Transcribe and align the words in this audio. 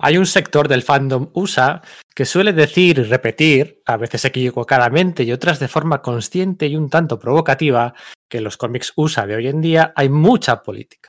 Hay 0.00 0.16
un 0.16 0.26
sector 0.26 0.68
del 0.68 0.82
fandom 0.82 1.30
USA 1.32 1.82
que 2.14 2.24
suele 2.24 2.52
decir 2.52 2.98
y 2.98 3.02
repetir, 3.02 3.82
a 3.84 3.96
veces 3.96 4.24
equivocadamente 4.24 5.24
y 5.24 5.32
otras 5.32 5.58
de 5.58 5.66
forma 5.66 6.02
consciente 6.02 6.68
y 6.68 6.76
un 6.76 6.88
tanto 6.88 7.18
provocativa, 7.18 7.94
que 8.28 8.38
en 8.38 8.44
los 8.44 8.56
cómics 8.56 8.92
USA 8.94 9.26
de 9.26 9.34
hoy 9.34 9.48
en 9.48 9.60
día 9.60 9.92
hay 9.96 10.08
mucha 10.08 10.62
política. 10.62 11.08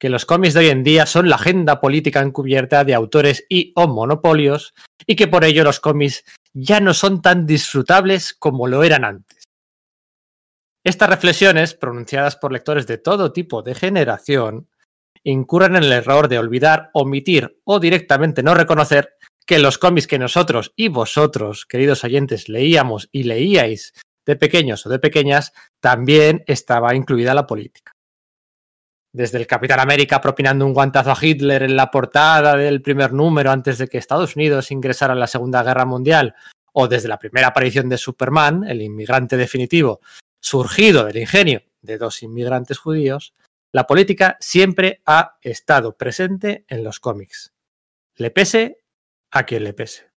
Que 0.00 0.08
los 0.08 0.26
cómics 0.26 0.54
de 0.54 0.60
hoy 0.60 0.68
en 0.68 0.82
día 0.82 1.06
son 1.06 1.28
la 1.28 1.36
agenda 1.36 1.80
política 1.80 2.20
encubierta 2.20 2.84
de 2.84 2.94
autores 2.94 3.46
y 3.48 3.72
o 3.76 3.86
monopolios 3.86 4.74
y 5.06 5.14
que 5.14 5.28
por 5.28 5.44
ello 5.44 5.62
los 5.62 5.78
cómics 5.78 6.24
ya 6.52 6.80
no 6.80 6.92
son 6.92 7.22
tan 7.22 7.46
disfrutables 7.46 8.34
como 8.34 8.66
lo 8.66 8.82
eran 8.82 9.04
antes. 9.04 9.44
Estas 10.82 11.08
reflexiones, 11.08 11.74
pronunciadas 11.74 12.36
por 12.36 12.52
lectores 12.52 12.86
de 12.86 12.98
todo 12.98 13.32
tipo 13.32 13.62
de 13.62 13.74
generación, 13.74 14.68
incurren 15.24 15.76
en 15.76 15.84
el 15.84 15.92
error 15.92 16.28
de 16.28 16.38
olvidar, 16.38 16.90
omitir 16.92 17.60
o 17.64 17.80
directamente 17.80 18.42
no 18.42 18.54
reconocer 18.54 19.14
que 19.46 19.58
los 19.58 19.78
cómics 19.78 20.06
que 20.06 20.18
nosotros 20.18 20.72
y 20.76 20.88
vosotros, 20.88 21.66
queridos 21.66 22.04
oyentes, 22.04 22.48
leíamos 22.48 23.08
y 23.12 23.24
leíais 23.24 23.92
de 24.24 24.36
pequeños 24.36 24.86
o 24.86 24.90
de 24.90 24.98
pequeñas, 24.98 25.52
también 25.80 26.44
estaba 26.46 26.94
incluida 26.94 27.34
la 27.34 27.46
política. 27.46 27.92
Desde 29.12 29.38
el 29.38 29.46
Capitán 29.46 29.80
América 29.80 30.20
propinando 30.20 30.66
un 30.66 30.74
guantazo 30.74 31.12
a 31.12 31.18
Hitler 31.20 31.62
en 31.62 31.76
la 31.76 31.90
portada 31.90 32.56
del 32.56 32.82
primer 32.82 33.12
número 33.12 33.50
antes 33.50 33.78
de 33.78 33.86
que 33.86 33.98
Estados 33.98 34.34
Unidos 34.34 34.70
ingresara 34.70 35.12
en 35.12 35.20
la 35.20 35.26
Segunda 35.26 35.62
Guerra 35.62 35.84
Mundial, 35.84 36.34
o 36.72 36.88
desde 36.88 37.08
la 37.08 37.18
primera 37.18 37.48
aparición 37.48 37.88
de 37.88 37.98
Superman, 37.98 38.64
el 38.64 38.82
inmigrante 38.82 39.36
definitivo, 39.36 40.00
surgido 40.40 41.04
del 41.04 41.18
ingenio 41.18 41.62
de 41.80 41.98
dos 41.98 42.22
inmigrantes 42.22 42.78
judíos, 42.78 43.34
la 43.74 43.88
política 43.88 44.36
siempre 44.38 45.02
ha 45.04 45.36
estado 45.42 45.96
presente 45.96 46.64
en 46.68 46.84
los 46.84 47.00
cómics. 47.00 47.54
Le 48.14 48.30
pese 48.30 48.84
a 49.32 49.42
quien 49.42 49.64
le 49.64 49.72
pese. 49.72 50.12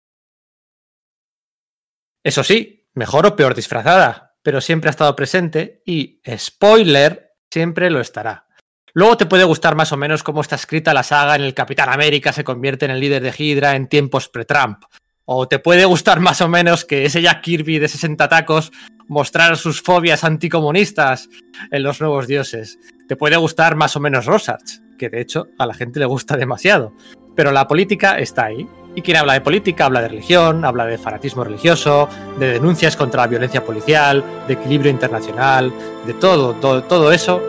Eso 2.22 2.45
sí, 2.45 2.86
mejor 2.92 3.25
o 3.25 3.34
peor 3.34 3.55
disfrazada, 3.55 4.36
pero 4.42 4.61
siempre 4.61 4.89
ha 4.89 4.91
estado 4.91 5.17
presente 5.17 5.83
y, 5.86 6.20
spoiler, 6.36 7.33
siempre 7.50 7.89
lo 7.89 8.00
estará. 8.00 8.47
Luego 8.92 9.17
te 9.17 9.25
puede 9.25 9.45
gustar 9.45 9.75
más 9.75 9.91
o 9.91 9.97
menos 9.97 10.23
cómo 10.23 10.42
está 10.42 10.56
escrita 10.56 10.92
la 10.92 11.02
saga 11.02 11.34
en 11.34 11.42
el 11.42 11.55
Capitán 11.55 11.89
América 11.89 12.34
se 12.34 12.45
convierte 12.45 12.84
en 12.84 12.91
el 12.91 13.00
líder 13.00 13.23
de 13.23 13.34
Hydra 13.39 13.75
en 13.75 13.89
tiempos 13.89 14.28
pre-Trump. 14.28 14.84
O 15.27 15.48
te 15.48 15.58
puede 15.58 15.84
gustar 15.84 16.20
más 16.20 16.41
o 16.41 16.48
menos 16.48 16.84
que 16.84 17.05
ese 17.05 17.20
Jack 17.20 17.42
Kirby 17.42 17.78
de 17.78 17.88
60 17.88 18.28
tacos 18.28 18.72
mostrar 19.08 19.56
sus 19.56 19.83
fobias 19.83 20.24
anticomunistas 20.24 21.28
en 21.70 21.83
los 21.83 22.00
nuevos 22.00 22.27
dioses. 22.27 22.78
Te 23.06 23.16
puede 23.16 23.36
gustar 23.36 23.77
más 23.77 23.94
o 23.96 24.00
menos 24.00 24.27
Rosarch, 24.27 24.80
que 24.98 25.08
de 25.10 25.20
hecho 25.20 25.48
a 25.58 25.66
la 25.66 25.74
gente 25.74 26.00
le 26.00 26.06
gusta 26.06 26.36
demasiado. 26.36 26.92
Pero 27.34 27.52
la 27.52 27.68
política 27.68 28.18
está 28.18 28.46
ahí. 28.46 28.66
Y 28.94 29.02
quien 29.02 29.18
habla 29.18 29.34
de 29.34 29.42
política 29.42 29.84
habla 29.84 30.00
de 30.00 30.08
religión, 30.08 30.64
habla 30.64 30.86
de 30.86 30.96
fanatismo 30.96 31.44
religioso, 31.44 32.08
de 32.38 32.55
denuncias 32.55 32.96
contra 32.96 33.22
la 33.22 33.28
violencia 33.28 33.62
policial, 33.62 34.24
de 34.48 34.55
equilibrio 34.55 34.90
internacional, 34.90 35.70
de 36.06 36.14
todo, 36.14 36.55
todo, 36.55 36.83
todo 36.84 37.12
eso 37.12 37.42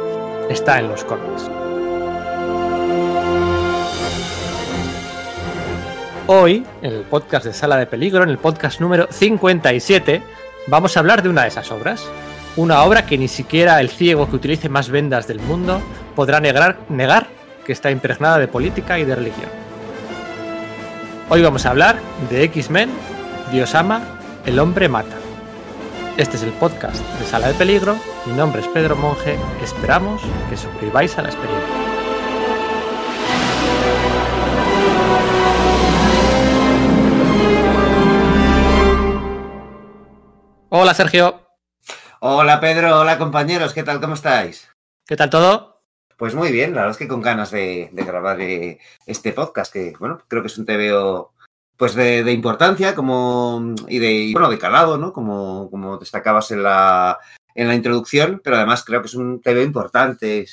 está 0.49 0.77
en 0.79 0.89
los 0.89 1.05
cómics. 1.05 1.56
Hoy, 6.29 6.65
en 6.81 6.91
el 6.91 7.03
podcast 7.03 7.45
de 7.45 7.53
Sala 7.53 7.77
de 7.77 7.85
Peligro, 7.85 8.21
en 8.21 8.29
el 8.29 8.37
podcast 8.37 8.81
número 8.81 9.07
57, 9.09 10.21
vamos 10.67 10.97
a 10.97 10.99
hablar 10.99 11.23
de 11.23 11.29
una 11.29 11.43
de 11.43 11.47
esas 11.47 11.71
obras. 11.71 12.05
Una 12.57 12.83
obra 12.83 13.05
que 13.05 13.17
ni 13.17 13.29
siquiera 13.29 13.79
el 13.79 13.89
ciego 13.89 14.29
que 14.29 14.35
utilice 14.35 14.67
más 14.67 14.89
vendas 14.89 15.25
del 15.25 15.39
mundo 15.39 15.81
podrá 16.17 16.41
negar, 16.41 16.79
negar 16.89 17.27
que 17.65 17.71
está 17.71 17.91
impregnada 17.91 18.39
de 18.39 18.49
política 18.49 18.99
y 18.99 19.05
de 19.05 19.15
religión. 19.15 19.49
Hoy 21.29 21.41
vamos 21.41 21.65
a 21.65 21.69
hablar 21.69 21.97
de 22.29 22.43
X-Men, 22.43 22.89
Dios 23.53 23.73
ama, 23.73 24.19
el 24.45 24.59
hombre 24.59 24.89
mata. 24.89 25.15
Este 26.17 26.35
es 26.35 26.43
el 26.43 26.51
podcast 26.51 26.99
de 27.19 27.25
Sala 27.25 27.47
de 27.47 27.53
Peligro. 27.53 27.95
Mi 28.25 28.33
nombre 28.33 28.59
es 28.59 28.67
Pedro 28.67 28.97
Monge. 28.97 29.37
Esperamos 29.63 30.21
que 30.49 30.57
sobreviváis 30.57 31.17
a 31.17 31.21
la 31.21 31.29
experiencia. 31.29 31.86
Hola 40.79 40.93
Sergio. 40.93 41.41
Hola 42.19 42.59
Pedro, 42.59 42.99
hola 42.99 43.17
compañeros, 43.17 43.73
¿qué 43.73 43.81
tal? 43.81 43.99
¿Cómo 43.99 44.13
estáis? 44.13 44.69
¿Qué 45.07 45.15
tal 45.15 45.31
todo? 45.31 45.81
Pues 46.17 46.35
muy 46.35 46.51
bien, 46.51 46.75
la 46.75 46.81
verdad 46.81 46.91
es 46.91 46.97
que 46.97 47.07
con 47.07 47.19
ganas 47.19 47.49
de, 47.49 47.89
de 47.91 48.03
grabar 48.03 48.39
eh, 48.41 48.77
este 49.07 49.33
podcast, 49.33 49.73
que 49.73 49.95
bueno, 49.99 50.21
creo 50.27 50.43
que 50.43 50.49
es 50.49 50.57
un 50.59 50.67
TVO 50.67 51.33
pues 51.77 51.95
de, 51.95 52.23
de 52.23 52.31
importancia 52.31 52.93
como 52.93 53.73
y 53.87 53.97
de 53.97 54.11
y, 54.11 54.33
bueno 54.33 54.51
de 54.51 54.59
calado, 54.59 54.99
¿no? 54.99 55.13
Como, 55.13 55.67
como 55.71 55.97
destacabas 55.97 56.51
en 56.51 56.61
la, 56.61 57.17
en 57.55 57.67
la 57.67 57.73
introducción, 57.73 58.39
pero 58.43 58.57
además 58.57 58.85
creo 58.85 59.01
que 59.01 59.07
es 59.07 59.15
un 59.15 59.41
TVO 59.41 59.63
importante, 59.63 60.45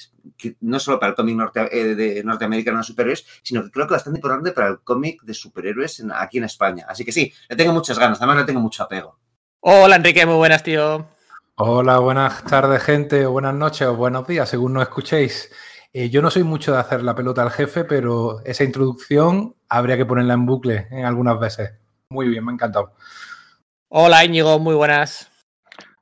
no 0.62 0.80
solo 0.80 0.98
para 0.98 1.10
el 1.10 1.16
cómic 1.16 1.36
norte, 1.36 1.68
eh, 1.70 1.94
de 1.94 2.24
norteamericano 2.24 2.78
de 2.78 2.84
superhéroes, 2.84 3.26
sino 3.42 3.62
que 3.62 3.70
creo 3.70 3.86
que 3.86 3.92
bastante 3.92 4.20
importante 4.20 4.52
para 4.52 4.68
el 4.68 4.80
cómic 4.80 5.20
de 5.20 5.34
superhéroes 5.34 6.00
en, 6.00 6.12
aquí 6.12 6.38
en 6.38 6.44
España. 6.44 6.86
Así 6.88 7.04
que 7.04 7.12
sí, 7.12 7.30
le 7.46 7.56
tengo 7.56 7.74
muchas 7.74 7.98
ganas, 7.98 8.16
además 8.16 8.38
le 8.38 8.44
tengo 8.44 8.60
mucho 8.60 8.84
apego. 8.84 9.18
Hola 9.66 9.96
Enrique, 9.96 10.26
muy 10.26 10.36
buenas, 10.36 10.62
tío. 10.62 11.06
Hola, 11.54 11.98
buenas 11.98 12.44
tardes, 12.44 12.82
gente, 12.82 13.24
o 13.24 13.32
buenas 13.32 13.54
noches, 13.54 13.88
o 13.88 13.96
buenos 13.96 14.26
días, 14.26 14.46
según 14.46 14.74
nos 14.74 14.82
escuchéis. 14.82 15.50
Eh, 15.90 16.10
yo 16.10 16.20
no 16.20 16.30
soy 16.30 16.42
mucho 16.42 16.72
de 16.72 16.80
hacer 16.80 17.02
la 17.02 17.14
pelota 17.14 17.40
al 17.40 17.50
jefe, 17.50 17.84
pero 17.84 18.44
esa 18.44 18.62
introducción 18.62 19.54
habría 19.70 19.96
que 19.96 20.04
ponerla 20.04 20.34
en 20.34 20.44
bucle 20.44 20.86
en 20.90 21.06
algunas 21.06 21.40
veces. 21.40 21.72
Muy 22.10 22.28
bien, 22.28 22.44
me 22.44 22.52
ha 22.52 22.54
encantado. 22.56 22.92
Hola 23.88 24.22
Íñigo, 24.22 24.58
muy 24.58 24.74
buenas. 24.74 25.30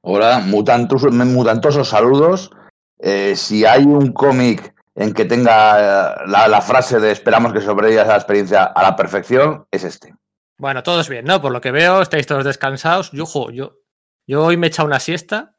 Hola, 0.00 0.40
mutantos, 0.40 1.04
mutantosos 1.04 1.88
saludos. 1.88 2.50
Eh, 2.98 3.36
si 3.36 3.64
hay 3.64 3.84
un 3.84 4.12
cómic 4.12 4.74
en 4.96 5.14
que 5.14 5.24
tenga 5.24 6.26
la, 6.26 6.48
la, 6.48 6.60
frase 6.62 6.98
de 6.98 7.12
esperamos 7.12 7.52
que 7.52 7.60
sobrevivas 7.60 8.06
a 8.06 8.12
la 8.12 8.16
experiencia 8.16 8.64
a 8.64 8.82
la 8.82 8.96
perfección, 8.96 9.66
es 9.70 9.84
este. 9.84 10.16
Bueno, 10.62 10.84
todos 10.84 11.08
bien, 11.08 11.24
¿no? 11.24 11.42
Por 11.42 11.50
lo 11.50 11.60
que 11.60 11.72
veo, 11.72 12.00
estáis 12.02 12.24
todos 12.24 12.44
descansados. 12.44 13.10
Yo, 13.10 13.26
jo, 13.26 13.50
yo, 13.50 13.80
yo 14.28 14.44
hoy 14.44 14.56
me 14.56 14.68
he 14.68 14.70
echado 14.70 14.86
una 14.86 15.00
siesta. 15.00 15.56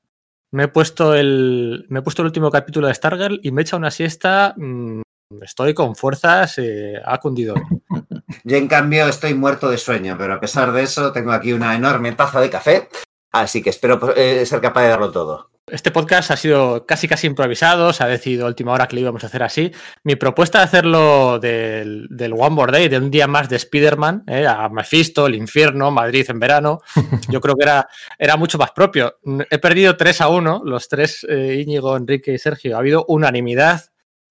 Me 0.50 0.64
he 0.64 0.68
puesto 0.70 1.14
el. 1.14 1.86
Me 1.90 2.00
he 2.00 2.02
puesto 2.02 2.22
el 2.22 2.28
último 2.28 2.50
capítulo 2.50 2.88
de 2.88 2.94
Stargirl 2.94 3.42
y 3.44 3.52
me 3.52 3.60
he 3.60 3.64
echado 3.64 3.80
una 3.80 3.92
siesta. 3.92 4.54
Mmm, 4.56 5.02
estoy 5.42 5.74
con 5.74 5.98
fuerzas, 5.98 6.58
eh, 6.58 7.02
ha 7.04 7.18
cundido. 7.18 7.54
Yo, 8.46 8.56
en 8.56 8.70
cambio, 8.70 9.06
estoy 9.10 9.34
muerto 9.34 9.70
de 9.70 9.78
sueño, 9.78 10.16
pero 10.18 10.36
a 10.36 10.40
pesar 10.40 10.72
de 10.72 10.84
eso, 10.84 11.12
tengo 11.12 11.34
aquí 11.34 11.52
una 11.52 11.76
enorme 11.76 12.14
taza 12.14 12.40
de 12.40 12.50
café. 12.50 12.88
Así 13.34 13.62
que 13.62 13.72
espero 13.72 14.16
eh, 14.16 14.46
ser 14.46 14.62
capaz 14.62 14.84
de 14.84 14.88
darlo 14.88 15.12
todo. 15.12 15.50
Este 15.74 15.90
podcast 15.90 16.30
ha 16.30 16.38
sido 16.38 16.86
casi 16.86 17.08
casi 17.08 17.26
improvisado, 17.26 17.94
se 17.94 18.04
ha 18.04 18.08
decidido 18.08 18.46
a 18.46 18.48
última 18.48 18.74
hora 18.74 18.88
que 18.88 18.96
lo 18.96 19.02
íbamos 19.02 19.24
a 19.24 19.26
hacer 19.26 19.42
así. 19.42 19.72
Mi 20.04 20.16
propuesta 20.16 20.60
de 20.60 20.66
hacerlo 20.66 21.40
del, 21.40 22.06
del 22.12 22.34
One 22.34 22.52
More 22.52 22.72
Day, 22.72 22.90
de 22.90 23.00
un 23.00 23.10
día 23.10 23.26
más 23.26 23.50
de 23.50 23.56
Spider-Man, 23.56 24.24
eh, 24.28 24.46
a 24.46 24.70
Mephisto, 24.70 25.26
el 25.26 25.34
infierno, 25.34 25.90
Madrid 25.90 26.28
en 26.30 26.40
verano, 26.40 26.82
yo 27.28 27.42
creo 27.42 27.56
que 27.56 27.64
era, 27.64 27.90
era 28.20 28.38
mucho 28.38 28.60
más 28.60 28.70
propio. 28.70 29.18
He 29.50 29.58
perdido 29.58 29.98
3 29.98 30.22
a 30.22 30.30
1, 30.30 30.62
los 30.64 30.88
tres, 30.88 31.26
eh, 31.28 31.60
Íñigo, 31.66 31.98
Enrique 31.98 32.32
y 32.36 32.38
Sergio. 32.38 32.76
Ha 32.76 32.80
habido 32.80 33.06
unanimidad 33.08 33.82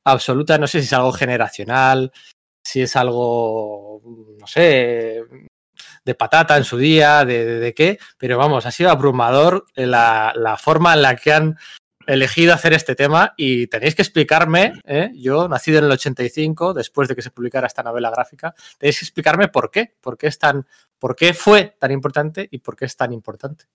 absoluta, 0.04 0.58
no 0.58 0.69
sé 0.69 0.78
si 0.78 0.86
es 0.86 0.92
algo 0.92 1.10
generacional, 1.10 2.12
si 2.62 2.82
es 2.82 2.94
algo, 2.94 4.00
no 4.38 4.47
sé, 4.47 5.25
de 6.04 6.14
patata 6.14 6.56
en 6.56 6.64
su 6.64 6.78
día, 6.78 7.24
de, 7.24 7.44
de, 7.44 7.58
de 7.60 7.74
qué, 7.74 7.98
pero 8.18 8.38
vamos, 8.38 8.66
ha 8.66 8.70
sido 8.70 8.90
abrumador 8.90 9.66
la, 9.74 10.32
la, 10.34 10.56
forma 10.56 10.94
en 10.94 11.02
la 11.02 11.16
que 11.16 11.32
han 11.32 11.56
elegido 12.06 12.52
hacer 12.52 12.72
este 12.72 12.94
tema 12.94 13.34
y 13.36 13.66
tenéis 13.68 13.94
que 13.94 14.02
explicarme, 14.02 14.72
¿eh? 14.84 15.10
yo 15.14 15.48
nacido 15.48 15.78
en 15.78 15.84
el 15.84 15.92
85, 15.92 16.74
después 16.74 17.08
de 17.08 17.14
que 17.14 17.22
se 17.22 17.30
publicara 17.30 17.66
esta 17.66 17.82
novela 17.82 18.10
gráfica, 18.10 18.54
tenéis 18.78 18.98
que 18.98 19.04
explicarme 19.04 19.49
por 19.49 19.70
qué, 19.70 19.94
por 20.00 20.16
qué 20.16 20.26
es 20.26 20.38
tan, 20.38 20.66
por 20.99 21.16
qué 21.16 21.34
fue 21.34 21.76
tan 21.78 21.90
importante 21.90 22.49
y 22.50 22.58
por 22.58 22.76
qué 22.76 22.87
es 22.87 22.96
tan 22.96 23.12
importante. 23.12 23.66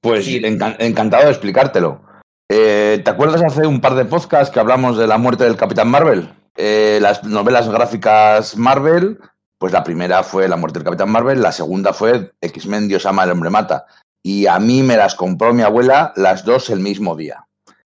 Pues 0.00 0.24
sí. 0.24 0.40
enc 0.44 0.62
encantado 0.78 1.24
de 1.24 1.30
explicártelo. 1.30 2.02
Eh, 2.50 3.02
¿Te 3.04 3.10
acuerdas 3.10 3.42
hace 3.42 3.66
un 3.66 3.80
par 3.80 3.94
de 3.94 4.04
podcasts 4.04 4.52
que 4.52 4.60
hablamos 4.60 4.96
de 4.96 5.06
la 5.06 5.18
muerte 5.18 5.44
del 5.44 5.56
Capitán 5.56 5.88
Marvel? 5.88 6.28
Eh, 6.56 6.98
las 7.00 7.22
novelas 7.24 7.68
gráficas 7.68 8.56
Marvel 8.56 9.18
pues 9.58 9.72
la 9.72 9.82
primera 9.84 10.22
fue 10.22 10.48
La 10.48 10.56
muerte 10.56 10.78
del 10.78 10.84
Capitán 10.84 11.10
Marvel, 11.10 11.42
la 11.42 11.52
segunda 11.52 11.92
fue 11.92 12.32
X-Men 12.40 12.88
Dios 12.88 13.06
ama, 13.06 13.24
el 13.24 13.32
hombre 13.32 13.50
mata. 13.50 13.86
Y 14.22 14.46
a 14.46 14.58
mí 14.58 14.82
me 14.82 14.96
las 14.96 15.14
compró 15.14 15.52
mi 15.52 15.62
abuela 15.62 16.12
las 16.16 16.44
dos 16.44 16.70
el 16.70 16.80
mismo 16.80 17.16
día. 17.16 17.46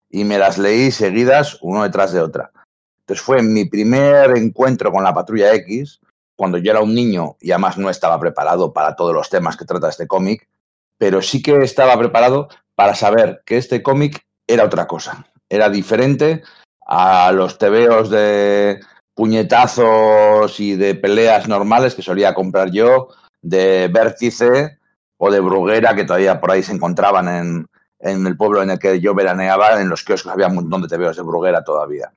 Y 0.08 0.24
me 0.24 0.38
las 0.38 0.58
leí 0.58 0.90
seguidas, 0.90 1.58
uno 1.60 1.84
detrás 1.84 2.12
de 2.12 2.20
otra. 2.20 2.50
Entonces 3.00 3.24
fue 3.24 3.42
mi 3.42 3.64
primer 3.64 4.36
encuentro 4.36 4.90
con 4.90 5.04
la 5.04 5.14
Patrulla 5.14 5.54
X, 5.54 6.00
cuando 6.36 6.58
yo 6.58 6.70
era 6.72 6.80
un 6.80 6.94
niño 6.94 7.36
y 7.40 7.52
además 7.52 7.78
no 7.78 7.90
estaba 7.90 8.18
preparado 8.18 8.72
para 8.72 8.96
todos 8.96 9.14
los 9.14 9.28
temas 9.28 9.56
que 9.56 9.64
trata 9.64 9.88
este 9.88 10.06
cómic, 10.06 10.48
pero 10.98 11.22
sí 11.22 11.42
que 11.42 11.56
estaba 11.58 11.98
preparado 11.98 12.48
para 12.74 12.94
saber 12.94 13.42
que 13.44 13.58
este 13.58 13.82
cómic 13.82 14.24
era 14.46 14.64
otra 14.64 14.86
cosa. 14.86 15.26
Era 15.48 15.68
diferente 15.68 16.42
a 16.86 17.30
los 17.32 17.58
tebeos 17.58 18.10
de, 18.10 18.80
puñetazos 19.14 20.58
y 20.60 20.76
de 20.76 20.94
peleas 20.94 21.48
normales 21.48 21.94
que 21.94 22.02
solía 22.02 22.34
comprar 22.34 22.70
yo, 22.70 23.08
de 23.42 23.88
vértice 23.88 24.78
o 25.18 25.30
de 25.30 25.40
bruguera 25.40 25.94
que 25.94 26.04
todavía 26.04 26.40
por 26.40 26.50
ahí 26.50 26.62
se 26.62 26.72
encontraban 26.72 27.28
en, 27.28 27.66
en 27.98 28.26
el 28.26 28.36
pueblo 28.36 28.62
en 28.62 28.70
el 28.70 28.78
que 28.78 29.00
yo 29.00 29.14
veraneaba, 29.14 29.80
en 29.80 29.88
los 29.88 30.04
kioscos 30.04 30.32
había 30.32 30.48
un 30.48 30.54
montón 30.54 30.82
de 30.82 30.88
TVOs 30.88 31.16
de 31.16 31.22
bruguera 31.22 31.62
todavía. 31.62 32.12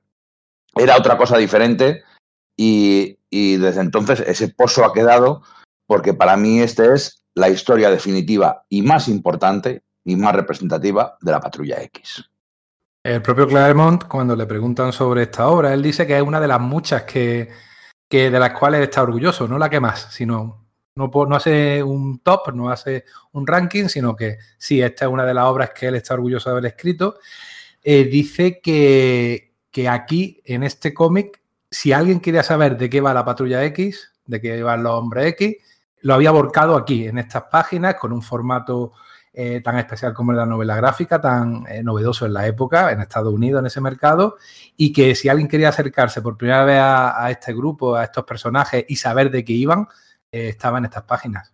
Era 0.74 0.96
otra 0.96 1.16
cosa 1.16 1.36
diferente 1.36 2.02
y, 2.56 3.18
y 3.30 3.56
desde 3.56 3.80
entonces 3.80 4.20
ese 4.26 4.48
pozo 4.48 4.84
ha 4.84 4.92
quedado 4.92 5.42
porque 5.86 6.14
para 6.14 6.36
mí 6.36 6.60
esta 6.60 6.94
es 6.94 7.24
la 7.34 7.48
historia 7.48 7.90
definitiva 7.90 8.64
y 8.68 8.82
más 8.82 9.08
importante 9.08 9.82
y 10.04 10.16
más 10.16 10.34
representativa 10.34 11.16
de 11.20 11.32
la 11.32 11.40
Patrulla 11.40 11.82
X. 11.82 12.24
El 13.04 13.20
propio 13.20 13.46
Claremont, 13.46 14.04
cuando 14.04 14.34
le 14.34 14.46
preguntan 14.46 14.90
sobre 14.90 15.24
esta 15.24 15.48
obra, 15.48 15.74
él 15.74 15.82
dice 15.82 16.06
que 16.06 16.16
es 16.16 16.22
una 16.22 16.40
de 16.40 16.48
las 16.48 16.58
muchas 16.58 17.02
que, 17.02 17.50
que 18.08 18.30
de 18.30 18.38
las 18.38 18.52
cuales 18.58 18.80
está 18.80 19.02
orgulloso, 19.02 19.46
no 19.46 19.58
la 19.58 19.68
que 19.68 19.78
más, 19.78 20.08
sino 20.10 20.64
no, 20.96 21.10
no, 21.12 21.36
hace 21.36 21.82
un 21.82 22.20
top, 22.20 22.54
no 22.54 22.70
hace 22.70 23.04
un 23.32 23.46
ranking, 23.46 23.88
sino 23.88 24.16
que 24.16 24.38
sí, 24.56 24.80
esta 24.80 25.04
es 25.04 25.10
una 25.10 25.26
de 25.26 25.34
las 25.34 25.44
obras 25.44 25.72
que 25.78 25.88
él 25.88 25.96
está 25.96 26.14
orgulloso 26.14 26.48
de 26.48 26.52
haber 26.52 26.66
escrito. 26.66 27.18
Eh, 27.82 28.04
dice 28.04 28.58
que, 28.62 29.52
que, 29.70 29.86
aquí, 29.86 30.40
en 30.46 30.62
este 30.62 30.94
cómic, 30.94 31.42
si 31.70 31.92
alguien 31.92 32.20
quería 32.20 32.42
saber 32.42 32.78
de 32.78 32.88
qué 32.88 33.02
va 33.02 33.12
la 33.12 33.26
patrulla 33.26 33.62
X, 33.66 34.12
de 34.24 34.40
qué 34.40 34.62
van 34.62 34.82
los 34.82 34.94
hombres 34.94 35.26
X, 35.32 35.56
lo 36.00 36.14
había 36.14 36.30
volcado 36.30 36.74
aquí, 36.74 37.06
en 37.06 37.18
estas 37.18 37.44
páginas, 37.50 37.96
con 37.96 38.14
un 38.14 38.22
formato 38.22 38.92
eh, 39.36 39.60
tan 39.62 39.76
especial 39.78 40.14
como 40.14 40.32
la 40.32 40.46
novela 40.46 40.76
gráfica, 40.76 41.20
tan 41.20 41.66
eh, 41.68 41.82
novedoso 41.82 42.24
en 42.24 42.34
la 42.34 42.46
época, 42.46 42.92
en 42.92 43.00
Estados 43.00 43.34
Unidos, 43.34 43.58
en 43.58 43.66
ese 43.66 43.80
mercado, 43.80 44.36
y 44.76 44.92
que 44.92 45.16
si 45.16 45.28
alguien 45.28 45.48
quería 45.48 45.70
acercarse 45.70 46.22
por 46.22 46.36
primera 46.36 46.64
vez 46.64 46.78
a, 46.78 47.28
este 47.32 47.52
grupo, 47.52 47.96
a 47.96 48.04
estos 48.04 48.22
personajes 48.22 48.84
y 48.88 48.94
saber 48.94 49.32
de 49.32 49.44
qué 49.44 49.52
iban, 49.52 49.88
eh, 50.30 50.50
estaba 50.50 50.78
en 50.78 50.84
estas 50.84 51.02
páginas. 51.02 51.52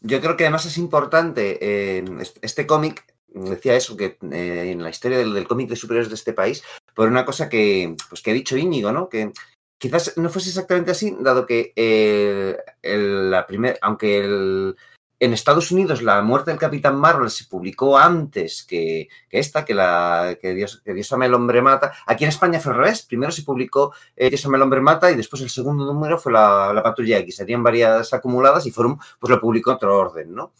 Yo 0.00 0.20
creo 0.20 0.36
que 0.36 0.42
además 0.42 0.66
es 0.66 0.78
importante, 0.78 1.58
eh, 1.60 2.04
este 2.42 2.66
cómic 2.66 3.04
decía 3.28 3.76
eso, 3.76 3.96
que 3.96 4.18
en 4.20 4.82
la 4.82 4.90
historia 4.90 5.18
del, 5.18 5.46
cómic 5.46 5.68
de 5.68 5.76
superhéroes 5.76 6.08
de 6.08 6.16
este 6.16 6.32
país, 6.32 6.64
por 6.92 7.06
una 7.06 7.24
cosa 7.24 7.48
que, 7.48 7.94
pues, 8.08 8.20
que 8.20 8.32
ha 8.32 8.34
dicho 8.34 8.56
Íñigo, 8.56 8.90
¿no? 8.90 9.08
Que 9.08 9.30
quizás 9.78 10.16
no 10.16 10.28
fuese 10.28 10.48
exactamente 10.48 10.90
así, 10.90 11.16
dado 11.20 11.46
que 11.46 11.72
el, 12.82 13.30
la 13.30 13.46
primer, 13.46 13.78
aunque 13.80 14.18
el, 14.18 14.76
en 15.20 15.34
Estados 15.34 15.70
Unidos 15.70 16.02
la 16.02 16.22
muerte 16.22 16.50
del 16.50 16.58
Capitán 16.58 16.98
Marvel 16.98 17.30
se 17.30 17.44
publicó 17.44 17.98
antes 17.98 18.64
que, 18.64 19.08
esta, 19.30 19.64
que, 19.64 19.74
la, 19.74 20.38
que, 20.40 20.54
Dios, 20.54 20.80
que 20.82 20.94
Dios 20.94 21.12
ama 21.12 21.26
el 21.26 21.34
hombre 21.34 21.60
mata. 21.60 21.92
Aquí 22.06 22.24
en 22.24 22.30
España 22.30 22.58
fue 22.58 22.72
al 22.72 22.78
revés. 22.78 23.02
Primero 23.02 23.30
se 23.30 23.42
publicó 23.42 23.92
eh, 24.16 24.30
Dios 24.30 24.44
ama 24.46 24.56
el 24.56 24.62
hombre 24.62 24.80
mata 24.80 25.10
y 25.10 25.16
después 25.16 25.42
el 25.42 25.50
segundo 25.50 25.84
número 25.84 26.18
fue 26.18 26.32
la, 26.32 26.72
la 26.72 26.82
Patrulla 26.82 27.18
X. 27.18 27.36
Serían 27.36 27.62
varias 27.62 28.12
acumuladas 28.14 28.66
y 28.66 28.70
Forum 28.70 28.98
pues 29.18 29.30
lo 29.30 29.40
publicó 29.40 29.72
otro 29.72 29.96
orden, 29.96 30.34
¿no? 30.34 30.52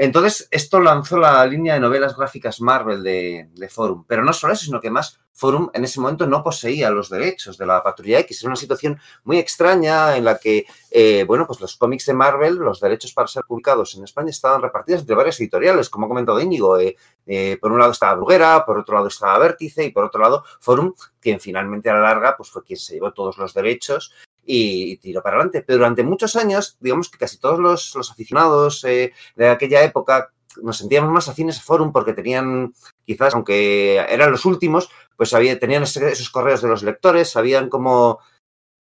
Entonces, 0.00 0.46
esto 0.52 0.78
lanzó 0.78 1.18
la 1.18 1.44
línea 1.44 1.74
de 1.74 1.80
novelas 1.80 2.16
gráficas 2.16 2.60
Marvel 2.60 3.02
de, 3.02 3.68
Forum. 3.68 4.04
Pero 4.06 4.22
no 4.22 4.32
solo 4.32 4.52
eso, 4.52 4.64
sino 4.64 4.80
que 4.80 4.92
más 4.92 5.18
Forum 5.32 5.70
en 5.74 5.82
ese 5.82 5.98
momento 5.98 6.24
no 6.24 6.44
poseía 6.44 6.88
los 6.90 7.10
derechos 7.10 7.58
de 7.58 7.66
la 7.66 7.82
Patrulla 7.82 8.20
X. 8.20 8.40
Era 8.40 8.50
una 8.50 8.56
situación 8.56 9.00
muy 9.24 9.38
extraña 9.38 10.16
en 10.16 10.24
la 10.24 10.38
que, 10.38 10.66
eh, 10.92 11.24
bueno, 11.26 11.48
pues 11.48 11.60
los 11.60 11.76
cómics 11.76 12.06
de 12.06 12.14
Marvel, 12.14 12.54
los 12.54 12.78
derechos 12.78 13.12
para 13.12 13.26
ser 13.26 13.42
publicados 13.42 13.96
en 13.96 14.04
España 14.04 14.30
estaban 14.30 14.62
repartidos 14.62 15.00
entre 15.00 15.16
varias 15.16 15.40
editoriales, 15.40 15.90
como 15.90 16.06
ha 16.06 16.08
comentado 16.08 16.40
Íñigo. 16.40 16.78
Eh, 16.78 16.96
eh, 17.26 17.58
por 17.60 17.72
un 17.72 17.80
lado 17.80 17.90
estaba 17.90 18.14
Bruguera, 18.14 18.64
por 18.64 18.78
otro 18.78 18.94
lado 18.94 19.08
estaba 19.08 19.36
Vértice 19.38 19.84
y 19.84 19.90
por 19.90 20.04
otro 20.04 20.20
lado 20.20 20.44
Forum, 20.60 20.94
quien 21.20 21.40
finalmente 21.40 21.90
a 21.90 21.94
la 21.94 22.00
larga 22.02 22.36
pues 22.36 22.50
fue 22.50 22.62
quien 22.62 22.78
se 22.78 22.94
llevó 22.94 23.12
todos 23.12 23.36
los 23.36 23.52
derechos 23.52 24.12
y, 24.48 24.96
tiró 24.96 25.22
para 25.22 25.36
adelante. 25.36 25.62
Pero 25.62 25.78
durante 25.78 26.02
muchos 26.02 26.34
años, 26.34 26.76
digamos 26.80 27.10
que 27.10 27.18
casi 27.18 27.38
todos 27.38 27.58
los, 27.58 27.94
los 27.94 28.10
aficionados 28.10 28.82
eh, 28.84 29.12
de 29.36 29.48
aquella 29.48 29.82
época 29.82 30.32
nos 30.62 30.78
sentíamos 30.78 31.12
más 31.12 31.28
afines 31.28 31.58
a 31.58 31.62
Forum 31.62 31.92
porque 31.92 32.14
tenían, 32.14 32.72
quizás, 33.04 33.34
aunque 33.34 33.96
eran 34.08 34.32
los 34.32 34.44
últimos, 34.44 34.90
pues 35.16 35.34
había, 35.34 35.58
tenían 35.58 35.82
esos 35.82 36.30
correos 36.30 36.62
de 36.62 36.68
los 36.68 36.82
lectores, 36.82 37.30
sabían 37.30 37.68
cómo, 37.68 38.18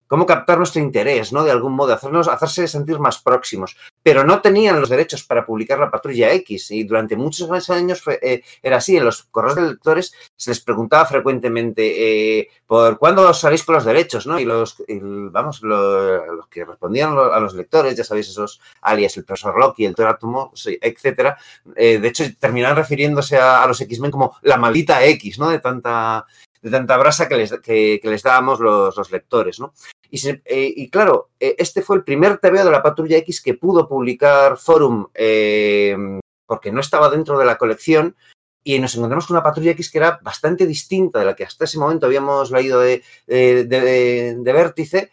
cómo 0.08 0.26
captar 0.26 0.58
nuestro 0.58 0.82
interés, 0.82 1.34
¿no? 1.34 1.44
De 1.44 1.52
algún 1.52 1.74
modo, 1.74 1.94
hacernos, 1.94 2.28
hacerse 2.28 2.68
sentir 2.68 3.00
más 3.00 3.20
próximos. 3.20 3.76
Pero 4.04 4.24
no 4.24 4.42
tenían 4.42 4.80
los 4.80 4.90
derechos 4.90 5.24
para 5.24 5.46
publicar 5.46 5.80
la 5.80 5.90
Patrulla 5.90 6.32
X 6.34 6.72
y 6.72 6.84
durante 6.84 7.16
muchos 7.16 7.70
años 7.70 8.02
fue, 8.02 8.20
eh, 8.22 8.44
era 8.62 8.78
así. 8.78 8.98
En 8.98 9.06
los 9.06 9.24
correos 9.24 9.56
de 9.56 9.64
lectores 9.64 10.14
se 10.36 10.52
les 10.52 10.60
preguntaba 10.60 11.06
frecuentemente 11.06 12.40
eh, 12.40 12.50
por 12.68 12.98
cuándo 12.98 13.34
salís 13.34 13.64
con 13.64 13.76
los 13.76 13.86
derechos, 13.86 14.28
¿no? 14.28 14.40
Y 14.40 14.46
los, 14.46 14.84
vamos, 14.88 15.62
lo, 15.62 16.36
los 16.36 16.48
que 16.48 16.66
respondían 16.66 17.18
a 17.18 17.40
los 17.40 17.54
lectores, 17.56 17.96
ya 17.96 18.04
sabéis, 18.04 18.30
esos 18.30 18.62
alias, 18.82 19.18
el 19.18 19.26
profesor 19.26 19.58
Loki, 19.58 19.86
el 19.86 19.96
Terátomo, 19.96 20.52
etcétera, 20.82 21.38
eh, 21.76 22.00
de 22.00 22.08
hecho 22.08 22.24
terminaban 22.40 22.78
refiriéndose 22.78 23.38
a, 23.38 23.66
los 23.68 23.82
X-Men 23.82 24.12
como 24.12 24.38
la 24.42 24.58
maldita 24.58 25.04
X, 25.06 25.40
¿no? 25.40 25.50
De 25.50 25.60
tanta 25.60 26.26
de 26.66 26.72
tanta 26.72 26.98
brasa 26.98 27.28
que 27.28 27.38
les, 27.38 27.52
que, 27.60 28.00
que 28.02 28.10
les 28.10 28.24
dábamos 28.24 28.60
los, 28.60 29.12
lectores, 29.12 29.60
¿no? 29.60 29.74
Eh, 30.12 30.74
y 30.76 30.90
claro, 30.90 31.32
eh, 31.40 31.56
este 31.58 31.82
fue 31.82 31.98
el 31.98 32.04
primer 32.04 32.38
TVO 32.38 32.64
de 32.64 32.72
la 32.72 32.84
Patrulla 32.84 33.18
X 33.18 33.42
que 33.42 33.56
pudo 33.56 33.88
publicar 33.88 34.58
Forum 34.58 35.08
eh, 35.14 35.96
porque 36.46 36.72
no 36.72 36.80
estaba 36.80 37.10
dentro 37.10 37.38
de 37.38 37.46
la 37.46 37.58
colección 37.58 38.16
y 38.64 38.80
nos 38.80 38.96
encontramos 38.96 39.28
con 39.28 39.36
una 39.36 39.44
Patrulla 39.44 39.72
X 39.72 39.92
que 39.92 39.98
era 40.00 40.20
bastante 40.24 40.66
distinta 40.66 41.20
de 41.20 41.26
la 41.26 41.36
que 41.36 41.44
hasta 41.44 41.66
ese 41.66 41.80
momento 41.80 42.06
habíamos 42.06 42.52
leído 42.52 42.80
de, 42.80 43.04
de, 43.28 44.40
Vértice, 44.44 45.12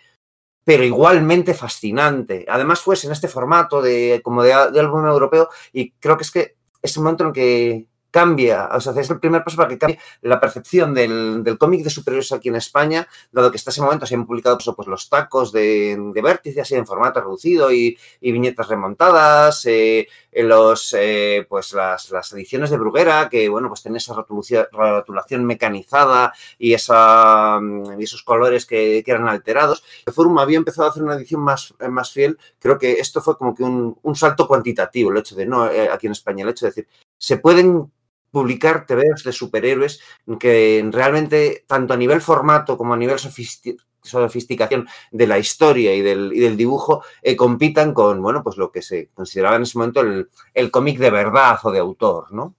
pero 0.65 0.85
igualmente 0.85 1.53
fascinante. 1.53 2.47
Además, 2.49 2.81
fue 2.81 2.97
en 3.03 3.13
este 3.13 3.29
formato 3.29 3.83
de, 3.83 4.21
como 4.25 4.43
de, 4.43 4.51
de 4.73 4.81
álbum 4.81 5.07
europeo 5.07 5.49
y 5.73 5.93
creo 5.93 6.17
que 6.17 6.23
es 6.23 6.31
que 6.31 6.57
es 6.81 6.97
el 6.97 7.03
momento 7.03 7.25
en 7.25 7.29
el 7.29 7.35
que 7.35 7.92
cambia, 8.13 8.69
o 8.73 8.81
sea, 8.81 8.93
es 9.01 9.11
el 9.11 9.19
primer 9.19 9.43
paso 9.43 9.57
para 9.57 9.71
que 9.71 9.79
cambie 9.79 9.99
la 10.21 10.39
percepción 10.39 10.95
del, 10.95 11.43
del 11.43 11.59
cómic 11.59 11.83
de 11.83 11.91
superhéroes 11.91 12.31
aquí 12.31 12.51
en 12.51 12.57
España, 12.57 13.09
dado 13.33 13.51
que 13.51 13.57
hasta 13.57 13.71
ese 13.71 13.81
momento 13.81 14.07
se 14.07 14.15
han 14.15 14.27
publicado 14.27 14.59
pues, 14.59 14.69
pues 14.77 14.87
los 14.87 15.09
tacos 15.09 15.51
de, 15.51 15.97
de 16.15 16.23
vértice 16.23 16.61
así 16.61 16.75
en 16.75 16.87
formato 16.87 17.21
reducido 17.21 17.73
y, 17.73 17.99
viñetas 18.21 18.69
remontadas, 18.69 19.65
eh, 19.67 20.07
los, 20.33 20.95
eh, 20.99 21.47
pues 21.49 21.73
las, 21.73 22.11
las, 22.11 22.33
ediciones 22.33 22.71
de 22.71 22.77
Bruguera, 22.77 23.29
que 23.31 23.49
bueno, 23.49 23.69
pues 23.69 23.83
tienen 23.83 23.97
esa 23.97 24.15
rotulación, 24.15 25.45
mecanizada 25.45 26.33
y, 26.59 26.75
esa, 26.75 27.61
y 27.99 28.05
esos 28.05 28.23
colores 28.23 28.67
que, 28.67 29.03
que, 29.05 29.11
eran 29.11 29.29
alterados. 29.29 29.83
El 30.05 30.13
Forum 30.13 30.39
había 30.39 30.59
empezado 30.59 30.87
a 30.87 30.91
hacer 30.91 31.03
una 31.03 31.15
edición 31.15 31.41
más, 31.41 31.75
más 31.89 32.13
fiel, 32.13 32.39
creo 32.59 32.79
que 32.79 32.93
esto 32.93 33.23
fue 33.23 33.39
como 33.39 33.55
que 33.55 33.63
un, 33.63 33.99
un 34.03 34.15
salto 34.17 34.47
cuantitativo, 34.47 35.11
el 35.11 35.19
hecho 35.19 35.35
de, 35.35 35.47
no, 35.47 35.71
eh, 35.71 35.89
aquí 35.91 36.07
en 36.07 36.13
España, 36.13 36.45
el 36.45 36.51
hecho 36.51 36.67
de 36.67 36.71
decir, 36.71 36.89
se 37.19 37.39
pueden 37.39 37.91
publicar 38.33 38.87
TVs 38.87 39.23
de 39.25 39.33
superhéroes 39.33 40.01
que 40.41 40.85
realmente, 40.91 41.65
tanto 41.69 41.95
a 41.95 41.97
nivel 41.97 42.21
formato 42.21 42.77
como 42.77 42.95
a 42.95 42.97
nivel 42.97 43.19
sofisticación 43.19 44.89
de 45.13 45.27
la 45.27 45.39
historia 45.39 45.95
y 45.95 46.01
del, 46.01 46.33
y 46.35 46.41
del 46.41 46.57
dibujo, 46.57 47.05
eh, 47.23 47.37
compitan 47.37 47.95
con, 47.95 48.21
bueno, 48.21 48.43
pues 48.43 48.57
lo 48.57 48.73
que 48.73 48.83
se 48.83 49.11
consideraba 49.15 49.57
en 49.57 49.63
ese 49.63 49.79
momento 49.79 50.01
el, 50.01 50.29
el 50.55 50.71
cómic 50.71 50.99
de 50.99 51.11
verdad 51.11 51.59
o 51.63 51.71
de 51.71 51.79
autor, 51.79 52.33
¿no? 52.33 52.57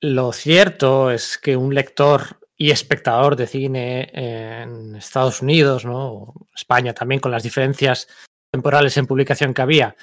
Lo 0.00 0.32
cierto 0.32 1.10
es 1.10 1.38
que 1.38 1.56
un 1.56 1.74
lector 1.74 2.38
y 2.56 2.70
espectador 2.70 3.36
de 3.36 3.46
cine 3.46 4.10
en 4.12 4.96
Estados 4.96 5.42
Unidos, 5.42 5.84
¿no? 5.84 6.34
España 6.54 6.92
también, 6.92 7.20
con 7.20 7.30
las 7.30 7.42
diferencias 7.42 8.08
temporales 8.50 8.96
en 8.96 9.06
publicación 9.06 9.54
que 9.54 9.62
había, 9.62 9.96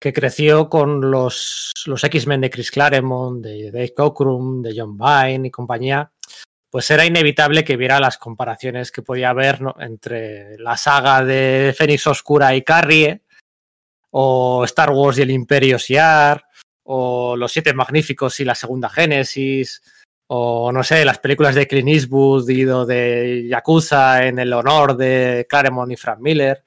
que 0.00 0.12
creció 0.12 0.68
con 0.68 1.10
los, 1.10 1.72
los 1.86 2.04
X-Men 2.04 2.40
de 2.40 2.50
Chris 2.50 2.70
Claremont, 2.70 3.42
de 3.42 3.70
Dave 3.70 3.94
Cockrum, 3.94 4.62
de 4.62 4.74
John 4.76 4.96
Byrne 4.96 5.48
y 5.48 5.50
compañía, 5.50 6.12
pues 6.70 6.90
era 6.90 7.04
inevitable 7.04 7.64
que 7.64 7.76
viera 7.76 7.98
las 7.98 8.18
comparaciones 8.18 8.92
que 8.92 9.02
podía 9.02 9.30
haber 9.30 9.60
¿no? 9.60 9.74
entre 9.80 10.58
la 10.58 10.76
saga 10.76 11.24
de 11.24 11.74
Fénix 11.76 12.06
Oscura 12.06 12.54
y 12.54 12.62
Carrie, 12.62 13.22
o 14.10 14.64
Star 14.64 14.90
Wars 14.90 15.18
y 15.18 15.22
el 15.22 15.30
Imperio 15.30 15.78
Siar, 15.78 16.44
o 16.84 17.36
Los 17.36 17.52
Siete 17.52 17.74
Magníficos 17.74 18.40
y 18.40 18.44
la 18.44 18.54
Segunda 18.54 18.88
Génesis, 18.88 19.82
o 20.28 20.70
no 20.72 20.82
sé, 20.82 21.04
las 21.04 21.18
películas 21.18 21.54
de 21.54 21.66
Clint 21.66 21.88
Eastwood 21.88 22.48
y 22.50 22.64
de 22.64 23.46
Yakuza 23.48 24.26
en 24.26 24.38
el 24.38 24.52
honor 24.52 24.96
de 24.96 25.46
Claremont 25.48 25.92
y 25.92 25.96
Frank 25.96 26.20
Miller. 26.20 26.62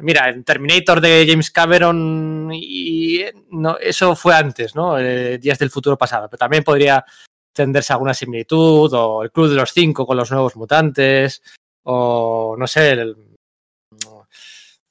Mira, 0.00 0.28
en 0.28 0.44
Terminator 0.44 1.00
de 1.00 1.26
James 1.28 1.50
Cameron 1.50 2.50
y 2.52 3.24
no, 3.50 3.78
eso 3.78 4.14
fue 4.14 4.34
antes, 4.34 4.74
¿no? 4.74 4.98
Eh, 4.98 5.38
días 5.38 5.58
del 5.58 5.70
futuro 5.70 5.98
pasado, 5.98 6.28
pero 6.28 6.38
también 6.38 6.62
podría 6.62 7.04
tenderse 7.52 7.92
alguna 7.92 8.14
similitud, 8.14 8.92
o 8.92 9.22
el 9.22 9.32
Club 9.32 9.48
de 9.48 9.56
los 9.56 9.72
Cinco 9.72 10.06
con 10.06 10.16
los 10.16 10.30
nuevos 10.30 10.54
mutantes, 10.56 11.42
o 11.82 12.54
no 12.56 12.66
sé, 12.66 12.92
el, 12.92 13.16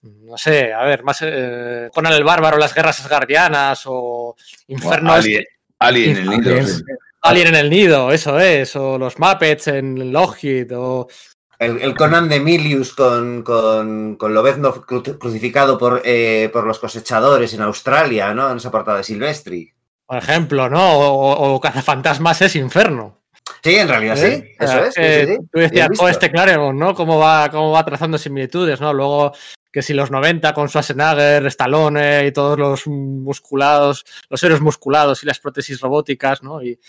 no 0.01 0.37
sé, 0.37 0.73
a 0.73 0.83
ver, 0.83 1.03
más 1.03 1.19
eh, 1.21 1.89
Conan 1.93 2.13
el 2.13 2.23
Bárbaro, 2.23 2.57
las 2.57 2.73
guerras 2.73 2.99
asgardianas, 2.99 3.83
o 3.85 4.35
Inferno. 4.67 5.11
Bueno, 5.11 5.13
Alien, 5.13 5.45
Alien, 5.79 6.17
en 6.17 6.17
el 6.17 6.29
nido. 6.29 6.65
Alien 7.21 7.47
en 7.47 7.55
el 7.55 7.69
nido, 7.69 8.11
eso 8.11 8.39
es, 8.39 8.75
o 8.75 8.97
los 8.97 9.17
Muppets 9.17 9.67
en 9.67 10.11
Lockheed, 10.11 10.77
o 10.77 11.07
El, 11.59 11.95
Conan 11.95 12.29
de 12.29 12.35
Emilius 12.35 12.93
con, 12.93 13.41
con, 13.41 14.15
con 14.15 14.33
Lobezno 14.33 14.73
crucificado 14.73 15.77
por, 15.77 16.01
eh, 16.05 16.49
por 16.53 16.65
los 16.67 16.77
cosechadores 16.77 17.53
en 17.53 17.61
Australia, 17.61 18.33
¿no? 18.33 18.51
En 18.51 18.57
esa 18.57 18.69
portada 18.69 18.97
de 18.97 19.03
Silvestri. 19.03 19.73
Por 20.05 20.17
ejemplo, 20.17 20.69
¿no? 20.69 20.99
O, 20.99 21.55
o 21.55 21.59
Cazafantasmas 21.59 22.41
es 22.43 22.55
Inferno. 22.55 23.17
Sí, 23.63 23.75
en 23.75 23.87
realidad 23.87 24.15
sí, 24.15 24.25
¿Eh? 24.25 24.55
eso 24.59 24.83
es. 24.85 24.93
Eh, 24.97 25.39
tú 25.51 25.59
decías, 25.59 25.89
oh, 25.99 26.07
este 26.07 26.31
Claremont, 26.31 26.77
¿no? 26.77 26.93
Cómo 26.93 27.17
va, 27.17 27.49
cómo 27.49 27.71
va 27.71 27.85
trazando 27.85 28.17
similitudes, 28.17 28.79
¿no? 28.79 28.93
Luego 28.93 29.33
que 29.71 29.81
si 29.81 29.93
los 29.93 30.11
90 30.11 30.53
con 30.53 30.69
Schwarzenegger, 30.69 31.45
Stallone 31.47 32.27
y 32.27 32.31
todos 32.31 32.57
los 32.57 32.87
musculados, 32.87 34.05
los 34.29 34.41
héroes 34.43 34.61
musculados 34.61 35.23
y 35.23 35.25
las 35.25 35.39
prótesis 35.39 35.79
robóticas, 35.81 36.41
¿no? 36.43 36.61
Y 36.63 36.79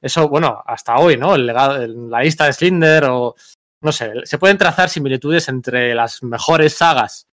eso, 0.00 0.28
bueno, 0.28 0.62
hasta 0.66 0.96
hoy, 0.96 1.16
¿no? 1.16 1.34
El 1.34 1.46
legado, 1.46 1.86
la 1.86 2.20
lista 2.20 2.46
de 2.46 2.52
Slinder 2.52 3.04
o, 3.04 3.34
no 3.82 3.92
sé, 3.92 4.12
se 4.24 4.38
pueden 4.38 4.58
trazar 4.58 4.88
similitudes 4.88 5.48
entre 5.48 5.94
las 5.94 6.22
mejores 6.22 6.74
sagas 6.74 7.28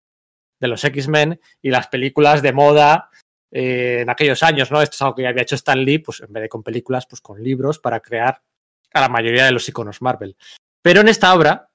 de 0.59 0.67
los 0.67 0.83
X-Men 0.83 1.39
y 1.61 1.69
las 1.69 1.87
películas 1.87 2.41
de 2.41 2.53
moda 2.53 3.09
eh, 3.51 3.99
en 4.01 4.09
aquellos 4.09 4.43
años, 4.43 4.71
¿no? 4.71 4.81
Esto 4.81 4.95
es 4.95 5.01
algo 5.01 5.15
que 5.15 5.27
había 5.27 5.43
hecho 5.43 5.55
Stan 5.55 5.79
Lee, 5.79 5.99
pues 5.99 6.21
en 6.21 6.33
vez 6.33 6.43
de 6.43 6.49
con 6.49 6.63
películas, 6.63 7.05
pues 7.05 7.21
con 7.21 7.43
libros 7.43 7.79
para 7.79 7.99
crear 7.99 8.41
a 8.93 9.01
la 9.01 9.09
mayoría 9.09 9.45
de 9.45 9.51
los 9.51 9.67
iconos 9.69 10.01
Marvel. 10.01 10.35
Pero 10.81 11.01
en 11.01 11.09
esta 11.09 11.33
obra, 11.33 11.69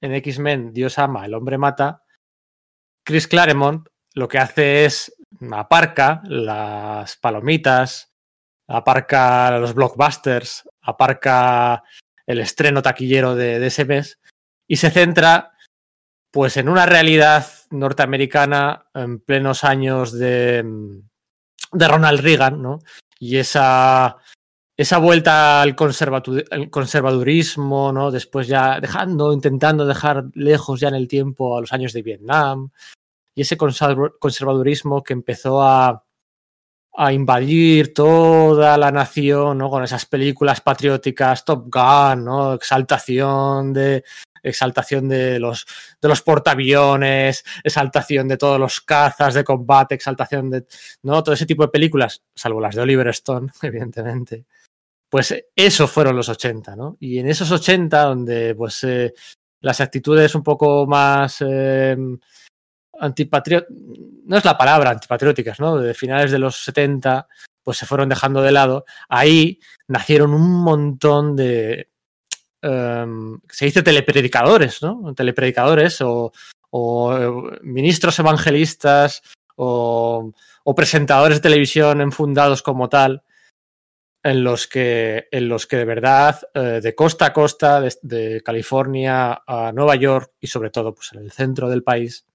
en 0.00 0.14
X-Men, 0.14 0.72
Dios 0.72 0.98
ama, 0.98 1.26
el 1.26 1.34
hombre 1.34 1.58
mata, 1.58 2.04
Chris 3.04 3.26
Claremont 3.26 3.88
lo 4.14 4.28
que 4.28 4.38
hace 4.38 4.84
es 4.84 5.14
aparca 5.50 6.22
las 6.24 7.16
palomitas, 7.16 8.12
aparca 8.68 9.58
los 9.58 9.74
blockbusters, 9.74 10.68
aparca 10.82 11.82
el 12.26 12.40
estreno 12.40 12.82
taquillero 12.82 13.34
de, 13.34 13.64
ese 13.66 13.84
mes 13.84 14.18
y 14.68 14.76
se 14.76 14.90
centra 14.90 15.52
pues 16.30 16.56
en 16.56 16.68
una 16.68 16.86
realidad 16.86 17.46
norteamericana 17.70 18.86
en 18.94 19.20
plenos 19.20 19.64
años 19.64 20.12
de, 20.12 20.64
de 21.72 21.88
Ronald 21.88 22.20
Reagan, 22.20 22.62
¿no? 22.62 22.78
Y 23.18 23.36
esa, 23.36 24.16
esa 24.76 24.98
vuelta 24.98 25.62
al, 25.62 25.76
conservadurismo, 25.76 27.92
¿no? 27.92 28.10
Después 28.10 28.48
ya 28.48 28.80
dejando, 28.80 29.32
intentando 29.32 29.86
dejar 29.86 30.24
lejos 30.34 30.80
ya 30.80 30.88
en 30.88 30.94
el 30.94 31.08
tiempo 31.08 31.56
a 31.56 31.60
los 31.60 31.72
años 31.72 31.92
de 31.92 32.02
Vietnam. 32.02 32.70
Y 33.34 33.42
ese 33.42 33.56
conservadurismo 33.56 35.02
que 35.02 35.12
empezó 35.12 35.62
a, 35.62 36.04
a 36.94 37.12
invadir 37.12 37.94
toda 37.94 38.76
la 38.76 38.90
nación, 38.90 39.58
¿no? 39.58 39.70
Con 39.70 39.82
esas 39.84 40.06
películas 40.06 40.60
patrióticas, 40.60 41.44
Top 41.44 41.68
Gun, 41.72 42.24
¿no? 42.24 42.54
Exaltación 42.54 43.72
de 43.72 44.04
exaltación 44.42 45.08
de 45.08 45.38
los 45.38 45.66
de 46.00 46.08
los 46.08 46.22
portaaviones, 46.22 47.44
exaltación 47.62 48.28
de 48.28 48.36
todos 48.36 48.58
los 48.58 48.80
cazas 48.80 49.34
de 49.34 49.44
combate, 49.44 49.94
exaltación 49.94 50.50
de 50.50 50.66
no 51.02 51.22
todo 51.22 51.34
ese 51.34 51.46
tipo 51.46 51.62
de 51.62 51.68
películas, 51.68 52.22
salvo 52.34 52.60
las 52.60 52.74
de 52.74 52.82
Oliver 52.82 53.08
Stone, 53.08 53.50
evidentemente. 53.62 54.44
Pues 55.08 55.34
eso 55.54 55.86
fueron 55.86 56.16
los 56.16 56.28
80, 56.28 56.74
¿no? 56.74 56.96
Y 56.98 57.18
en 57.18 57.28
esos 57.28 57.50
80 57.50 58.02
donde 58.02 58.54
pues 58.54 58.82
eh, 58.84 59.12
las 59.60 59.80
actitudes 59.80 60.34
un 60.34 60.42
poco 60.42 60.86
más 60.86 61.36
eh, 61.46 61.96
antipatrióticas, 62.98 63.76
no 64.24 64.36
es 64.36 64.44
la 64.44 64.56
palabra 64.56 64.90
antipatrióticas, 64.90 65.60
¿no? 65.60 65.78
De 65.78 65.94
finales 65.94 66.30
de 66.30 66.38
los 66.38 66.56
70, 66.64 67.26
pues 67.62 67.78
se 67.78 67.86
fueron 67.86 68.08
dejando 68.08 68.42
de 68.42 68.52
lado. 68.52 68.84
Ahí 69.08 69.60
nacieron 69.88 70.34
un 70.34 70.62
montón 70.62 71.36
de, 71.36 71.90
um, 72.62 73.40
se 73.48 73.66
dice 73.66 73.82
telepredicadores, 73.82 74.82
¿no? 74.82 75.14
Telepredicadores 75.14 76.00
o, 76.00 76.32
eh, 76.72 77.58
ministros 77.62 78.18
evangelistas 78.18 79.22
o, 79.56 80.32
o, 80.64 80.74
presentadores 80.74 81.38
de 81.38 81.42
televisión 81.42 82.00
enfundados 82.00 82.62
como 82.62 82.88
tal, 82.88 83.22
en 84.22 84.44
los 84.44 84.66
que, 84.66 85.28
en 85.30 85.48
los 85.48 85.66
que 85.66 85.76
de 85.76 85.84
verdad, 85.84 86.40
eh, 86.54 86.80
de 86.82 86.94
costa 86.94 87.26
a 87.26 87.32
costa, 87.32 87.80
de, 87.80 87.94
de, 88.02 88.42
California 88.42 89.42
a 89.46 89.72
Nueva 89.72 89.96
York 89.96 90.32
y 90.40 90.46
sobre 90.46 90.70
todo 90.70 90.94
pues, 90.94 91.12
en 91.12 91.20
el 91.20 91.32
centro 91.32 91.68
del 91.68 91.82
país, 91.82 92.26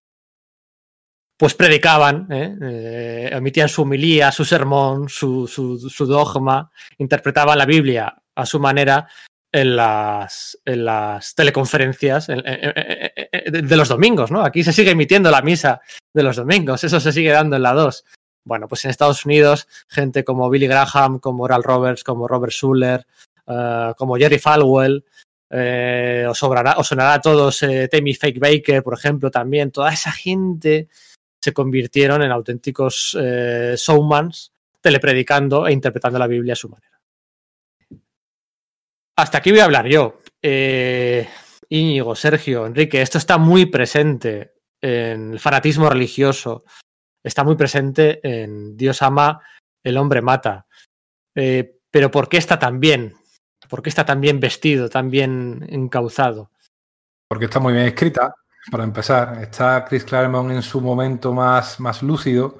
pues 1.37 1.53
predicaban, 1.53 2.27
¿eh? 2.31 2.55
Eh, 2.61 3.29
emitían 3.31 3.69
su 3.69 3.83
humilía, 3.83 4.31
su 4.31 4.43
sermón, 4.43 5.07
su, 5.07 5.47
su, 5.47 6.05
dogma, 6.05 6.71
interpretaban 6.97 7.59
la 7.59 7.65
Biblia 7.65 8.15
a 8.35 8.45
su 8.45 8.59
manera 8.59 9.07
en 9.51 9.75
las, 9.75 10.57
en 10.65 10.85
las 10.85 11.35
teleconferencias 11.35 12.29
en, 12.29 12.41
en, 12.45 13.67
de 13.67 13.77
los 13.77 13.87
domingos, 13.87 14.31
¿no? 14.31 14.43
Aquí 14.43 14.63
se 14.63 14.73
sigue 14.73 14.91
emitiendo 14.91 15.29
la 15.29 15.43
misa 15.43 15.79
de 16.13 16.23
los 16.23 16.35
domingos, 16.35 16.83
eso 16.83 16.99
se 16.99 17.11
sigue 17.11 17.31
dando 17.31 17.55
en 17.55 17.61
la 17.61 17.73
2. 17.73 18.03
Bueno, 18.43 18.67
pues 18.67 18.85
en 18.85 18.91
Estados 18.91 19.25
Unidos, 19.25 19.67
gente 19.87 20.23
como 20.23 20.49
Billy 20.49 20.67
Graham, 20.67 21.19
como 21.19 21.43
Oral 21.43 21.63
Roberts, 21.63 22.03
como 22.03 22.27
Robert 22.27 22.53
Schuller, 22.53 23.05
uh, 23.45 23.93
como 23.95 24.15
Jerry 24.15 24.39
Falwell, 24.39 25.03
eh, 25.49 26.25
os, 26.29 26.37
sonará 26.37 27.13
a 27.13 27.21
todos 27.21 27.63
eh, 27.63 27.89
Fake 27.91 28.39
Baker, 28.39 28.83
por 28.83 28.93
ejemplo, 28.93 29.29
también, 29.31 29.71
toda 29.71 29.91
esa 29.93 30.11
gente 30.11 30.87
se 31.39 31.53
convirtieron 31.53 32.21
en 32.21 32.31
auténticos 32.31 33.17
eh, 33.19 33.75
showmans, 33.77 34.53
telepredicando 34.81 35.67
e 35.67 35.73
interpretando 35.73 36.19
la 36.19 36.27
Biblia 36.27 36.53
a 36.53 36.55
su 36.55 36.69
manera. 36.69 36.99
Hasta 39.17 39.39
aquí 39.39 39.51
voy 39.51 39.59
a 39.61 39.65
hablar 39.65 39.87
yo. 39.87 40.21
Eh, 40.41 41.27
Íñigo, 41.69 42.15
Sergio, 42.15 42.65
Enrique, 42.65 43.01
esto 43.01 43.17
está 43.17 43.37
muy 43.37 43.65
presente 43.65 44.53
en 44.79 45.33
el 45.33 45.39
fanatismo 45.39 45.89
religioso, 45.89 46.63
está 47.23 47.43
muy 47.43 47.55
presente 47.55 48.19
en 48.23 48.77
Dios 48.77 49.01
ama, 49.01 49.41
el 49.83 49.97
hombre 49.97 50.21
mata. 50.21 50.67
Eh, 51.35 51.79
pero 51.89 52.11
¿por 52.11 52.29
qué 52.29 52.37
está 52.37 52.59
tan 52.59 52.79
bien? 52.79 53.15
¿Por 53.67 53.81
qué 53.81 53.89
está 53.89 54.05
tan 54.05 54.21
bien 54.21 54.39
vestido, 54.39 54.89
tan 54.89 55.09
bien 55.09 55.65
encauzado? 55.69 56.51
Porque 57.27 57.45
está 57.45 57.59
muy 57.59 57.73
bien 57.73 57.87
escrita, 57.87 58.33
para 58.69 58.83
empezar. 58.83 59.39
Está 59.41 59.85
Chris 59.85 60.03
Claremont 60.03 60.51
en 60.51 60.61
su 60.61 60.81
momento 60.81 61.33
más, 61.33 61.79
más 61.79 62.03
lúcido. 62.03 62.59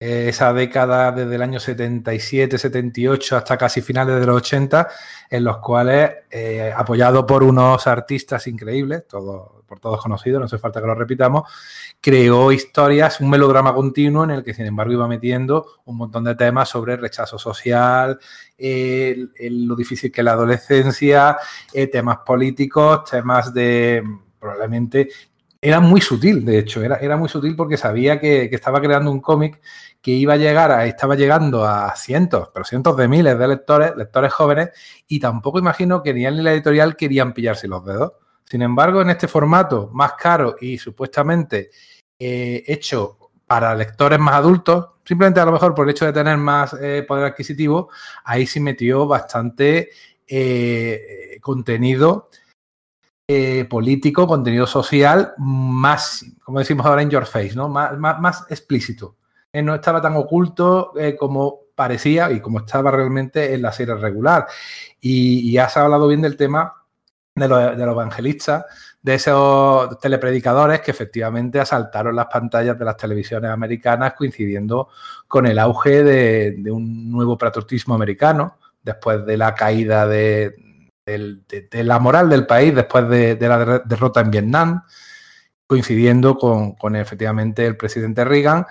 Eh, 0.00 0.28
esa 0.28 0.52
década 0.52 1.12
desde 1.12 1.36
el 1.36 1.42
año 1.42 1.60
77, 1.60 2.58
78 2.58 3.36
hasta 3.36 3.56
casi 3.56 3.80
finales 3.80 4.18
de 4.20 4.26
los 4.26 4.36
80, 4.36 4.88
en 5.30 5.44
los 5.44 5.58
cuales, 5.58 6.10
eh, 6.30 6.72
apoyado 6.76 7.24
por 7.24 7.44
unos 7.44 7.86
artistas 7.86 8.46
increíbles, 8.48 9.06
todo, 9.08 9.62
por 9.66 9.78
todos 9.78 10.02
conocidos, 10.02 10.40
no 10.40 10.46
hace 10.46 10.58
falta 10.58 10.80
que 10.80 10.88
lo 10.88 10.94
repitamos, 10.94 11.50
creó 12.00 12.50
historias, 12.50 13.20
un 13.20 13.30
melodrama 13.30 13.72
continuo 13.72 14.24
en 14.24 14.32
el 14.32 14.44
que, 14.44 14.52
sin 14.52 14.66
embargo, 14.66 14.92
iba 14.92 15.08
metiendo 15.08 15.64
un 15.84 15.96
montón 15.96 16.24
de 16.24 16.34
temas 16.34 16.68
sobre 16.68 16.96
rechazo 16.96 17.38
social, 17.38 18.18
lo 18.58 19.76
difícil 19.76 20.10
que 20.10 20.20
es 20.20 20.24
la 20.24 20.32
adolescencia, 20.32 21.38
eh, 21.72 21.86
temas 21.86 22.18
políticos, 22.26 23.04
temas 23.10 23.54
de 23.54 24.02
probablemente 24.38 25.08
era 25.64 25.80
muy 25.80 26.02
sutil, 26.02 26.44
de 26.44 26.58
hecho, 26.58 26.84
era, 26.84 26.96
era 26.96 27.16
muy 27.16 27.26
sutil 27.26 27.56
porque 27.56 27.78
sabía 27.78 28.20
que, 28.20 28.50
que 28.50 28.54
estaba 28.54 28.82
creando 28.82 29.10
un 29.10 29.22
cómic 29.22 29.62
que 30.02 30.10
iba 30.10 30.34
a 30.34 30.36
llegar 30.36 30.70
a, 30.70 30.84
estaba 30.84 31.14
llegando 31.14 31.64
a 31.64 31.96
cientos, 31.96 32.50
pero 32.52 32.66
cientos 32.66 32.94
de 32.98 33.08
miles 33.08 33.38
de 33.38 33.48
lectores, 33.48 33.96
lectores 33.96 34.30
jóvenes, 34.30 34.68
y 35.08 35.18
tampoco 35.18 35.58
imagino 35.58 36.02
que 36.02 36.12
ni 36.12 36.26
él 36.26 36.36
ni 36.36 36.42
la 36.42 36.52
editorial 36.52 36.96
querían 36.96 37.32
pillarse 37.32 37.66
los 37.66 37.82
dedos. 37.82 38.12
Sin 38.44 38.60
embargo, 38.60 39.00
en 39.00 39.08
este 39.08 39.26
formato 39.26 39.88
más 39.90 40.12
caro 40.12 40.56
y 40.60 40.76
supuestamente 40.76 41.70
eh, 42.18 42.62
hecho 42.66 43.16
para 43.46 43.74
lectores 43.74 44.18
más 44.18 44.34
adultos, 44.34 44.88
simplemente 45.02 45.40
a 45.40 45.46
lo 45.46 45.52
mejor 45.52 45.74
por 45.74 45.86
el 45.86 45.92
hecho 45.92 46.04
de 46.04 46.12
tener 46.12 46.36
más 46.36 46.76
eh, 46.78 47.06
poder 47.08 47.24
adquisitivo, 47.24 47.88
ahí 48.24 48.46
sí 48.46 48.60
metió 48.60 49.06
bastante 49.06 49.88
eh, 50.26 51.38
contenido 51.40 52.28
eh, 53.26 53.64
político, 53.64 54.26
contenido 54.26 54.66
social 54.66 55.32
más, 55.38 56.26
como 56.42 56.58
decimos 56.58 56.84
ahora 56.84 57.00
en 57.00 57.08
your 57.08 57.24
face, 57.24 57.54
¿no? 57.54 57.70
Más, 57.70 57.96
más, 57.98 58.20
más 58.20 58.44
explícito. 58.50 59.16
Eh, 59.50 59.62
no 59.62 59.74
estaba 59.74 60.02
tan 60.02 60.14
oculto 60.16 60.92
eh, 60.98 61.16
como 61.16 61.60
parecía 61.74 62.30
y 62.30 62.40
como 62.40 62.58
estaba 62.58 62.90
realmente 62.90 63.54
en 63.54 63.62
la 63.62 63.72
serie 63.72 63.94
regular. 63.94 64.46
Y, 65.00 65.56
has 65.56 65.74
hablado 65.78 66.06
bien 66.06 66.20
del 66.20 66.36
tema 66.36 66.74
de 67.34 67.48
los, 67.48 67.78
de 67.78 67.86
los, 67.86 67.94
evangelistas, 67.94 68.66
de 69.00 69.14
esos 69.14 69.98
telepredicadores 70.00 70.82
que 70.82 70.90
efectivamente 70.90 71.58
asaltaron 71.60 72.14
las 72.14 72.26
pantallas 72.26 72.78
de 72.78 72.84
las 72.84 72.96
televisiones 72.98 73.50
americanas 73.50 74.12
coincidiendo 74.12 74.88
con 75.26 75.46
el 75.46 75.58
auge 75.58 76.02
de, 76.04 76.56
de 76.58 76.70
un 76.70 77.10
nuevo 77.10 77.38
patriotismo 77.38 77.94
americano 77.94 78.58
después 78.82 79.24
de 79.24 79.36
la 79.38 79.54
caída 79.54 80.06
de, 80.06 80.54
de, 81.06 81.84
la 81.84 81.98
moral 81.98 82.28
del 82.28 82.46
país 82.46 82.74
después 82.74 83.08
de, 83.08 83.36
la 83.40 83.82
derrota 83.84 84.20
en 84.20 84.30
Vietnam, 84.30 84.82
coincidiendo 85.66 86.36
con, 86.36 86.96
efectivamente 86.96 87.66
el 87.66 87.76
presidente 87.76 88.24
Reagan 88.24 88.66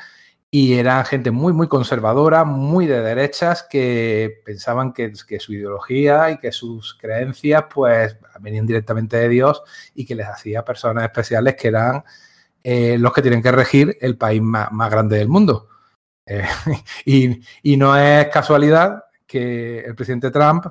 y 0.50 0.74
eran 0.74 1.04
gente 1.06 1.32
muy, 1.32 1.52
muy 1.52 1.68
conservadora, 1.68 2.44
muy 2.44 2.86
de 2.86 3.02
derechas, 3.02 3.66
que 3.68 4.42
pensaban 4.46 4.94
que, 4.94 5.12
su 5.16 5.54
ideología 5.54 6.30
y 6.30 6.38
que 6.38 6.52
sus 6.52 6.94
creencias 6.96 7.66
pues 7.74 8.18
venían 8.40 8.68
directamente 8.68 9.18
de 9.18 9.30
Dios 9.30 9.64
y 9.96 10.06
que 10.06 10.14
les 10.14 10.28
hacía 10.28 10.64
personas 10.64 11.06
especiales 11.06 11.56
que 11.56 11.70
eran 11.70 12.04
eh, 12.64 12.98
los 13.00 13.12
que 13.14 13.24
tienen 13.24 13.42
que 13.42 13.52
regir 13.52 13.98
el 14.00 14.16
país 14.16 14.42
más, 14.42 14.70
grande 14.92 15.18
del 15.18 15.28
mundo. 15.28 15.70
Eh, 16.26 16.46
y, 17.06 17.76
no 17.78 17.98
es 17.98 18.28
casualidad 18.28 19.06
que 19.26 19.80
el 19.80 19.96
presidente 19.96 20.30
Trump 20.30 20.68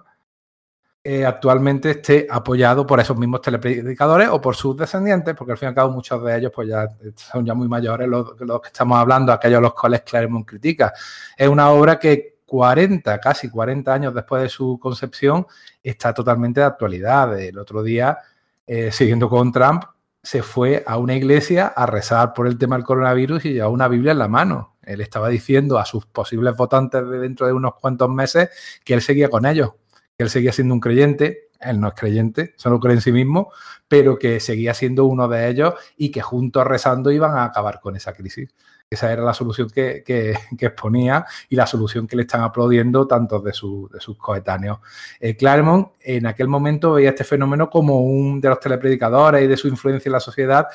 eh, 1.05 1.27
actualmente 1.27 1.91
esté 1.91 2.29
apoyado 2.31 2.87
por 2.87 3.01
esos 3.01 3.17
mismos 3.17 3.41
telepredicadores 3.41 4.29
o 4.29 4.41
por 4.41 4.55
sus 4.55 4.77
descendientes, 4.77 5.35
porque 5.35 5.53
al 5.53 5.59
fin 5.59 5.67
y 5.67 5.71
al 5.71 5.75
cabo 5.75 5.91
muchos 5.91 6.23
de 6.23 6.37
ellos 6.37 6.53
pues 6.55 6.69
ya 6.69 6.89
son 7.17 7.45
ya 7.45 7.55
muy 7.55 7.67
mayores 7.67 8.09
los, 8.09 8.35
que 8.35 8.69
estamos 8.69 8.99
hablando, 8.99 9.33
aquellos 9.33 9.61
los 9.61 9.75
cuales 9.75 10.03
Claremont 10.03 10.47
critica. 10.47 10.93
Es 11.37 11.49
una 11.49 11.71
obra 11.71 11.99
que 11.99 12.39
40, 12.47 13.19
casi 13.19 13.49
40 13.51 13.93
años 13.93 14.15
después 14.15 14.43
de 14.43 14.49
su 14.49 14.79
concepción, 14.79 15.47
está 15.83 16.15
totalmente 16.15 16.61
de 16.61 16.67
actualidad. 16.67 17.41
El 17.41 17.59
otro 17.59 17.83
día, 17.83 18.19
eh, 18.67 18.93
siguiendo 18.93 19.29
con 19.29 19.51
Trump, 19.51 19.85
se 20.23 20.43
fue 20.43 20.85
a 20.87 20.99
una 20.99 21.15
iglesia 21.17 21.67
a 21.75 21.87
rezar 21.87 22.33
por 22.33 22.47
el 22.47 22.57
tema 22.59 22.77
del 22.77 22.85
coronavirus 22.85 23.45
y 23.47 23.55
llevaba 23.55 23.73
una 23.73 23.89
Biblia 23.89 24.13
en 24.13 24.19
la 24.19 24.29
mano. 24.29 24.77
Él 24.83 25.01
estaba 25.01 25.29
diciendo 25.29 25.79
a 25.79 25.85
sus 25.85 26.07
posibles 26.07 26.55
votantes 26.57 27.09
de 27.09 27.19
dentro 27.19 27.47
de 27.47 27.53
unos 27.53 27.75
cuantos 27.75 28.09
meses 28.09 28.51
que 28.85 28.95
él 28.95 29.03
seguía 29.03 29.29
con 29.29 29.47
ellos, 29.47 29.73
él 30.19 30.31
seguía 30.31 30.53
siendo 30.53 30.75
un 30.75 30.81
creyente, 30.81 31.49
él 31.61 31.81
no 31.81 31.89
es 31.89 31.95
creyente, 31.95 32.55
solo 32.57 32.81
cree 32.81 32.95
en 32.95 33.01
sí 33.01 33.13
mismo, 33.13 33.53
pero 33.89 34.19
que 34.19 34.41
seguía 34.41 34.75
siendo 34.75 35.05
uno 35.05 35.29
de 35.29 35.49
ellos 35.49 35.75
y 35.97 36.11
que 36.11 36.21
juntos 36.21 36.67
rezando 36.67 37.11
iban 37.11 37.37
a 37.37 37.45
acabar 37.45 37.81
con 37.81 37.97
esa 37.97 38.13
crisis. 38.13 38.51
Esa 38.91 39.11
era 39.11 39.23
la 39.23 39.33
solución 39.33 39.71
que, 39.71 40.03
que, 40.05 40.35
que 40.59 40.67
exponía 40.67 41.25
y 41.49 41.57
la 41.57 41.67
solución 41.67 42.07
que 42.07 42.17
le 42.17 42.23
están 42.23 42.43
aplaudiendo 42.43 43.07
tantos 43.07 43.43
de, 43.43 43.53
su, 43.53 43.89
de 43.93 44.01
sus 44.01 44.19
coetáneos. 44.19 44.81
Eh, 45.19 45.37
Claremont 45.37 45.93
en 46.01 46.27
aquel 46.27 46.49
momento 46.49 46.93
veía 46.93 47.11
este 47.11 47.25
fenómeno 47.25 47.71
como 47.71 48.01
un 48.01 48.41
de 48.41 48.49
los 48.49 48.61
telepredicadores 48.61 49.43
y 49.43 49.47
de 49.47 49.57
su 49.57 49.69
influencia 49.69 50.09
en 50.09 50.13
la 50.15 50.21
sociedad 50.21 50.67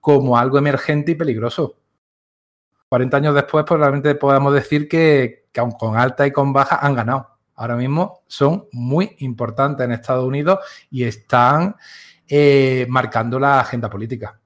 como 0.00 0.38
algo 0.38 0.58
emergente 0.58 1.12
y 1.12 1.14
peligroso. 1.14 1.76
40 2.88 3.16
años 3.16 3.34
después, 3.34 3.64
probablemente 3.64 4.14
podamos 4.14 4.54
decir 4.54 4.86
que, 4.86 5.46
que 5.50 5.60
aun 5.60 5.72
con 5.72 5.96
alta 5.96 6.26
y 6.26 6.30
con 6.30 6.52
baja 6.52 6.78
han 6.80 6.94
ganado 6.94 7.33
ahora 7.56 7.76
mismo 7.76 8.22
son 8.26 8.68
muy 8.72 9.16
importantes 9.18 9.84
en 9.84 9.92
Estados 9.92 10.26
Unidos 10.26 10.58
y 10.90 11.04
están 11.04 11.76
eh, 12.28 12.86
marcando 12.88 13.38
la 13.38 13.60
agenda 13.60 13.90
política. 13.90 14.40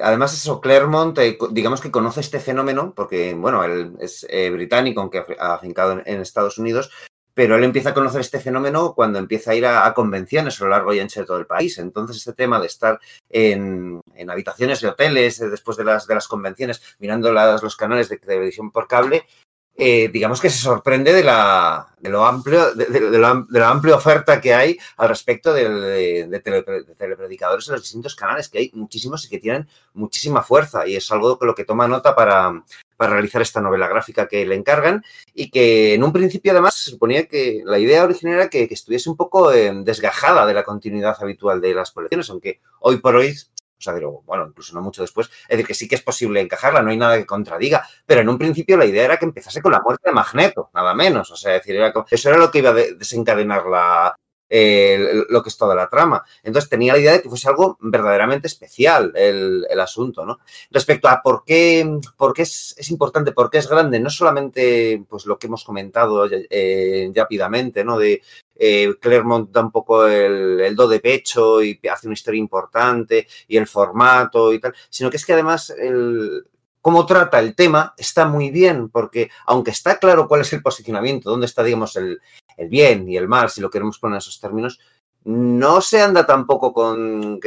Además, 0.00 0.32
eso, 0.32 0.60
Claremont, 0.60 1.18
eh, 1.18 1.36
digamos 1.50 1.80
que 1.80 1.90
conoce 1.90 2.20
este 2.20 2.38
fenómeno, 2.38 2.94
porque, 2.94 3.34
bueno, 3.34 3.64
él 3.64 3.96
es 3.98 4.24
eh, 4.30 4.48
británico, 4.50 5.00
aunque 5.00 5.24
ha 5.40 5.54
afincado 5.54 6.00
en, 6.04 6.20
Estados 6.20 6.58
Unidos, 6.58 6.92
pero 7.34 7.56
él 7.56 7.64
empieza 7.64 7.90
a 7.90 7.94
conocer 7.94 8.20
este 8.20 8.38
fenómeno 8.38 8.94
cuando 8.94 9.18
empieza 9.18 9.50
a 9.50 9.54
ir 9.56 9.66
a, 9.66 9.92
convenciones 9.92 10.60
a 10.60 10.64
lo 10.64 10.70
largo 10.70 10.94
y 10.94 11.00
ancho 11.00 11.18
de 11.18 11.26
todo 11.26 11.38
el 11.38 11.46
país. 11.46 11.78
Entonces, 11.78 12.18
este 12.18 12.32
tema 12.32 12.60
de 12.60 12.66
estar 12.66 13.00
en, 13.28 14.00
habitaciones 14.28 14.80
de 14.80 14.88
hoteles 14.88 15.40
después 15.40 15.76
de 15.76 15.84
las, 15.84 16.28
convenciones, 16.28 16.80
mirando 17.00 17.32
los 17.32 17.76
canales 17.76 18.08
de 18.08 18.18
televisión 18.18 18.70
por 18.70 18.86
cable, 18.86 19.26
eh, 19.74 20.10
digamos 20.12 20.40
que 20.40 20.50
se 20.50 20.58
sorprende 20.58 21.14
de 21.14 21.24
la, 21.24 21.88
de 21.98 22.10
lo 22.10 22.26
amplio, 22.26 22.74
de, 22.74 23.18
la, 23.18 23.70
amplia 23.70 23.96
oferta 23.96 24.40
que 24.40 24.52
hay 24.52 24.78
al 24.98 25.08
respecto 25.08 25.54
de, 25.54 26.40
tele, 26.44 26.62
de, 26.62 26.94
telepredicadores 26.94 27.68
en 27.68 27.74
los 27.74 27.82
distintos 27.82 28.14
canales, 28.14 28.50
que 28.50 28.58
hay 28.58 28.70
muchísimos 28.74 29.24
y 29.24 29.30
que 29.30 29.38
tienen 29.38 29.66
muchísima 29.94 30.42
fuerza, 30.42 30.86
y 30.86 30.96
es 30.96 31.10
algo 31.10 31.38
que 31.38 31.46
lo 31.46 31.54
que 31.54 31.64
toma 31.64 31.88
nota 31.88 32.14
para, 32.14 32.62
para 32.98 33.12
realizar 33.14 33.40
esta 33.40 33.62
novela 33.62 33.88
gráfica 33.88 34.28
que 34.28 34.44
le 34.44 34.56
encargan, 34.56 35.02
y 35.34 35.50
que 35.50 35.94
en 35.94 36.04
un 36.04 36.12
principio 36.12 36.52
además 36.52 36.74
se 36.74 36.90
suponía 36.90 37.26
que 37.26 37.62
la 37.64 37.78
idea 37.78 38.04
original 38.04 38.34
era 38.34 38.50
que, 38.50 38.68
que 38.68 38.74
estuviese 38.74 39.08
un 39.08 39.16
poco 39.16 39.52
eh, 39.52 39.72
desgajada 39.84 40.44
de 40.44 40.54
la 40.54 40.64
continuidad 40.64 41.16
habitual 41.18 41.62
de 41.62 41.74
las 41.74 41.92
colecciones, 41.92 42.28
aunque 42.28 42.60
hoy 42.80 42.98
por 42.98 43.16
hoy 43.16 43.34
o 43.82 43.84
sea, 43.84 43.94
digo, 43.94 44.22
bueno, 44.24 44.46
incluso 44.46 44.74
no 44.74 44.80
mucho 44.80 45.02
después, 45.02 45.26
es 45.26 45.48
decir, 45.48 45.66
que 45.66 45.74
sí 45.74 45.88
que 45.88 45.96
es 45.96 46.02
posible 46.02 46.40
encajarla, 46.40 46.82
no 46.82 46.90
hay 46.90 46.96
nada 46.96 47.18
que 47.18 47.26
contradiga, 47.26 47.84
pero 48.06 48.20
en 48.20 48.28
un 48.28 48.38
principio 48.38 48.76
la 48.76 48.86
idea 48.86 49.04
era 49.04 49.16
que 49.16 49.24
empezase 49.24 49.60
con 49.60 49.72
la 49.72 49.80
muerte 49.80 50.08
de 50.08 50.14
Magneto, 50.14 50.70
nada 50.72 50.94
menos, 50.94 51.30
o 51.32 51.36
sea, 51.36 51.56
es 51.56 51.66
decir, 51.66 51.82
eso 52.10 52.28
era 52.28 52.38
lo 52.38 52.50
que 52.50 52.58
iba 52.58 52.70
a 52.70 52.74
desencadenar 52.74 53.66
la, 53.66 54.14
eh, 54.54 55.24
lo 55.30 55.42
que 55.42 55.48
es 55.48 55.56
toda 55.56 55.74
la 55.74 55.88
trama. 55.88 56.22
Entonces 56.42 56.68
tenía 56.68 56.92
la 56.92 56.98
idea 56.98 57.12
de 57.12 57.22
que 57.22 57.28
fuese 57.30 57.48
algo 57.48 57.78
verdaderamente 57.80 58.48
especial 58.48 59.10
el, 59.16 59.66
el 59.68 59.80
asunto, 59.80 60.26
¿no? 60.26 60.40
Respecto 60.70 61.08
a 61.08 61.22
por 61.22 61.42
qué, 61.42 61.98
por 62.18 62.34
qué 62.34 62.42
es, 62.42 62.74
es, 62.76 62.90
importante, 62.90 63.32
por 63.32 63.48
qué 63.48 63.56
es 63.56 63.68
grande, 63.68 63.98
no 63.98 64.10
solamente 64.10 65.02
pues 65.08 65.24
lo 65.24 65.38
que 65.38 65.46
hemos 65.46 65.64
comentado 65.64 66.28
eh, 66.30 67.10
rápidamente, 67.14 67.82
¿no? 67.82 67.98
De 67.98 68.20
eh, 68.54 68.94
Claremont 69.00 69.50
da 69.50 69.60
un 69.60 69.70
poco 69.70 70.06
el, 70.06 70.74
do 70.76 70.88
de 70.88 71.00
pecho 71.00 71.62
y 71.62 71.80
hace 71.90 72.06
una 72.06 72.14
historia 72.14 72.38
importante 72.38 73.26
y 73.48 73.56
el 73.56 73.66
formato 73.66 74.52
y 74.52 74.60
tal, 74.60 74.74
sino 74.88 75.10
que 75.10 75.16
es 75.16 75.26
que 75.26 75.32
además 75.32 75.70
el, 75.70 76.44
cómo 76.80 77.06
trata 77.06 77.38
el 77.38 77.54
tema 77.54 77.94
está 77.96 78.26
muy 78.26 78.50
bien, 78.50 78.88
porque 78.88 79.30
aunque 79.46 79.70
está 79.70 79.98
claro 79.98 80.28
cuál 80.28 80.42
es 80.42 80.52
el 80.52 80.62
posicionamiento, 80.62 81.30
dónde 81.30 81.46
está, 81.46 81.62
digamos, 81.62 81.96
el, 81.96 82.20
el 82.56 82.68
bien 82.68 83.08
y 83.08 83.16
el 83.16 83.28
mal, 83.28 83.50
si 83.50 83.60
lo 83.60 83.70
queremos 83.70 83.98
poner 83.98 84.16
en 84.16 84.18
esos 84.18 84.40
términos, 84.40 84.78
no 85.24 85.80
se 85.80 86.02
anda 86.02 86.26
tampoco 86.26 86.72
con, 86.72 87.38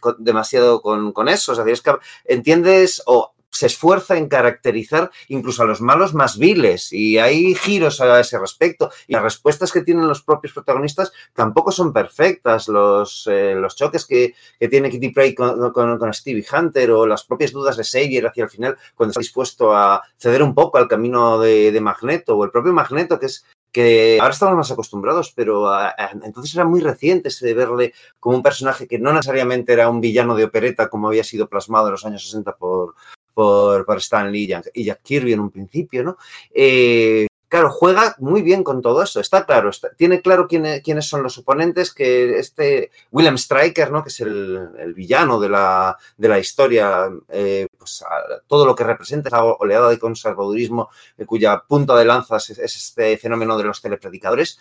con 0.00 0.16
demasiado 0.18 0.80
con, 0.80 1.12
con, 1.12 1.28
eso. 1.28 1.52
O 1.52 1.54
sea, 1.54 1.64
es 1.66 1.82
que 1.82 1.92
entiendes 2.24 3.02
o 3.06 3.34
se 3.52 3.66
esfuerza 3.66 4.16
en 4.16 4.28
caracterizar 4.28 5.10
incluso 5.28 5.62
a 5.62 5.66
los 5.66 5.82
malos 5.82 6.14
más 6.14 6.38
viles 6.38 6.90
y 6.92 7.18
hay 7.18 7.54
giros 7.54 8.00
a 8.00 8.18
ese 8.18 8.38
respecto 8.38 8.90
y 9.06 9.12
las 9.12 9.22
respuestas 9.22 9.70
que 9.70 9.82
tienen 9.82 10.08
los 10.08 10.22
propios 10.22 10.54
protagonistas 10.54 11.12
tampoco 11.34 11.70
son 11.70 11.92
perfectas. 11.92 12.68
Los, 12.68 13.28
eh, 13.30 13.54
los 13.54 13.76
choques 13.76 14.06
que, 14.06 14.34
que, 14.58 14.68
tiene 14.68 14.88
Kitty 14.88 15.10
Pryde 15.10 15.34
con, 15.34 15.72
con, 15.72 15.98
con, 15.98 16.14
Stevie 16.14 16.46
Hunter 16.50 16.90
o 16.92 17.06
las 17.06 17.24
propias 17.24 17.52
dudas 17.52 17.76
de 17.76 17.84
Xavier 17.84 18.26
hacia 18.26 18.44
el 18.44 18.50
final 18.50 18.76
cuando 18.94 19.10
está 19.10 19.20
dispuesto 19.20 19.76
a 19.76 20.02
ceder 20.16 20.42
un 20.42 20.54
poco 20.54 20.78
al 20.78 20.88
camino 20.88 21.38
de, 21.38 21.70
de 21.70 21.80
Magneto 21.80 22.36
o 22.36 22.44
el 22.44 22.50
propio 22.50 22.72
Magneto 22.72 23.18
que 23.18 23.26
es 23.26 23.44
que 23.70 24.18
ahora 24.20 24.34
estamos 24.34 24.56
más 24.56 24.70
acostumbrados, 24.70 25.32
pero 25.34 25.68
a, 25.68 25.88
a, 25.88 26.10
entonces 26.24 26.54
era 26.54 26.66
muy 26.66 26.80
reciente 26.80 27.28
ese 27.28 27.46
de 27.46 27.54
verle 27.54 27.94
como 28.20 28.36
un 28.36 28.42
personaje 28.42 28.86
que 28.86 28.98
no 28.98 29.12
necesariamente 29.12 29.72
era 29.72 29.88
un 29.88 30.00
villano 30.00 30.34
de 30.34 30.44
opereta 30.44 30.88
como 30.88 31.08
había 31.08 31.24
sido 31.24 31.48
plasmado 31.48 31.86
en 31.86 31.92
los 31.92 32.04
años 32.04 32.22
60 32.22 32.56
por, 32.56 32.94
por, 33.32 33.84
por 33.84 33.98
Stan 33.98 34.30
Lee 34.30 34.54
y 34.74 34.84
Jack 34.84 35.02
Kirby 35.02 35.32
en 35.32 35.40
un 35.40 35.50
principio, 35.50 36.04
¿no? 36.04 36.16
Eh, 36.54 37.26
claro, 37.52 37.68
juega 37.68 38.16
muy 38.18 38.40
bien 38.40 38.64
con 38.64 38.80
todo 38.80 39.02
eso, 39.02 39.20
está 39.20 39.44
claro, 39.44 39.68
está, 39.68 39.90
tiene 39.94 40.22
claro 40.22 40.48
quién, 40.48 40.80
quiénes 40.80 41.06
son 41.06 41.22
los 41.22 41.36
oponentes, 41.36 41.92
que 41.92 42.38
este 42.38 42.90
William 43.10 43.36
Stryker, 43.36 43.90
¿no? 43.90 44.02
que 44.02 44.08
es 44.08 44.20
el, 44.20 44.94
villano 44.96 45.38
de 45.38 45.50
la, 45.50 45.98
de 46.16 46.28
la 46.28 46.38
historia, 46.38 47.10
eh, 47.28 47.66
pues 47.76 48.02
todo 48.46 48.64
lo 48.64 48.74
que 48.74 48.84
representa 48.84 49.28
esa 49.28 49.44
oleada 49.44 49.90
de 49.90 49.98
conservadurismo 49.98 50.88
eh, 51.18 51.26
cuya 51.26 51.62
punta 51.68 51.94
de 51.94 52.06
lanza 52.06 52.38
es, 52.38 52.50
es, 52.50 52.74
este 52.74 53.18
fenómeno 53.18 53.58
de 53.58 53.64
los 53.64 53.82
telepredicadores, 53.82 54.58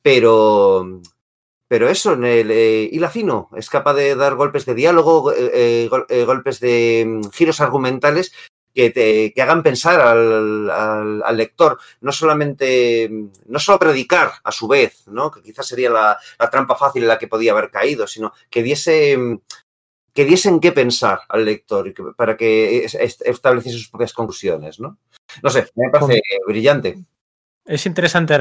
pero, 0.00 1.02
pero 1.70 1.88
eso, 1.88 2.14
en 2.14 2.24
el 2.24 2.50
eh, 2.50 2.88
hila 2.90 3.08
fino, 3.08 3.48
es 3.54 3.70
capaz 3.70 3.94
de 3.94 4.16
dar 4.16 4.34
golpes 4.34 4.66
de 4.66 4.74
diálogo, 4.74 5.32
eh, 5.32 5.88
eh, 6.08 6.24
golpes 6.24 6.58
de 6.58 7.04
um, 7.06 7.30
giros 7.30 7.60
argumentales 7.60 8.32
que, 8.74 8.90
te, 8.90 9.32
que 9.32 9.40
hagan 9.40 9.62
pensar 9.62 10.00
al, 10.00 10.68
al, 10.68 11.22
al, 11.22 11.36
lector, 11.36 11.78
no 12.00 12.10
solamente, 12.10 13.08
no 13.46 13.60
solo 13.60 13.78
predicar 13.78 14.32
a 14.42 14.50
su 14.50 14.66
vez, 14.66 15.06
¿no? 15.06 15.30
que 15.30 15.42
quizás 15.42 15.68
sería 15.68 15.90
la, 15.90 16.18
la, 16.40 16.50
trampa 16.50 16.74
fácil 16.74 17.02
en 17.02 17.08
la 17.08 17.20
que 17.20 17.28
podía 17.28 17.52
haber 17.52 17.70
caído, 17.70 18.08
sino 18.08 18.32
que 18.50 18.64
diese, 18.64 19.16
que 20.12 20.24
diesen 20.24 20.58
qué 20.58 20.72
pensar 20.72 21.20
al 21.28 21.44
lector 21.44 21.94
para 22.16 22.36
que 22.36 22.84
estableciese 22.84 23.78
sus 23.78 23.90
propias 23.90 24.12
conclusiones. 24.12 24.80
No, 24.80 24.98
no 25.40 25.50
sé, 25.50 25.68
me 25.76 25.88
parece 25.88 26.20
brillante. 26.48 26.98
Es 27.64 27.86
interesante 27.86 28.36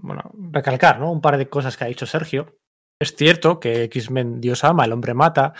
bueno, 0.00 0.30
recalcar 0.50 0.98
¿no? 0.98 1.12
un 1.12 1.20
par 1.20 1.36
de 1.36 1.50
cosas 1.50 1.76
que 1.76 1.84
ha 1.84 1.88
dicho 1.88 2.06
Sergio. 2.06 2.56
Es 3.02 3.16
cierto 3.16 3.58
que 3.58 3.82
X-Men 3.84 4.40
Dios 4.40 4.62
ama, 4.62 4.84
el 4.84 4.92
hombre 4.92 5.12
mata, 5.12 5.54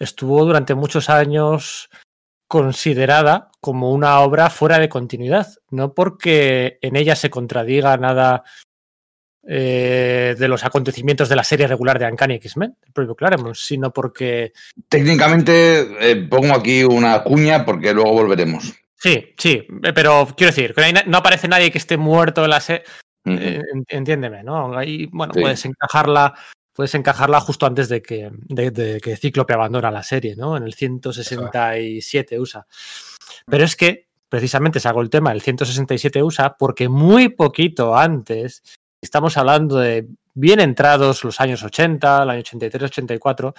estuvo 0.00 0.44
durante 0.44 0.74
muchos 0.74 1.08
años 1.08 1.90
considerada 2.48 3.52
como 3.60 3.92
una 3.92 4.18
obra 4.18 4.50
fuera 4.50 4.80
de 4.80 4.88
continuidad, 4.88 5.46
no 5.70 5.94
porque 5.94 6.78
en 6.82 6.96
ella 6.96 7.14
se 7.14 7.30
contradiga 7.30 7.96
nada 7.98 8.42
eh, 9.46 10.34
de 10.36 10.48
los 10.48 10.64
acontecimientos 10.64 11.28
de 11.28 11.36
la 11.36 11.44
serie 11.44 11.68
regular 11.68 12.00
de 12.00 12.06
Uncanny 12.06 12.34
X-Men, 12.34 12.76
el 12.84 12.92
propio 12.92 13.14
Claremont, 13.14 13.54
sino 13.54 13.92
porque... 13.92 14.52
Técnicamente 14.88 15.86
eh, 16.00 16.16
pongo 16.28 16.52
aquí 16.52 16.82
una 16.82 17.22
cuña 17.22 17.64
porque 17.64 17.94
luego 17.94 18.12
volveremos. 18.12 18.74
Sí, 18.96 19.34
sí, 19.38 19.64
pero 19.94 20.26
quiero 20.36 20.52
decir, 20.52 20.74
no 21.06 21.18
aparece 21.18 21.46
nadie 21.46 21.70
que 21.70 21.78
esté 21.78 21.96
muerto 21.96 22.42
en 22.42 22.50
la 22.50 22.60
serie. 22.60 22.82
Uh 23.24 23.30
-huh. 23.30 23.38
eh, 23.40 23.62
entiéndeme, 23.86 24.42
¿no? 24.42 24.76
Ahí, 24.76 25.06
bueno, 25.12 25.32
sí. 25.32 25.40
puedes 25.40 25.64
encajarla 25.64 26.34
puedes 26.78 26.94
encajarla 26.94 27.40
justo 27.40 27.66
antes 27.66 27.88
de 27.88 28.00
que, 28.00 28.30
de, 28.32 28.70
de 28.70 29.00
que 29.00 29.16
Cíclope 29.16 29.52
abandona 29.52 29.90
la 29.90 30.04
serie, 30.04 30.36
¿no? 30.36 30.56
En 30.56 30.62
el 30.62 30.74
167 30.74 32.38
USA. 32.38 32.68
Pero 33.46 33.64
es 33.64 33.74
que 33.74 34.06
precisamente 34.28 34.78
sacó 34.78 35.00
el 35.00 35.10
tema 35.10 35.30
del 35.30 35.42
167 35.42 36.22
USA 36.22 36.56
porque 36.56 36.88
muy 36.88 37.30
poquito 37.30 37.96
antes, 37.96 38.62
estamos 39.02 39.36
hablando 39.36 39.78
de 39.78 40.06
bien 40.34 40.60
entrados 40.60 41.24
los 41.24 41.40
años 41.40 41.64
80, 41.64 42.22
el 42.22 42.30
año 42.30 42.42
83-84, 42.42 43.54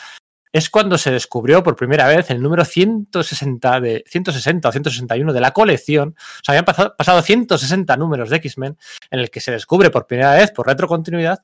es 0.54 0.70
cuando 0.70 0.98
se 0.98 1.12
descubrió 1.12 1.62
por 1.62 1.76
primera 1.76 2.08
vez 2.08 2.30
el 2.30 2.42
número 2.42 2.64
160, 2.64 3.82
de, 3.82 4.06
160 4.08 4.70
o 4.70 4.72
161 4.72 5.34
de 5.34 5.42
la 5.42 5.52
colección. 5.52 6.16
O 6.18 6.42
sea, 6.46 6.54
habían 6.54 6.64
pasado, 6.64 6.96
pasado 6.98 7.22
160 7.22 7.98
números 7.98 8.30
de 8.30 8.38
X-Men 8.38 8.78
en 9.12 9.20
el 9.20 9.30
que 9.30 9.42
se 9.42 9.52
descubre 9.52 9.90
por 9.90 10.08
primera 10.08 10.36
vez, 10.36 10.52
por 10.52 10.68
retrocontinuidad, 10.68 11.44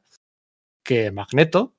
que 0.86 1.12
Magneto 1.12 1.76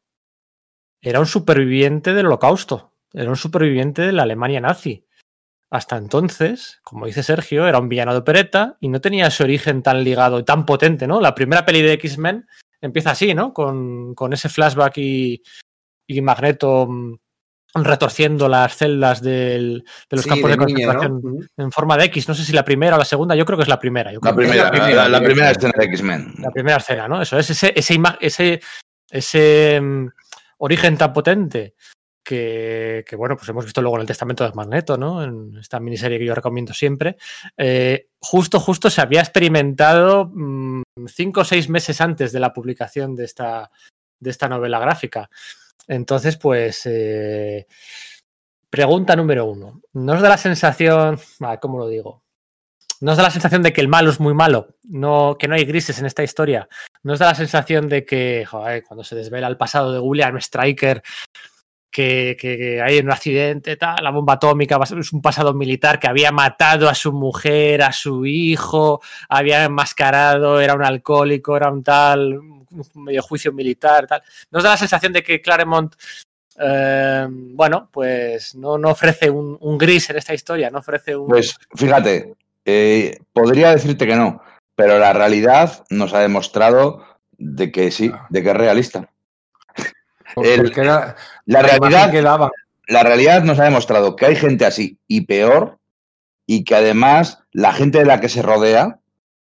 era 1.00 1.20
un 1.20 1.26
superviviente 1.26 2.12
del 2.12 2.26
holocausto, 2.26 2.92
era 3.12 3.30
un 3.30 3.36
superviviente 3.36 4.02
de 4.02 4.12
la 4.12 4.24
Alemania 4.24 4.60
nazi. 4.60 5.06
Hasta 5.70 5.96
entonces, 5.96 6.80
como 6.84 7.06
dice 7.06 7.22
Sergio, 7.22 7.66
era 7.66 7.78
un 7.78 7.88
villano 7.88 8.12
de 8.12 8.18
opereta 8.18 8.76
y 8.80 8.88
no 8.88 9.00
tenía 9.00 9.28
ese 9.28 9.42
origen 9.44 9.82
tan 9.82 10.04
ligado 10.04 10.38
y 10.38 10.44
tan 10.44 10.66
potente, 10.66 11.06
¿no? 11.06 11.20
La 11.20 11.34
primera 11.34 11.64
peli 11.64 11.82
de 11.82 11.92
X-Men 11.94 12.46
empieza 12.80 13.12
así, 13.12 13.34
¿no? 13.34 13.52
Con, 13.52 14.14
con 14.14 14.32
ese 14.32 14.48
flashback 14.48 14.98
y, 14.98 15.42
y 16.06 16.20
Magneto 16.20 16.86
mm, 16.86 17.14
retorciendo 17.74 18.48
las 18.48 18.76
celdas 18.76 19.20
del, 19.22 19.84
de 20.08 20.16
los 20.16 20.22
Sí, 20.22 20.30
campos 20.30 20.50
de, 20.50 20.56
concentración 20.56 21.48
en 21.56 21.72
forma 21.72 21.96
de 21.96 22.04
X. 22.06 22.28
No 22.28 22.34
sé 22.34 22.44
si 22.44 22.52
la 22.52 22.64
primera 22.64 22.96
o 22.96 22.98
la 22.98 23.04
segunda, 23.04 23.34
yo 23.34 23.44
creo 23.44 23.58
que 23.58 23.62
es 23.64 23.68
la 23.68 23.80
primera. 23.80 24.12
Yo 24.12 24.20
La 24.22 24.32
creo 24.34 24.36
que 24.50 24.56
es 24.56 24.62
primera, 24.62 24.64
la 24.64 24.70
primera, 24.70 25.02
la, 25.02 25.08
la 25.08 25.24
primera 25.24 25.50
escena 25.50 25.72
de 25.76 25.84
X-Men. 25.84 26.34
la 26.38 26.50
primera 26.50 26.76
escena, 26.76 27.08
¿no? 27.08 27.20
Eso 27.20 27.38
es 27.38 27.50
ese, 27.50 27.72
ese, 27.76 27.98
ese, 28.20 28.60
ese 29.10 29.80
mm, 29.80 30.08
origen 30.58 30.96
tan 30.96 31.12
potente 31.12 31.74
que, 32.26 33.04
bueno, 33.16 33.36
pues 33.36 33.48
hemos 33.48 33.64
visto 33.64 33.80
luego 33.80 33.96
en 33.96 34.00
el 34.00 34.06
Testamento 34.06 34.44
de 34.44 34.52
Magneto, 34.52 34.96
¿no? 34.96 35.22
En 35.22 35.56
esta 35.58 35.78
miniserie 35.78 36.18
que 36.18 36.24
yo 36.24 36.34
recomiendo 36.34 36.74
siempre. 36.74 37.16
Eh, 37.56 38.08
justo, 38.18 38.58
justo 38.58 38.90
se 38.90 39.00
había 39.00 39.20
experimentado 39.20 40.32
mm, 40.34 40.82
cinco 41.06 41.42
o 41.42 41.44
seis 41.44 41.68
meses 41.68 42.00
antes 42.00 42.32
de 42.32 42.40
la 42.40 42.52
publicación 42.52 43.14
de 43.14 43.24
esta, 43.24 43.70
de 44.18 44.30
esta 44.30 44.48
novela 44.48 44.80
gráfica. 44.80 45.30
Entonces, 45.86 46.36
pues, 46.36 46.82
eh, 46.86 47.66
pregunta 48.70 49.14
número 49.14 49.46
uno. 49.46 49.80
¿No 49.92 50.14
os 50.14 50.20
da 50.20 50.28
la 50.30 50.38
sensación, 50.38 51.20
ah, 51.40 51.58
¿cómo 51.60 51.78
lo 51.78 51.86
digo? 51.86 52.24
¿No 53.00 53.12
os 53.12 53.16
da 53.16 53.24
la 53.24 53.30
sensación 53.30 53.62
de 53.62 53.72
que 53.72 53.82
el 53.82 53.88
malo 53.88 54.10
es 54.10 54.18
muy 54.18 54.34
malo? 54.34 54.74
No, 54.82 55.36
que 55.38 55.46
no 55.46 55.54
hay 55.54 55.64
grises 55.64 55.98
en 55.98 56.06
esta 56.06 56.24
historia. 56.24 56.68
¿No 57.06 57.12
os 57.12 57.20
da 57.20 57.26
la 57.26 57.36
sensación 57.36 57.88
de 57.88 58.04
que, 58.04 58.44
joder, 58.44 58.82
cuando 58.82 59.04
se 59.04 59.14
desvela 59.14 59.46
el 59.46 59.56
pasado 59.56 59.92
de 59.92 60.00
William 60.00 60.36
Striker, 60.38 61.04
que, 61.88 62.82
hay 62.84 62.98
un 62.98 63.12
accidente, 63.12 63.76
tal, 63.76 64.02
la 64.02 64.10
bomba 64.10 64.32
atómica, 64.32 64.76
es 64.82 65.12
un 65.12 65.22
pasado 65.22 65.54
militar 65.54 66.00
que 66.00 66.08
había 66.08 66.32
matado 66.32 66.88
a 66.88 66.96
su 66.96 67.12
mujer, 67.12 67.82
a 67.82 67.92
su 67.92 68.26
hijo, 68.26 69.00
había 69.28 69.62
enmascarado, 69.62 70.60
era 70.60 70.74
un 70.74 70.82
alcohólico, 70.82 71.56
era 71.56 71.70
un 71.70 71.84
tal, 71.84 72.40
medio 72.94 73.22
juicio 73.22 73.52
militar, 73.52 74.08
tal. 74.08 74.22
¿No 74.50 74.58
os 74.58 74.64
da 74.64 74.70
la 74.70 74.76
sensación 74.76 75.12
de 75.12 75.22
que 75.22 75.40
Claremont, 75.40 75.94
eh, 76.58 77.28
bueno, 77.30 77.88
pues 77.92 78.56
no, 78.56 78.72
ofrece 78.72 79.30
un, 79.30 79.56
un 79.60 79.78
gris 79.78 80.10
en 80.10 80.16
esta 80.16 80.34
historia, 80.34 80.70
no 80.72 80.80
ofrece 80.80 81.14
un... 81.14 81.28
Pues 81.28 81.56
fíjate, 81.72 82.34
eh, 82.64 83.16
podría 83.32 83.70
decirte 83.70 84.08
que 84.08 84.16
no, 84.16 84.42
pero 84.76 84.98
la 84.98 85.12
realidad 85.12 85.84
nos 85.90 86.14
ha 86.14 86.20
demostrado 86.20 87.04
de 87.38 87.72
que 87.72 87.90
sí, 87.90 88.12
de 88.30 88.42
que 88.42 88.50
es 88.50 88.56
realista. 88.56 89.10
El- 90.36 90.72
era 90.78 91.16
La 91.46 91.62
realidad, 91.62 92.10
que 92.10 92.22
daba. 92.22 92.50
la 92.88 93.02
realidad 93.02 93.42
nos 93.42 93.58
ha 93.58 93.64
demostrado 93.64 94.16
que 94.16 94.26
hay 94.26 94.36
gente 94.36 94.64
así 94.66 94.98
y 95.08 95.22
peor, 95.22 95.78
y 96.46 96.64
que 96.64 96.74
además 96.76 97.40
la 97.52 97.72
gente 97.72 97.98
de 97.98 98.04
la 98.04 98.20
que 98.20 98.28
se 98.28 98.42
rodea, 98.42 99.00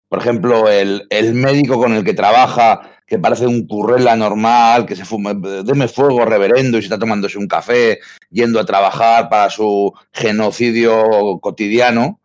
por 0.07 0.19
ejemplo, 0.19 0.69
el, 0.69 1.07
el 1.09 1.33
médico 1.33 1.77
con 1.77 1.93
el 1.93 2.03
que 2.03 2.13
trabaja, 2.13 2.89
que 3.07 3.19
parece 3.19 3.45
un 3.47 3.67
currela 3.67 4.15
normal, 4.15 4.85
que 4.85 4.95
se 4.95 5.03
fuma, 5.05 5.33
deme 5.33 5.87
fuego, 5.87 6.23
reverendo, 6.25 6.77
y 6.77 6.81
se 6.81 6.85
está 6.85 6.99
tomándose 6.99 7.37
un 7.37 7.47
café, 7.47 7.99
yendo 8.29 8.59
a 8.59 8.65
trabajar 8.65 9.29
para 9.29 9.49
su 9.49 9.91
genocidio 10.13 11.39
cotidiano, 11.41 12.19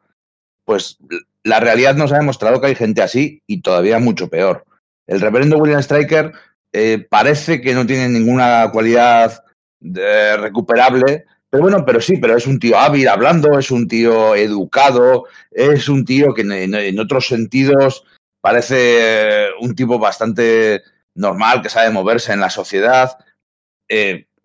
pues 0.64 0.98
la 1.48 1.60
realidad 1.60 1.96
nos 1.96 2.12
ha 2.12 2.18
demostrado 2.18 2.60
que 2.60 2.68
hay 2.68 2.74
gente 2.74 3.02
así 3.02 3.42
y 3.46 3.62
todavía 3.62 3.98
mucho 3.98 4.28
peor. 4.28 4.64
El 5.06 5.20
reverendo 5.20 5.56
William 5.56 5.82
Stryker 5.82 6.32
eh, 6.72 7.06
parece 7.08 7.60
que 7.60 7.74
no 7.74 7.86
tiene 7.86 8.08
ninguna 8.08 8.70
cualidad 8.70 9.42
eh, 9.82 10.36
recuperable, 10.38 11.24
pero 11.48 11.62
bueno, 11.62 11.84
pero 11.86 12.00
sí, 12.00 12.18
pero 12.18 12.36
es 12.36 12.46
un 12.46 12.58
tío 12.58 12.78
hábil 12.78 13.08
hablando, 13.08 13.58
es 13.58 13.70
un 13.70 13.88
tío 13.88 14.34
educado, 14.34 15.24
es 15.50 15.88
un 15.88 16.04
tío 16.04 16.34
que 16.34 16.42
en, 16.42 16.98
otros 16.98 17.26
sentidos 17.26 18.04
parece 18.42 18.76
eh, 19.00 19.48
un 19.60 19.74
tipo 19.74 19.98
bastante 19.98 20.82
normal, 21.14 21.62
que 21.62 21.70
sabe 21.70 21.90
moverse 21.90 22.32
en 22.32 22.40
la 22.40 22.50
sociedad. 22.50 23.16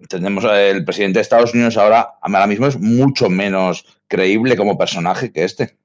Tenemos 0.09 0.45
el 0.45 0.85
presidente 0.85 1.19
de 1.19 1.21
Estados 1.21 1.53
Unidos 1.53 1.77
ahora, 1.77 2.13
ahora 2.21 2.47
mismo 2.47 2.67
es 2.67 2.79
mucho 2.79 3.29
menos 3.29 3.85
creíble 4.07 4.55
como 4.55 4.77
personaje 4.77 5.31
que 5.31 5.43
este, 5.43 5.77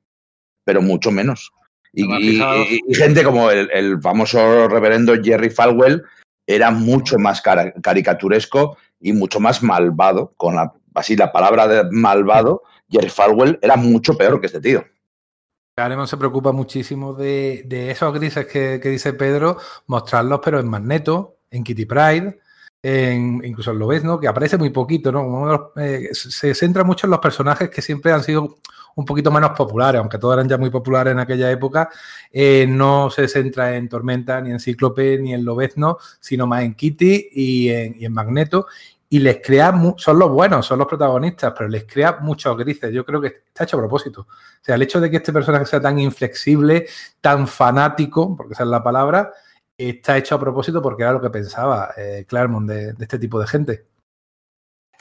pero 0.68 0.82
mucho 0.82 1.10
menos. 1.10 1.50
Y, 1.94 2.02
No 2.02 2.10
me 2.10 2.16
he 2.18 2.20
y- 2.20 2.30
fijado. 2.32 2.62
y- 2.64 2.80
y 2.86 2.94
gente 2.94 3.24
como 3.24 3.50
el, 3.50 3.70
el 3.72 4.02
famoso 4.02 4.68
reverendo 4.68 5.14
Jerry 5.22 5.48
Falwell 5.48 6.02
era 6.46 6.70
mucho 6.70 7.18
más 7.18 7.40
caricaturesco 7.82 8.76
y 9.00 9.14
mucho 9.14 9.40
más 9.40 9.62
malvado, 9.62 10.34
con 10.36 10.56
la, 10.56 10.74
así 10.94 11.16
la 11.16 11.32
palabra 11.32 11.66
de 11.66 11.84
malvado, 11.90 12.64
Jerry 12.90 13.08
Falwell 13.08 13.58
era 13.62 13.76
mucho 13.76 14.14
peor 14.14 14.38
que 14.40 14.46
este 14.48 14.60
tío. 14.60 14.84
Claremont 15.74 16.06
se 16.10 16.18
preocupa 16.18 16.52
muchísimo 16.52 17.14
de, 17.14 17.62
de 17.64 17.90
esos 17.90 18.12
grises 18.12 18.44
que, 18.46 18.78
que 18.82 18.90
dice 18.90 19.14
Pedro, 19.14 19.56
mostrarlos, 19.86 20.40
pero 20.44 20.60
en 20.60 20.68
Magneto, 20.68 21.36
en 21.50 21.64
Kitty 21.64 21.86
Pride, 21.86 22.40
en, 22.82 23.40
incluso 23.42 23.70
en 23.70 23.78
Lobezno, 23.78 24.20
que 24.20 24.28
aparece 24.28 24.58
muy 24.58 24.68
poquito, 24.68 25.10
¿no? 25.12 25.22
Uno 25.26 25.46
de 25.46 25.52
los- 25.56 25.70
eh, 25.76 26.08
se 26.12 26.54
centra 26.54 26.84
mucho 26.84 27.06
en 27.06 27.12
los 27.12 27.20
personajes 27.20 27.70
que 27.70 27.80
siempre 27.80 28.12
han 28.12 28.22
sido 28.22 28.58
un 28.98 29.04
poquito 29.04 29.30
menos 29.30 29.52
populares, 29.56 30.00
aunque 30.00 30.18
todos 30.18 30.34
eran 30.34 30.48
ya 30.48 30.58
muy 30.58 30.70
populares 30.70 31.12
en 31.12 31.20
aquella 31.20 31.48
época, 31.52 31.88
eh, 32.32 32.66
no 32.68 33.10
se 33.10 33.28
centra 33.28 33.76
en 33.76 33.88
Tormenta, 33.88 34.40
ni 34.40 34.50
en 34.50 34.58
Cíclope, 34.58 35.18
ni 35.18 35.32
en 35.32 35.44
Lobezno, 35.44 35.98
sino 36.18 36.48
más 36.48 36.64
en 36.64 36.74
Kitty 36.74 37.28
y 37.30 37.68
en, 37.70 38.12
Magneto. 38.12 38.66
Y 39.08 39.20
les 39.20 39.40
crea, 39.40 39.72
son 39.96 40.18
los 40.18 40.30
buenos, 40.30 40.66
son 40.66 40.80
los 40.80 40.88
protagonistas, 40.88 41.54
pero 41.56 41.68
les 41.68 41.84
crea 41.84 42.18
muchos 42.20 42.56
grises. 42.58 42.92
Yo 42.92 43.06
creo 43.06 43.20
que 43.20 43.28
está 43.28 43.62
hecho 43.62 43.76
a 43.76 43.80
propósito. 43.80 44.22
O 44.22 44.64
sea, 44.64 44.74
el 44.74 44.82
hecho 44.82 45.00
de 45.00 45.08
que 45.10 45.18
este 45.18 45.32
personaje 45.32 45.64
sea 45.64 45.80
tan 45.80 45.98
inflexible, 46.00 46.86
tan 47.20 47.46
fanático, 47.46 48.36
porque 48.36 48.54
esa 48.54 48.64
es 48.64 48.68
la 48.68 48.82
palabra, 48.82 49.32
está 49.78 50.18
hecho 50.18 50.34
a 50.34 50.40
propósito 50.40 50.82
porque 50.82 51.04
era 51.04 51.12
lo 51.12 51.20
que 51.20 51.30
pensaba 51.30 51.92
eh, 51.96 52.24
Claremont 52.28 52.68
de 52.68 52.94
este 52.98 53.18
tipo 53.20 53.38
de 53.40 53.46
gente. 53.46 53.86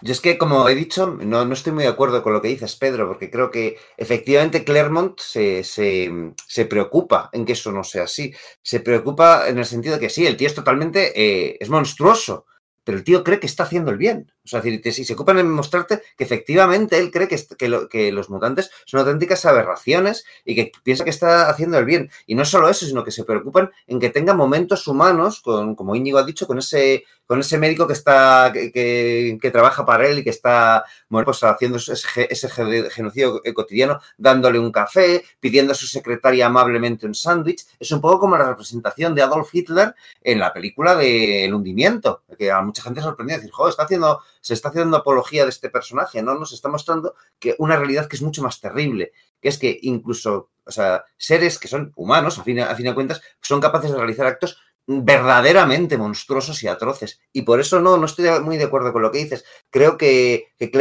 Yo 0.02 0.12
es 0.12 0.22
que, 0.22 0.38
como 0.38 0.70
he 0.70 0.76
dicho, 0.76 1.08
no, 1.08 1.44
no 1.44 1.54
estoy 1.54 1.74
muy 1.74 1.84
de 1.84 1.90
acuerdo 1.90 2.22
con 2.22 2.32
lo 2.32 2.42
que 2.42 2.50
dices, 2.50 2.76
Pedro, 2.76 3.08
porque 3.08 3.32
creo 3.32 3.50
que 3.50 3.78
efectivamente 3.98 4.64
Claremont 4.64 5.20
se, 5.20 5.64
se, 5.64 6.12
se 6.48 6.66
preocupa 6.66 7.32
en 7.34 7.46
que 7.46 7.54
eso 7.54 7.72
no 7.72 7.84
sea 7.84 8.04
así. 8.04 8.32
Se 8.62 8.80
preocupa 8.80 9.48
en 9.50 9.58
el 9.58 9.66
sentido 9.66 9.96
de 9.96 10.02
que 10.02 10.10
sí, 10.12 10.28
el 10.28 10.38
tío 10.38 10.48
es 10.48 10.54
totalmente, 10.54 11.20
eh, 11.20 11.58
es 11.60 11.70
monstruoso, 11.70 12.46
pero 12.84 13.00
el 13.00 13.04
tío 13.04 13.24
cree 13.24 13.40
que 13.40 13.48
está 13.48 13.64
haciendo 13.64 13.90
el 13.90 13.98
bien. 13.98 14.32
O 14.48 14.50
sea, 14.50 14.62
decir, 14.62 14.94
si 14.94 15.04
se 15.04 15.14
ocupan 15.14 15.40
en 15.40 15.52
mostrarte 15.52 16.02
que 16.18 16.24
efectivamente 16.24 16.98
él 16.98 17.12
cree 17.12 17.28
que, 17.28 17.38
que, 17.58 17.68
lo- 17.68 17.90
que 17.90 18.14
los 18.14 18.30
mutantes 18.30 18.72
son 18.86 19.02
auténticas 19.02 19.44
aberraciones 19.46 20.24
y 20.46 20.56
que 20.56 20.72
piensa 20.84 21.04
que 21.04 21.10
está 21.10 21.50
haciendo 21.50 21.78
el 21.78 21.84
bien. 21.84 22.10
Y 22.26 22.34
no 22.36 22.46
solo 22.46 22.70
eso, 22.70 22.86
sino 22.86 23.04
que 23.04 23.12
se 23.12 23.26
preocupan 23.26 23.70
en 23.88 24.00
que 24.00 24.10
tenga 24.10 24.34
momentos 24.34 24.88
humanos, 24.88 25.42
con, 25.42 25.76
como 25.76 25.96
Íñigo 25.96 26.18
ha 26.18 26.24
dicho, 26.24 26.48
con 26.48 26.60
ese, 26.60 27.04
con 27.26 27.42
ese 27.42 27.58
médico 27.58 27.86
que 27.88 27.94
está 27.94 28.52
que, 28.54 28.72
que- 28.72 29.52
trabaja 29.52 29.86
para 29.86 30.08
él 30.08 30.20
y 30.20 30.24
que 30.24 30.30
está 30.30 30.86
bueno, 31.10 31.26
pues 31.26 31.44
haciendo 31.44 31.78
ese, 31.78 31.96
ge- 31.96 32.28
ese 32.30 32.48
ge- 32.50 32.90
genocidio 32.90 33.42
eh, 33.44 33.54
cotidiano, 33.54 34.00
dándole 34.18 34.60
un 34.60 34.72
café, 34.72 35.24
pidiendo 35.42 35.74
a 35.74 35.76
su 35.76 35.88
secretaria 35.88 36.46
amablemente 36.46 37.06
un 37.06 37.16
sándwich. 37.16 37.66
Es 37.80 37.92
un 37.92 38.00
poco 38.02 38.20
como 38.20 38.38
la 38.38 38.48
representación 38.48 39.14
de 39.14 39.22
Adolf 39.24 39.50
Hitler 39.54 39.94
en 40.22 40.40
la 40.40 40.54
película 40.54 40.96
de 40.96 41.46
El 41.46 41.54
hundimiento, 41.54 42.24
que 42.38 42.50
a 42.52 42.62
mucha 42.62 42.82
gente 42.84 43.02
sorprendió 43.02 43.36
decir, 43.38 43.52
joder, 43.52 43.72
está 43.72 43.84
haciendo, 43.84 44.22
se 44.42 44.54
está 44.54 44.70
haciendo 44.70 44.98
apología 44.98 45.44
de 45.44 45.50
este 45.50 45.70
personaje, 45.70 46.22
¿no? 46.22 46.36
Nos 46.36 46.54
está 46.54 46.70
mostrando 46.70 47.16
que 47.40 47.56
una 47.60 47.78
realidad 47.78 48.08
que 48.08 48.16
es 48.16 48.22
mucho 48.22 48.42
más 48.42 48.60
terrible, 48.60 49.12
que 49.42 49.50
es 49.50 49.58
que 49.58 49.78
incluso, 49.82 50.50
o 50.66 50.72
sea, 50.72 51.06
seres 51.18 51.60
que 51.60 51.68
son 51.68 51.92
humanos, 51.96 52.40
a 52.40 52.44
fin, 52.44 52.60
a 52.60 52.76
fin 52.76 52.86
de 52.86 52.96
cuentas, 52.96 53.22
son 53.42 53.62
capaces 53.62 53.92
de 53.92 53.98
realizar 53.98 54.26
actos 54.26 54.58
verdaderamente 54.88 55.98
monstruosos 55.98 56.64
y 56.64 56.68
atroces. 56.68 57.20
Y 57.34 57.42
por 57.42 57.60
eso 57.60 57.82
no, 57.82 57.98
no 57.98 58.06
estoy 58.06 58.40
muy 58.42 58.58
de 58.58 58.64
acuerdo 58.64 58.94
con 58.94 59.02
lo 59.02 59.12
que 59.12 59.20
dices. 59.20 59.44
Creo 59.70 59.98
que, 59.98 60.54
que 60.58 60.72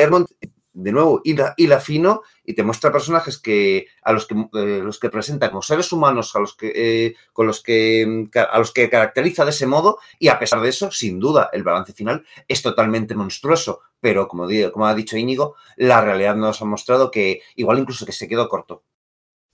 de 0.76 0.92
nuevo, 0.92 1.22
hila, 1.24 1.80
fino 1.80 2.22
y 2.44 2.54
te 2.54 2.62
muestra 2.62 2.92
personajes 2.92 3.38
que 3.38 3.86
a 4.02 4.12
los 4.12 4.26
que, 4.26 4.34
eh, 4.34 4.80
los 4.84 4.98
que 4.98 5.08
presenta 5.08 5.48
como 5.48 5.62
seres 5.62 5.90
humanos, 5.90 6.36
a 6.36 6.38
los 6.38 6.54
que, 6.54 6.72
eh, 6.74 7.14
con 7.32 7.46
los 7.46 7.62
que, 7.62 8.28
a 8.34 8.58
los 8.58 8.72
que 8.72 8.90
caracteriza 8.90 9.44
de 9.44 9.50
ese 9.50 9.66
modo, 9.66 9.98
y 10.18 10.28
a 10.28 10.38
pesar 10.38 10.60
de 10.60 10.68
eso, 10.68 10.90
sin 10.90 11.18
duda, 11.18 11.48
el 11.54 11.62
balance 11.62 11.94
final 11.94 12.26
es 12.46 12.60
totalmente 12.60 13.14
monstruoso. 13.14 13.80
Pero 14.00 14.28
como, 14.28 14.46
como 14.72 14.86
ha 14.86 14.94
dicho 14.94 15.16
Íñigo, 15.16 15.56
la 15.76 16.02
realidad 16.02 16.36
nos 16.36 16.60
ha 16.60 16.66
mostrado 16.66 17.10
que 17.10 17.40
igual 17.54 17.78
incluso 17.78 18.04
que 18.04 18.12
se 18.12 18.28
quedó 18.28 18.46
corto. 18.48 18.82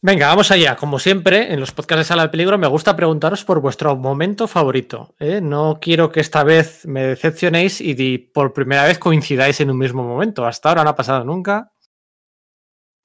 Venga, 0.05 0.27
vamos 0.27 0.51
allá. 0.51 0.75
Como 0.75 0.99
siempre, 0.99 1.53
en 1.53 1.61
los 1.61 1.71
podcasts 1.71 2.01
de 2.01 2.05
Sala 2.05 2.25
de 2.25 2.29
Peligro 2.31 2.59
me 2.59 2.67
gusta 2.67 2.97
preguntaros 2.97 3.45
por 3.45 3.61
vuestro 3.61 3.95
momento 3.97 4.49
favorito. 4.49 5.15
¿eh? 5.21 5.41
No 5.41 5.79
quiero 5.81 6.11
que 6.11 6.19
esta 6.19 6.43
vez 6.43 6.85
me 6.87 7.05
decepcionéis 7.05 7.81
y 7.81 8.19
por 8.19 8.53
primera 8.53 8.83
vez 8.83 8.99
coincidáis 8.99 9.61
en 9.61 9.71
un 9.71 9.79
mismo 9.79 10.03
momento. 10.03 10.45
Hasta 10.45 10.71
ahora 10.71 10.83
no 10.83 10.91
ha 10.91 10.97
pasado 10.97 11.25
nunca. 11.25 11.71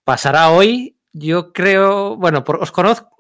Pasará 0.04 0.50
hoy. 0.50 0.98
Yo 1.14 1.54
creo, 1.54 2.18
bueno, 2.18 2.44
os 2.48 2.72
conozco. 2.72 3.16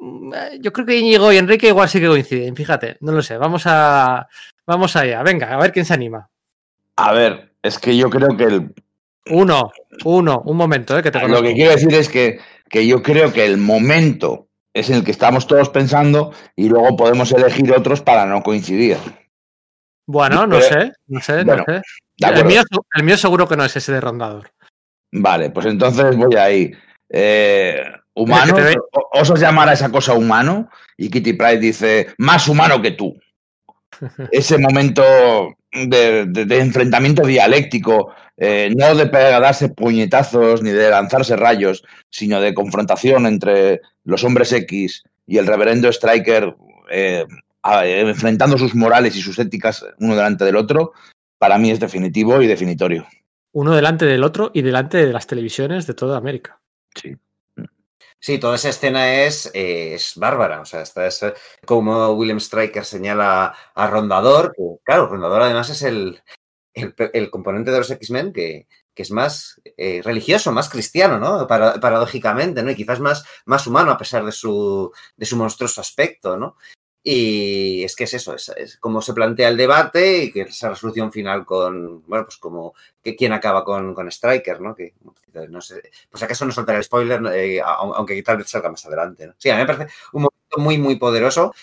Yo 0.59 0.73
creo 0.73 0.85
que 0.87 0.97
Íñigo 0.97 1.31
y 1.31 1.37
Enrique 1.37 1.67
igual 1.67 1.87
sí 1.87 1.99
que 1.99 2.07
coinciden. 2.07 2.55
Fíjate, 2.55 2.97
no 3.01 3.11
lo 3.11 3.21
sé. 3.21 3.37
Vamos 3.37 3.63
a, 3.67 4.27
vamos 4.65 4.95
allá. 4.95 5.21
Venga, 5.21 5.53
a 5.53 5.57
ver 5.57 5.71
quién 5.71 5.85
se 5.85 5.93
anima. 5.93 6.27
A 6.95 7.13
ver, 7.13 7.53
es 7.61 7.77
que 7.77 7.95
yo 7.95 8.09
creo 8.09 8.35
que 8.35 8.43
el. 8.43 8.73
Uno, 9.29 9.71
uno, 10.03 10.41
un 10.45 10.57
momento, 10.57 10.97
¿eh? 10.97 11.03
que 11.03 11.11
te 11.11 11.27
Lo 11.27 11.43
que 11.43 11.53
quiero 11.53 11.71
decir 11.71 11.93
es 11.93 12.09
que 12.09 12.39
que 12.69 12.87
yo 12.87 13.01
creo 13.01 13.33
que 13.33 13.45
el 13.45 13.57
momento 13.57 14.47
es 14.73 14.89
en 14.89 14.97
el 14.97 15.03
que 15.03 15.11
estamos 15.11 15.47
todos 15.47 15.69
pensando 15.69 16.33
y 16.55 16.69
luego 16.69 16.95
podemos 16.95 17.31
elegir 17.31 17.71
otros 17.73 18.01
para 18.01 18.25
no 18.25 18.43
coincidir. 18.43 18.97
Bueno, 20.05 20.47
no 20.47 20.61
sé, 20.61 20.93
no 21.07 21.19
sé, 21.19 21.43
no 21.43 21.63
sé. 21.65 21.81
El 22.19 23.05
mío, 23.05 23.17
seguro 23.17 23.47
que 23.47 23.57
no 23.57 23.65
es 23.65 23.75
ese 23.75 23.91
de 23.91 24.01
rondador. 24.01 24.51
Vale, 25.11 25.49
pues 25.49 25.65
entonces 25.65 26.15
voy 26.15 26.35
ahí. 26.35 26.71
Eh, 27.09 27.81
humano, 28.13 28.55
osos 29.13 29.39
llamar 29.39 29.69
a 29.69 29.73
esa 29.73 29.89
cosa 29.89 30.13
humano 30.13 30.69
y 30.97 31.09
Kitty 31.09 31.33
Pride 31.33 31.59
dice, 31.59 32.13
más 32.17 32.47
humano 32.47 32.81
que 32.81 32.91
tú. 32.91 33.17
Ese 34.31 34.57
momento 34.57 35.03
de 35.71 36.59
enfrentamiento 36.59 37.25
dialéctico 37.25 38.13
eh, 38.37 38.71
no 38.75 38.95
de 38.95 39.05
darse 39.05 39.69
puñetazos 39.69 40.61
ni 40.61 40.69
de 40.69 40.89
lanzarse 40.89 41.35
rayos, 41.35 41.83
sino 42.09 42.39
de 42.39 42.53
confrontación 42.53 43.25
entre 43.25 43.81
los 44.03 44.23
hombres 44.23 44.53
X 44.53 45.03
y 45.25 45.37
el 45.37 45.47
reverendo 45.47 45.91
Striker 45.91 46.55
eh, 46.89 47.25
enfrentando 47.63 48.57
sus 48.57 48.75
morales 48.75 49.15
y 49.15 49.21
sus 49.21 49.39
éticas 49.39 49.83
uno 49.99 50.15
delante 50.15 50.45
del 50.45 50.55
otro, 50.55 50.93
para 51.37 51.57
mí 51.57 51.71
es 51.71 51.79
definitivo 51.79 52.41
y 52.41 52.47
definitorio. 52.47 53.07
Uno 53.51 53.75
delante 53.75 54.05
del 54.05 54.23
otro 54.23 54.51
y 54.53 54.61
delante 54.61 55.05
de 55.05 55.11
las 55.11 55.27
televisiones 55.27 55.87
de 55.87 55.95
toda 55.95 56.17
América. 56.17 56.59
Sí. 56.95 57.15
Sí, 58.19 58.39
toda 58.39 58.55
esa 58.55 58.69
escena 58.69 59.23
es, 59.23 59.51
es 59.53 60.13
bárbara. 60.15 60.61
O 60.61 60.65
sea, 60.65 60.81
esta 60.81 61.05
es 61.05 61.23
como 61.65 62.11
William 62.11 62.39
Striker 62.39 62.83
señala 62.83 63.53
a 63.75 63.87
Rondador, 63.87 64.55
claro, 64.83 65.07
Rondador 65.07 65.43
además 65.43 65.69
es 65.69 65.83
el, 65.83 66.19
el, 67.13 67.29
componente 67.29 67.71
de 67.71 67.77
los 67.77 67.91
X-Men 67.91 68.33
que, 68.33 68.67
es 68.95 69.11
más 69.11 69.61
eh, 69.77 70.01
religioso, 70.03 70.51
más 70.51 70.69
cristiano, 70.69 71.19
¿no? 71.19 71.45
paradójicamente, 71.47 72.63
¿no? 72.63 72.71
Y 72.71 72.75
quizás 72.75 72.99
más, 72.99 73.23
más 73.45 73.67
humano 73.67 73.91
a 73.91 73.97
pesar 73.97 74.25
de 74.25 74.31
su, 74.31 74.91
de 75.15 75.25
su 75.25 75.37
monstruoso 75.37 75.81
aspecto, 75.81 76.35
¿no? 76.35 76.57
Y 77.09 77.85
es 77.85 77.95
que 77.95 78.03
es 78.03 78.13
eso, 78.15 78.35
es, 78.35 78.77
como 78.81 79.01
se 79.01 79.13
plantea 79.13 79.47
el 79.47 79.55
debate 79.55 80.23
y 80.23 80.31
que 80.31 80.41
esa 80.41 80.69
resolución 80.69 81.09
final 81.09 81.45
con, 81.45 82.03
bueno, 82.05 82.25
pues 82.25 82.35
como 82.35 82.73
que 83.01 83.15
quién 83.15 83.31
acaba 83.31 83.63
con, 83.63 83.93
con 83.93 84.09
Striker, 84.09 84.59
¿no? 84.59 84.75
Que 84.75 84.93
no 85.47 85.61
sé, 85.61 85.89
pues 86.09 86.21
acaso 86.23 86.43
no 86.43 86.51
soltaré 86.51 86.79
el 86.79 86.83
spoiler, 86.83 87.21
eh, 87.33 87.61
aunque 87.63 88.21
tal 88.23 88.37
vez 88.37 88.49
salga 88.49 88.69
más 88.69 88.85
adelante, 88.85 89.27
¿no? 89.27 89.35
Sí, 89.37 89.49
a 89.49 89.55
mí 89.55 89.61
me 89.61 89.67
parece 89.67 89.93
un 90.11 90.23
momento 90.23 90.57
muy, 90.57 90.77
muy 90.77 90.97
poderoso, 90.97 91.53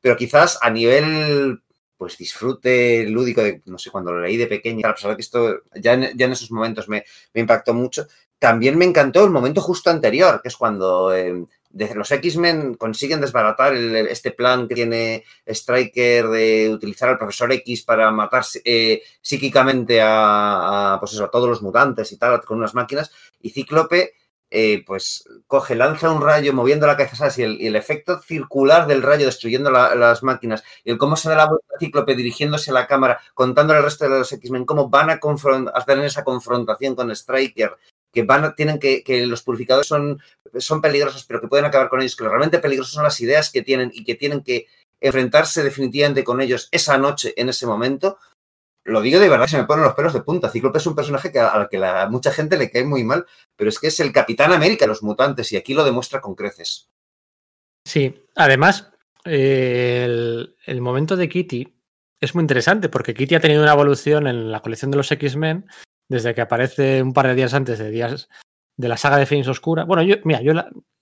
pero 0.00 0.16
quizás 0.16 0.58
a 0.62 0.70
nivel 0.70 1.62
pues 1.98 2.16
disfrute 2.16 3.04
lúdico 3.08 3.42
de, 3.42 3.60
no 3.66 3.76
sé, 3.76 3.90
cuando 3.90 4.12
lo 4.12 4.20
leí 4.20 4.36
de 4.36 4.46
pequeño, 4.46 4.86
a 4.88 4.94
pesar 4.94 5.10
de 5.10 5.16
que 5.16 5.22
esto 5.22 5.62
ya 5.74 5.94
en, 5.94 6.16
ya 6.16 6.26
en 6.26 6.32
esos 6.32 6.50
momentos 6.52 6.88
me, 6.88 7.04
impactó 7.34 7.74
mucho, 7.74 8.06
también 8.38 8.78
me 8.78 8.84
encantó 8.84 9.24
el 9.24 9.30
momento 9.30 9.60
justo 9.60 9.90
anterior, 9.90 10.40
que 10.40 10.48
es 10.48 10.56
cuando 10.56 11.12
eh, 11.12 11.44
los 11.72 12.10
X-Men 12.10 12.74
consiguen 12.74 13.20
desbaratar 13.20 13.74
este 13.74 14.30
plan 14.30 14.68
que 14.68 14.76
tiene 14.76 15.24
Striker 15.44 16.28
de 16.28 16.70
utilizar 16.72 17.08
al 17.08 17.18
profesor 17.18 17.50
X 17.52 17.82
para 17.82 18.12
matar 18.12 18.44
eh, 18.64 19.02
psíquicamente 19.20 20.00
a, 20.00 20.98
pues 21.00 21.20
a 21.20 21.28
todos 21.28 21.48
los 21.48 21.62
mutantes 21.62 22.12
y 22.12 22.16
tal, 22.16 22.40
con 22.44 22.58
unas 22.58 22.74
máquinas, 22.74 23.10
y 23.42 23.50
Cíclope 23.50 24.14
eh, 24.50 24.82
pues 24.86 25.24
coge, 25.46 25.74
lanza 25.74 26.10
un 26.10 26.22
rayo 26.22 26.54
moviendo 26.54 26.86
la 26.86 26.96
cabeza 26.96 27.28
y 27.36 27.66
el, 27.66 27.76
efecto 27.76 28.20
circular 28.22 28.86
del 28.86 29.02
rayo 29.02 29.26
destruyendo 29.26 29.70
las 29.70 30.22
máquinas 30.22 30.64
y 30.84 30.90
el 30.90 30.96
cómo 30.98 31.16
se 31.16 31.28
da 31.28 31.36
la 31.36 31.46
vuelta 31.48 31.66
a 31.76 31.78
Cíclope 31.78 32.14
dirigiéndose 32.14 32.70
a 32.70 32.74
la 32.74 32.86
cámara, 32.86 33.20
contándole 33.34 33.78
al 33.78 33.84
resto 33.84 34.04
de 34.04 34.18
los 34.18 34.32
X-Men 34.32 34.64
cómo 34.64 34.88
van 34.88 35.10
a, 35.10 35.20
a 35.74 35.84
tener 35.84 36.04
esa 36.04 36.24
confrontación 36.24 36.94
con 36.94 37.10
Striker, 37.10 37.76
que 38.10 38.22
van 38.22 38.54
tienen 38.54 38.78
que, 38.78 39.02
que 39.04 39.26
los 39.26 39.42
purificadores 39.42 39.86
son, 39.86 40.18
son 40.58 40.80
peligrosos, 40.80 41.24
pero 41.24 41.40
que 41.40 41.48
pueden 41.48 41.66
acabar 41.66 41.90
con 41.90 42.00
ellos, 42.00 42.16
que 42.16 42.24
realmente 42.24 42.58
peligrosos 42.58 42.94
son 42.94 43.04
las 43.04 43.20
ideas 43.20 43.50
que 43.50 43.62
tienen 43.62 43.90
y 43.92 44.02
que 44.02 44.14
tienen 44.14 44.42
que 44.42 44.66
enfrentarse 45.00 45.62
definitivamente 45.62 46.24
con 46.24 46.40
ellos 46.40 46.68
esa 46.72 46.96
noche, 46.96 47.34
en 47.36 47.50
ese 47.50 47.66
momento, 47.66 48.18
lo 48.88 49.00
digo 49.00 49.20
de 49.20 49.28
verdad, 49.28 49.46
se 49.46 49.58
me 49.58 49.64
ponen 49.64 49.84
los 49.84 49.94
pelos 49.94 50.12
de 50.12 50.22
punta. 50.22 50.50
Cíclope 50.50 50.78
es 50.78 50.86
un 50.86 50.94
personaje 50.94 51.30
que, 51.30 51.38
al 51.38 51.68
que 51.68 51.78
la, 51.78 52.08
mucha 52.08 52.32
gente 52.32 52.56
le 52.56 52.70
cae 52.70 52.84
muy 52.84 53.04
mal, 53.04 53.26
pero 53.56 53.68
es 53.70 53.78
que 53.78 53.88
es 53.88 54.00
el 54.00 54.12
Capitán 54.12 54.52
América 54.52 54.84
de 54.84 54.88
los 54.88 55.02
mutantes 55.02 55.52
y 55.52 55.56
aquí 55.56 55.74
lo 55.74 55.84
demuestra 55.84 56.20
con 56.20 56.34
creces. 56.34 56.88
Sí, 57.84 58.24
además, 58.34 58.90
el, 59.24 60.54
momento 60.80 61.16
de 61.16 61.28
Kitty 61.28 61.74
es 62.20 62.34
muy 62.34 62.42
interesante 62.42 62.88
porque 62.88 63.14
Kitty 63.14 63.34
ha 63.34 63.40
tenido 63.40 63.62
una 63.62 63.72
evolución 63.72 64.26
en 64.26 64.50
la 64.50 64.60
colección 64.60 64.90
de 64.90 64.96
los 64.96 65.10
X-Men 65.12 65.66
desde 66.08 66.34
que 66.34 66.40
aparece 66.40 67.02
un 67.02 67.12
par 67.12 67.26
de 67.26 67.34
días 67.34 67.54
antes 67.54 67.78
de 67.78 67.90
días 67.90 68.28
de 68.76 68.88
la 68.88 68.96
saga 68.96 69.18
de 69.18 69.26
Fénix 69.26 69.48
Oscura. 69.48 69.84
Bueno, 69.84 70.02
yo, 70.02 70.16
mira, 70.24 70.40
yo 70.40 70.52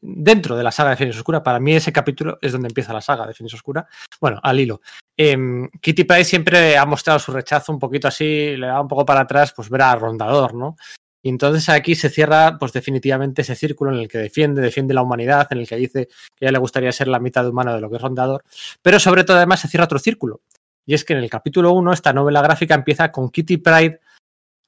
dentro 0.00 0.56
de 0.56 0.64
la 0.64 0.72
saga 0.72 0.90
de 0.90 0.96
Fénix 0.96 1.16
Oscura, 1.16 1.42
para 1.42 1.60
mí 1.60 1.74
ese 1.74 1.92
capítulo 1.92 2.38
es 2.40 2.52
donde 2.52 2.68
empieza 2.68 2.92
la 2.92 3.00
saga 3.00 3.26
de 3.26 3.34
Fénix 3.34 3.54
Oscura. 3.54 3.86
Bueno, 4.20 4.40
al 4.42 4.58
hilo. 4.58 4.80
Em, 5.16 5.68
Kitty 5.80 6.04
Pryde 6.04 6.24
siempre 6.24 6.76
ha 6.76 6.84
mostrado 6.84 7.18
su 7.18 7.32
rechazo 7.32 7.72
un 7.72 7.78
poquito 7.78 8.08
así, 8.08 8.56
le 8.56 8.66
da 8.66 8.80
un 8.80 8.88
poco 8.88 9.06
para 9.06 9.20
atrás, 9.20 9.52
pues 9.54 9.70
ver 9.70 9.82
a 9.82 9.94
Rondador, 9.94 10.54
¿no? 10.54 10.76
Y 11.22 11.30
entonces 11.30 11.68
aquí 11.70 11.94
se 11.94 12.10
cierra, 12.10 12.56
pues 12.58 12.72
definitivamente 12.72 13.42
ese 13.42 13.56
círculo 13.56 13.92
en 13.92 13.98
el 13.98 14.08
que 14.08 14.18
defiende, 14.18 14.60
defiende 14.60 14.94
la 14.94 15.02
humanidad, 15.02 15.48
en 15.50 15.58
el 15.58 15.66
que 15.66 15.76
dice 15.76 16.06
que 16.36 16.46
ya 16.46 16.52
le 16.52 16.58
gustaría 16.58 16.92
ser 16.92 17.08
la 17.08 17.18
mitad 17.18 17.48
humana 17.48 17.74
de 17.74 17.80
lo 17.80 17.90
que 17.90 17.96
es 17.96 18.02
Rondador, 18.02 18.44
pero 18.82 19.00
sobre 19.00 19.24
todo 19.24 19.38
además 19.38 19.60
se 19.60 19.68
cierra 19.68 19.86
otro 19.86 19.98
círculo. 19.98 20.42
Y 20.84 20.94
es 20.94 21.04
que 21.04 21.14
en 21.14 21.20
el 21.20 21.30
capítulo 21.30 21.72
1 21.72 21.92
esta 21.92 22.12
novela 22.12 22.42
gráfica 22.42 22.74
empieza 22.74 23.10
con 23.10 23.30
Kitty 23.30 23.56
Pride 23.56 24.00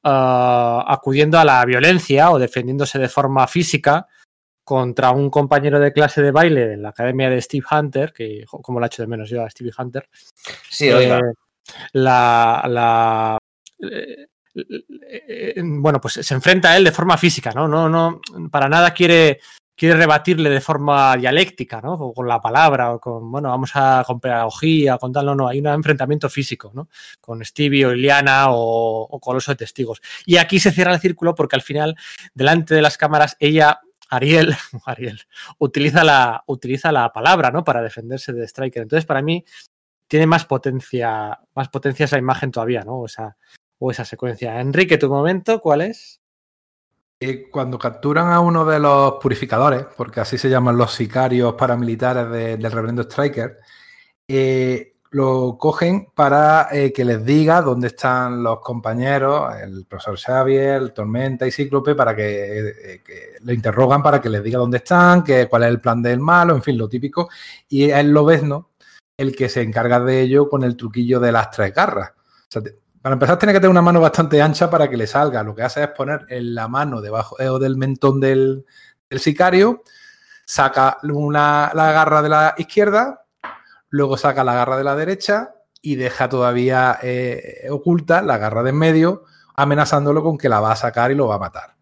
uh, 0.02 0.82
acudiendo 0.88 1.38
a 1.38 1.44
la 1.44 1.64
violencia 1.64 2.30
o 2.32 2.38
defendiéndose 2.40 2.98
de 2.98 3.08
forma 3.08 3.46
física 3.46 4.08
contra 4.68 5.12
un 5.12 5.30
compañero 5.30 5.80
de 5.80 5.94
clase 5.94 6.20
de 6.20 6.30
baile 6.30 6.74
en 6.74 6.82
la 6.82 6.90
academia 6.90 7.30
de 7.30 7.40
Steve 7.40 7.64
Hunter, 7.70 8.12
que 8.12 8.44
como 8.46 8.78
la 8.78 8.88
hecho 8.88 9.00
de 9.00 9.08
menos 9.08 9.30
yo 9.30 9.42
a 9.42 9.48
Steve 9.48 9.70
Hunter. 9.78 10.06
Sí, 10.68 10.90
oiga. 10.90 11.20
Eh, 11.20 11.32
la, 11.94 12.62
la 12.68 13.38
eh, 13.90 14.26
eh, 14.54 15.54
bueno, 15.64 16.02
pues 16.02 16.20
se 16.20 16.34
enfrenta 16.34 16.72
a 16.72 16.76
él 16.76 16.84
de 16.84 16.92
forma 16.92 17.16
física, 17.16 17.50
¿no? 17.52 17.66
No, 17.66 17.88
no, 17.88 18.20
para 18.50 18.68
nada 18.68 18.92
quiere 18.92 19.40
quiere 19.74 19.96
rebatirle 19.96 20.50
de 20.50 20.60
forma 20.60 21.16
dialéctica, 21.16 21.80
¿no? 21.80 21.94
O 21.94 22.12
con 22.12 22.28
la 22.28 22.40
palabra, 22.40 22.92
o 22.92 23.00
con, 23.00 23.30
bueno, 23.30 23.48
vamos 23.48 23.70
a 23.74 24.02
con 24.06 24.20
pedagogía, 24.20 24.98
con 24.98 25.12
tal, 25.12 25.24
no, 25.24 25.34
no, 25.34 25.48
hay 25.48 25.60
un 25.60 25.68
enfrentamiento 25.68 26.28
físico, 26.28 26.72
¿no? 26.74 26.88
Con 27.22 27.42
Stevie 27.42 27.86
o 27.86 27.92
Iliana 27.94 28.46
o, 28.50 29.18
con 29.18 29.34
los 29.34 29.46
testigos. 29.56 30.02
Y 30.26 30.36
aquí 30.36 30.58
se 30.60 30.72
cierra 30.72 30.92
el 30.92 31.00
círculo 31.00 31.34
porque 31.34 31.56
al 31.56 31.62
final, 31.62 31.96
delante 32.34 32.74
de 32.74 32.82
las 32.82 32.98
cámaras, 32.98 33.36
ella, 33.38 33.80
Ariel, 34.08 34.54
Ariel, 34.86 35.20
utiliza 35.58 36.04
la, 36.04 36.42
utiliza 36.46 36.92
la 36.92 37.12
palabra, 37.12 37.50
¿no? 37.50 37.64
Para 37.64 37.82
defenderse 37.82 38.32
de 38.32 38.46
Striker. 38.46 38.82
Entonces, 38.82 39.06
para 39.06 39.22
mí, 39.22 39.44
tiene 40.06 40.26
más 40.26 40.44
potencia, 40.46 41.38
más 41.54 41.68
potencia 41.68 42.04
esa 42.04 42.18
imagen 42.18 42.50
todavía, 42.50 42.82
¿no? 42.82 43.00
O 43.00 43.06
esa, 43.06 43.36
o 43.78 43.90
esa 43.90 44.04
secuencia. 44.04 44.60
Enrique, 44.60 44.98
tu 44.98 45.08
momento, 45.08 45.60
¿cuál 45.60 45.82
es? 45.82 46.20
cuando 47.50 47.80
capturan 47.80 48.30
a 48.30 48.38
uno 48.38 48.64
de 48.64 48.78
los 48.78 49.14
purificadores, 49.14 49.86
porque 49.96 50.20
así 50.20 50.38
se 50.38 50.48
llaman 50.48 50.76
los 50.76 50.94
sicarios 50.94 51.54
paramilitares 51.54 52.30
del 52.30 52.70
reverendo 52.70 53.02
Striker, 53.02 53.56
eh, 54.28 54.97
lo 55.10 55.56
cogen 55.58 56.08
para 56.14 56.68
eh, 56.70 56.92
que 56.92 57.04
les 57.04 57.24
diga 57.24 57.62
dónde 57.62 57.88
están 57.88 58.42
los 58.42 58.60
compañeros, 58.60 59.54
el 59.62 59.86
profesor 59.86 60.18
Xavier, 60.18 60.90
Tormenta 60.90 61.46
y 61.46 61.50
Cíclope, 61.50 61.94
para 61.94 62.14
que, 62.14 62.68
eh, 62.68 63.02
le 63.40 63.54
interrogan 63.54 64.02
para 64.02 64.20
que 64.20 64.28
les 64.28 64.42
diga 64.42 64.58
dónde 64.58 64.78
están, 64.78 65.24
que, 65.24 65.48
cuál 65.48 65.64
es 65.64 65.70
el 65.70 65.80
plan 65.80 66.02
del 66.02 66.20
malo, 66.20 66.54
en 66.54 66.62
fin, 66.62 66.76
lo 66.76 66.88
típico. 66.88 67.28
Y 67.68 67.90
es 67.90 68.04
Lobezno 68.04 68.70
el 69.16 69.34
que 69.34 69.48
se 69.48 69.62
encarga 69.62 70.00
de 70.00 70.20
ello 70.20 70.48
con 70.48 70.62
el 70.62 70.76
truquillo 70.76 71.20
de 71.20 71.32
las 71.32 71.50
tres 71.50 71.74
garras. 71.74 72.12
O 72.54 72.62
para 73.02 73.14
empezar, 73.14 73.38
tiene 73.38 73.52
que 73.52 73.60
tener 73.60 73.70
una 73.70 73.82
mano 73.82 74.00
bastante 74.00 74.40
ancha 74.42 74.70
para 74.70 74.88
que 74.88 74.96
le 74.96 75.06
salga. 75.06 75.42
Lo 75.42 75.54
que 75.54 75.62
hace 75.62 75.82
es 75.82 75.88
poner 75.88 76.26
en 76.28 76.54
la 76.54 76.68
mano 76.68 77.00
debajo 77.00 77.38
eh, 77.40 77.48
del 77.60 77.76
mentón 77.76 78.20
del, 78.20 78.64
sicario, 79.10 79.82
saca 80.44 80.98
la 81.02 81.70
garra 81.74 82.22
de 82.22 82.28
la 82.28 82.54
izquierda, 82.58 83.24
luego 83.90 84.16
saca 84.16 84.44
la 84.44 84.54
garra 84.54 84.76
de 84.76 84.84
la 84.84 84.96
derecha 84.96 85.54
y 85.80 85.96
deja 85.96 86.28
todavía 86.28 86.98
eh, 87.02 87.66
oculta 87.70 88.22
la 88.22 88.38
garra 88.38 88.62
de 88.62 88.70
en 88.70 88.76
medio, 88.76 89.24
amenazándolo 89.54 90.22
con 90.22 90.38
que 90.38 90.48
la 90.48 90.60
va 90.60 90.72
a 90.72 90.76
sacar 90.76 91.10
y 91.10 91.14
lo 91.14 91.28
va 91.28 91.36
a 91.36 91.40
matar. 91.40 91.76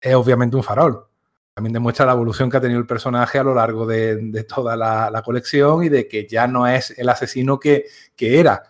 Es 0.00 0.14
obviamente 0.14 0.56
un 0.56 0.62
farol. 0.62 1.06
también 1.54 1.72
demuestra 1.72 2.06
la 2.06 2.12
evolución 2.12 2.50
que 2.50 2.56
ha 2.58 2.60
tenido 2.60 2.80
el 2.80 2.86
personaje 2.86 3.38
a 3.38 3.42
lo 3.42 3.54
largo 3.54 3.86
de, 3.86 4.44
toda 4.44 4.76
la, 4.76 5.22
colección 5.24 5.82
y 5.82 5.88
de 5.88 6.06
que 6.06 6.26
ya 6.26 6.46
no 6.46 6.66
es 6.66 6.96
el 6.98 7.08
asesino 7.08 7.58
que, 7.58 7.86
era. 8.16 8.62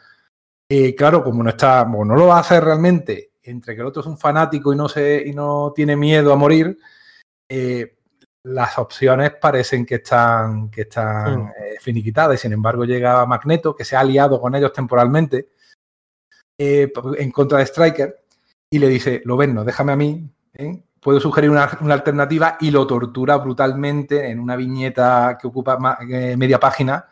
Y 0.68 0.94
claro, 0.94 1.22
como 1.24 1.42
no 1.42 1.50
está, 1.50 1.84
no 1.84 2.16
lo 2.16 2.26
va 2.28 2.36
a 2.36 2.40
hacer 2.40 2.64
realmente, 2.64 3.32
entre 3.42 3.74
que 3.74 3.80
el 3.80 3.86
otro 3.86 4.00
es 4.02 4.06
un 4.06 4.18
fanático 4.18 4.72
y 4.72 4.76
no, 4.76 4.88
se, 4.88 5.22
y 5.26 5.32
no 5.32 5.72
tiene 5.74 5.96
miedo 5.96 6.32
a 6.32 6.36
morir, 6.36 6.78
eh, 7.48 7.97
las 8.48 8.78
opciones 8.78 9.32
parecen 9.40 9.84
que 9.84 9.96
están, 9.96 10.70
que 10.70 10.82
están 10.82 11.44
mm. 11.44 11.48
eh, 11.48 11.76
finiquitadas. 11.80 12.34
Y 12.36 12.42
sin 12.42 12.52
embargo, 12.52 12.84
llega 12.84 13.24
Magneto, 13.26 13.74
que 13.74 13.84
se 13.84 13.96
ha 13.96 14.00
aliado 14.00 14.40
con 14.40 14.54
ellos 14.54 14.72
temporalmente 14.72 15.50
eh, 16.58 16.92
en 17.18 17.30
contra 17.30 17.58
de 17.58 17.66
Striker, 17.66 18.24
y 18.70 18.78
le 18.78 18.88
dice: 18.88 19.22
Lo 19.24 19.36
ven, 19.36 19.54
no, 19.54 19.64
déjame 19.64 19.92
a 19.92 19.96
mí, 19.96 20.30
puedo 21.00 21.20
sugerir 21.20 21.50
una, 21.50 21.64
alternativa, 21.64 22.56
y 22.60 22.70
lo 22.70 22.86
tortura 22.86 23.36
brutalmente 23.36 24.28
en 24.28 24.40
una 24.40 24.56
viñeta 24.56 25.38
que 25.40 25.46
ocupa 25.46 25.78
media 26.36 26.58
página 26.58 27.06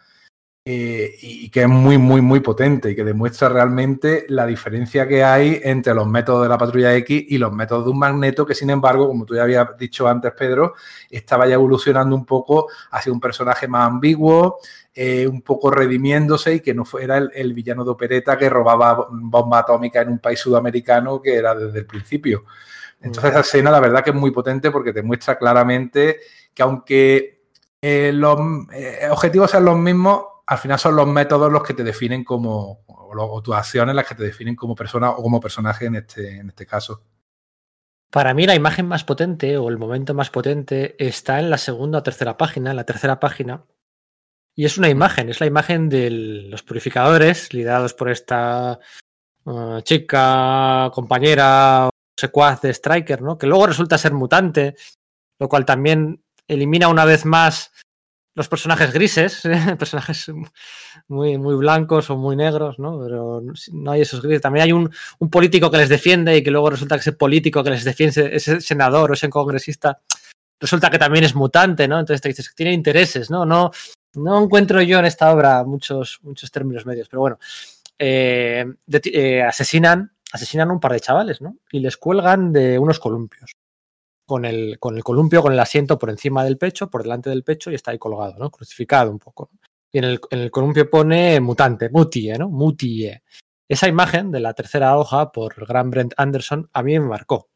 eh, 0.69 1.17
y 1.23 1.49
que 1.49 1.63
es 1.63 1.69
muy, 1.69 1.97
muy, 1.97 2.21
muy 2.21 2.41
potente 2.41 2.91
y 2.91 2.97
que 2.97 3.05
demuestra 3.05 3.49
realmente 3.49 4.27
la 4.29 4.45
diferencia 4.45 5.07
que 5.07 5.23
hay 5.23 5.61
entre 5.63 5.95
los 5.95 6.09
métodos 6.09 6.43
de 6.43 6.49
la 6.49 6.59
patrulla 6.59 6.93
X 6.97 7.25
y 7.29 7.39
los 7.39 7.53
métodos 7.53 7.85
de 7.85 7.93
un 7.93 8.01
magneto 8.01 8.45
que, 8.45 8.57
sin 8.57 8.71
embargo, 8.71 9.07
como 9.07 9.25
tú 9.25 9.37
ya 9.37 9.45
habías 9.45 9.79
dicho 9.79 10.09
antes, 10.09 10.33
Pedro, 10.33 10.75
estaba 11.09 11.47
ya 11.47 11.55
evolucionando 11.55 12.17
un 12.17 12.27
poco 12.27 12.67
hacia 12.91 13.13
un 13.13 13.21
personaje 13.21 13.69
más 13.69 13.87
ambiguo, 13.87 14.59
eh, 14.93 15.29
un 15.29 15.41
poco 15.43 15.71
redimiéndose 15.71 16.55
y 16.55 16.61
que 16.61 16.75
no 16.75 16.85
fuera 16.85 17.17
el, 17.17 17.55
villano 17.55 17.85
de 17.85 17.91
opereta 17.93 18.37
que 18.37 18.51
robaba 18.51 19.07
bomba 19.09 19.61
atómica 19.61 20.01
en 20.01 20.09
un 20.09 20.19
país 20.19 20.41
sudamericano 20.41 21.23
que 21.23 21.37
era 21.37 21.55
desde 21.55 21.79
el 21.79 21.87
principio. 21.87 22.45
Entonces, 23.01 23.31
esa 23.31 23.41
escena, 23.41 23.71
la 23.71 23.79
verdad 23.79 24.03
que 24.03 24.11
es 24.11 24.17
muy 24.17 24.33
potente 24.33 24.73
porque 24.73 24.93
te 24.93 25.05
muestra 25.05 25.39
claramente 25.39 26.17
que 26.53 26.63
aunque 26.65 27.51
eh, 27.81 28.11
los 28.13 28.37
objetivos 29.13 29.49
sean 29.49 29.65
los 29.65 29.79
mismos, 29.79 30.25
al 30.47 30.59
final 30.59 30.79
son 30.79 30.95
los 30.95 31.07
métodos 31.07 31.53
los 31.53 31.63
que 31.63 31.75
te 31.75 31.83
definen 31.83 32.23
como, 32.23 32.85
o, 32.87 33.43
tus 33.43 33.55
acciones 33.55 33.95
las 33.95 34.07
que 34.07 34.15
te 34.15 34.23
definen 34.23 34.55
como 34.55 34.75
persona 34.75 35.11
o 35.11 35.23
como 35.23 35.41
personaje 35.41 35.87
en 35.87 35.97
este, 35.97 36.39
en 36.39 36.49
este 36.49 36.67
caso. 36.67 37.03
Para 38.11 38.33
mí 38.33 38.47
la 38.47 38.55
imagen 38.55 38.87
más 38.87 39.03
potente 39.03 39.59
o 39.59 39.69
el 39.69 39.79
momento 39.79 40.15
más 40.15 40.31
potente 40.31 40.95
está 41.05 41.41
en 41.41 41.51
la 41.51 41.59
segunda 41.59 41.99
o 41.99 42.03
tercera 42.03 42.37
página, 42.37 42.71
en 42.71 42.77
la 42.77 42.85
tercera 42.85 43.19
página. 43.19 43.65
Y 44.55 44.65
es 44.65 44.79
una 44.79 44.89
imagen, 44.89 45.29
es 45.29 45.41
la 45.41 45.47
imagen 45.47 45.89
de 45.89 46.11
los 46.11 46.63
purificadores 46.63 47.53
liderados 47.53 47.93
por 47.93 48.09
esta 48.09 48.79
uh, 49.45 49.81
chica, 49.83 50.91
compañera, 50.95 51.91
secuaz 52.19 52.63
de 52.63 52.71
Striker, 52.73 53.21
¿no? 53.21 53.37
Que 53.37 53.47
luego 53.47 53.67
resulta 53.67 53.99
ser 53.99 54.15
mutante, 54.15 54.77
lo 55.39 55.49
cual 55.49 55.67
también 55.67 56.25
elimina 56.49 56.89
una 56.89 57.05
vez 57.05 57.27
más 57.27 57.73
los 58.37 58.49
personajes 58.49 58.93
grises, 58.93 59.43
personajes 59.79 60.31
muy, 61.09 61.39
muy 61.39 61.57
blancos 61.57 62.11
o 62.11 62.17
muy 62.17 62.37
negros, 62.37 62.79
¿no? 62.79 63.01
Pero 63.03 63.43
no 63.73 63.91
hay 63.91 64.03
esos 64.03 64.21
grises. 64.21 64.43
También 64.43 64.65
hay 64.65 64.73
un, 64.73 64.91
político 65.31 65.71
que 65.71 65.79
les 65.79 65.89
defiende 65.89 66.37
y 66.37 66.43
que 66.43 66.51
luego 66.51 66.71
resulta 66.71 66.97
que 66.97 67.01
ese 67.01 67.15
político 67.15 67.65
que 67.65 67.71
les 67.71 67.83
defiende, 67.83 68.37
ese 68.37 68.61
senador 68.61 69.11
o 69.11 69.15
ese 69.15 69.31
congresista, 69.31 70.01
resulta 70.61 70.91
que 70.91 70.99
también 70.99 71.25
es 71.25 71.35
mutante, 71.35 71.89
¿no? 71.89 71.99
Entonces 71.99 72.21
te 72.21 72.29
dices 72.29 72.51
que 72.51 72.55
tiene 72.55 72.75
intereses, 72.75 73.31
¿no? 73.31 73.47
No, 73.47 73.71
no 74.15 74.45
encuentro 74.45 74.83
yo 74.83 74.99
en 74.99 75.07
esta 75.07 75.33
obra 75.33 75.65
muchos, 75.65 76.21
muchos 76.23 76.51
términos 76.51 76.85
medios, 76.85 77.09
pero 77.09 77.21
bueno. 77.21 77.39
Eh, 77.99 78.67
eh, 78.87 79.43
asesinan, 79.43 80.13
asesinan 80.31 80.71
un 80.71 80.79
par 80.79 80.93
de 80.93 81.01
chavales, 81.01 81.41
¿no? 81.41 81.57
Y 81.73 81.81
les 81.81 81.97
cuelgan 81.97 82.53
de 82.53 82.79
unos 82.79 83.01
columpios 83.01 83.57
con 84.27 84.45
el, 84.45 84.79
con 84.79 84.97
el 84.97 85.05
columpio, 85.05 85.43
con 85.43 85.53
el 85.53 85.61
asiento 85.61 85.99
por 85.99 86.11
encima 86.11 86.45
del 86.45 86.59
pecho, 86.59 86.91
por 86.91 87.03
delante 87.03 87.31
del 87.31 87.45
pecho, 87.45 87.71
y 87.71 87.75
está 87.75 87.93
ahí 87.93 87.99
colgado, 87.99 88.37
¿no? 88.39 88.51
Crucificado 88.51 89.11
un 89.11 89.19
poco. 89.19 89.51
Y 89.93 89.99
en 89.99 90.05
el, 90.05 90.21
en 90.31 90.41
el 90.41 90.51
columpio 90.51 90.91
pone 90.91 91.41
mutante, 91.41 91.89
mutie, 91.91 92.37
¿no? 92.37 92.49
Mutie. 92.49 93.23
Esa 93.69 93.89
imagen 93.89 94.31
de 94.31 94.41
la 94.41 94.55
tercera 94.55 94.97
hoja 94.99 95.33
por 95.33 95.67
gran 95.67 95.91
Brent 95.91 96.15
Anderson 96.17 96.69
a 96.73 96.83
mí 96.83 96.99
me 96.99 97.07
marcó. 97.07 97.49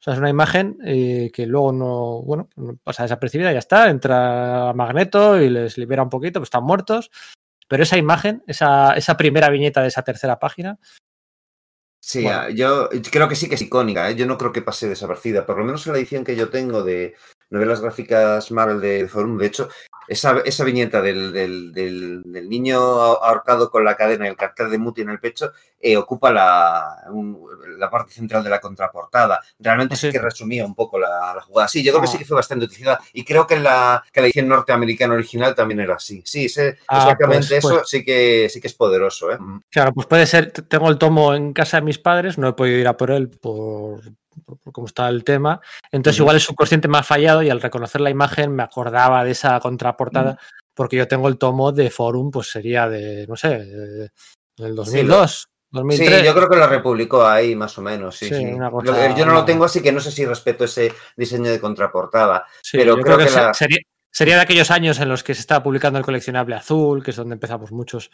O 0.00 0.02
sea, 0.02 0.14
es 0.14 0.18
una 0.18 0.30
imagen 0.30 0.78
eh, 0.84 1.30
que 1.32 1.46
luego 1.46 1.72
no, 1.72 2.22
bueno, 2.22 2.48
pasa 2.82 3.02
desapercibida, 3.02 3.52
ya 3.52 3.58
está, 3.58 3.90
entra 3.90 4.72
Magneto 4.74 5.40
y 5.40 5.50
les 5.50 5.76
libera 5.76 6.02
un 6.02 6.08
poquito, 6.08 6.40
pues 6.40 6.46
están 6.46 6.64
muertos. 6.64 7.10
Pero 7.68 7.82
esa 7.82 7.98
imagen, 7.98 8.42
esa, 8.46 8.94
esa 8.94 9.16
primera 9.16 9.50
viñeta 9.50 9.82
de 9.82 9.88
esa 9.88 10.02
tercera 10.02 10.38
página, 10.38 10.78
Sí, 12.02 12.26
ah, 12.26 12.48
yo 12.48 12.88
creo 13.12 13.28
que 13.28 13.36
sí 13.36 13.48
que 13.48 13.56
es 13.56 13.62
icónica, 13.62 14.08
¿eh? 14.10 14.16
yo 14.16 14.26
no 14.26 14.38
creo 14.38 14.52
que 14.52 14.62
pase 14.62 14.88
desaparecida, 14.88 15.44
por 15.44 15.58
lo 15.58 15.64
menos 15.64 15.86
en 15.86 15.92
la 15.92 15.98
edición 15.98 16.24
que 16.24 16.34
yo 16.34 16.48
tengo 16.48 16.82
de 16.82 17.14
novelas 17.50 17.80
gráficas 17.80 18.50
Marvel 18.50 18.80
de 18.80 19.08
Forum, 19.08 19.38
de 19.38 19.46
hecho, 19.46 19.68
esa, 20.10 20.40
esa 20.44 20.64
viñeta 20.64 21.00
del, 21.00 21.32
del, 21.32 21.72
del, 21.72 22.48
niño 22.48 22.80
ahorcado 22.80 23.70
con 23.70 23.84
la 23.84 23.94
cadena 23.94 24.26
y 24.26 24.30
el 24.30 24.36
cartel 24.36 24.68
de 24.68 24.76
Muti 24.76 25.02
en 25.02 25.10
el 25.10 25.20
pecho 25.20 25.52
eh, 25.80 25.96
ocupa 25.96 26.32
la, 26.32 27.04
la, 27.78 27.88
parte 27.88 28.12
central 28.12 28.42
de 28.42 28.50
la 28.50 28.60
contraportada. 28.60 29.40
Realmente 29.60 29.94
sí, 29.94 30.10
que 30.10 30.18
resumía 30.18 30.66
un 30.66 30.74
poco 30.74 30.98
la, 30.98 31.40
jugada. 31.46 31.68
Sí, 31.68 31.84
yo 31.84 31.92
creo 31.92 32.02
que 32.02 32.08
sí 32.08 32.16
ah. 32.16 32.18
que 32.18 32.24
fue 32.24 32.34
bastante 32.34 32.64
utilizada 32.64 33.00
y 33.12 33.24
creo 33.24 33.46
que, 33.46 33.60
la, 33.60 34.02
que 34.12 34.20
la 34.20 34.26
edición 34.26 34.48
norteamericana 34.48 35.14
original 35.14 35.54
también 35.54 35.78
era 35.78 35.94
así. 35.94 36.22
Sí, 36.24 36.48
ah, 36.88 36.98
exactamente 36.98 37.46
pues, 37.46 37.64
eso 37.64 37.68
pues 37.68 37.88
sí, 37.88 38.04
que, 38.04 38.48
sí 38.50 38.60
que 38.60 38.66
es 38.66 38.74
poderoso. 38.74 39.30
¿eh? 39.30 39.38
Claro, 39.70 39.92
pues 39.92 40.08
puede 40.08 40.26
ser, 40.26 40.50
tengo 40.50 40.88
el 40.88 40.98
tomo 40.98 41.34
en 41.34 41.52
casa 41.52 41.76
de 41.76 41.84
mis 41.84 41.98
padres, 41.98 42.36
no 42.36 42.48
he 42.48 42.52
podido 42.54 42.78
ir 42.78 42.88
a 42.88 42.96
por 42.96 43.12
él 43.12 43.30
por, 43.30 44.00
por, 44.44 44.58
cómo 44.72 44.86
está 44.86 45.08
el 45.08 45.24
tema. 45.24 45.60
Entonces, 45.90 46.20
igual 46.20 46.36
el 46.36 46.42
subconsciente 46.42 46.88
me 46.88 46.98
ha 46.98 47.02
fallado 47.02 47.42
y 47.42 47.50
al 47.50 47.60
reconocer 47.60 48.00
la 48.00 48.10
imagen 48.10 48.54
me 48.54 48.62
acordaba 48.62 49.24
de 49.24 49.32
esa 49.32 49.58
contraportada, 49.60 50.38
porque 50.74 50.96
yo 50.96 51.08
tengo 51.08 51.28
el 51.28 51.38
tomo 51.38 51.72
de 51.72 51.90
Forum, 51.90 52.30
pues 52.30 52.50
sería 52.50 52.88
de, 52.88 53.26
no 53.26 53.36
sé, 53.36 54.10
del 54.56 54.74
2002. 54.74 55.48
2003. 55.72 56.20
Sí, 56.20 56.26
yo 56.26 56.34
creo 56.34 56.48
que 56.48 56.56
lo 56.56 56.66
republicó 56.66 57.24
ahí 57.24 57.54
más 57.54 57.76
o 57.78 57.82
menos. 57.82 58.16
Sí, 58.16 58.28
sí, 58.28 58.56
yo 59.16 59.26
no 59.26 59.32
lo 59.32 59.44
tengo, 59.44 59.64
así 59.64 59.80
que 59.80 59.92
no 59.92 60.00
sé 60.00 60.10
si 60.10 60.26
respeto 60.26 60.64
ese 60.64 60.92
diseño 61.16 61.50
de 61.50 61.60
contraportada. 61.60 62.46
pero 62.72 62.96
creo, 62.96 63.18
que, 63.18 63.28
sería, 63.54 63.78
sería, 64.10 64.36
de 64.36 64.42
aquellos 64.42 64.70
años 64.70 64.98
en 64.98 65.08
los 65.08 65.22
que 65.22 65.34
se 65.34 65.40
estaba 65.40 65.62
publicando 65.62 65.98
el 65.98 66.04
coleccionable 66.04 66.56
azul, 66.56 67.04
que 67.04 67.12
es 67.12 67.16
donde 67.16 67.34
empezamos 67.34 67.70
muchos 67.70 68.10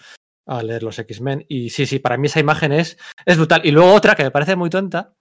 a 0.46 0.62
leer 0.62 0.83
los 0.83 0.98
X-Men. 0.98 1.44
Y 1.48 1.70
sí, 1.70 1.87
sí, 1.87 1.98
para 1.98 2.16
mí 2.16 2.26
esa 2.26 2.40
imagen 2.40 2.72
es, 2.72 2.98
es 3.24 3.37
brutal. 3.37 3.62
Y 3.64 3.70
luego 3.70 3.94
otra 3.94 4.14
que 4.14 4.24
me 4.24 4.31
parece 4.31 4.55
muy 4.55 4.70
tonta, 4.70 5.14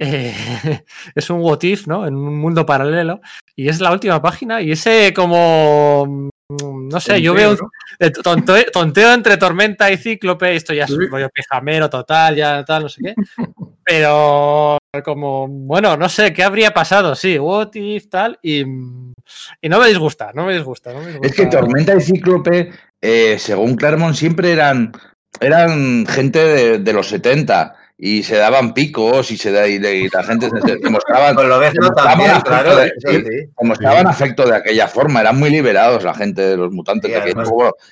eh, 0.00 0.34
es 1.14 1.30
un 1.30 1.40
what 1.40 1.62
if, 1.62 1.86
¿no? 1.86 2.06
En 2.06 2.16
un 2.16 2.38
mundo 2.38 2.64
paralelo. 2.64 3.20
Y 3.54 3.68
es 3.68 3.80
la 3.80 3.92
última 3.92 4.20
página 4.20 4.60
y 4.60 4.72
ese 4.72 5.12
como... 5.14 6.30
Mm, 6.48 6.88
no 6.88 6.98
sé, 6.98 7.22
yo 7.22 7.32
veo 7.32 7.56
eh, 8.00 8.10
tonteo, 8.10 9.12
entre 9.14 9.36
tormenta 9.36 9.88
y 9.92 9.96
cíclope, 9.96 10.56
esto 10.56 10.74
ya 10.74 10.84
es 10.84 10.90
un 10.90 11.08
rollo 11.08 11.28
pijamero 11.28 11.88
total, 11.88 12.34
ya 12.34 12.64
tal, 12.64 12.84
no 12.84 12.88
sé 12.88 13.02
qué. 13.04 13.14
Pero 13.84 14.78
como, 15.04 15.46
bueno, 15.46 15.96
no 15.96 16.08
sé, 16.08 16.32
¿qué 16.32 16.42
habría 16.42 16.72
pasado? 16.72 17.14
Sí, 17.14 17.38
what 17.38 17.70
if, 17.74 18.08
tal, 18.08 18.36
y, 18.42 18.62
y 18.62 19.68
no 19.68 19.78
me 19.78 19.86
disgusta, 19.86 20.32
no 20.34 20.44
me 20.44 20.54
disgusta. 20.54 20.92
No 20.92 21.00
me 21.00 21.08
disgusta. 21.08 21.28
Es 21.28 21.34
que 21.34 21.46
tormenta 21.46 21.94
y 21.94 22.00
cíclope, 22.00 22.72
eh, 23.00 23.36
según 23.38 23.76
Claremont, 23.76 24.16
siempre 24.16 24.50
eran, 24.50 24.90
eran 25.40 26.04
gente 26.06 26.40
de, 26.40 26.78
de 26.78 26.92
los 26.92 27.06
70 27.06 27.76
y 28.02 28.22
se 28.22 28.36
daban 28.36 28.72
picos 28.72 29.30
y 29.30 29.36
se 29.36 29.50
y, 29.68 30.08
la 30.08 30.22
gente 30.22 30.48
se, 30.48 30.90
mostraban 30.90 31.36
lo 31.36 31.58
ves, 31.58 31.74
no 31.78 31.90
también, 31.90 32.40
claro, 32.40 32.74
de, 32.76 33.50
mostraban 33.62 34.06
afecto 34.06 34.46
de 34.46 34.56
aquella 34.56 34.88
forma. 34.88 35.20
Eran 35.20 35.38
muy 35.38 35.50
liberados 35.50 36.02
la 36.02 36.14
gente 36.14 36.40
de 36.40 36.56
los 36.56 36.72
mutantes 36.72 37.10
de 37.12 37.34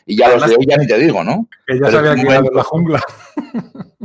y 0.06 0.16
ya 0.16 0.30
los 0.30 0.48
de 0.48 0.56
hoy 0.56 0.64
ya 0.66 0.78
ni 0.78 0.86
te 0.86 0.96
digo 0.96 1.22
¿no? 1.22 1.46
que 1.66 1.78
ya 1.78 1.90
se 1.90 1.98
habían 1.98 2.16
quedado 2.16 2.48
en 2.48 2.56
la 2.56 2.64
jungla. 2.64 3.02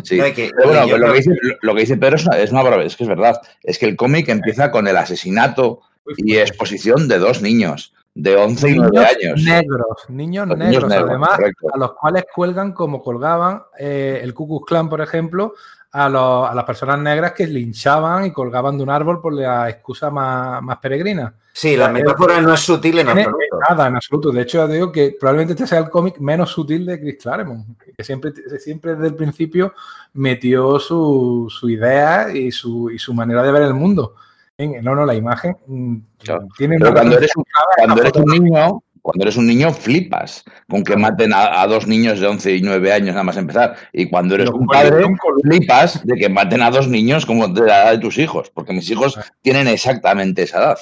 Sí. 0.04 0.20
Bueno, 0.66 0.98
lo, 0.98 1.14
que 1.14 1.18
dice, 1.20 1.32
lo, 1.62 1.74
que 1.74 1.82
dice, 1.82 1.96
Pedro 1.96 2.18
es 2.18 2.26
una, 2.26 2.38
es 2.38 2.52
una 2.52 2.84
es 2.84 2.98
que 2.98 3.04
es 3.04 3.10
verdad. 3.10 3.40
Es 3.62 3.80
que 3.80 3.86
el 3.86 3.96
cómic 3.96 4.28
empieza 4.28 4.72
con 4.72 4.88
el 4.90 4.98
asesinato 4.98 5.80
y 6.18 6.36
exposición 6.36 7.08
de 7.08 7.20
dos 7.20 7.42
niños 7.42 7.94
de 8.16 8.36
11 8.36 8.70
y 8.70 8.76
9 8.76 9.00
años. 9.00 9.44
Negros, 9.44 10.10
niños, 10.10 10.48
negros, 10.48 10.92
además, 10.92 11.40
a 11.74 11.78
los 11.78 11.94
cuales 11.94 12.26
cuelgan 12.34 12.74
como 12.74 13.02
colgaban 13.02 13.64
eh, 13.80 14.20
el 14.22 14.34
Ku 14.34 14.48
Klux 14.48 14.66
Klan, 14.68 14.90
por 14.90 15.02
ejemplo, 15.02 15.54
a, 15.94 16.10
las 16.56 16.64
personas 16.66 17.00
negras 17.00 17.34
que 17.34 17.46
linchaban 17.46 18.26
y 18.26 18.32
colgaban 18.32 18.78
de 18.78 18.84
un 18.84 18.90
árbol 18.90 19.22
por 19.22 19.34
la 19.34 19.70
excusa 19.70 20.10
más, 20.10 20.78
peregrina. 20.80 21.36
Sí, 21.54 21.78
la 21.78 21.90
metáfora 21.90 22.42
no 22.42 22.52
es 22.56 22.62
sutil 22.62 22.98
en 22.98 23.10
absoluto. 23.10 23.60
Nada, 23.70 23.88
en 23.88 23.96
absoluto. 23.96 24.32
De 24.32 24.42
hecho, 24.42 24.58
ya 24.58 24.74
digo 24.74 24.92
que 24.92 25.16
probablemente 25.20 25.54
este 25.54 25.68
sea 25.68 25.78
el 25.78 25.90
cómic 25.90 26.18
menos 26.18 26.50
sutil 26.50 26.84
de 26.88 27.00
Chris 27.00 27.18
Claremont, 27.22 27.78
que 27.96 28.04
siempre, 28.04 28.34
siempre 28.58 28.96
desde 28.96 29.08
el 29.10 29.16
principio 29.16 29.74
metió 30.14 30.80
su, 30.80 31.48
idea 31.70 32.32
y 32.34 32.52
su, 32.52 32.90
y 32.90 32.98
su 32.98 33.14
manera 33.14 33.44
de 33.44 33.52
ver 33.52 33.62
el 33.62 33.76
mundo. 33.76 34.16
No, 34.58 34.96
no, 34.96 35.06
la 35.06 35.14
imagen 35.14 35.56
mm, 35.68 35.98
tiene 36.58 36.80
cuando 36.80 37.18
eres, 37.18 37.36
un, 37.36 37.44
cuando 37.76 38.02
eres 38.02 38.14
un 38.16 38.26
niño, 38.26 38.84
cuando 39.04 39.26
eres 39.26 39.36
un 39.36 39.46
niño 39.46 39.72
flipas 39.74 40.46
con 40.70 40.84
que 40.84 40.96
maten 40.96 41.32
a, 41.36 41.68
dos 41.68 41.86
niños 41.86 42.22
de 42.22 42.28
11 42.28 42.56
y 42.56 42.62
9 42.62 42.94
años 42.94 43.10
nada 43.10 43.24
más 43.24 43.38
empezar. 43.38 43.76
Y 43.92 44.10
cuando 44.10 44.34
eres 44.36 44.50
un 44.50 44.66
padre, 44.66 45.06
flipas 45.44 46.04
de 46.06 46.16
que 46.16 46.30
maten 46.30 46.62
a 46.62 46.72
dos 46.72 46.88
niños 46.88 47.26
como 47.26 47.50
de 47.50 47.68
la 47.68 47.84
edad 47.84 47.92
de 47.92 47.98
tus 48.00 48.18
hijos, 48.18 48.50
porque 48.50 48.74
mis 48.74 48.90
hijos 48.90 49.20
tienen 49.42 49.68
exactamente 49.68 50.44
esa 50.44 50.60
edad. 50.60 50.78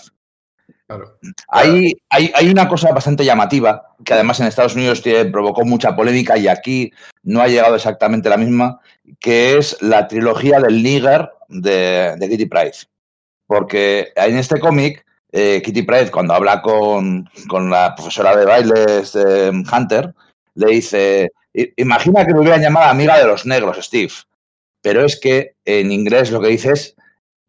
Hay, 1.47 1.93
hay, 2.09 2.31
hay, 2.35 2.49
una 2.49 2.67
cosa 2.67 2.91
bastante 2.91 3.25
llamativa, 3.25 3.95
que 4.03 4.13
además 4.13 4.39
en 4.39 4.47
Estados 4.47 4.75
Unidos 4.75 5.01
provocó 5.31 5.63
mucha 5.65 5.95
polémica 5.95 6.37
y 6.37 6.47
aquí 6.47 6.91
no 7.23 7.41
ha 7.41 7.47
llegado 7.47 7.75
exactamente 7.75 8.29
la 8.29 8.37
misma, 8.37 8.81
que 9.19 9.57
es 9.57 9.81
la 9.81 10.07
trilogía 10.07 10.59
del 10.59 10.83
Níger 10.83 11.31
de, 11.47 12.17
Kitty 12.19 12.45
Price. 12.45 12.85
Porque 13.47 14.11
en 14.15 14.37
este 14.37 14.59
cómic, 14.59 15.05
eh, 15.31 15.61
Kitty 15.63 15.83
Price, 15.83 16.11
cuando 16.11 16.33
habla 16.33 16.61
con, 16.61 17.29
la 17.69 17.95
profesora 17.95 18.35
de 18.35 18.45
bailes 18.45 19.15
Hunter, 19.15 20.13
le 20.55 20.67
dice, 20.67 21.31
imagina 21.77 22.25
que 22.25 22.33
me 22.33 22.39
hubieran 22.39 22.61
llamado 22.61 22.89
amiga 22.89 23.17
de 23.17 23.25
los 23.25 23.45
negros, 23.45 23.77
Steve. 23.81 24.11
Pero 24.81 25.05
es 25.05 25.19
que 25.19 25.55
en 25.63 25.91
inglés 25.91 26.31
lo 26.31 26.41
que 26.41 26.49
dice 26.49 26.71
es 26.73 26.95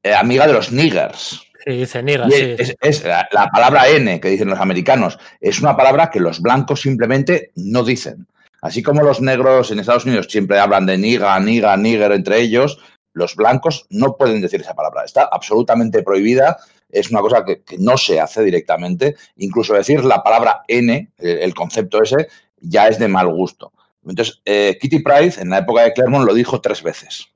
eh, 0.02 0.14
amiga 0.14 0.46
de 0.46 0.52
los 0.52 0.72
niggers. 0.72 1.42
Sí, 1.64 1.70
dice 1.70 2.02
sí. 2.28 2.74
Es, 2.80 3.04
la, 3.04 3.48
palabra 3.52 3.88
N 3.88 4.20
que 4.20 4.28
dicen 4.28 4.50
los 4.50 4.58
americanos. 4.58 5.18
Es 5.40 5.60
una 5.60 5.76
palabra 5.76 6.10
que 6.10 6.18
los 6.18 6.40
blancos 6.40 6.80
simplemente 6.80 7.52
no 7.54 7.84
dicen. 7.84 8.26
Así 8.60 8.82
como 8.82 9.02
los 9.02 9.20
negros 9.20 9.70
en 9.70 9.78
Estados 9.78 10.04
Unidos 10.04 10.26
siempre 10.28 10.58
hablan 10.58 10.86
de 10.86 10.98
niga, 10.98 11.38
niga, 11.38 11.76
nigger 11.76 12.12
entre 12.12 12.40
ellos, 12.40 12.78
los 13.12 13.36
blancos 13.36 13.86
no 13.90 14.16
pueden 14.16 14.40
decir 14.40 14.60
esa 14.60 14.74
palabra. 14.74 15.04
Está 15.04 15.28
absolutamente 15.30 16.02
prohibida. 16.02 16.58
Es 16.92 17.10
una 17.10 17.20
cosa 17.20 17.44
que, 17.44 17.62
no 17.78 17.96
se 17.96 18.20
hace 18.20 18.44
directamente. 18.44 19.16
Incluso 19.36 19.74
decir 19.74 20.04
la 20.04 20.22
palabra 20.22 20.62
N, 20.68 21.10
el 21.18 21.54
concepto 21.54 22.02
ese, 22.02 22.28
ya 22.60 22.86
es 22.86 22.98
de 22.98 23.08
mal 23.08 23.28
gusto. 23.28 23.72
Entonces, 24.06 24.40
eh, 24.44 24.78
Kitty 24.80 25.00
Price 25.00 25.40
en 25.40 25.50
la 25.50 25.58
época 25.58 25.82
de 25.82 25.92
Claremont 25.92 26.26
lo 26.26 26.34
dijo 26.34 26.60
tres 26.60 26.82
veces. 26.82 27.28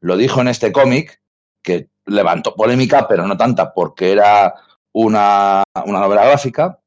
Lo 0.00 0.16
dijo 0.16 0.40
en 0.40 0.48
este 0.48 0.72
cómic, 0.72 1.20
que 1.62 1.88
levantó 2.06 2.54
polémica, 2.54 3.06
pero 3.08 3.26
no 3.26 3.36
tanta, 3.36 3.72
porque 3.74 4.12
era 4.12 4.54
una, 4.92 5.62
novela 5.84 6.24
gráfica. 6.24 6.80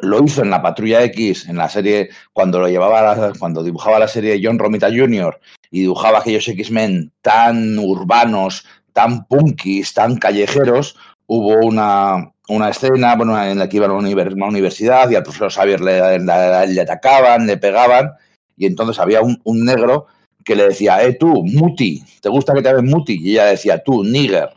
Lo 0.00 0.22
hizo 0.24 0.42
en 0.42 0.50
la 0.50 0.62
Patrulla 0.62 1.02
X, 1.04 1.48
en 1.48 1.56
la 1.56 1.68
serie, 1.68 2.10
cuando 2.32 2.60
lo 2.60 2.68
llevaba, 2.68 3.32
cuando 3.38 3.62
dibujaba 3.62 3.98
la 3.98 4.08
serie 4.08 4.40
John 4.42 4.58
Romita 4.58 4.88
Jr. 4.88 5.40
y 5.70 5.80
dibujaba 5.80 6.20
aquellos 6.20 6.46
X-Men 6.48 7.12
tan 7.20 7.78
urbanos, 7.78 8.64
tan 8.92 9.26
punkis, 9.26 9.94
tan 9.94 10.16
callejeros, 10.16 10.96
hubo 11.28 11.64
una, 11.64 12.32
una 12.48 12.70
escena 12.70 13.14
bueno, 13.14 13.40
en 13.40 13.58
la 13.58 13.68
que 13.68 13.76
iba 13.76 13.86
a 13.86 13.92
una, 13.92 14.08
universidad 14.46 15.08
y 15.10 15.14
al 15.14 15.22
profesor 15.22 15.52
Xavier 15.52 15.80
le, 15.80 16.18
le, 16.18 16.80
atacaban, 16.80 17.46
le 17.46 17.56
pegaban, 17.56 18.12
y 18.56 18.66
entonces 18.66 18.98
había 18.98 19.20
un, 19.20 19.40
un 19.44 19.64
negro 19.64 20.06
que 20.44 20.56
le 20.56 20.68
decía, 20.68 21.02
eh, 21.04 21.14
tú, 21.14 21.44
muti, 21.44 22.02
¿te 22.20 22.30
gusta 22.30 22.54
que 22.54 22.62
te 22.62 22.70
llamen 22.70 22.86
muti? 22.86 23.18
Y 23.20 23.32
ella 23.32 23.46
decía, 23.46 23.82
tú, 23.84 24.02
nigger. 24.02 24.48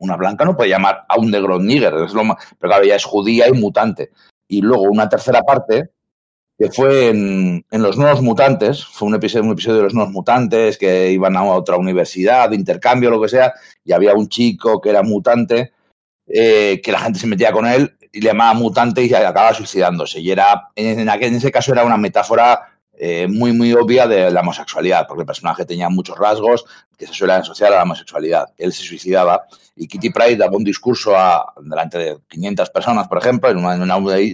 una 0.00 0.16
blanca 0.16 0.44
no 0.44 0.56
puede 0.56 0.70
llamar 0.70 1.04
a 1.08 1.18
un 1.18 1.30
negro 1.30 1.58
nigger, 1.58 1.94
es 2.06 2.14
lo 2.14 2.22
pero 2.58 2.70
claro, 2.70 2.84
ella 2.84 2.96
es 2.96 3.04
judía 3.04 3.46
y 3.48 3.52
mutante. 3.52 4.10
Y 4.48 4.62
luego 4.62 4.84
una 4.84 5.08
tercera 5.08 5.42
parte, 5.42 5.90
que 6.58 6.70
fue 6.70 7.10
en, 7.10 7.64
Los 7.70 7.98
Nuevos 7.98 8.22
Mutantes, 8.22 8.84
fue 8.84 9.08
un 9.08 9.14
episodio, 9.14 9.44
un 9.44 9.52
episodio 9.52 9.76
de 9.78 9.84
Los 9.84 9.94
Nuevos 9.94 10.12
Mutantes, 10.12 10.78
que 10.78 11.12
iban 11.12 11.36
a 11.36 11.44
otra 11.44 11.76
universidad, 11.76 12.48
de 12.48 12.56
intercambio, 12.56 13.10
lo 13.10 13.20
que 13.20 13.28
sea, 13.28 13.52
y 13.84 13.92
había 13.92 14.14
un 14.14 14.28
chico 14.28 14.80
que 14.80 14.88
era 14.88 15.02
mutante, 15.02 15.72
eh, 16.32 16.80
que 16.82 16.92
la 16.92 17.00
gente 17.00 17.18
se 17.18 17.26
metía 17.26 17.52
con 17.52 17.66
él 17.66 17.96
y 18.12 18.20
le 18.20 18.28
llamaba 18.28 18.54
mutante 18.54 19.04
y 19.04 19.12
acababa 19.12 19.52
suicidándose. 19.54 20.20
Y 20.20 20.30
era, 20.30 20.68
en, 20.76 21.08
en 21.08 21.34
ese 21.34 21.50
caso 21.50 21.72
era 21.72 21.84
una 21.84 21.96
metáfora 21.96 22.70
eh, 23.02 23.26
muy, 23.28 23.52
muy 23.52 23.72
obvia 23.72 24.06
de 24.06 24.30
la 24.30 24.42
homosexualidad, 24.42 25.06
porque 25.08 25.22
el 25.22 25.26
personaje 25.26 25.64
tenía 25.64 25.88
muchos 25.88 26.18
rasgos 26.18 26.66
que 26.98 27.06
se 27.06 27.14
suelen 27.14 27.36
asociar 27.36 27.72
a 27.72 27.76
la 27.76 27.82
homosexualidad. 27.84 28.52
Él 28.58 28.74
se 28.74 28.82
suicidaba 28.82 29.46
y 29.74 29.88
Kitty 29.88 30.10
Pride 30.10 30.36
daba 30.36 30.54
un 30.54 30.64
discurso 30.64 31.16
a, 31.16 31.50
delante 31.62 31.96
de 31.96 32.18
500 32.28 32.68
personas, 32.68 33.08
por 33.08 33.16
ejemplo, 33.16 33.48
en, 33.48 33.56
un 33.58 33.90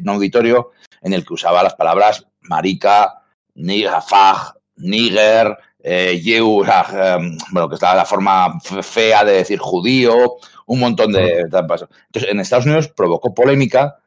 auditorio 0.09 0.73
en 1.01 1.13
el 1.13 1.25
que 1.25 1.35
usaba 1.35 1.63
las 1.63 1.77
palabras 1.77 2.27
marica, 2.41 3.23
niga, 3.55 4.01
fag, 4.03 4.55
nigger, 4.79 5.57
eh, 5.79 6.21
em, 6.27 7.39
bueno, 7.53 7.69
que 7.69 7.77
está 7.77 7.95
la 7.95 8.05
forma 8.05 8.59
fea 8.61 9.25
de 9.25 9.33
decir 9.33 9.61
judío, 9.61 10.39
un 10.67 10.81
montón 10.81 11.13
de... 11.13 11.41
Entonces, 11.41 12.31
en 12.31 12.41
Estados 12.41 12.67
Unidos 12.67 12.89
provocó 12.89 13.35
polémica 13.35 13.99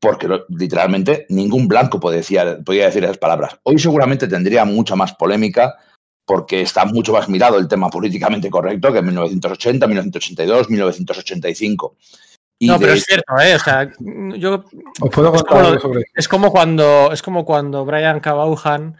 porque 0.00 0.28
literalmente 0.48 1.26
ningún 1.28 1.66
blanco 1.66 1.98
podía 1.98 2.18
decir, 2.18 2.40
podía 2.64 2.86
decir 2.86 3.04
esas 3.04 3.18
palabras. 3.18 3.58
Hoy 3.64 3.78
seguramente 3.78 4.28
tendría 4.28 4.64
mucha 4.64 4.94
más 4.94 5.14
polémica 5.14 5.76
porque 6.24 6.60
está 6.60 6.84
mucho 6.84 7.12
más 7.12 7.28
mirado 7.28 7.58
el 7.58 7.68
tema 7.68 7.88
políticamente 7.88 8.50
correcto 8.50 8.92
que 8.92 8.98
en 8.98 9.06
1980, 9.06 9.86
1982, 9.86 10.70
1985. 10.70 11.96
no, 12.60 12.78
pero 12.78 12.92
es 12.92 13.04
cierto, 13.04 13.40
¿eh? 13.40 13.54
O 13.54 13.58
sea, 13.58 13.90
yo. 14.36 14.64
Os 15.00 15.10
puedo 15.10 15.34
es, 15.34 15.42
como, 15.42 15.80
sobre... 15.80 16.04
es 16.14 16.28
como 16.28 16.52
cuando 16.52 17.10
es 17.12 17.22
como 17.22 17.44
cuando 17.44 17.84
Brian 17.84 18.20
Cabauhan 18.20 18.96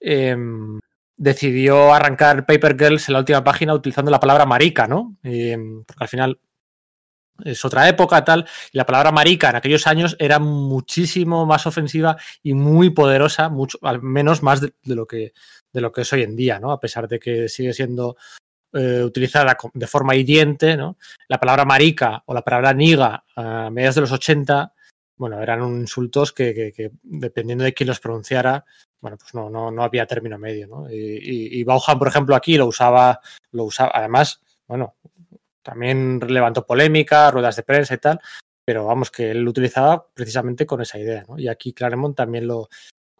em, 0.00 0.80
decidió 1.20 1.92
arrancar 1.92 2.46
Paper 2.46 2.76
Girls 2.78 3.06
en 3.08 3.12
la 3.12 3.18
última 3.18 3.44
página 3.44 3.74
utilizando 3.74 4.10
la 4.10 4.18
palabra 4.18 4.46
marica, 4.46 4.88
¿no? 4.88 5.18
Em, 5.22 5.84
porque 5.84 6.04
al 6.04 6.08
final 6.08 6.40
es 7.44 7.62
otra 7.62 7.86
época, 7.88 8.24
tal. 8.24 8.48
Y 8.72 8.78
la 8.78 8.86
palabra 8.86 9.12
marica 9.12 9.50
en 9.50 9.56
aquellos 9.56 9.86
años 9.86 10.16
era 10.18 10.38
muchísimo 10.38 11.44
más 11.44 11.66
ofensiva 11.66 12.16
y 12.42 12.54
muy 12.54 12.88
poderosa, 12.88 13.50
mucho, 13.50 13.78
al 13.82 14.00
menos 14.00 14.42
más 14.42 14.62
de, 14.62 14.72
lo, 14.84 15.06
que, 15.06 15.34
de 15.72 15.80
lo 15.82 15.92
que 15.92 16.00
es 16.02 16.12
hoy 16.14 16.22
en 16.22 16.36
día, 16.36 16.58
¿no? 16.58 16.72
A 16.72 16.80
pesar 16.80 17.06
de 17.06 17.18
que 17.18 17.50
sigue 17.50 17.74
siendo 17.74 18.16
eh, 18.72 19.02
utilizada 19.04 19.58
de 19.74 19.86
forma 19.86 20.16
hiriente, 20.16 20.74
¿no? 20.74 20.96
La 21.28 21.38
palabra 21.38 21.66
marica 21.66 22.22
o 22.24 22.32
la 22.32 22.42
palabra 22.42 22.72
niga 22.72 23.24
a 23.36 23.68
mediados 23.68 23.96
de 23.96 24.00
los 24.00 24.12
80, 24.12 24.72
bueno, 25.16 25.38
eran 25.42 25.62
insultos 25.64 26.32
que, 26.32 26.92
dependiendo 27.02 27.64
de 27.64 27.74
quién 27.74 27.88
los 27.88 28.00
pronunciara, 28.00 28.64
bueno, 29.00 29.16
pues 29.16 29.34
no, 29.34 29.48
no, 29.48 29.70
no 29.70 29.82
había 29.82 30.06
término 30.06 30.38
medio, 30.38 30.66
¿no? 30.66 30.90
Y, 30.90 31.58
y, 31.60 31.64
Bauhan, 31.64 31.98
por 31.98 32.08
ejemplo, 32.08 32.34
aquí 32.34 32.56
lo 32.56 32.66
usaba, 32.66 33.20
lo 33.52 33.64
usaba, 33.64 33.92
además, 33.94 34.40
bueno, 34.66 34.94
también 35.62 36.20
levantó 36.28 36.66
polémica, 36.66 37.30
ruedas 37.30 37.56
de 37.56 37.62
prensa 37.62 37.94
y 37.94 37.98
tal, 37.98 38.20
pero 38.64 38.86
vamos, 38.86 39.10
que 39.10 39.30
él 39.30 39.42
lo 39.42 39.50
utilizaba 39.50 40.06
precisamente 40.14 40.66
con 40.66 40.80
esa 40.80 40.98
idea, 40.98 41.24
¿no? 41.28 41.38
Y 41.38 41.48
aquí 41.48 41.72
Claremont 41.72 42.16
también 42.16 42.46
lo, 42.46 42.68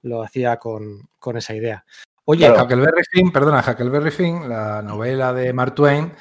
lo 0.02 0.22
hacía 0.22 0.58
con, 0.58 1.08
con, 1.18 1.36
esa 1.36 1.54
idea. 1.54 1.84
Oye, 2.24 2.50
Huckleberry 2.50 3.02
Finn, 3.10 3.32
perdona, 3.32 3.64
Huckleberry 3.66 4.10
Finn, 4.10 4.48
la 4.48 4.82
novela 4.82 5.32
de 5.32 5.52
Mark 5.52 5.74
Twain, 5.74 6.12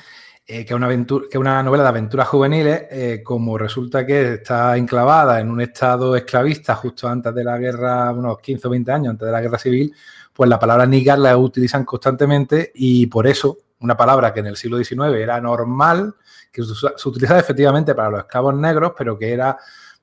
eh, 0.52 0.66
que, 0.66 0.74
una 0.74 0.88
una 1.36 1.62
novela 1.62 1.84
de 1.84 1.90
aventuras 1.90 2.28
juveniles, 2.28 2.88
eh, 2.90 3.22
como 3.24 3.56
resulta 3.56 4.04
que 4.04 4.34
está 4.34 4.76
enclavada 4.78 5.40
en 5.40 5.52
un 5.52 5.62
estado 5.62 6.16
esclavista 6.16 6.74
justo 6.74 7.08
antes 7.08 7.36
de 7.36 7.44
la 7.44 7.60
guerra, 7.60 8.12
unos 8.12 8.40
15 8.40 8.68
o 8.68 8.72
20 8.72 8.92
años 8.92 9.12
antes 9.12 9.28
de 9.28 9.32
la 9.32 9.42
guerra 9.42 9.60
civil, 9.60 9.94
pues 10.34 10.50
la 10.50 10.58
palabra 10.58 10.88
nigar 10.88 11.20
la 11.20 11.38
utilizan 11.38 11.86
constantemente 11.86 12.72
y 12.74 13.06
por 13.06 13.28
eso 13.28 13.60
una 13.82 13.96
palabra 13.96 14.34
que 14.34 14.40
en 14.40 14.48
el 14.48 14.58
siglo 14.58 14.84
XIX 14.84 15.14
era 15.18 15.40
normal, 15.40 16.16
que 16.52 16.64
se 16.64 17.10
utilizaba 17.10 17.40
efectivamente 17.40 17.94
para 17.94 18.10
los 18.10 18.22
esclavos 18.22 18.56
negros, 18.56 18.94
pero 18.98 19.20
que 19.20 19.32
era 19.32 19.56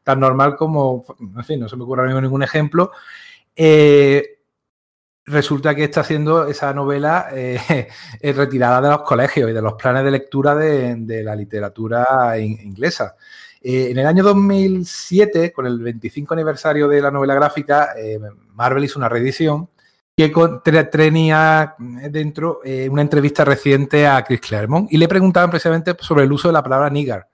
tan 0.05 0.20
normal 0.20 0.55
como, 0.55 1.05
en 1.18 1.44
fin, 1.44 1.59
no 1.59 1.68
se 1.68 1.74
me 1.74 1.82
ocurre 1.82 2.03
ahora 2.03 2.12
mismo 2.12 2.20
ningún 2.20 2.44
ejemplo. 2.44 2.92
Eh, 3.57 4.36
resulta 5.26 5.74
que 5.74 5.84
está 5.84 6.00
haciendo 6.00 6.46
esa 6.46 6.72
novela 6.72 7.28
eh, 7.34 7.88
retirada 8.22 8.80
de 8.80 8.88
los 8.88 9.02
colegios 9.02 9.50
y 9.50 9.52
de 9.52 9.62
los 9.62 9.74
planes 9.74 10.04
de 10.04 10.10
lectura 10.10 10.54
de, 10.54 11.22
la 11.22 11.34
literatura 11.34 12.38
inglesa. 12.38 13.16
Eh, 13.60 13.88
en 13.90 13.98
el 13.98 14.06
año 14.06 14.22
2007, 14.22 15.52
con 15.52 15.66
el 15.66 15.80
25 15.80 16.34
aniversario 16.34 16.88
de 16.88 17.02
la 17.02 17.10
novela 17.10 17.34
gráfica, 17.34 17.90
Marvel 18.54 18.84
hizo 18.84 18.98
una 18.98 19.08
reedición 19.08 19.68
que 20.16 20.32
tenía 20.90 21.74
dentro 21.78 22.60
eh, 22.64 22.88
una 22.88 23.02
entrevista 23.02 23.44
reciente 23.44 24.06
a 24.06 24.24
Chris 24.24 24.40
Claremont 24.40 24.90
y 24.90 24.96
le 24.96 25.08
preguntaban 25.08 25.50
precisamente 25.50 25.94
sobre 26.00 26.24
el 26.24 26.32
uso 26.32 26.48
de 26.48 26.54
la 26.54 26.62
palabra 26.62 26.88
nigger. 26.88 27.26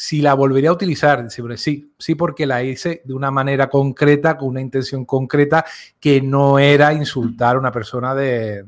Si 0.00 0.22
la 0.22 0.34
volvería 0.34 0.70
a 0.70 0.74
utilizar, 0.74 1.28
sí, 1.28 1.92
sí, 1.98 2.14
porque 2.14 2.46
la 2.46 2.62
hice 2.62 3.02
de 3.04 3.14
una 3.14 3.32
manera 3.32 3.68
concreta, 3.68 4.38
con 4.38 4.50
una 4.50 4.60
intención 4.60 5.04
concreta, 5.04 5.64
que 5.98 6.22
no 6.22 6.60
era 6.60 6.92
insultar 6.92 7.56
a 7.56 7.58
una 7.58 7.72
persona 7.72 8.14
de, 8.14 8.64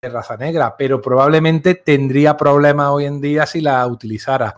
raza 0.00 0.36
negra, 0.36 0.76
pero 0.78 1.02
probablemente 1.02 1.74
tendría 1.74 2.36
problemas 2.36 2.86
hoy 2.90 3.06
en 3.06 3.20
día 3.20 3.46
si 3.46 3.60
la 3.60 3.84
utilizara. 3.88 4.54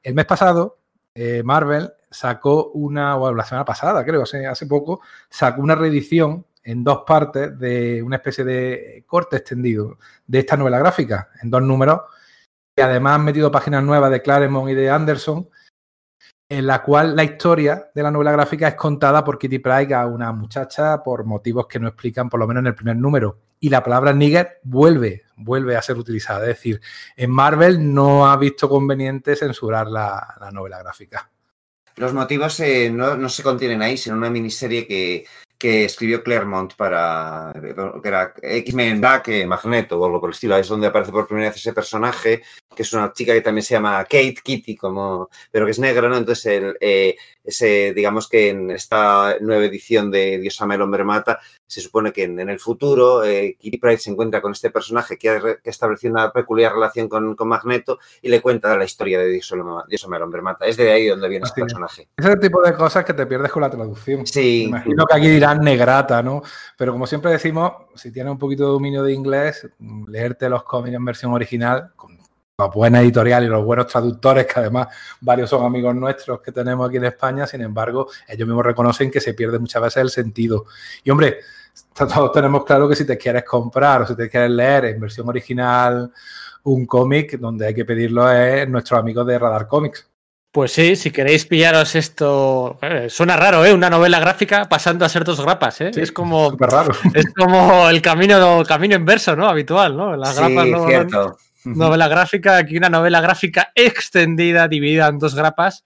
El 0.00 0.14
mes 0.14 0.24
pasado, 0.24 0.78
eh, 1.12 1.42
Marvel 1.44 1.92
sacó 2.08 2.70
una, 2.70 3.16
o 3.16 3.34
la 3.34 3.44
semana 3.44 3.64
pasada, 3.64 4.04
creo, 4.04 4.22
hace, 4.22 4.46
hace 4.46 4.66
poco, 4.66 5.00
sacó 5.28 5.60
una 5.62 5.74
reedición 5.74 6.46
en 6.62 6.84
dos 6.84 7.02
partes 7.04 7.58
de 7.58 8.00
una 8.04 8.16
especie 8.16 8.44
de 8.44 9.02
corte 9.04 9.38
extendido 9.38 9.98
de 10.28 10.38
esta 10.38 10.56
novela 10.56 10.78
gráfica, 10.78 11.30
en 11.42 11.50
dos 11.50 11.62
números, 11.62 12.02
y 12.76 12.80
además 12.80 13.16
han 13.16 13.24
metido 13.24 13.50
páginas 13.50 13.84
nuevas 13.84 14.10
de 14.10 14.22
Claremont 14.22 14.70
y 14.70 14.74
de 14.74 14.90
Anderson, 14.90 15.48
en 16.48 16.66
la 16.66 16.82
cual 16.82 17.16
la 17.16 17.24
historia 17.24 17.90
de 17.94 18.02
la 18.02 18.10
novela 18.10 18.32
gráfica 18.32 18.68
es 18.68 18.74
contada 18.74 19.24
por 19.24 19.38
Kitty 19.38 19.58
Pryde 19.58 19.94
a 19.94 20.06
una 20.06 20.32
muchacha 20.32 21.02
por 21.02 21.24
motivos 21.24 21.66
que 21.66 21.78
no 21.78 21.88
explican, 21.88 22.28
por 22.28 22.40
lo 22.40 22.46
menos 22.46 22.62
en 22.62 22.66
el 22.68 22.74
primer 22.74 22.96
número. 22.96 23.38
y 23.60 23.70
la 23.70 23.82
palabra 23.82 24.12
nigger 24.12 24.60
vuelve, 24.62 25.22
vuelve 25.36 25.74
a 25.74 25.80
ser 25.80 25.96
utilizada. 25.96 26.42
Es 26.42 26.56
decir, 26.56 26.82
en 27.16 27.30
Marvel 27.30 27.94
no 27.94 28.26
ha 28.26 28.36
visto 28.36 28.68
conveniente 28.68 29.36
censurar 29.36 29.86
la, 29.86 30.34
la 30.38 30.50
novela 30.50 30.80
gráfica. 30.80 31.30
Los 31.96 32.12
motivos 32.12 32.60
eh, 32.60 32.90
no, 32.90 33.16
no, 33.16 33.28
se 33.30 33.42
contienen 33.42 33.80
ahí, 33.80 33.96
sino 33.96 34.16
una 34.16 34.28
miniserie 34.28 34.86
que, 34.86 35.24
que 35.64 35.86
escribió 35.86 36.22
Claremont 36.22 36.74
para 36.74 37.50
que 37.54 38.08
era 38.08 38.34
X-Men 38.42 39.00
Black, 39.00 39.28
eh, 39.28 39.46
Magneto 39.46 39.98
o 39.98 40.04
algo 40.04 40.20
por 40.20 40.28
el 40.28 40.34
estilo. 40.34 40.58
Es 40.58 40.68
donde 40.68 40.88
aparece 40.88 41.10
por 41.10 41.26
primera 41.26 41.48
vez 41.48 41.56
ese 41.56 41.72
personaje, 41.72 42.42
que 42.76 42.82
es 42.82 42.92
una 42.92 43.10
chica 43.14 43.32
que 43.32 43.40
también 43.40 43.62
se 43.62 43.72
llama 43.72 44.04
Kate 44.04 44.36
Kitty, 44.44 44.76
como, 44.76 45.30
pero 45.50 45.64
que 45.64 45.70
es 45.70 45.78
negra, 45.78 46.06
¿no? 46.06 46.18
Entonces, 46.18 46.44
el, 46.44 46.76
eh, 46.78 47.16
ese, 47.44 47.92
digamos 47.94 48.28
que 48.28 48.48
en 48.48 48.70
esta 48.70 49.36
nueva 49.40 49.66
edición 49.66 50.10
de 50.10 50.38
Dios 50.38 50.60
ama 50.62 50.74
el 50.74 50.82
hombre 50.82 51.04
mata, 51.04 51.38
se 51.66 51.80
supone 51.80 52.12
que 52.12 52.24
en, 52.24 52.40
en 52.40 52.48
el 52.48 52.58
futuro 52.58 53.22
eh, 53.22 53.56
Kitty 53.58 53.78
Pryde 53.78 53.98
se 53.98 54.10
encuentra 54.10 54.40
con 54.40 54.52
este 54.52 54.70
personaje 54.70 55.18
que 55.18 55.28
ha, 55.28 55.40
que 55.40 55.58
ha 55.66 55.70
establecido 55.70 56.14
una 56.14 56.32
peculiar 56.32 56.72
relación 56.72 57.08
con, 57.08 57.36
con, 57.36 57.48
Magneto 57.48 57.98
y 58.22 58.28
le 58.28 58.40
cuenta 58.40 58.76
la 58.76 58.84
historia 58.84 59.18
de 59.18 59.28
Dios, 59.28 59.52
Dios 59.88 60.04
ama 60.04 60.16
el 60.16 60.22
hombre 60.22 60.40
mata. 60.40 60.64
Es 60.64 60.76
de 60.76 60.90
ahí 60.90 61.06
donde 61.06 61.28
viene 61.28 61.44
este 61.44 61.60
personaje. 61.60 62.08
Ese 62.16 62.36
tipo 62.36 62.62
de 62.62 62.74
cosas 62.74 63.04
que 63.04 63.12
te 63.12 63.26
pierdes 63.26 63.52
con 63.52 63.62
la 63.62 63.70
traducción. 63.70 64.26
Sí. 64.26 64.64
Imagino 64.64 65.04
que 65.04 65.16
aquí 65.16 65.28
dirán 65.28 65.60
negrata, 65.60 66.22
¿no? 66.22 66.42
Pero 66.78 66.92
como 66.92 67.06
siempre 67.06 67.30
decimos, 67.30 67.72
si 67.94 68.10
tienes 68.10 68.30
un 68.30 68.38
poquito 68.38 68.64
de 68.64 68.70
dominio 68.70 69.02
de 69.02 69.12
inglés, 69.12 69.68
leerte 70.08 70.48
los 70.48 70.64
cómics 70.64 70.96
en 70.96 71.04
versión 71.04 71.32
original, 71.32 71.92
con 71.96 72.13
la 72.56 72.66
buena 72.66 73.00
editorial 73.00 73.42
y 73.42 73.48
los 73.48 73.64
buenos 73.64 73.88
traductores, 73.88 74.46
que 74.46 74.60
además 74.60 74.86
varios 75.20 75.50
son 75.50 75.64
amigos 75.64 75.92
nuestros 75.96 76.40
que 76.40 76.52
tenemos 76.52 76.88
aquí 76.88 76.98
en 76.98 77.04
España, 77.06 77.48
sin 77.48 77.62
embargo, 77.62 78.08
ellos 78.28 78.46
mismos 78.46 78.64
reconocen 78.64 79.10
que 79.10 79.20
se 79.20 79.34
pierde 79.34 79.58
muchas 79.58 79.82
veces 79.82 80.02
el 80.02 80.10
sentido. 80.10 80.66
Y 81.02 81.10
hombre, 81.10 81.40
todos 81.92 82.30
tenemos 82.30 82.64
claro 82.64 82.88
que 82.88 82.94
si 82.94 83.04
te 83.04 83.18
quieres 83.18 83.44
comprar 83.44 84.02
o 84.02 84.06
si 84.06 84.14
te 84.14 84.30
quieres 84.30 84.50
leer 84.50 84.84
en 84.84 85.00
versión 85.00 85.28
original 85.28 86.12
un 86.62 86.86
cómic, 86.86 87.38
donde 87.38 87.66
hay 87.66 87.74
que 87.74 87.84
pedirlo 87.84 88.30
es 88.30 88.68
nuestros 88.68 89.00
amigos 89.00 89.26
de 89.26 89.36
Radar 89.36 89.66
Comics. 89.66 90.08
Pues 90.52 90.70
sí, 90.70 90.94
si 90.94 91.10
queréis 91.10 91.46
pillaros 91.46 91.96
esto, 91.96 92.78
eh, 92.80 93.08
suena 93.10 93.36
raro, 93.36 93.64
¿eh? 93.64 93.74
Una 93.74 93.90
novela 93.90 94.20
gráfica 94.20 94.68
pasando 94.68 95.04
a 95.04 95.08
ser 95.08 95.24
dos 95.24 95.40
grapas, 95.40 95.80
¿eh? 95.80 95.90
Sí, 95.92 96.00
es 96.00 96.12
como 96.12 96.52
raro. 96.56 96.94
Es 97.12 97.26
como 97.36 97.88
el 97.88 98.00
camino, 98.00 98.62
camino 98.62 98.94
inverso, 98.94 99.34
¿no? 99.34 99.48
Habitual, 99.48 99.96
¿no? 99.96 100.16
Las 100.16 100.36
grapas 100.36 100.64
sí, 100.64 100.70
no, 100.70 100.86
cierto. 100.86 101.36
Novela 101.64 102.08
gráfica, 102.08 102.56
aquí 102.56 102.76
una 102.76 102.88
novela 102.88 103.20
gráfica 103.20 103.72
extendida, 103.74 104.68
dividida 104.68 105.08
en 105.08 105.18
dos 105.18 105.34
grapas, 105.34 105.84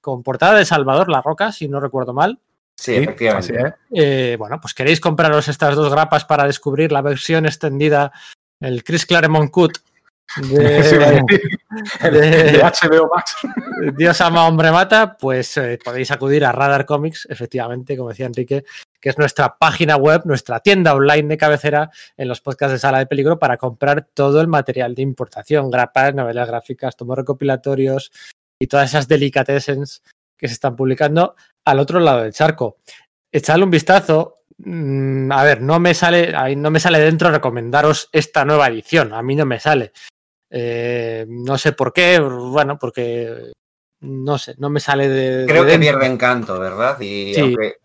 con 0.00 0.22
portada 0.22 0.58
de 0.58 0.64
Salvador 0.64 1.08
La 1.08 1.22
Roca, 1.22 1.52
si 1.52 1.68
no 1.68 1.80
recuerdo 1.80 2.12
mal. 2.12 2.38
Sí, 2.76 2.94
efectivamente. 2.94 3.74
Eh, 3.90 4.36
bueno, 4.38 4.60
pues 4.60 4.74
queréis 4.74 5.00
compraros 5.00 5.48
estas 5.48 5.74
dos 5.74 5.90
grapas 5.90 6.24
para 6.24 6.44
descubrir 6.44 6.92
la 6.92 7.02
versión 7.02 7.46
extendida, 7.46 8.12
el 8.60 8.84
Chris 8.84 9.06
Claremont 9.06 9.50
Cut 9.50 9.78
de, 10.36 10.58
de, 12.10 12.20
de, 12.20 12.62
HBO 12.62 13.10
Max. 13.14 13.36
Dios 13.96 14.20
ama, 14.20 14.46
hombre 14.46 14.70
mata, 14.70 15.16
pues 15.16 15.56
eh, 15.56 15.78
podéis 15.82 16.10
acudir 16.10 16.44
a 16.44 16.52
Radar 16.52 16.84
Comics, 16.84 17.26
efectivamente, 17.30 17.96
como 17.96 18.10
decía 18.10 18.26
Enrique, 18.26 18.64
que 19.06 19.10
es 19.10 19.18
nuestra 19.18 19.56
página 19.56 19.94
web, 19.96 20.22
nuestra 20.24 20.58
tienda 20.58 20.92
online 20.92 21.28
de 21.28 21.36
cabecera 21.36 21.92
en 22.16 22.26
los 22.26 22.40
podcasts 22.40 22.72
de 22.72 22.78
Sala 22.80 22.98
de 22.98 23.06
Peligro 23.06 23.38
para 23.38 23.56
comprar 23.56 24.08
todo 24.12 24.40
el 24.40 24.48
material 24.48 24.96
de 24.96 25.02
importación, 25.02 25.70
grapas, 25.70 26.12
novelas 26.12 26.48
gráficas, 26.48 26.96
tomos 26.96 27.16
recopilatorios 27.16 28.10
y 28.60 28.66
todas 28.66 28.90
esas 28.90 29.06
delicatessens 29.06 30.02
que 30.36 30.48
se 30.48 30.54
están 30.54 30.74
publicando 30.74 31.36
al 31.64 31.78
otro 31.78 32.00
lado 32.00 32.22
del 32.24 32.32
charco. 32.32 32.78
Echadle 33.30 33.62
un 33.62 33.70
vistazo. 33.70 34.40
Mm, 34.58 35.30
a 35.30 35.44
ver, 35.44 35.60
no 35.62 35.78
me 35.78 35.94
sale, 35.94 36.56
no 36.56 36.72
me 36.72 36.80
sale 36.80 36.98
dentro 36.98 37.30
recomendaros 37.30 38.08
esta 38.10 38.44
nueva 38.44 38.66
edición. 38.66 39.14
A 39.14 39.22
mí 39.22 39.36
no 39.36 39.46
me 39.46 39.60
sale. 39.60 39.92
Eh, 40.50 41.26
no 41.28 41.56
sé 41.58 41.74
por 41.74 41.92
qué, 41.92 42.18
bueno, 42.18 42.76
porque 42.76 43.52
no 44.00 44.36
sé, 44.36 44.56
no 44.58 44.68
me 44.68 44.80
sale 44.80 45.08
de. 45.08 45.46
Creo 45.46 45.62
de 45.64 45.74
que 45.74 45.78
pierde 45.78 46.06
encanto, 46.06 46.58
¿verdad? 46.58 47.00
Y, 47.00 47.34
Sí. 47.34 47.40
aunque- 47.40 47.76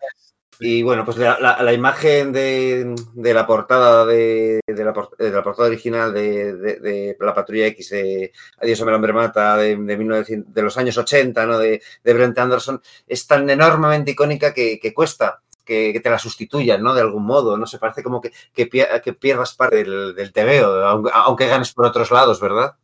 y 0.64 0.84
bueno, 0.84 1.04
pues 1.04 1.18
la, 1.18 1.74
imagen 1.74 2.32
de, 2.32 2.94
de 3.16 3.34
la 3.34 3.48
portada 3.48 4.06
de, 4.06 4.60
de 4.68 4.86
la, 4.86 4.94
la 5.18 5.44
portada 5.44 5.68
original 5.68 6.14
de, 6.14 7.18
la 7.20 7.34
Patrulla 7.34 7.66
X 7.66 7.90
de 7.90 8.32
Adiós 8.62 8.80
hombre, 8.82 8.96
hombre 8.96 9.12
mata 9.12 9.58
de, 9.58 9.76
de, 9.76 9.98
1900 9.98 10.54
de 10.54 10.62
los 10.62 10.78
años 10.78 10.96
80, 11.00 11.46
¿no? 11.48 11.58
De, 11.58 11.82
Brent 12.04 12.38
Anderson, 12.38 12.80
es 13.08 13.26
tan 13.26 13.50
enormemente 13.50 14.12
icónica 14.12 14.54
que, 14.54 14.80
que 14.80 14.94
cuesta 14.94 15.42
que, 15.66 15.94
que 15.94 16.00
te 16.00 16.12
la 16.12 16.20
sustituyan, 16.20 16.84
¿no? 16.84 16.94
De 16.94 17.02
algún 17.02 17.26
modo, 17.26 17.58
¿no? 17.58 17.66
Se 17.66 17.80
parece 17.80 18.04
como 18.04 18.22
que, 18.22 18.32
que 18.54 19.14
pierdas 19.14 19.56
parte 19.56 19.78
del, 19.78 20.14
del 20.14 20.32
TVO, 20.32 20.86
aunque, 20.86 21.12
aunque 21.12 21.48
ganes 21.48 21.74
por 21.74 21.88
otros 21.88 22.12
lados, 22.12 22.40
¿verdad? 22.40 22.76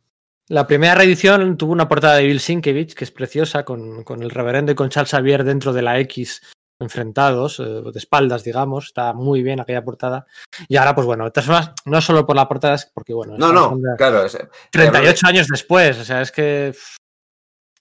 La 0.48 0.66
primera 0.66 0.96
reedición 0.96 1.56
tuvo 1.56 1.72
una 1.72 1.88
portada 1.88 2.16
de 2.16 2.26
Bill 2.26 2.40
Sienkiewicz, 2.40 2.96
que 2.96 3.04
es 3.04 3.12
preciosa, 3.12 3.64
con, 3.64 4.02
con 4.02 4.24
el 4.24 4.30
reverendo 4.30 4.72
y 4.72 4.74
con 4.74 4.88
Charles 4.88 5.10
Xavier 5.10 5.44
dentro 5.44 5.72
de 5.72 5.82
la 5.82 6.00
X 6.00 6.42
enfrentados, 6.80 7.60
eh, 7.60 7.64
de 7.64 7.98
espaldas, 7.98 8.44
digamos. 8.44 8.86
Está 8.86 9.12
muy 9.12 9.42
bien 9.42 9.60
aquella 9.60 9.84
portada. 9.84 10.26
Y 10.68 10.76
ahora, 10.76 10.94
pues 10.94 11.06
bueno, 11.06 11.24
de 11.24 11.30
todas 11.30 11.46
formas, 11.46 11.72
no 11.84 12.00
solo 12.00 12.24
por 12.26 12.36
la 12.36 12.48
portada, 12.48 12.74
es 12.74 12.90
porque, 12.92 13.12
bueno, 13.14 13.36
No, 13.36 13.52
no, 13.52 13.76
claro. 13.96 14.24
es- 14.24 14.38
38 14.70 15.26
años 15.26 15.46
después, 15.48 15.98
o 15.98 16.04
sea, 16.04 16.20
es 16.22 16.32
que... 16.32 16.72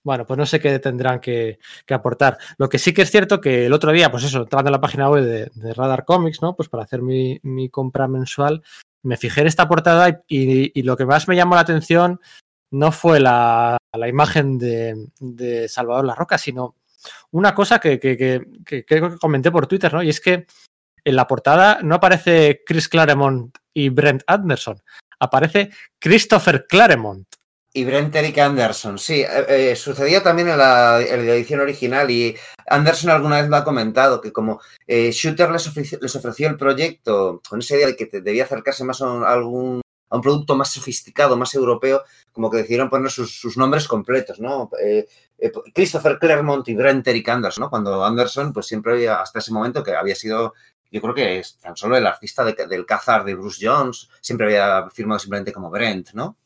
Bueno, 0.04 0.26
pues 0.26 0.38
no 0.38 0.46
sé 0.46 0.62
qué 0.62 0.80
tendrán 0.80 1.20
que, 1.20 1.60
que 1.86 1.94
aportar. 1.94 2.38
Lo 2.58 2.70
que 2.70 2.80
sí 2.80 2.94
que 2.94 3.02
es 3.02 3.12
cierto 3.12 3.42
que 3.42 3.66
el 3.66 3.74
otro 3.74 3.92
día, 3.92 4.10
pues 4.10 4.24
eso, 4.24 4.40
entrando 4.44 4.70
a 4.70 4.72
la 4.72 4.80
página 4.80 5.10
web 5.10 5.26
de, 5.26 5.52
de 5.54 5.74
Radar 5.74 6.06
Comics, 6.06 6.42
¿no? 6.42 6.56
Pues 6.56 6.70
para 6.70 6.84
hacer 6.84 7.02
mi, 7.02 7.38
mi 7.44 7.68
compra 7.70 8.08
mensual, 8.08 8.64
me 9.04 9.18
fijé 9.18 9.42
en 9.42 9.48
esta 9.48 9.68
portada 9.68 10.10
y, 10.10 10.18
y- 10.30 10.72
y 10.76 10.84
lo 10.84 10.96
que 10.96 11.06
más 11.06 11.28
me 11.28 11.36
llamó 11.36 11.56
la 11.56 11.62
atención 11.62 12.22
no 12.72 12.94
fue 12.94 13.20
la, 13.20 13.76
la 13.98 14.08
imagen 14.08 14.58
de, 14.58 15.08
de 15.20 15.68
Salvador 15.68 16.06
La 16.06 16.16
Roca, 16.16 16.38
sino 16.38 16.76
una 17.32 17.54
cosa 17.54 17.80
que, 17.80 18.00
que, 18.00 18.18
que- 18.18 18.86
que 18.86 19.18
comenté 19.20 19.52
por 19.52 19.68
Twitter, 19.68 19.94
¿no? 19.94 20.04
Y 20.04 20.10
es 20.10 20.22
que 20.22 20.46
en 21.04 21.16
la 21.16 21.28
portada 21.28 21.80
no 21.84 21.96
aparece 21.96 22.64
Chris 22.66 22.90
Claremont 22.90 23.58
y 23.74 23.90
Brent 23.90 24.24
Anderson, 24.28 24.82
aparece 25.20 25.70
Christopher 26.00 26.66
Claremont. 26.68 27.28
Y 27.74 27.86
Brent 27.86 28.16
Eric 28.16 28.40
Anderson, 28.40 28.98
sí, 28.98 29.22
eh, 29.22 29.46
eh, 29.72 29.76
sucedía 29.76 30.24
también 30.24 30.48
en 30.48 30.58
la, 30.58 31.00
edición 31.00 31.60
original 31.60 32.10
y 32.10 32.36
Anderson 32.68 33.12
alguna 33.12 33.40
vez 33.40 33.50
lo 33.50 33.56
ha 33.56 33.64
comentado, 33.64 34.20
que 34.20 34.34
como 34.34 34.60
eh, 34.88 35.12
Shooter 35.12 35.52
les 35.52 35.68
ofreció, 36.16 36.50
el 36.50 36.58
proyecto 36.58 37.42
con 37.48 37.60
esa 37.60 37.76
idea 37.76 37.88
de 37.88 37.96
que 37.96 38.10
debía 38.20 38.46
acercarse 38.46 38.84
más 38.84 39.02
a 39.02 39.06
un, 39.12 39.24
a 39.24 39.30
algún, 39.30 39.82
un 40.10 40.22
producto 40.22 40.56
más 40.56 40.72
sofisticado, 40.72 41.38
más 41.38 41.54
europeo, 41.54 42.04
como 42.32 42.50
que 42.50 42.58
decidieron 42.58 42.90
poner 42.90 43.12
sus, 43.12 43.58
nombres 43.58 43.88
completos, 43.88 44.40
¿no? 44.40 44.70
Eh, 44.84 45.08
Christopher 45.74 46.18
Claremont 46.20 46.68
y 46.68 46.76
Brent 46.76 47.08
Eric 47.08 47.30
Anderson, 47.30 47.64
¿no? 47.64 47.70
Cuando 47.70 48.04
Anderson, 48.04 48.54
pues 48.54 48.66
siempre 48.66 48.94
había, 48.94 49.22
hasta 49.22 49.40
ese 49.40 49.54
momento, 49.54 49.84
que 49.84 49.96
había 49.96 50.16
sido 50.16 50.54
yo 50.92 51.02
creo 51.02 51.14
que 51.14 51.40
es 51.40 51.58
tan 51.58 51.76
solo 51.76 51.98
el 51.98 52.08
artista 52.08 52.44
de, 52.44 52.54
del 52.68 52.86
cazar 52.86 53.24
de 53.24 53.36
Bruce 53.36 53.66
Jones, 53.66 54.10
siempre 54.22 54.48
había 54.48 54.90
firmado 54.90 55.20
simplemente 55.20 55.52
como 55.52 55.70
Brent, 55.70 56.12
¿no? 56.14 56.38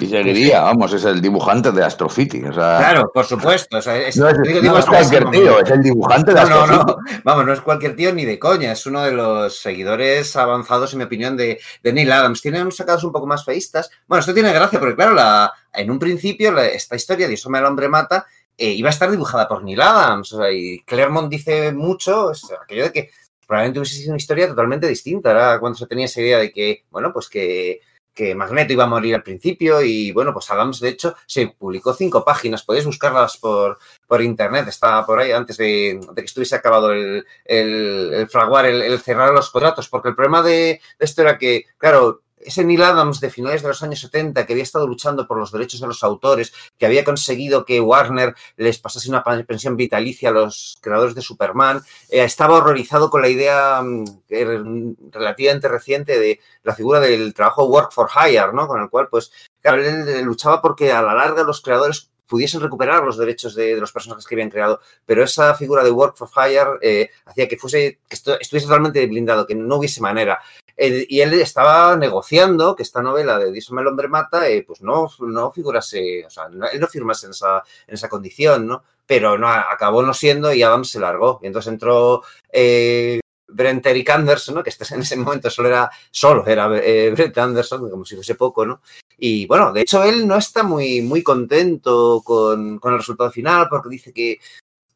Y 0.00 0.06
seguiría, 0.06 0.62
vamos, 0.62 0.92
es 0.92 1.04
el 1.04 1.20
dibujante 1.20 1.70
de 1.70 1.84
Astrocity. 1.84 2.42
O 2.44 2.52
sea, 2.52 2.78
Claro, 2.78 3.10
por 3.12 3.24
supuesto. 3.24 3.76
O 3.76 3.82
sea, 3.82 3.96
es, 3.96 4.16
no 4.16 4.28
es, 4.28 4.40
digo, 4.42 4.56
no 4.56 4.60
digo, 4.62 4.78
es 4.78 4.86
cualquier 4.86 5.30
tío, 5.30 5.60
es 5.60 5.70
el 5.70 5.82
dibujante 5.82 6.32
de 6.32 6.40
no, 6.40 6.48
no, 6.48 6.56
Astrocity. 6.62 7.12
no, 7.14 7.20
vamos, 7.24 7.46
no 7.46 7.52
es 7.52 7.60
cualquier 7.60 7.96
tío 7.96 8.12
ni 8.14 8.24
de 8.24 8.38
coña, 8.38 8.72
es 8.72 8.86
uno 8.86 9.02
de 9.02 9.12
los 9.12 9.58
seguidores 9.58 10.34
avanzados, 10.36 10.92
en 10.92 10.98
mi 10.98 11.04
opinión, 11.04 11.36
de, 11.36 11.60
de 11.82 11.92
Neil 11.92 12.10
Adams. 12.10 12.40
Tienen 12.40 12.72
sacados 12.72 13.04
un 13.04 13.12
poco 13.12 13.26
más 13.26 13.44
feístas. 13.44 13.90
Bueno, 14.06 14.20
esto 14.20 14.34
tiene 14.34 14.52
gracia, 14.52 14.80
porque 14.80 14.96
claro, 14.96 15.14
la, 15.14 15.52
en 15.72 15.90
un 15.90 15.98
principio 15.98 16.52
la, 16.52 16.66
esta 16.66 16.96
historia 16.96 17.28
de 17.28 17.34
Isoma 17.34 17.58
el 17.58 17.66
hombre 17.66 17.88
mata 17.88 18.26
eh, 18.56 18.70
iba 18.70 18.88
a 18.88 18.92
estar 18.92 19.10
dibujada 19.10 19.48
por 19.48 19.62
Neil 19.62 19.80
Adams. 19.80 20.32
O 20.32 20.38
sea, 20.38 20.50
y 20.52 20.80
Claremont 20.80 21.30
dice 21.30 21.72
mucho, 21.72 22.30
es 22.30 22.42
aquello 22.62 22.84
de 22.84 22.92
que 22.92 23.10
probablemente 23.46 23.80
hubiese 23.80 23.96
sido 23.96 24.10
una 24.12 24.18
historia 24.18 24.48
totalmente 24.48 24.86
distinta. 24.86 25.30
Era 25.30 25.58
cuando 25.60 25.78
se 25.78 25.86
tenía 25.86 26.06
esa 26.06 26.20
idea 26.20 26.38
de 26.38 26.52
que, 26.52 26.84
bueno, 26.90 27.12
pues 27.12 27.28
que 27.28 27.80
que 28.14 28.34
Magneto 28.34 28.72
iba 28.72 28.84
a 28.84 28.88
morir 28.88 29.14
al 29.14 29.22
principio 29.22 29.82
y 29.82 30.12
bueno, 30.12 30.32
pues 30.32 30.50
Adams 30.50 30.80
de 30.80 30.90
hecho 30.90 31.14
se 31.26 31.48
publicó 31.48 31.94
cinco 31.94 32.24
páginas, 32.24 32.62
podéis 32.62 32.84
buscarlas 32.84 33.36
por, 33.36 33.78
por 34.06 34.22
internet, 34.22 34.68
estaba 34.68 35.04
por 35.06 35.18
ahí 35.18 35.32
antes 35.32 35.56
de, 35.56 36.00
de 36.12 36.22
que 36.22 36.26
estuviese 36.26 36.56
acabado 36.56 36.92
el, 36.92 37.24
el, 37.44 38.12
el 38.14 38.28
fraguar, 38.28 38.66
el, 38.66 38.98
cerrar 39.00 39.32
los 39.32 39.50
contratos, 39.50 39.88
porque 39.88 40.10
el 40.10 40.14
problema 40.14 40.42
de, 40.42 40.80
de, 40.98 41.04
esto 41.04 41.22
era 41.22 41.38
que, 41.38 41.66
claro, 41.78 42.22
ese 42.44 42.64
Neil 42.64 42.82
Adams 42.82 43.20
de 43.20 43.30
finales 43.30 43.62
de 43.62 43.68
los 43.68 43.82
años 43.82 44.00
70 44.00 44.46
que 44.46 44.52
había 44.52 44.62
estado 44.62 44.86
luchando 44.86 45.26
por 45.26 45.38
los 45.38 45.52
derechos 45.52 45.80
de 45.80 45.86
los 45.86 46.02
autores, 46.02 46.52
que 46.78 46.86
había 46.86 47.04
conseguido 47.04 47.64
que 47.64 47.80
Warner 47.80 48.34
les 48.56 48.78
pasase 48.78 49.08
una 49.08 49.22
pensión 49.22 49.76
vitalicia 49.76 50.30
a 50.30 50.32
los 50.32 50.76
creadores 50.80 51.14
de 51.14 51.22
Superman, 51.22 51.82
eh, 52.08 52.24
estaba 52.24 52.56
horrorizado 52.56 53.10
con 53.10 53.22
la 53.22 53.28
idea 53.28 53.82
eh, 54.28 54.62
relativamente 55.10 55.68
reciente 55.68 56.18
de 56.18 56.40
la 56.62 56.74
figura 56.74 57.00
del 57.00 57.34
trabajo 57.34 57.64
work 57.64 57.92
for 57.92 58.08
hire, 58.10 58.52
¿no? 58.52 58.66
Con 58.66 58.82
el 58.82 58.90
cual, 58.90 59.08
pues, 59.08 59.32
él 59.62 60.22
luchaba 60.22 60.60
porque 60.60 60.92
a 60.92 61.02
la 61.02 61.14
larga 61.14 61.44
los 61.44 61.60
creadores 61.60 62.10
pudiesen 62.32 62.62
recuperar 62.62 63.04
los 63.04 63.18
derechos 63.18 63.54
de, 63.54 63.74
de, 63.74 63.80
los 63.80 63.92
personajes 63.92 64.26
que 64.26 64.34
habían 64.34 64.48
creado, 64.48 64.80
pero 65.04 65.22
esa 65.22 65.54
figura 65.54 65.84
de 65.84 65.90
work 65.90 66.16
for 66.16 66.30
hire 66.34 66.78
eh, 66.80 67.10
hacía 67.26 67.46
que 67.46 67.58
fuese 67.58 67.98
que 68.08 68.14
estuviese 68.14 68.66
totalmente 68.66 69.06
blindado, 69.06 69.46
que 69.46 69.54
no 69.54 69.76
hubiese 69.76 70.00
manera. 70.00 70.40
Y 70.76 71.20
él 71.20 71.34
estaba 71.34 71.96
negociando 71.96 72.74
que 72.74 72.82
esta 72.82 73.02
novela 73.02 73.38
de 73.38 73.52
Dios 73.52 73.70
el 73.70 73.86
hombre 73.86 74.08
mata, 74.08 74.48
eh, 74.48 74.64
pues 74.66 74.82
no, 74.82 75.08
no 75.20 75.52
figurase, 75.52 76.24
o 76.26 76.30
sea, 76.30 76.48
no, 76.48 76.66
él 76.66 76.80
no 76.80 76.86
firmase 76.86 77.26
en 77.26 77.32
esa, 77.32 77.62
en 77.86 77.94
esa 77.94 78.08
condición, 78.08 78.66
¿no? 78.66 78.82
Pero 79.06 79.38
no, 79.38 79.48
acabó 79.48 80.02
no 80.02 80.14
siendo 80.14 80.52
y 80.52 80.62
Adams 80.62 80.90
se 80.90 81.00
largó. 81.00 81.40
Y 81.42 81.46
entonces 81.46 81.72
entró 81.72 82.22
eh, 82.50 83.20
Brent 83.48 83.84
Eric 83.86 84.10
Anderson, 84.10 84.56
¿no? 84.56 84.62
que 84.62 84.70
este, 84.70 84.84
en 84.94 85.02
ese 85.02 85.16
momento 85.16 85.50
solo 85.50 85.68
era, 85.68 85.90
solo 86.10 86.46
era 86.46 86.70
eh, 86.78 87.10
Brent 87.10 87.36
Anderson, 87.38 87.90
como 87.90 88.04
si 88.04 88.14
fuese 88.14 88.34
poco, 88.34 88.64
¿no? 88.64 88.80
Y 89.18 89.46
bueno, 89.46 89.72
de 89.72 89.82
hecho 89.82 90.02
él 90.02 90.26
no 90.26 90.36
está 90.36 90.62
muy, 90.62 91.00
muy 91.00 91.22
contento 91.22 92.22
con, 92.24 92.78
con 92.78 92.92
el 92.92 92.98
resultado 92.98 93.30
final 93.30 93.68
porque 93.68 93.88
dice 93.88 94.12
que 94.12 94.40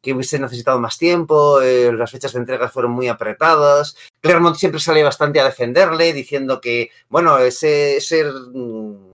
que 0.07 0.13
hubiese 0.13 0.39
necesitado 0.39 0.79
más 0.79 0.97
tiempo, 0.97 1.59
eh, 1.59 1.91
las 1.91 2.11
fechas 2.11 2.31
de 2.31 2.39
entrega 2.39 2.69
fueron 2.69 2.93
muy 2.93 3.09
apretadas. 3.09 3.97
Claremont 4.21 4.55
siempre 4.55 4.79
sale 4.79 5.03
bastante 5.03 5.41
a 5.41 5.43
defenderle, 5.43 6.13
diciendo 6.13 6.61
que, 6.61 6.91
bueno, 7.09 7.37
ese, 7.39 7.97
ese, 7.97 8.23
mm, 8.23 9.11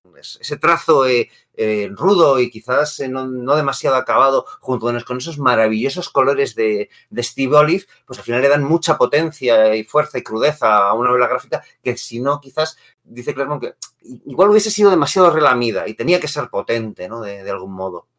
trazo 0.61 1.07
eh, 1.07 1.31
eh, 1.55 1.89
rudo 1.91 2.39
y 2.39 2.51
quizás 2.51 2.99
no, 3.09 3.55
demasiado 3.55 3.95
acabado, 3.95 4.45
junto 4.59 4.85
con 5.03 5.17
esos 5.17 5.39
maravillosos 5.39 6.09
colores 6.09 6.53
de, 6.53 6.91
Steve 7.17 7.55
Olive, 7.55 7.85
pues 8.05 8.19
al 8.19 8.25
final 8.25 8.43
le 8.43 8.49
dan 8.49 8.63
mucha 8.63 8.95
potencia 8.95 9.75
y 9.75 9.83
fuerza 9.83 10.19
y 10.19 10.23
crudeza 10.23 10.77
a 10.77 10.93
una 10.93 11.09
novela 11.09 11.27
gráfica 11.27 11.63
que 11.81 11.97
si 11.97 12.19
no, 12.19 12.39
quizás, 12.39 12.77
dice 13.03 13.33
Claremont 13.33 13.63
que 13.63 13.73
igual 14.27 14.51
hubiese 14.51 14.69
sido 14.69 14.91
demasiado 14.91 15.31
relamida 15.31 15.87
y 15.87 15.95
tenía 15.95 16.19
que 16.19 16.27
ser 16.27 16.49
potente, 16.49 17.09
¿no? 17.09 17.21
De 17.21 17.49
algún 17.49 17.73
modo. 17.73 18.12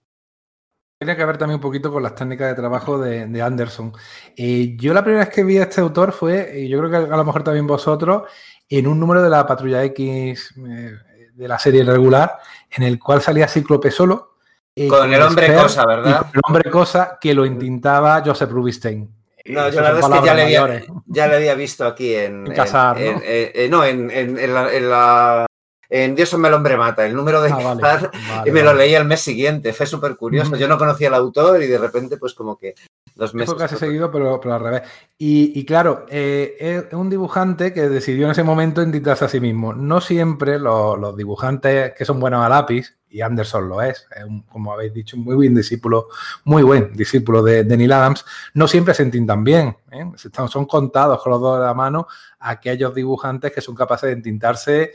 Tiene 0.98 1.16
que 1.16 1.24
ver 1.24 1.38
también 1.38 1.56
un 1.56 1.60
poquito 1.60 1.92
con 1.92 2.02
las 2.02 2.14
técnicas 2.14 2.48
de 2.48 2.54
trabajo 2.54 2.98
de, 2.98 3.26
de 3.26 3.42
Anderson. 3.42 3.92
Eh, 4.36 4.76
yo 4.76 4.94
la 4.94 5.02
primera 5.02 5.24
vez 5.24 5.34
que 5.34 5.42
vi 5.42 5.58
a 5.58 5.64
este 5.64 5.80
autor 5.80 6.12
fue, 6.12 6.52
y 6.60 6.68
yo 6.68 6.78
creo 6.78 6.90
que 6.90 7.12
a 7.12 7.16
lo 7.16 7.24
mejor 7.24 7.42
también 7.42 7.66
vosotros, 7.66 8.22
en 8.68 8.86
un 8.86 9.00
número 9.00 9.22
de 9.22 9.28
la 9.28 9.46
Patrulla 9.46 9.82
X 9.84 10.54
eh, 10.56 10.92
de 11.34 11.48
la 11.48 11.58
serie 11.58 11.84
regular, 11.84 12.38
en 12.70 12.84
el 12.84 12.98
cual 12.98 13.20
salía 13.20 13.48
Cíclope 13.48 13.90
solo. 13.90 14.36
Eh, 14.76 14.88
con, 14.88 15.12
el 15.12 15.20
hombre 15.20 15.54
cosa, 15.54 15.84
¿verdad? 15.84 16.26
El 16.32 16.40
hombre 16.46 16.70
cosa 16.70 17.18
que 17.20 17.34
lo 17.34 17.44
intintaba 17.44 18.22
Joseph 18.24 18.50
Rubinstein. 18.50 19.10
No, 19.46 19.68
yo 19.68 19.80
la 19.80 19.92
verdad 19.92 20.10
es 20.10 20.20
que 20.20 20.26
ya 20.26 20.34
le, 20.34 20.42
había, 20.42 20.84
ya 21.06 21.26
le, 21.26 21.36
había, 21.36 21.54
visto 21.54 21.86
aquí 21.86 22.14
en. 22.14 22.46
En 22.46 22.54
Casar, 22.54 22.96
en, 22.98 23.14
¿no? 23.14 23.22
En, 23.24 23.70
no, 23.70 23.84
en, 23.84 24.38
en 24.38 24.54
la, 24.54 24.70
la, 24.80 25.46
en 25.88 26.14
Dios 26.14 26.36
me 26.38 26.48
el 26.48 26.54
hombre 26.54 26.76
mata, 26.76 27.06
el 27.06 27.14
número 27.14 27.40
de 27.42 27.50
ah, 27.50 27.56
vale, 27.56 27.82
vale, 27.82 28.10
y 28.46 28.50
me 28.50 28.62
lo 28.62 28.74
leí 28.74 28.94
el 28.94 29.04
mes 29.04 29.20
siguiente, 29.20 29.72
fue 29.72 29.86
súper 29.86 30.16
curioso. 30.16 30.52
Mm. 30.52 30.58
Yo 30.58 30.68
no 30.68 30.78
conocía 30.78 31.08
al 31.08 31.14
autor 31.14 31.62
y 31.62 31.66
de 31.66 31.78
repente, 31.78 32.16
pues 32.16 32.34
como 32.34 32.56
que 32.56 32.74
dos 33.14 33.34
meses. 33.34 33.54
Casi 33.54 33.76
seguido, 33.76 34.10
pero, 34.10 34.40
pero, 34.40 34.54
al 34.54 34.60
revés. 34.60 34.82
Y, 35.18 35.58
y 35.58 35.64
claro, 35.64 36.06
eh, 36.08 36.86
es 36.88 36.92
un 36.92 37.10
dibujante 37.10 37.72
que 37.72 37.88
decidió 37.88 38.26
en 38.26 38.32
ese 38.32 38.42
momento 38.42 38.82
inditarse 38.82 39.24
a 39.24 39.28
sí 39.28 39.40
mismo. 39.40 39.72
No 39.72 40.00
siempre 40.00 40.58
los, 40.58 40.98
los, 40.98 41.16
dibujantes 41.16 41.92
que 41.94 42.04
son 42.04 42.18
buenos 42.18 42.44
a 42.44 42.48
lápiz, 42.48 42.96
y 43.08 43.20
Anderson 43.20 43.68
lo 43.68 43.80
es, 43.80 44.08
es 44.16 44.24
un, 44.24 44.42
como 44.42 44.72
habéis 44.72 44.92
dicho, 44.92 45.16
un 45.16 45.22
muy 45.22 45.36
buen 45.36 45.54
discípulo, 45.54 46.08
muy 46.44 46.64
buen 46.64 46.92
discípulo 46.92 47.42
de, 47.42 47.62
de 47.62 47.76
Neil 47.76 47.92
Adams, 47.92 48.24
no 48.54 48.66
siempre 48.66 48.92
se 48.92 49.04
entintan 49.04 49.44
bien. 49.44 49.76
¿eh? 49.92 50.10
Son 50.48 50.66
contados 50.66 51.22
con 51.22 51.30
los 51.30 51.40
dos 51.40 51.58
de 51.60 51.64
la 51.64 51.74
mano 51.74 52.08
aquellos 52.40 52.94
dibujantes 52.94 53.52
que 53.52 53.60
son 53.60 53.74
capaces 53.74 54.08
de 54.08 54.14
entintarse 54.14 54.92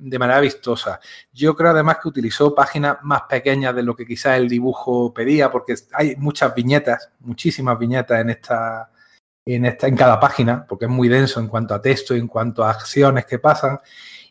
de 0.00 0.18
manera 0.18 0.40
vistosa. 0.40 0.98
Yo 1.32 1.54
creo 1.54 1.70
además 1.70 1.98
que 2.02 2.08
utilizó 2.08 2.54
páginas 2.54 2.96
más 3.02 3.22
pequeñas 3.22 3.74
de 3.74 3.82
lo 3.82 3.94
que 3.94 4.06
quizás 4.06 4.38
el 4.38 4.48
dibujo 4.48 5.12
pedía, 5.12 5.50
porque 5.50 5.74
hay 5.92 6.16
muchas 6.16 6.54
viñetas, 6.54 7.10
muchísimas 7.20 7.78
viñetas 7.78 8.20
en 8.20 8.30
esta, 8.30 8.90
en 9.44 9.66
esta, 9.66 9.86
en 9.86 9.96
cada 9.96 10.18
página, 10.18 10.64
porque 10.66 10.86
es 10.86 10.90
muy 10.90 11.08
denso 11.08 11.38
en 11.38 11.48
cuanto 11.48 11.74
a 11.74 11.82
texto, 11.82 12.14
en 12.14 12.28
cuanto 12.28 12.64
a 12.64 12.70
acciones 12.70 13.26
que 13.26 13.38
pasan. 13.38 13.78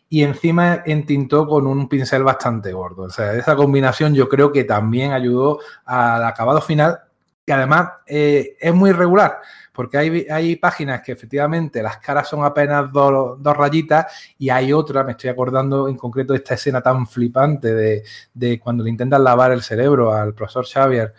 Y 0.08 0.24
encima 0.24 0.82
entintó 0.86 1.46
con 1.46 1.68
un 1.68 1.88
pincel 1.88 2.24
bastante 2.24 2.72
gordo. 2.72 3.04
O 3.04 3.10
sea, 3.10 3.32
esa 3.34 3.54
combinación 3.54 4.12
yo 4.12 4.28
creo 4.28 4.50
que 4.50 4.64
también 4.64 5.12
ayudó 5.12 5.60
al 5.84 6.24
acabado 6.24 6.60
final, 6.60 6.98
que 7.46 7.52
además 7.52 7.90
eh, 8.06 8.56
es 8.60 8.74
muy 8.74 8.92
regular 8.92 9.40
porque 9.72 9.96
hay, 9.96 10.26
hay, 10.30 10.56
páginas 10.56 11.00
que 11.00 11.12
efectivamente 11.12 11.82
las 11.82 11.98
caras 11.98 12.28
son 12.28 12.44
apenas 12.44 12.92
dos, 12.92 13.42
dos, 13.42 13.56
rayitas 13.56 14.06
y 14.36 14.50
hay 14.50 14.72
otra, 14.72 15.04
me 15.04 15.12
estoy 15.12 15.30
acordando 15.30 15.88
en 15.88 15.96
concreto 15.96 16.32
de 16.32 16.38
esta 16.38 16.54
escena 16.54 16.82
tan 16.82 17.06
flipante 17.06 17.72
de, 17.72 18.02
de 18.34 18.58
cuando 18.60 18.84
le 18.84 18.90
intentan 18.90 19.24
lavar 19.24 19.52
el 19.52 19.62
cerebro 19.62 20.12
al 20.12 20.34
profesor 20.34 20.66
Xavier 20.66 21.14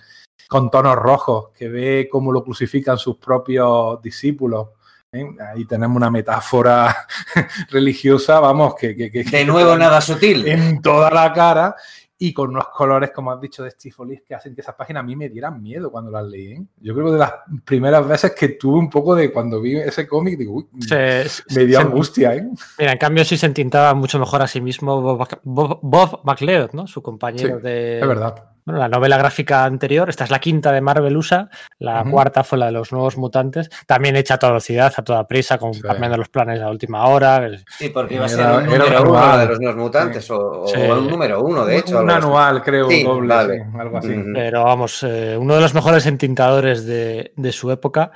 con 0.47 0.69
tonos 0.69 0.97
rojos, 0.97 1.49
que 1.57 1.69
ve 1.69 2.09
cómo 2.11 2.32
lo 2.32 2.43
crucifican 2.43 2.97
sus 2.97 3.15
propios 3.15 4.01
discípulos. 4.01 4.67
¿eh? 5.11 5.26
Ahí 5.53 5.63
tenemos 5.63 5.95
una 5.95 6.11
metáfora 6.11 7.07
religiosa, 7.72 8.39
vamos, 8.41 8.76
que, 8.76 8.93
que, 8.93 9.09
que 9.09 9.24
de 9.24 9.45
nuevo 9.45 9.76
nada 9.78 10.01
sutil. 10.01 10.45
En 10.47 10.82
toda 10.82 11.09
la 11.09 11.32
cara 11.32 11.76
y 12.24 12.34
con 12.34 12.51
unos 12.51 12.67
colores, 12.67 13.09
como 13.09 13.32
has 13.32 13.41
dicho, 13.41 13.63
de 13.63 13.72
Steve 13.72 13.95
Olive 13.97 14.24
que 14.28 14.36
hacen 14.36 14.53
que 14.53 14.61
esas 14.61 14.76
páginas 14.76 15.01
a 15.01 15.03
mí 15.03 15.15
me 15.15 15.28
dieran 15.28 15.59
miedo 15.59 15.91
cuando 15.91 16.11
las 16.11 16.24
leí. 16.28 16.51
¿eh? 16.51 16.63
Yo 16.80 16.93
creo 16.93 17.07
que 17.07 17.13
de 17.13 17.17
las 17.17 17.34
primeras 17.65 18.07
veces 18.07 18.36
que 18.36 18.49
tuve 18.49 18.78
un 18.78 18.91
poco 18.91 19.15
de 19.15 19.34
cuando 19.34 19.59
vi 19.59 19.78
ese 19.78 20.07
cómic, 20.07 20.38
digo, 20.38 20.53
uy, 20.53 20.67
se, 20.82 21.26
me 21.55 21.65
dio 21.65 21.80
se, 21.80 21.84
angustia. 21.84 22.36
¿eh? 22.36 22.47
Mira, 22.78 22.91
en 22.91 22.97
cambio 22.99 23.26
sí 23.26 23.38
se 23.38 23.47
entintaba 23.47 23.95
mucho 23.95 24.19
mejor 24.19 24.43
a 24.43 24.47
sí 24.47 24.61
mismo 24.61 25.01
Bob, 25.01 25.28
Bob, 25.41 25.80
Bob 25.82 26.22
McLeod, 26.24 26.74
¿no? 26.74 26.86
Su 26.86 27.01
compañero 27.01 27.57
sí, 27.57 27.63
de... 27.63 27.99
Es 28.01 28.07
verdad. 28.07 28.51
Bueno, 28.66 28.80
la 28.80 28.88
novela 28.89 29.18
gráfica 29.18 29.64
anterior, 29.64 30.09
esta 30.09 30.24
es 30.24 30.30
la 30.30 30.39
quinta 30.39 30.72
de 30.72 30.82
Marvel 30.82 31.18
USA, 31.18 31.49
la 31.80 32.01
uh 32.01 32.05
-huh. 32.05 32.12
cuarta 32.12 32.43
fue 32.43 32.57
la 32.57 32.68
de 32.68 32.74
los 32.74 32.91
nuevos 32.91 33.18
mutantes, 33.18 33.70
también 33.88 34.16
hecha 34.16 34.36
a 34.36 34.38
toda 34.38 34.51
velocidad, 34.51 34.93
a 34.95 35.03
toda 35.03 35.28
prisa, 35.28 35.57
con 35.57 35.74
sí. 35.74 35.82
cambiando 35.82 36.18
los 36.18 36.30
planes 36.30 36.62
a 36.62 36.70
última 36.70 37.05
hora. 37.07 37.49
Sí, 37.78 37.89
porque 37.89 38.16
iba 38.16 38.26
a 38.26 38.30
ser 38.30 38.41
era, 38.41 38.57
un 38.57 38.66
número 38.66 38.86
era 38.86 39.01
uno 39.01 39.38
de 39.38 39.45
los 39.47 39.59
nuevos 39.59 39.78
mutantes, 39.78 40.26
sí. 40.26 40.34
o, 40.34 40.68
sí. 40.68 40.80
o, 40.80 40.99
un 40.99 41.09
número 41.09 41.41
uno, 41.41 41.66
de 41.66 41.78
hecho. 41.78 41.99
Un 41.99 42.09
anual, 42.12 42.57
así. 42.57 42.66
creo, 42.66 42.89
sí, 42.89 43.03
doble, 43.03 43.34
vale. 43.34 43.66
algo 43.80 43.97
así. 43.97 44.09
Uh 44.09 44.12
-huh. 44.12 44.34
Pero 44.36 44.64
vamos, 44.64 45.03
eh, 45.03 45.38
uno 45.39 45.55
de 45.55 45.62
los 45.62 45.74
mejores 45.74 46.05
entintadores 46.05 46.86
de, 46.86 47.34
de 47.36 47.51
su 47.51 47.72
época, 47.72 48.12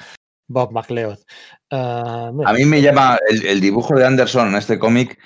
Bob 0.47 0.71
McLeod. 0.71 1.17
Uh, 1.71 2.45
a 2.45 2.53
mí 2.53 2.63
me 2.65 2.79
llama 2.79 3.17
el, 3.27 3.45
el 3.47 3.59
dibujo 3.59 3.95
de 3.95 4.05
Anderson 4.05 4.49
en 4.49 4.55
este 4.55 4.77
cómic 4.77 5.17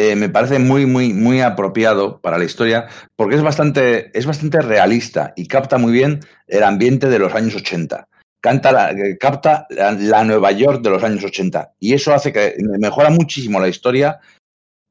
eh, 0.00 0.14
me 0.14 0.28
parece 0.28 0.60
muy, 0.60 0.86
muy, 0.86 1.12
muy 1.12 1.40
apropiado 1.40 2.20
para 2.20 2.38
la 2.38 2.44
historia 2.44 2.86
porque 3.16 3.34
es 3.34 3.42
bastante, 3.42 4.16
es 4.16 4.26
bastante 4.26 4.60
realista 4.60 5.32
y 5.34 5.48
capta 5.48 5.76
muy 5.76 5.90
bien 5.90 6.20
el 6.46 6.62
ambiente 6.62 7.08
de 7.08 7.18
los 7.18 7.34
años 7.34 7.56
80. 7.56 8.06
Canta 8.40 8.70
la, 8.70 8.94
capta 9.18 9.66
la, 9.70 9.90
la, 9.90 10.22
Nueva 10.22 10.52
York 10.52 10.82
de 10.82 10.90
los 10.90 11.02
años 11.02 11.24
80 11.24 11.72
y 11.80 11.94
eso 11.94 12.14
hace 12.14 12.32
que 12.32 12.54
mejora 12.78 13.10
muchísimo 13.10 13.58
la 13.58 13.66
historia 13.66 14.20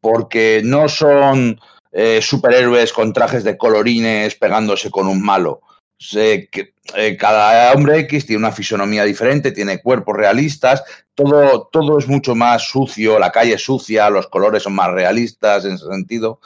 porque 0.01 0.61
no 0.65 0.89
son 0.89 1.57
eh, 1.93 2.21
superhéroes 2.21 2.91
con 2.91 3.13
trajes 3.13 3.45
de 3.45 3.57
colorines 3.57 4.35
pegándose 4.35 4.91
con 4.91 5.07
un 5.07 5.21
malo. 5.21 5.61
Se, 5.99 6.47
que, 6.49 6.73
eh, 6.95 7.17
cada 7.17 7.73
hombre 7.73 7.99
X 7.99 8.25
tiene 8.27 8.39
una 8.39 8.51
fisonomía 8.51 9.03
diferente, 9.03 9.51
tiene 9.51 9.81
cuerpos 9.81 10.15
realistas, 10.15 10.83
todo, 11.15 11.69
todo 11.71 11.97
es 11.97 12.07
mucho 12.07 12.35
más 12.35 12.69
sucio, 12.69 13.17
la 13.17 13.31
calle 13.31 13.53
es 13.53 13.63
sucia, 13.63 14.09
los 14.09 14.27
colores 14.27 14.63
son 14.63 14.75
más 14.75 14.91
realistas 14.91 15.65
en 15.65 15.73
ese 15.73 15.87
sentido, 15.87 16.39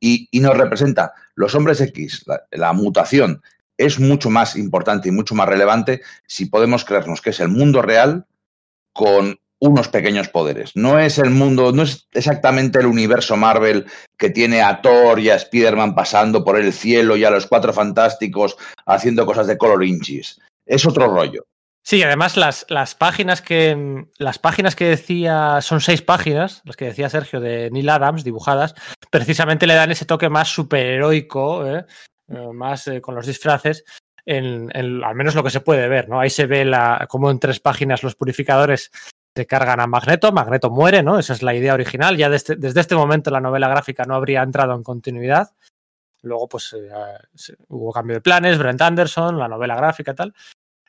y, 0.00 0.28
y 0.30 0.40
nos 0.40 0.56
representa. 0.56 1.12
Los 1.34 1.54
hombres 1.54 1.80
X, 1.80 2.24
la, 2.26 2.42
la, 2.50 2.72
mutación 2.72 3.42
es 3.76 4.00
mucho 4.00 4.30
más 4.30 4.56
importante 4.56 5.08
y 5.08 5.12
mucho 5.12 5.34
más 5.34 5.48
relevante 5.48 6.02
si 6.26 6.46
podemos 6.46 6.84
creernos 6.84 7.22
que 7.22 7.30
es 7.30 7.40
el 7.40 7.48
mundo 7.48 7.82
real 7.82 8.26
con 8.92 9.38
unos 9.60 9.88
pequeños 9.88 10.28
poderes. 10.28 10.72
No 10.74 10.98
es 10.98 11.18
el 11.18 11.30
mundo, 11.30 11.72
no 11.72 11.82
es 11.82 12.06
exactamente 12.12 12.78
el 12.78 12.86
universo 12.86 13.36
Marvel 13.36 13.86
que 14.16 14.30
tiene 14.30 14.62
a 14.62 14.80
Thor 14.80 15.18
y 15.18 15.30
a 15.30 15.36
Spider-Man 15.36 15.94
pasando 15.94 16.44
por 16.44 16.58
el 16.58 16.72
cielo 16.72 17.16
y 17.16 17.24
a 17.24 17.30
los 17.30 17.46
cuatro 17.46 17.72
fantásticos 17.72 18.56
haciendo 18.86 19.26
cosas 19.26 19.46
de 19.46 19.58
color 19.58 19.84
inchis. 19.84 20.40
Es 20.66 20.86
otro 20.86 21.08
rollo. 21.08 21.44
Sí, 21.82 22.02
además 22.02 22.36
las, 22.36 22.66
las 22.68 22.94
páginas 22.94 23.40
que 23.40 24.04
las 24.18 24.38
páginas 24.38 24.76
que 24.76 24.84
decía 24.84 25.60
son 25.62 25.80
seis 25.80 26.02
páginas, 26.02 26.60
las 26.64 26.76
que 26.76 26.84
decía 26.84 27.08
Sergio 27.08 27.40
de 27.40 27.70
Neil 27.70 27.88
Adams 27.88 28.24
dibujadas, 28.24 28.74
precisamente 29.10 29.66
le 29.66 29.74
dan 29.74 29.90
ese 29.90 30.04
toque 30.04 30.28
más 30.28 30.48
superheroico, 30.48 31.66
¿eh? 31.66 31.86
más 32.52 32.86
eh, 32.88 33.00
con 33.00 33.14
los 33.14 33.26
disfraces, 33.26 33.84
al 34.26 35.14
menos 35.14 35.34
lo 35.34 35.42
que 35.42 35.48
se 35.48 35.60
puede 35.60 35.88
ver, 35.88 36.10
¿no? 36.10 36.20
Ahí 36.20 36.28
se 36.28 36.44
ve 36.44 36.66
la, 36.66 37.06
como 37.08 37.30
en 37.30 37.38
tres 37.38 37.60
páginas 37.60 38.02
los 38.02 38.14
purificadores 38.14 38.90
se 39.38 39.46
cargan 39.46 39.78
a 39.78 39.86
Magneto, 39.86 40.32
Magneto 40.32 40.68
muere, 40.68 41.00
¿no? 41.00 41.16
Esa 41.16 41.32
es 41.32 41.44
la 41.44 41.54
idea 41.54 41.72
original. 41.72 42.16
Ya 42.16 42.28
desde, 42.28 42.56
desde 42.56 42.80
este 42.80 42.96
momento 42.96 43.30
la 43.30 43.40
novela 43.40 43.68
gráfica 43.68 44.02
no 44.04 44.16
habría 44.16 44.42
entrado 44.42 44.74
en 44.74 44.82
continuidad. 44.82 45.52
Luego, 46.22 46.48
pues 46.48 46.72
eh, 46.72 46.90
hubo 47.68 47.92
cambio 47.92 48.16
de 48.16 48.20
planes, 48.20 48.58
Brent 48.58 48.82
Anderson, 48.82 49.38
la 49.38 49.46
novela 49.46 49.76
gráfica 49.76 50.10
y 50.10 50.14
tal. 50.16 50.34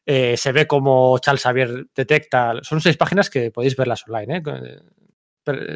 Eh, 0.03 0.35
se 0.35 0.51
ve 0.51 0.65
como 0.65 1.19
Charles 1.19 1.43
Xavier 1.43 1.85
detecta. 1.93 2.53
Son 2.63 2.81
seis 2.81 2.97
páginas 2.97 3.29
que 3.29 3.51
podéis 3.51 3.75
verlas 3.75 4.03
online, 4.07 4.37
¿eh? 4.37 4.79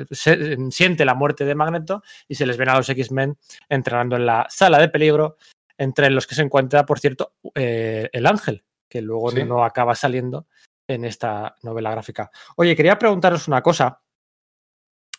Se, 0.09 0.57
siente 0.71 1.05
la 1.05 1.13
muerte 1.13 1.45
de 1.45 1.53
Magneto 1.53 2.01
y 2.28 2.34
se 2.34 2.47
les 2.47 2.57
ven 2.57 2.69
a 2.69 2.78
los 2.78 2.89
X-Men 2.89 3.38
entrenando 3.69 4.15
en 4.15 4.26
la 4.26 4.47
sala 4.49 4.80
de 4.80 4.89
peligro, 4.89 5.38
entre 5.78 6.09
los 6.09 6.26
que 6.26 6.34
se 6.34 6.41
encuentra, 6.41 6.88
por 6.88 6.99
cierto, 6.99 7.36
eh, 7.53 8.09
el 8.11 8.26
ángel, 8.26 8.63
que 8.89 9.03
luego 9.03 9.30
¿Sí? 9.30 9.43
no 9.43 9.63
acaba 9.63 9.93
saliendo 9.93 10.47
en 10.93 11.05
esta 11.05 11.55
novela 11.63 11.91
gráfica. 11.91 12.31
Oye, 12.55 12.75
quería 12.75 12.99
preguntaros 12.99 13.47
una 13.47 13.61
cosa. 13.61 14.01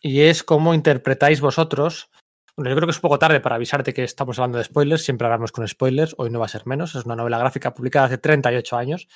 y 0.03 0.21
es 0.21 0.43
cómo 0.43 0.75
interpretáis 0.75 1.41
vosotros. 1.41 2.11
Bueno, 2.57 2.71
yo 2.71 2.77
creo 2.77 2.87
que 2.87 2.93
es 2.93 2.99
un 2.99 3.03
poco 3.03 3.19
tarde 3.19 3.41
para 3.41 3.57
avisarte 3.57 3.95
que 3.95 4.05
estamos 4.05 4.39
hablando 4.39 4.59
de 4.59 4.65
spoilers, 4.65 5.03
siempre 5.03 5.27
hablamos 5.27 5.51
con 5.51 5.67
spoilers, 5.67 6.15
hoy 6.19 6.31
no 6.31 6.39
va 6.39 6.47
a 6.47 6.49
ser 6.49 6.67
menos, 6.67 6.95
es 6.95 7.05
una 7.05 7.17
novela 7.17 7.39
gráfica 7.39 7.75
publicada 7.75 8.07
hace 8.07 8.19
38 8.19 8.77
años. 8.77 9.09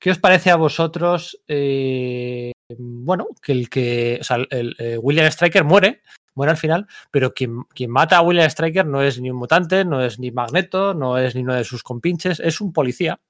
¿Qué 0.00 0.10
os 0.10 0.18
parece 0.18 0.50
a 0.50 0.56
vosotros, 0.56 1.40
eh, 1.46 2.52
bueno, 2.78 3.28
que 3.42 3.52
el 3.52 3.68
que, 3.68 4.18
o 4.20 4.24
sea, 4.24 4.38
el, 4.50 4.74
el 4.78 4.98
William 5.02 5.26
Striker 5.26 5.62
muere, 5.62 6.00
muere 6.34 6.52
al 6.52 6.56
final, 6.56 6.86
pero 7.10 7.34
quien, 7.34 7.64
quien, 7.74 7.90
mata 7.90 8.16
a 8.16 8.22
William 8.22 8.48
Striker 8.48 8.86
no 8.86 9.02
es 9.02 9.20
ni 9.20 9.30
un 9.30 9.36
mutante, 9.36 9.84
no 9.84 10.02
es 10.02 10.18
ni 10.18 10.30
Magneto, 10.30 10.94
no 10.94 11.18
es 11.18 11.34
ni 11.34 11.42
uno 11.42 11.54
de 11.54 11.64
sus 11.64 11.82
compinches, 11.82 12.40
es 12.40 12.60
un 12.60 12.72
policía. 12.72 13.20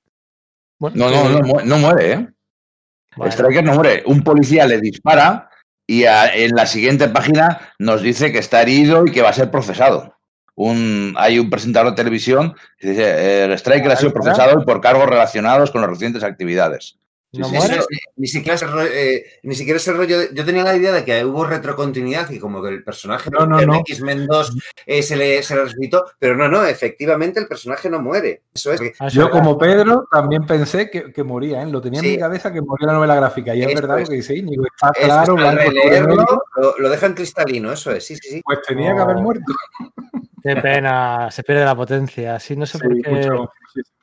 Bueno, 0.78 0.96
no, 0.96 1.10
no, 1.10 1.40
no, 1.40 1.64
no, 1.64 1.78
muere, 1.78 2.12
¿eh? 2.12 2.28
Bueno. 3.16 3.32
Striker 3.32 3.64
no 3.64 3.74
muere. 3.74 4.02
Un 4.06 4.22
policía 4.22 4.66
le 4.66 4.80
dispara 4.80 5.50
y 5.86 6.04
a, 6.04 6.32
en 6.32 6.54
la 6.54 6.66
siguiente 6.66 7.08
página 7.08 7.72
nos 7.78 8.02
dice 8.02 8.30
que 8.30 8.38
está 8.38 8.62
herido 8.62 9.06
y 9.06 9.10
que 9.10 9.22
va 9.22 9.30
a 9.30 9.34
ser 9.34 9.50
procesado. 9.50 10.16
Un, 10.54 11.14
hay 11.16 11.38
un 11.38 11.50
presentador 11.50 11.90
de 11.90 11.96
televisión 11.96 12.54
que 12.78 12.90
dice 12.90 13.44
eh, 13.44 13.54
Striker 13.54 13.90
ha 13.90 13.96
sido 13.96 14.12
procesado 14.12 14.64
por 14.64 14.80
cargos 14.80 15.08
relacionados 15.08 15.70
con 15.70 15.80
las 15.80 15.90
recientes 15.90 16.22
actividades. 16.22 16.99
No 17.32 17.48
sí, 17.48 17.56
sí, 17.60 17.74
sí, 17.74 17.98
ni, 18.16 18.26
siquiera 18.26 18.56
ese 18.56 18.66
rollo, 18.66 18.90
eh, 18.92 19.24
ni 19.44 19.54
siquiera 19.54 19.76
ese 19.76 19.92
rollo. 19.92 20.18
De, 20.18 20.30
yo 20.32 20.44
tenía 20.44 20.64
la 20.64 20.74
idea 20.74 20.92
de 20.92 21.04
que 21.04 21.24
hubo 21.24 21.46
retrocontinuidad 21.46 22.28
y 22.30 22.40
como 22.40 22.60
que 22.60 22.70
el 22.70 22.82
personaje 22.82 23.30
no, 23.30 23.46
no, 23.46 23.58
de 23.58 23.66
no. 23.66 23.80
X-Men 23.86 24.26
2 24.26 24.56
eh, 24.86 25.02
se, 25.02 25.14
le, 25.14 25.40
se 25.44 25.54
le 25.54 25.62
resucitó, 25.62 26.06
pero 26.18 26.36
no, 26.36 26.48
no, 26.48 26.64
efectivamente 26.64 27.38
el 27.38 27.46
personaje 27.46 27.88
no 27.88 28.00
muere. 28.00 28.42
Eso 28.52 28.72
es. 28.72 28.80
Yo, 29.12 29.30
como 29.30 29.56
Pedro, 29.56 30.08
también 30.10 30.44
pensé 30.44 30.90
que, 30.90 31.12
que 31.12 31.22
moría, 31.22 31.62
¿eh? 31.62 31.66
lo 31.66 31.80
tenía 31.80 32.00
en 32.00 32.06
mi 32.06 32.18
cabeza 32.18 32.52
que 32.52 32.62
moría 32.62 32.88
la 32.88 32.94
novela 32.94 33.14
gráfica. 33.14 33.54
Y 33.54 33.62
es 33.62 33.74
verdad 33.74 34.00
lo 34.00 34.06
que 34.06 34.16
dice 34.16 34.36
Íñigo, 34.36 34.64
está 34.66 34.90
claro. 34.90 35.38
Es, 35.38 35.54
releerlo, 35.54 36.42
lo, 36.56 36.78
lo 36.78 36.90
dejan 36.90 37.14
cristalino, 37.14 37.72
eso 37.72 37.92
es, 37.92 38.04
sí, 38.04 38.16
sí, 38.16 38.28
sí. 38.28 38.42
Pues 38.44 38.60
tenía 38.62 38.92
que 38.92 39.02
haber 39.02 39.16
muerto. 39.18 39.52
Qué 40.42 40.56
pena, 40.56 41.30
se 41.30 41.42
pierde 41.42 41.64
la 41.64 41.76
potencia. 41.76 42.40
Sí, 42.40 42.56
no 42.56 42.66
sé 42.66 42.78
por 42.78 43.00
qué. 43.00 43.10
Mucho. 43.10 43.52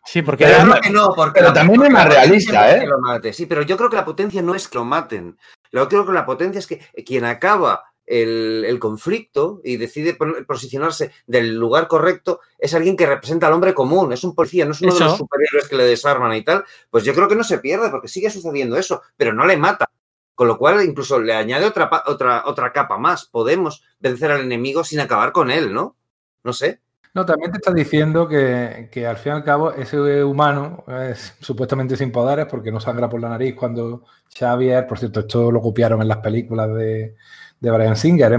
Sí, 0.08 0.22
porque, 0.22 0.46
pero, 0.46 0.80
que 0.82 0.90
no, 0.90 1.14
porque 1.14 1.42
pero 1.42 1.52
también 1.52 1.84
es 1.84 1.90
más 1.90 2.08
realista, 2.08 2.74
¿eh? 2.74 2.80
Que 2.80 2.88
lo 2.88 2.98
mate. 3.00 3.34
Sí, 3.34 3.46
pero 3.46 3.62
yo 3.64 3.76
creo 3.76 3.90
que 3.90 3.98
la 3.98 4.06
potencia 4.06 4.42
no 4.42 4.56
es 4.56 4.70
que 4.70 4.78
lo 4.78 4.86
maten. 4.86 5.38
Lo 5.72 5.84
que 5.84 5.96
creo 5.96 6.06
que 6.06 6.14
la 6.14 6.26
potencia 6.26 6.60
es 6.60 6.68
que 6.68 6.80
quien 7.04 7.26
acaba 7.26 7.84
el, 8.06 8.64
el 8.66 8.80
conflicto 8.80 9.60
y 9.66 9.76
decide 9.76 10.18
posicionarse 10.48 11.12
del 11.26 11.56
lugar 11.56 11.90
correcto 11.90 12.40
es 12.58 12.74
alguien 12.74 12.96
que 12.96 13.06
representa 13.06 13.48
al 13.48 13.54
hombre 13.54 13.74
común, 13.74 14.14
es 14.14 14.24
un 14.24 14.34
policía, 14.34 14.64
no 14.64 14.72
es 14.72 14.82
uno 14.82 14.94
eso. 14.94 15.00
de 15.00 15.10
los 15.10 15.18
superhéroes 15.18 15.68
que 15.68 15.76
le 15.76 15.84
desarman 15.84 16.34
y 16.36 16.42
tal. 16.42 16.64
Pues 16.90 17.04
yo 17.04 17.14
creo 17.14 17.28
que 17.28 17.36
no 17.36 17.44
se 17.44 17.60
pierde 17.60 17.90
porque 17.90 18.08
sigue 18.08 18.30
sucediendo 18.30 18.78
eso, 18.78 19.02
pero 19.18 19.34
no 19.34 19.46
le 19.46 19.58
mata. 19.58 19.90
Con 20.36 20.48
lo 20.48 20.58
cual, 20.58 20.86
incluso 20.86 21.20
le 21.20 21.34
añade 21.34 21.66
otra, 21.66 21.90
otra, 22.06 22.44
otra 22.46 22.72
capa 22.72 22.98
más. 22.98 23.26
Podemos 23.26 23.84
vencer 24.00 24.32
al 24.32 24.42
enemigo 24.42 24.86
sin 24.86 25.02
acabar 25.02 25.34
con 25.34 25.52
él, 25.52 25.74
¿no? 25.74 25.98
No 26.44 26.54
sé. 26.54 26.80
No, 27.18 27.26
también 27.26 27.52
te 27.52 27.58
está 27.58 27.74
diciendo 27.74 28.28
que, 28.28 28.90
que, 28.92 29.08
al 29.08 29.18
fin 29.18 29.32
y 29.32 29.36
al 29.38 29.44
cabo 29.44 29.72
ese 29.72 30.24
humano 30.24 30.84
es 30.88 31.34
supuestamente 31.40 31.98
sin 31.98 32.12
poderes 32.12 32.46
porque 32.46 32.72
no 32.72 32.80
sangra 32.80 33.10
por 33.10 33.20
la 33.20 33.30
nariz 33.30 33.56
cuando 33.56 34.04
Xavier, 34.38 34.86
por 34.86 35.00
cierto, 35.00 35.22
esto 35.22 35.52
lo 35.52 35.60
copiaron 35.60 36.00
en 36.04 36.10
las 36.10 36.18
películas 36.18 36.72
de, 36.76 37.16
de 37.60 37.72
Brian 37.72 37.96
Singer, 37.96 38.38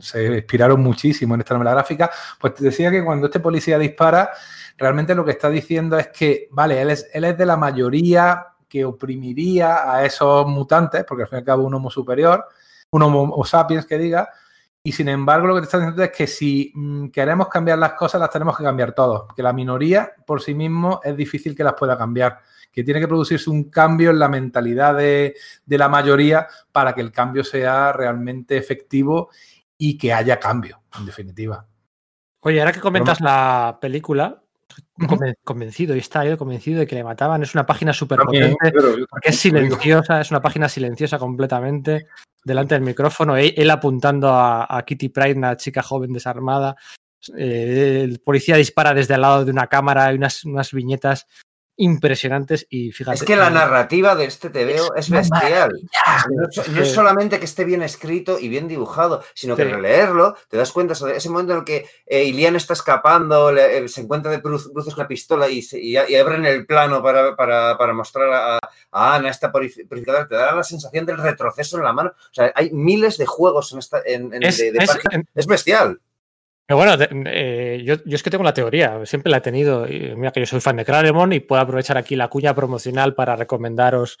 se 0.00 0.34
inspiraron 0.34 0.80
muchísimo 0.80 1.34
en 1.34 1.42
esta 1.42 1.52
novela 1.52 1.72
gráfica, 1.72 2.10
pues 2.40 2.54
te 2.54 2.64
decía 2.64 2.90
que 2.90 3.04
cuando 3.04 3.26
este 3.26 3.40
policía 3.40 3.78
dispara, 3.78 4.30
realmente 4.78 5.14
lo 5.14 5.22
que 5.22 5.32
está 5.32 5.50
diciendo 5.50 5.98
es 5.98 6.08
que, 6.08 6.48
vale, 6.52 6.80
él 6.80 6.92
es, 6.92 7.10
él 7.12 7.24
es 7.24 7.36
de 7.36 7.44
la 7.44 7.58
mayoría 7.58 8.46
que 8.66 8.86
oprimiría 8.86 9.92
a 9.92 10.06
esos 10.06 10.46
mutantes, 10.46 11.04
porque 11.06 11.24
al 11.24 11.28
fin 11.28 11.36
y 11.36 11.40
al 11.40 11.44
cabo 11.44 11.64
un 11.64 11.74
homo 11.74 11.90
superior, 11.90 12.46
un 12.92 13.02
homo 13.02 13.44
sapiens 13.44 13.84
que 13.84 13.98
diga, 13.98 14.30
y 14.86 14.92
sin 14.92 15.08
embargo, 15.08 15.48
lo 15.48 15.56
que 15.56 15.62
te 15.62 15.64
está 15.64 15.78
diciendo 15.78 16.04
es 16.04 16.12
que 16.12 16.28
si 16.28 16.70
mm, 16.72 17.08
queremos 17.08 17.48
cambiar 17.48 17.76
las 17.76 17.94
cosas, 17.94 18.20
las 18.20 18.30
tenemos 18.30 18.56
que 18.56 18.62
cambiar 18.62 18.92
todos. 18.92 19.26
Que 19.34 19.42
la 19.42 19.52
minoría 19.52 20.12
por 20.24 20.40
sí 20.40 20.54
mismo 20.54 21.00
es 21.02 21.16
difícil 21.16 21.56
que 21.56 21.64
las 21.64 21.74
pueda 21.74 21.98
cambiar. 21.98 22.38
Que 22.70 22.84
tiene 22.84 23.00
que 23.00 23.08
producirse 23.08 23.50
un 23.50 23.64
cambio 23.64 24.10
en 24.10 24.20
la 24.20 24.28
mentalidad 24.28 24.94
de, 24.94 25.34
de 25.64 25.76
la 25.78 25.88
mayoría 25.88 26.46
para 26.70 26.94
que 26.94 27.00
el 27.00 27.10
cambio 27.10 27.42
sea 27.42 27.92
realmente 27.92 28.56
efectivo 28.56 29.30
y 29.76 29.98
que 29.98 30.12
haya 30.12 30.38
cambio, 30.38 30.82
en 30.96 31.04
definitiva. 31.04 31.66
Oye, 32.42 32.60
ahora 32.60 32.72
que 32.72 32.78
comentas 32.78 33.20
la 33.20 33.78
película. 33.80 34.40
Convencido 35.44 35.94
y 35.94 35.98
está 35.98 36.24
yo 36.24 36.38
convencido 36.38 36.80
de 36.80 36.86
que 36.86 36.94
le 36.94 37.04
mataban. 37.04 37.42
Es 37.42 37.54
una 37.54 37.66
página 37.66 37.92
súper 37.92 38.20
potente 38.20 38.72
porque 39.10 39.30
es 39.30 39.38
silenciosa, 39.38 40.20
es 40.20 40.30
una 40.30 40.42
página 40.42 40.68
silenciosa 40.68 41.18
completamente 41.18 42.06
delante 42.44 42.76
del 42.76 42.84
micrófono, 42.84 43.36
él, 43.36 43.52
él 43.56 43.70
apuntando 43.70 44.28
a, 44.28 44.66
a, 44.68 44.84
Kitty 44.84 45.08
Pride, 45.08 45.34
una 45.34 45.56
chica 45.56 45.82
joven 45.82 46.12
desarmada. 46.12 46.76
Eh, 47.36 48.02
el 48.04 48.20
policía 48.20 48.56
dispara 48.56 48.94
desde 48.94 49.14
el 49.14 49.22
lado 49.22 49.44
de 49.44 49.50
una 49.50 49.66
cámara, 49.66 50.06
hay 50.06 50.16
unas, 50.16 50.44
unas 50.44 50.72
viñetas 50.72 51.26
impresionantes 51.76 52.66
y 52.70 52.92
fíjate. 52.92 53.16
Es 53.16 53.24
que 53.24 53.36
la 53.36 53.50
narrativa 53.50 54.14
de 54.14 54.24
este 54.24 54.50
TVO 54.50 54.94
es, 54.94 55.06
es 55.06 55.10
bestial. 55.10 55.70
No, 56.30 56.48
no, 56.72 56.82
es 56.82 56.92
solamente 56.92 57.38
que 57.38 57.44
esté 57.44 57.64
bien 57.64 57.82
escrito 57.82 58.38
y 58.38 58.48
bien 58.48 58.68
dibujado, 58.68 59.22
sino 59.34 59.56
que 59.56 59.64
sí. 59.64 59.70
releerlo 59.70 60.36
te 60.48 60.56
das 60.56 60.72
cuenta 60.72 60.94
de 60.94 61.16
ese 61.16 61.28
momento 61.28 61.52
en 61.52 61.58
el 61.58 61.64
que 61.64 61.86
eh, 62.06 62.24
Ilian 62.24 62.56
está 62.56 62.72
escapando, 62.72 63.52
le, 63.52 63.78
eh, 63.78 63.88
se 63.88 64.00
encuentra 64.00 64.30
de 64.30 64.38
bruces 64.38 64.94
con 64.94 65.02
la 65.02 65.08
pistola 65.08 65.48
y, 65.48 65.62
se, 65.62 65.78
y, 65.78 65.92
y, 65.92 66.16
abren 66.16 66.44
el 66.46 66.66
plano 66.66 67.02
para, 67.02 67.36
para, 67.36 67.76
para 67.76 67.92
mostrar 67.92 68.32
a, 68.32 68.58
a, 68.90 69.14
Ana, 69.14 69.30
esta 69.30 69.52
purificadora, 69.52 70.26
te 70.26 70.34
da 70.34 70.54
la 70.54 70.64
sensación 70.64 71.04
del 71.06 71.18
retroceso 71.18 71.76
en 71.76 71.84
la 71.84 71.92
mano. 71.92 72.10
O 72.10 72.34
sea, 72.34 72.52
hay 72.54 72.70
miles 72.70 73.18
de 73.18 73.26
juegos 73.26 73.72
en 73.72 73.78
esta. 73.78 74.02
En, 74.04 74.32
en, 74.32 74.42
es, 74.42 74.58
de, 74.58 74.72
de 74.72 74.78
es, 74.78 74.98
es 75.34 75.46
bestial. 75.46 76.00
Bueno, 76.68 76.96
eh, 77.26 77.82
yo, 77.84 77.94
es 78.06 78.22
que 78.22 78.30
tengo 78.30 78.42
la 78.42 78.52
teoría, 78.52 79.06
siempre 79.06 79.30
la 79.30 79.38
he 79.38 79.40
tenido. 79.40 79.86
Mira 79.86 80.32
que 80.32 80.40
yo 80.40 80.46
soy 80.46 80.60
fan 80.60 80.76
de 80.76 80.84
Claremont 80.84 81.32
y 81.32 81.40
puedo 81.40 81.62
aprovechar 81.62 81.96
aquí 81.96 82.16
la 82.16 82.28
cuña 82.28 82.54
promocional 82.54 83.14
para 83.14 83.36
recomendaros 83.36 84.18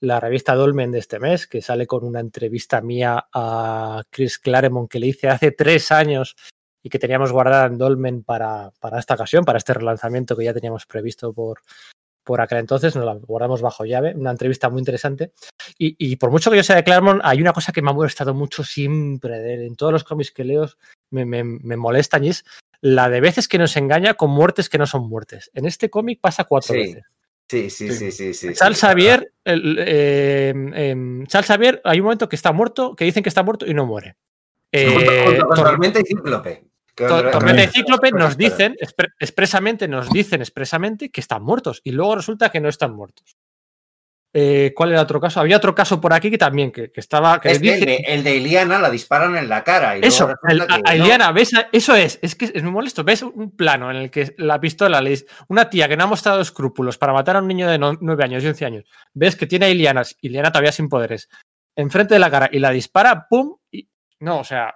la 0.00 0.20
revista 0.20 0.54
Dolmen 0.54 0.92
de 0.92 1.00
este 1.00 1.18
mes, 1.18 1.46
que 1.46 1.60
sale 1.60 1.86
con 1.86 2.04
una 2.04 2.20
entrevista 2.20 2.80
mía 2.80 3.26
a 3.32 4.02
Chris 4.08 4.38
Claremont 4.38 4.90
que 4.90 5.00
le 5.00 5.08
hice 5.08 5.28
hace 5.28 5.50
tres 5.50 5.90
años 5.90 6.36
y 6.82 6.88
que 6.88 6.98
teníamos 6.98 7.32
guardada 7.32 7.66
en 7.66 7.76
Dolmen 7.76 8.22
para, 8.22 8.70
para 8.80 8.98
esta 8.98 9.14
ocasión, 9.14 9.44
para 9.44 9.58
este 9.58 9.74
relanzamiento 9.74 10.36
que 10.36 10.44
ya 10.44 10.54
teníamos 10.54 10.86
previsto 10.86 11.32
por, 11.32 11.60
por 12.24 12.40
aquel 12.40 12.58
entonces, 12.58 12.94
nos 12.94 13.04
la 13.04 13.14
guardamos 13.14 13.62
bajo 13.62 13.84
llave, 13.84 14.14
una 14.14 14.30
entrevista 14.30 14.68
muy 14.68 14.80
interesante. 14.80 15.32
Y, 15.78 15.96
y, 15.98 16.16
por 16.16 16.30
mucho 16.30 16.50
que 16.50 16.56
yo 16.56 16.62
sea 16.62 16.76
de 16.76 16.84
Claremont, 16.84 17.20
hay 17.24 17.40
una 17.40 17.52
cosa 17.52 17.72
que 17.72 17.82
me 17.82 17.90
ha 17.90 17.94
molestado 17.94 18.34
mucho 18.34 18.64
siempre 18.64 19.38
de 19.38 19.54
él, 19.54 19.62
en 19.62 19.76
todos 19.76 19.92
los 19.92 20.04
cómics 20.04 20.30
que 20.30 20.44
leo, 20.44 20.68
me, 21.10 21.24
me, 21.24 21.42
me, 21.44 21.76
molestan 21.76 22.24
y 22.24 22.28
es 22.28 22.44
la 22.80 23.08
de 23.08 23.20
veces 23.20 23.48
que 23.48 23.58
nos 23.58 23.76
engaña 23.76 24.14
con 24.14 24.30
muertes 24.30 24.68
que 24.68 24.78
no 24.78 24.86
son 24.86 25.08
muertes. 25.08 25.50
En 25.54 25.66
este 25.66 25.90
cómic 25.90 26.20
pasa 26.20 26.44
cuatro 26.44 26.74
sí. 26.74 26.80
veces. 26.80 27.04
Sí, 27.50 27.68
sí, 27.68 27.92
sí, 27.92 28.12
sí, 28.12 28.32
sí. 28.32 28.54
Charles 28.54 28.78
Xavier, 28.78 29.32
el, 29.44 29.76
eh, 29.80 30.54
eh, 30.72 31.24
Charles 31.26 31.48
Xavier, 31.48 31.80
hay 31.82 31.98
un 31.98 32.04
momento 32.04 32.28
que 32.28 32.36
está 32.36 32.52
muerto, 32.52 32.94
que 32.94 33.04
dicen 33.04 33.24
que 33.24 33.28
está 33.28 33.42
muerto 33.42 33.66
y 33.66 33.74
no 33.74 33.86
muere. 33.86 34.16
Eh, 34.70 35.40
Tormenta 35.56 35.98
y 35.98 36.04
Cíclope. 36.04 36.69
Tormenta 37.08 37.64
y 37.64 37.68
Cíclope 37.68 38.12
nos 38.12 38.36
dicen, 38.36 38.76
expresamente, 39.18 39.88
nos 39.88 40.10
dicen 40.10 40.40
expresamente 40.40 41.10
que 41.10 41.20
están 41.20 41.42
muertos 41.42 41.80
y 41.84 41.92
luego 41.92 42.16
resulta 42.16 42.50
que 42.50 42.60
no 42.60 42.68
están 42.68 42.94
muertos. 42.94 43.36
Eh, 44.32 44.72
¿Cuál 44.76 44.92
era 44.92 45.02
otro 45.02 45.20
caso? 45.20 45.40
Había 45.40 45.56
otro 45.56 45.74
caso 45.74 46.00
por 46.00 46.12
aquí 46.12 46.30
que 46.30 46.38
también 46.38 46.70
que, 46.70 46.92
que 46.92 47.00
estaba. 47.00 47.40
Que 47.40 47.50
es 47.50 47.60
dice... 47.60 47.78
el, 47.78 47.84
de, 47.84 47.96
el, 48.06 48.22
de, 48.22 48.36
Iliana 48.36 48.78
la 48.78 48.88
disparan 48.88 49.36
en 49.36 49.48
la 49.48 49.64
cara. 49.64 49.98
Y 49.98 50.02
eso, 50.02 50.32
el, 50.48 50.60
a, 50.60 50.80
a, 50.84 50.94
Iliana, 50.94 51.28
no. 51.28 51.34
ves, 51.34 51.50
eso 51.72 51.96
es, 51.96 52.20
es 52.22 52.36
que 52.36 52.44
es 52.54 52.62
muy 52.62 52.70
molesto. 52.70 53.02
Ves 53.02 53.22
un 53.22 53.56
plano 53.56 53.90
en 53.90 53.96
el 53.96 54.10
que 54.10 54.32
la 54.38 54.60
pistola 54.60 55.00
le 55.00 55.18
una 55.48 55.68
tía 55.68 55.88
que 55.88 55.96
no 55.96 56.04
ha 56.04 56.06
mostrado 56.06 56.40
escrúpulos 56.40 56.96
para 56.96 57.12
matar 57.12 57.36
a 57.36 57.40
un 57.40 57.48
niño 57.48 57.68
de 57.68 57.78
9 57.78 58.24
años 58.24 58.44
y 58.44 58.46
11 58.46 58.64
años. 58.64 58.84
Ves 59.12 59.34
que 59.34 59.46
tiene 59.46 59.66
a 59.66 59.70
Iliana, 59.70 60.02
Iliana 60.20 60.52
todavía 60.52 60.70
sin 60.70 60.88
poderes, 60.88 61.28
enfrente 61.74 62.14
de 62.14 62.20
la 62.20 62.30
cara 62.30 62.48
y 62.52 62.60
la 62.60 62.70
dispara, 62.70 63.26
¡pum! 63.28 63.56
Y, 63.72 63.88
no, 64.20 64.38
o 64.38 64.44
sea, 64.44 64.72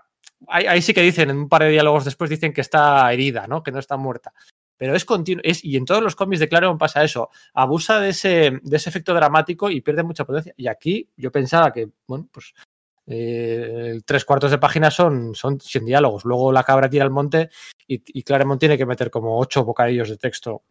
ahí, 0.49 0.83
sí 0.83 0.95
que 0.95 1.03
dicen, 1.03 1.31
en 1.31 1.39
un 1.39 1.49
par 1.49 1.63
de 1.63 1.71
diálogos 1.71 2.05
después 2.05 2.31
dicen 2.31 2.53
que 2.53 2.61
está 2.61 3.13
herida, 3.13 3.47
¿no? 3.47 3.63
Que 3.63 3.73
no 3.73 3.79
está 3.79 3.97
muerta 3.97 4.33
pero 4.77 4.95
es 4.95 5.05
continuo. 5.05 5.43
Es, 5.45 5.65
y 5.65 5.77
en 5.77 5.85
todos 5.85 6.03
los 6.03 6.17
cómics 6.17 6.41
de 6.41 6.49
Claremont 6.49 6.79
pasa 6.79 7.05
eso. 7.05 7.31
Abusa 7.55 8.01
de 8.01 8.11
ese, 8.11 8.61
de 8.63 8.77
ese 8.77 8.91
efecto 8.91 9.15
dramático 9.15 9.71
y 9.71 9.81
pierde 9.81 10.03
mucha 10.03 10.25
potencia. 10.25 10.53
Y 10.57 10.67
aquí 10.67 11.09
yo 11.17 11.31
pensaba 11.31 11.73
que, 11.73 11.89
bueno, 12.07 12.29
pues 12.31 12.53
eh, 13.07 14.01
tres 14.05 14.25
cuartos 14.25 14.51
de 14.51 14.59
página 14.59 14.91
son, 14.91 15.35
son 15.35 15.61
sin 15.61 15.85
diálogos. 15.85 16.25
Luego 16.25 16.53
la 16.53 16.65
cabra 16.65 16.89
tira 16.89 17.05
al 17.05 17.11
monte 17.11 17.51
y, 17.87 18.03
y 18.07 18.23
Claremont 18.23 18.61
tiene 18.61 18.79
que 18.79 18.87
meter 18.87 19.11
como 19.11 19.39
ocho 19.39 19.65
bocadillos 19.65 20.09
de 20.09 20.17
texto 20.17 20.63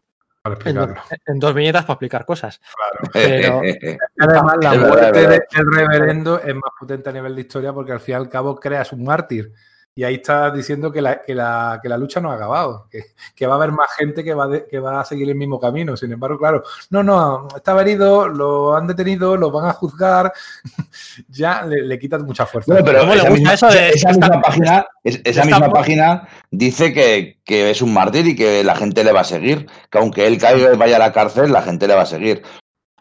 en, 0.44 0.94
en, 1.26 1.38
dos 1.38 1.54
viñetas 1.54 1.84
para 1.84 1.94
explicar 1.94 2.26
cosas. 2.26 2.60
Claro. 2.76 3.10
Pero 3.12 3.98
además 4.18 4.56
la 4.60 4.74
muerte 4.74 5.26
del 5.26 5.42
reverendo 5.72 6.38
es 6.38 6.54
más 6.54 6.70
potente 6.78 7.08
a 7.08 7.12
nivel 7.12 7.34
de 7.34 7.40
historia 7.40 7.72
porque 7.72 7.92
al 7.92 8.00
fin 8.00 8.12
y 8.12 8.16
al 8.16 8.28
cabo 8.28 8.56
creas 8.56 8.92
un 8.92 9.04
mártir. 9.04 9.52
Y 9.96 10.02
ahí 10.02 10.14
está 10.14 10.50
diciendo 10.50 10.90
que 10.90 11.00
la, 11.00 11.22
que 11.22 11.36
la, 11.36 11.78
que 11.80 11.88
la 11.88 11.96
lucha 11.96 12.20
no 12.20 12.32
ha 12.32 12.34
acabado, 12.34 12.88
que, 12.90 13.04
que, 13.36 13.46
va 13.46 13.54
a 13.54 13.56
haber 13.56 13.70
más 13.70 13.92
gente 13.96 14.24
que 14.24 14.34
va, 14.34 14.48
de, 14.48 14.66
que 14.66 14.80
va 14.80 15.00
a 15.00 15.04
seguir 15.04 15.28
el 15.28 15.36
mismo 15.36 15.60
camino. 15.60 15.96
Sin 15.96 16.10
embargo, 16.10 16.36
claro, 16.36 16.64
no, 16.90 17.04
no, 17.04 17.46
estaba 17.54 17.82
herido, 17.82 18.26
lo 18.26 18.74
han 18.74 18.88
detenido, 18.88 19.36
lo 19.36 19.52
van 19.52 19.66
a 19.66 19.72
juzgar, 19.72 20.32
ya 21.28 21.62
le, 21.62 21.82
le 21.82 21.98
quitan 22.00 22.22
mucha 22.22 22.44
fuerza. 22.44 22.72
Bueno, 22.72 22.84
pero 22.84 23.12
esa, 23.12 23.30
misma, 23.30 23.70
de, 23.70 23.90
esa, 23.90 24.08
misma, 24.08 24.42
página, 24.42 24.86
esa 25.04 25.44
misma 25.44 25.70
página 25.70 26.28
dice 26.50 26.92
que, 26.92 27.38
que, 27.44 27.70
es 27.70 27.80
un 27.80 27.94
mártir 27.94 28.26
y 28.26 28.34
que 28.34 28.64
la 28.64 28.74
gente 28.74 29.04
le 29.04 29.12
va 29.12 29.20
a 29.20 29.24
seguir, 29.24 29.66
que 29.90 29.98
aunque 29.98 30.26
él 30.26 30.38
caiga 30.38 30.74
y 30.74 30.76
vaya 30.76 30.96
a 30.96 31.00
la 31.00 31.12
cárcel, 31.12 31.52
la 31.52 31.62
gente 31.62 31.86
le 31.86 31.94
va 31.94 32.02
a 32.02 32.06
seguir. 32.06 32.42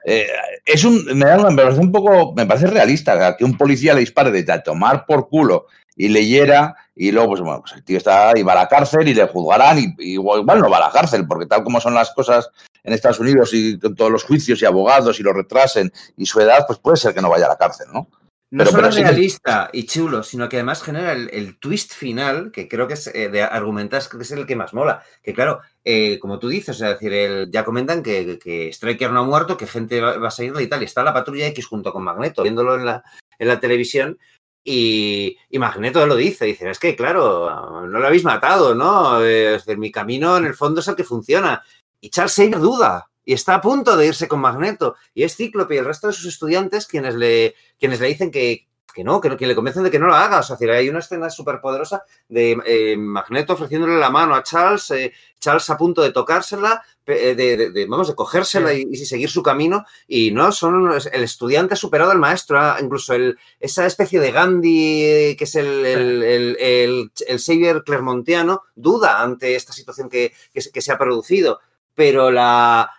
Eh, 0.06 0.28
es 0.66 0.84
un, 0.84 1.04
me, 1.06 1.26
da, 1.26 1.50
me 1.50 1.56
parece 1.56 1.80
un 1.80 1.92
poco, 1.92 2.34
me 2.36 2.46
parece 2.46 2.68
realista 2.68 3.36
que 3.36 3.46
un 3.46 3.58
policía 3.58 3.96
le 3.96 4.02
dispare 4.02 4.30
de 4.30 4.44
tomar 4.60 5.08
por 5.08 5.28
culo 5.28 5.66
y 5.96 6.10
leyera 6.10 6.76
y 6.96 7.12
luego, 7.12 7.30
pues 7.30 7.42
bueno, 7.42 7.62
pues 7.62 7.74
el 7.74 7.84
tío 7.84 7.98
está 7.98 8.34
y 8.36 8.44
va 8.44 8.54
a 8.54 8.56
la 8.56 8.68
cárcel 8.68 9.08
y 9.08 9.14
le 9.14 9.28
juzgarán 9.28 9.80
y, 9.80 9.96
y, 9.98 10.14
igual 10.14 10.46
no 10.46 10.70
va 10.70 10.78
a 10.78 10.88
la 10.88 10.92
cárcel, 10.92 11.26
porque 11.28 11.48
tal 11.48 11.64
como 11.64 11.82
son 11.82 11.94
las 11.94 12.12
cosas 12.12 12.50
en 12.84 12.94
Estados 12.94 13.20
Unidos 13.20 13.52
y 13.54 13.80
con 13.80 13.96
todos 13.96 14.12
los 14.12 14.24
juicios 14.24 14.62
y 14.62 14.66
abogados 14.66 15.20
y 15.20 15.24
lo 15.24 15.34
retrasen 15.34 15.92
y 16.18 16.26
su 16.26 16.40
edad, 16.40 16.66
pues 16.68 16.80
puede 16.80 16.98
ser 16.98 17.14
que 17.14 17.22
no 17.22 17.30
vaya 17.30 17.46
a 17.46 17.50
la 17.50 17.58
cárcel, 17.58 17.88
¿no? 17.92 18.08
No 18.54 18.60
pero, 18.60 18.70
solo 18.70 18.84
pero 18.84 18.94
es 18.94 19.02
realista 19.02 19.70
sí. 19.74 19.80
y 19.80 19.86
chulo, 19.88 20.22
sino 20.22 20.48
que 20.48 20.58
además 20.58 20.84
genera 20.84 21.14
el, 21.14 21.28
el 21.34 21.58
twist 21.58 21.92
final, 21.92 22.52
que 22.52 22.68
creo 22.68 22.88
que 22.88 22.94
es 22.94 23.08
eh, 23.08 23.28
de 23.30 23.42
argumentar, 23.42 24.04
que 24.08 24.22
es 24.22 24.30
el 24.30 24.46
que 24.46 24.56
más 24.56 24.76
mola. 24.76 25.02
Que 25.24 25.34
claro, 25.34 25.62
eh, 25.84 26.20
como 26.20 26.38
tú 26.38 26.50
dices, 26.50 26.80
es 26.80 26.88
decir, 26.88 27.14
el, 27.14 27.50
ya 27.52 27.66
comentan 27.66 28.04
que, 28.04 28.38
que, 28.38 28.70
Striker 28.72 29.10
no 29.10 29.22
ha 29.22 29.26
muerto, 29.26 29.58
que 29.58 29.66
gente 29.66 30.00
va, 30.02 30.20
va 30.20 30.28
a 30.28 30.32
seguirle 30.32 30.62
y 30.62 30.68
tal. 30.68 30.84
Y 30.84 30.86
está 30.86 31.02
la 31.02 31.16
patrulla 31.16 31.48
X 31.48 31.66
junto 31.66 31.92
con 31.92 32.04
Magneto, 32.04 32.44
viéndolo 32.44 32.76
en 32.76 32.86
la, 32.86 33.04
en 33.40 33.48
la 33.48 33.60
televisión, 33.60 34.20
y, 34.64 35.38
Magneto 35.52 36.06
lo 36.06 36.16
dice, 36.16 36.46
dice, 36.46 36.70
es 36.70 36.80
que 36.80 36.96
claro, 36.96 37.86
no 37.86 38.00
lo 38.00 38.08
habéis 38.08 38.24
matado, 38.24 38.74
¿no? 38.74 39.22
Es 39.22 39.66
decir, 39.66 39.78
mi 39.78 39.92
camino 39.92 40.38
en 40.38 40.46
el 40.46 40.54
fondo 40.54 40.80
es 40.80 40.88
el 40.88 40.96
que 40.96 41.04
funciona. 41.04 41.64
Y 42.00 42.10
Charles 42.10 42.36
Xavier 42.36 42.60
duda 42.60 43.10
y 43.26 43.34
está 43.34 43.56
a 43.56 43.62
punto 43.62 43.96
de 43.98 44.08
irse 44.08 44.28
con 44.28 44.40
Magneto. 44.42 44.96
Y 45.14 45.24
es 45.24 45.36
Cíclope 45.36 45.76
y 45.76 45.78
el 45.78 45.86
resto 45.86 46.08
de 46.08 46.14
sus 46.14 46.26
estudiantes 46.26 46.88
quienes 46.88 47.16
le, 47.16 47.56
quienes 47.80 48.00
le 48.00 48.08
dicen 48.08 48.32
que, 48.32 48.68
que 48.94 49.04
no, 49.04 49.20
que, 49.20 49.36
que, 49.36 49.48
le 49.48 49.56
convencen 49.56 49.84
de 49.84 49.92
que 49.92 50.00
no 50.00 50.08
lo 50.08 50.16
haga. 50.16 50.40
O 50.40 50.44
sea, 50.44 50.58
hay 50.72 50.90
una 50.90 51.00
escena 51.00 51.30
súper 51.30 51.60
poderosa 51.60 52.04
de 52.30 52.58
eh, 52.66 52.96
Magneto 52.98 53.54
ofreciéndole 53.54 53.98
la 53.98 54.10
mano 54.10 54.36
a 54.36 54.44
Charles, 54.44 54.92
eh, 54.92 55.14
Charles 55.40 55.70
a 55.70 55.78
punto 55.78 56.02
de 56.02 56.12
tocársela, 56.12 56.84
de, 57.06 57.36
de, 57.36 57.72
de 57.72 57.86
vamos, 57.86 58.08
de 58.08 58.16
cogérsela 58.16 58.72
sí. 58.72 58.88
y, 58.90 58.94
y, 58.94 59.06
seguir 59.06 59.30
su 59.30 59.44
camino. 59.44 59.86
Y 60.08 60.32
no, 60.32 60.52
son 60.52 60.92
el 60.92 61.24
estudiante 61.24 61.74
ha 61.74 61.78
superado 61.78 62.12
al 62.12 62.20
maestro, 62.20 62.60
incluso 62.80 63.14
el, 63.14 63.38
esa 63.60 63.86
especie 63.86 64.20
de 64.20 64.32
Gandhi 64.32 65.36
que 65.38 65.44
es 65.44 65.56
el, 65.56 65.86
el, 65.86 66.24
el, 66.24 66.58
el, 66.60 67.12
el 67.28 67.40
Xavier 67.40 67.84
Clermontiano, 67.84 68.64
duda 68.76 69.22
ante 69.22 69.56
esta 69.56 69.74
situación 69.74 70.10
que, 70.10 70.34
que, 70.54 70.62
que 70.72 70.82
se 70.82 70.92
ha 70.92 70.98
producido. 70.98 71.60
Pero 71.96 72.32
la, 72.32 72.90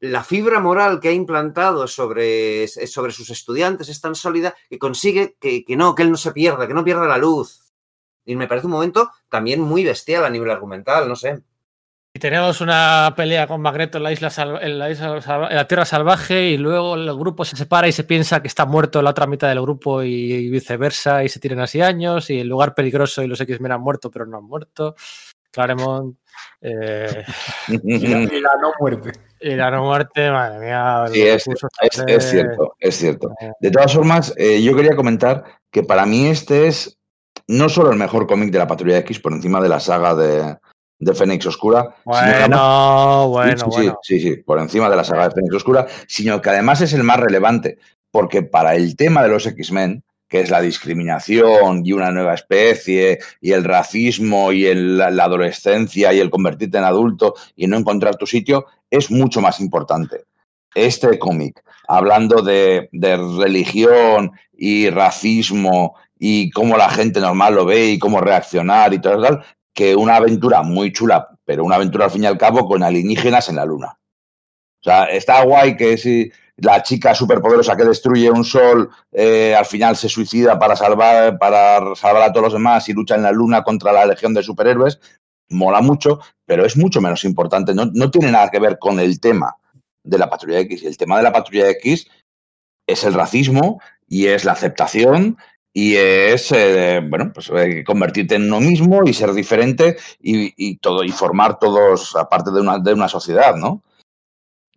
la 0.00 0.22
fibra 0.22 0.60
moral 0.60 1.00
que 1.00 1.08
ha 1.08 1.12
implantado 1.12 1.88
sobre, 1.88 2.68
sobre 2.68 3.12
sus 3.12 3.30
estudiantes 3.30 3.88
es 3.88 4.00
tan 4.00 4.14
sólida 4.14 4.54
que 4.68 4.78
consigue 4.78 5.36
que, 5.40 5.64
que, 5.64 5.76
no, 5.76 5.94
que 5.94 6.02
él 6.02 6.10
no 6.10 6.16
se 6.16 6.32
pierda, 6.32 6.68
que 6.68 6.74
no 6.74 6.84
pierda 6.84 7.06
la 7.06 7.18
luz. 7.18 7.72
Y 8.24 8.36
me 8.36 8.46
parece 8.46 8.66
un 8.66 8.72
momento 8.72 9.10
también 9.28 9.60
muy 9.60 9.84
bestial 9.84 10.24
a 10.24 10.30
nivel 10.30 10.50
argumental, 10.50 11.08
no 11.08 11.16
sé. 11.16 11.42
Y 12.14 12.20
tenemos 12.20 12.60
una 12.60 13.12
pelea 13.16 13.46
con 13.46 13.60
Magneto 13.60 13.98
en 13.98 14.04
la 14.04 14.12
isla, 14.12 14.32
en 14.60 14.78
la, 14.78 14.90
isla 14.90 15.48
en 15.50 15.56
la 15.56 15.68
Tierra 15.68 15.84
Salvaje 15.84 16.48
y 16.48 16.56
luego 16.56 16.94
el 16.94 17.14
grupo 17.16 17.44
se 17.44 17.56
separa 17.56 17.86
y 17.86 17.92
se 17.92 18.04
piensa 18.04 18.40
que 18.40 18.48
está 18.48 18.66
muerto 18.66 19.02
la 19.02 19.10
otra 19.10 19.26
mitad 19.26 19.48
del 19.48 19.60
grupo 19.60 20.02
y 20.02 20.48
viceversa 20.48 21.22
y 21.22 21.28
se 21.28 21.38
tiran 21.38 21.60
así 21.60 21.80
años 21.80 22.30
y 22.30 22.40
el 22.40 22.48
lugar 22.48 22.74
peligroso 22.74 23.22
y 23.22 23.28
los 23.28 23.40
X-Men 23.40 23.72
han 23.72 23.80
muerto 23.80 24.10
pero 24.10 24.26
no 24.26 24.38
han 24.38 24.44
muerto. 24.44 24.94
Claremont 25.50 26.18
eh, 26.60 27.24
y, 27.68 28.08
la, 28.08 28.20
y, 28.20 28.40
la, 28.40 28.50
no 28.60 28.72
muerte. 28.80 29.12
Y 29.40 29.54
la 29.54 29.70
no 29.70 29.84
muerte, 29.84 30.30
madre 30.30 30.58
mía. 30.58 31.04
Sí, 31.12 31.22
es, 31.22 31.46
es, 31.46 32.04
es, 32.06 32.30
cierto, 32.30 32.74
es 32.78 32.96
cierto. 32.96 33.30
De 33.60 33.70
todas 33.70 33.94
formas, 33.94 34.34
eh, 34.36 34.62
yo 34.62 34.74
quería 34.74 34.96
comentar 34.96 35.44
que 35.70 35.82
para 35.82 36.06
mí 36.06 36.26
este 36.26 36.66
es 36.66 36.98
no 37.46 37.68
solo 37.68 37.90
el 37.90 37.98
mejor 37.98 38.26
cómic 38.26 38.50
de 38.50 38.58
la 38.58 38.66
Patrulla 38.66 38.98
X 38.98 39.20
por 39.20 39.32
encima 39.32 39.60
de 39.60 39.68
la 39.68 39.80
saga 39.80 40.14
de, 40.14 40.56
de 40.98 41.14
Fénix 41.14 41.46
Oscura. 41.46 41.94
Bueno, 42.04 42.22
además, 42.22 43.26
bueno, 43.28 43.58
sí, 43.58 43.64
bueno. 43.66 43.98
Sí, 44.02 44.20
sí, 44.20 44.34
sí, 44.34 44.42
por 44.42 44.58
encima 44.58 44.90
de 44.90 44.96
la 44.96 45.04
saga 45.04 45.28
de 45.28 45.34
Fénix 45.34 45.54
Oscura, 45.54 45.86
sino 46.06 46.40
que 46.40 46.50
además 46.50 46.80
es 46.80 46.92
el 46.92 47.04
más 47.04 47.20
relevante, 47.20 47.78
porque 48.10 48.42
para 48.42 48.74
el 48.74 48.96
tema 48.96 49.22
de 49.22 49.28
los 49.28 49.46
X-Men, 49.46 50.02
que 50.28 50.40
es 50.40 50.50
la 50.50 50.60
discriminación 50.60 51.84
y 51.84 51.92
una 51.92 52.10
nueva 52.10 52.34
especie 52.34 53.18
y 53.40 53.52
el 53.52 53.64
racismo 53.64 54.52
y 54.52 54.72
la 54.74 55.24
adolescencia 55.24 56.12
y 56.12 56.20
el 56.20 56.30
convertirte 56.30 56.78
en 56.78 56.84
adulto 56.84 57.34
y 57.56 57.66
no 57.66 57.76
encontrar 57.76 58.16
tu 58.16 58.26
sitio, 58.26 58.66
es 58.90 59.10
mucho 59.10 59.40
más 59.40 59.60
importante. 59.60 60.24
Este 60.74 61.18
cómic, 61.18 61.62
hablando 61.88 62.42
de, 62.42 62.88
de, 62.92 63.16
religión 63.16 64.32
y 64.56 64.90
racismo 64.90 65.96
y 66.18 66.50
cómo 66.50 66.76
la 66.76 66.90
gente 66.90 67.20
normal 67.20 67.54
lo 67.54 67.64
ve 67.64 67.86
y 67.86 67.98
cómo 67.98 68.20
reaccionar 68.20 68.92
y 68.92 69.00
todo 69.00 69.22
tal, 69.22 69.42
que 69.72 69.96
una 69.96 70.16
aventura 70.16 70.62
muy 70.62 70.92
chula, 70.92 71.28
pero 71.44 71.64
una 71.64 71.76
aventura 71.76 72.04
al 72.04 72.10
fin 72.10 72.24
y 72.24 72.26
al 72.26 72.36
cabo 72.36 72.68
con 72.68 72.82
alienígenas 72.82 73.48
en 73.48 73.56
la 73.56 73.64
luna. 73.64 73.98
O 74.80 74.84
sea, 74.84 75.04
está 75.04 75.42
guay 75.42 75.76
que 75.76 75.96
si 75.96 76.30
la 76.58 76.82
chica 76.82 77.14
superpoderosa 77.14 77.76
que 77.76 77.84
destruye 77.84 78.30
un 78.30 78.44
sol 78.44 78.90
eh, 79.12 79.54
al 79.56 79.64
final 79.64 79.96
se 79.96 80.08
suicida 80.08 80.58
para 80.58 80.74
salvar, 80.74 81.38
para 81.38 81.94
salvar 81.94 82.22
a 82.22 82.32
todos 82.32 82.44
los 82.46 82.52
demás 82.54 82.88
y 82.88 82.92
lucha 82.92 83.14
en 83.14 83.22
la 83.22 83.32
luna 83.32 83.62
contra 83.62 83.92
la 83.92 84.06
legión 84.06 84.34
de 84.34 84.42
superhéroes, 84.42 85.00
mola 85.50 85.80
mucho, 85.80 86.20
pero 86.44 86.66
es 86.66 86.76
mucho 86.76 87.00
menos 87.00 87.24
importante. 87.24 87.74
No, 87.74 87.90
no 87.92 88.10
tiene 88.10 88.32
nada 88.32 88.50
que 88.50 88.58
ver 88.58 88.78
con 88.78 88.98
el 88.98 89.20
tema 89.20 89.56
de 90.02 90.18
la 90.18 90.28
patrulla 90.28 90.58
X. 90.60 90.82
El 90.82 90.96
tema 90.96 91.16
de 91.16 91.22
la 91.22 91.32
patrulla 91.32 91.68
X 91.70 92.08
es 92.86 93.04
el 93.04 93.14
racismo 93.14 93.80
y 94.08 94.26
es 94.26 94.44
la 94.44 94.52
aceptación 94.52 95.36
y 95.72 95.94
es 95.94 96.50
eh, 96.50 97.00
bueno 97.08 97.30
pues 97.32 97.50
eh, 97.54 97.84
convertirte 97.84 98.34
en 98.34 98.44
uno 98.44 98.60
mismo 98.60 99.06
y 99.06 99.12
ser 99.12 99.32
diferente 99.32 99.96
y, 100.20 100.52
y, 100.56 100.78
todo 100.78 101.04
y 101.04 101.10
formar 101.10 101.58
todos 101.58 102.16
aparte 102.16 102.50
de 102.50 102.60
una, 102.60 102.78
de 102.78 102.94
una 102.94 103.06
sociedad, 103.06 103.54
¿no? 103.54 103.84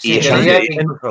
Sí, 0.02 0.18
eso, 0.18 0.36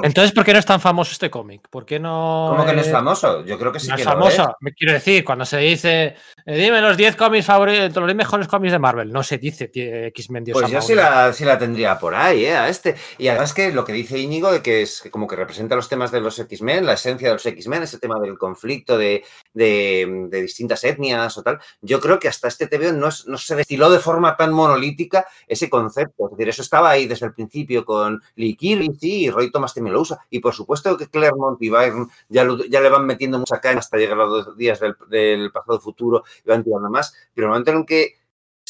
entonces, 0.03 0.32
¿por 0.32 0.45
qué 0.45 0.53
no 0.53 0.59
es 0.59 0.66
tan 0.66 0.80
famoso 0.80 1.12
este 1.12 1.30
cómic? 1.30 1.68
¿Por 1.70 1.86
qué 1.86 2.01
no.? 2.01 2.49
¿Cómo 2.51 2.66
que 2.66 2.72
no 2.72 2.80
es 2.80 2.91
famoso? 2.91 3.45
Yo 3.45 3.57
creo 3.57 3.70
que 3.70 3.78
sí 3.78 3.88
no 3.88 3.95
que 3.95 4.03
es 4.03 4.09
famoso. 4.09 4.57
Me 4.59 4.72
quiero 4.72 4.95
decir, 4.95 5.24
cuando 5.24 5.45
se 5.45 5.59
dice, 5.59 6.16
eh, 6.45 6.59
dime 6.59 6.80
los 6.80 6.97
10 6.97 7.14
cómics 7.14 7.47
favoritos, 7.47 7.95
los 7.95 8.07
10 8.07 8.16
mejores 8.16 8.49
cómics 8.49 8.72
de 8.72 8.80
Marvel, 8.80 9.12
no 9.12 9.22
se 9.22 9.38
dice 9.38 9.70
X-Men 9.72 10.43
Dios 10.43 10.59
Pues 10.59 10.72
yo 10.72 10.82
sí 10.82 10.97
la, 10.97 11.32
sí 11.32 11.45
la, 11.45 11.57
tendría 11.57 12.01
por 12.01 12.16
ahí, 12.16 12.47
¿eh? 12.47 12.57
A 12.57 12.68
este. 12.68 12.97
Y 13.16 13.28
además 13.28 13.55
que 13.55 13.70
lo 13.70 13.84
que 13.84 13.93
dice 13.93 14.18
Íñigo, 14.18 14.51
de 14.51 14.61
que 14.61 14.82
es 14.82 15.05
como 15.09 15.28
que 15.28 15.36
representa 15.36 15.76
los 15.76 15.88
temas 15.88 16.11
de 16.11 16.20
los 16.20 16.36
X-Men, 16.41 16.84
la 16.84 16.95
esencia 16.95 17.28
de 17.28 17.34
los 17.34 17.47
X-Men, 17.47 17.84
ese 17.84 18.01
tema 18.01 18.18
del 18.18 18.36
conflicto 18.38 18.99
de, 18.99 19.22
de, 19.55 20.26
de, 20.28 20.43
distintas 20.43 20.82
etnias 20.82 21.38
o 21.38 21.45
tal, 21.45 21.61
yo 21.80 22.01
creo 22.01 22.18
que 22.18 22.26
hasta 22.26 22.49
este 22.49 22.66
TV 22.66 22.93
no, 22.93 23.07
es, 23.07 23.24
no 23.28 23.38
se 23.38 23.55
destiló 23.55 23.88
de 23.88 24.01
forma 24.01 24.36
tan 24.36 24.53
monolítica 24.53 25.26
ese 25.47 25.70
concepto. 25.70 26.24
Es 26.24 26.30
decir, 26.32 26.49
eso 26.49 26.62
estaba 26.62 26.91
ahí 26.91 27.07
desde 27.07 27.26
el 27.26 27.34
principio 27.34 27.84
con 27.84 28.20
Lee 28.34 28.57
Sí, 28.99 29.31
Roy 29.31 29.51
Thomas 29.51 29.74
también 29.74 29.95
lo 29.95 30.01
usa. 30.01 30.18
Y 30.31 30.41
por 30.41 30.55
supuesto 30.55 30.97
que 30.97 31.09
Claremont 31.09 31.61
y 31.62 31.70
Byrne 31.70 32.07
ya, 32.28 32.47
ya 32.68 32.81
le 32.81 32.89
van 32.89 33.07
metiendo 33.07 33.39
mucha 33.39 33.61
caña 33.61 33.78
hasta 33.78 33.97
llegar 33.97 34.20
a 34.20 34.26
los 34.26 34.57
días 34.57 34.81
del, 34.81 35.53
pasado 35.53 35.81
futuro 35.81 36.24
y 36.45 36.49
van 36.49 36.64
tirando 36.64 36.91
más. 36.91 37.14
Pero 37.35 37.47
el 37.47 37.51
momento 37.51 37.70
en 37.72 37.87
que 37.87 38.20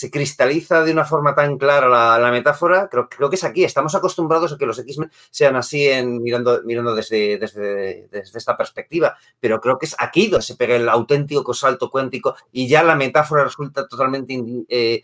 se 0.01 0.11
cristaliza 0.11 0.83
de 0.83 0.93
una 0.93 1.05
forma 1.05 1.35
tan 1.35 1.59
clara 1.59 1.87
la, 1.87 2.19
la 2.19 2.31
metáfora, 2.31 2.89
creo, 2.89 3.09
creo, 3.09 3.29
que 3.29 3.37
es 3.37 3.45
aquí. 3.45 3.65
Estamos 3.65 3.95
acostumbrados 3.95 4.53
a 4.53 4.57
que 4.57 4.65
los 4.65 4.79
X-Men 4.79 5.11
sean 5.31 5.57
así 5.57 5.87
en, 5.89 6.23
mirando, 6.23 6.63
mirando 6.65 6.95
desde, 6.95 7.37
desde, 7.37 8.09
desde, 8.11 8.39
esta 8.39 8.57
perspectiva, 8.57 9.19
pero 9.41 9.61
creo 9.61 9.79
que 9.79 9.85
es 9.87 9.97
aquí 9.99 10.29
donde 10.29 10.47
se 10.47 10.57
pega 10.57 10.77
el 10.77 10.89
auténtico 10.89 11.53
salto 11.53 11.91
cuántico 11.91 12.35
y 12.51 12.67
ya 12.67 12.83
la 12.83 12.97
metáfora 12.97 13.45
resulta 13.45 13.87
totalmente 13.87 14.43
eh, 14.69 15.03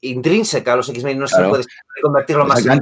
intrínseca 0.00 0.72
a 0.72 0.76
los 0.76 0.88
X-Men, 0.88 1.18
no 1.18 1.26
claro. 1.26 1.44
se 1.44 1.50
puede 1.50 1.64
convertirlo 2.02 2.46
más. 2.46 2.64
La, 2.64 2.78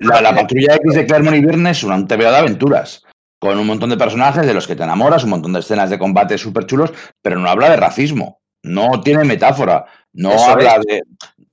la, 0.00 0.20
la, 0.20 0.34
patrulla 0.34 0.76
X 0.76 0.94
de 0.94 1.06
Claremont 1.06 1.36
y 1.36 1.40
Byrne 1.40 1.70
es 1.70 1.82
una 1.82 2.06
TVO 2.06 2.30
de 2.30 2.36
aventuras, 2.36 3.04
con 3.38 3.58
un 3.58 3.66
montón 3.66 3.90
de 3.90 3.96
personajes 3.96 4.46
de 4.46 4.54
los 4.54 4.66
que 4.66 4.76
te 4.76 4.84
enamoras, 4.84 5.24
un 5.24 5.30
montón 5.30 5.52
de 5.52 5.60
escenas 5.60 5.90
de 5.90 5.98
combate 5.98 6.38
súper 6.38 6.66
chulos, 6.66 6.92
pero 7.20 7.38
no 7.38 7.48
habla 7.48 7.70
de 7.70 7.76
racismo, 7.76 8.40
no 8.62 9.00
tiene 9.00 9.24
metáfora, 9.24 9.86
no 10.12 10.32
Eso 10.32 10.44
habla 10.44 10.76
es. 10.76 10.86
de. 10.86 11.02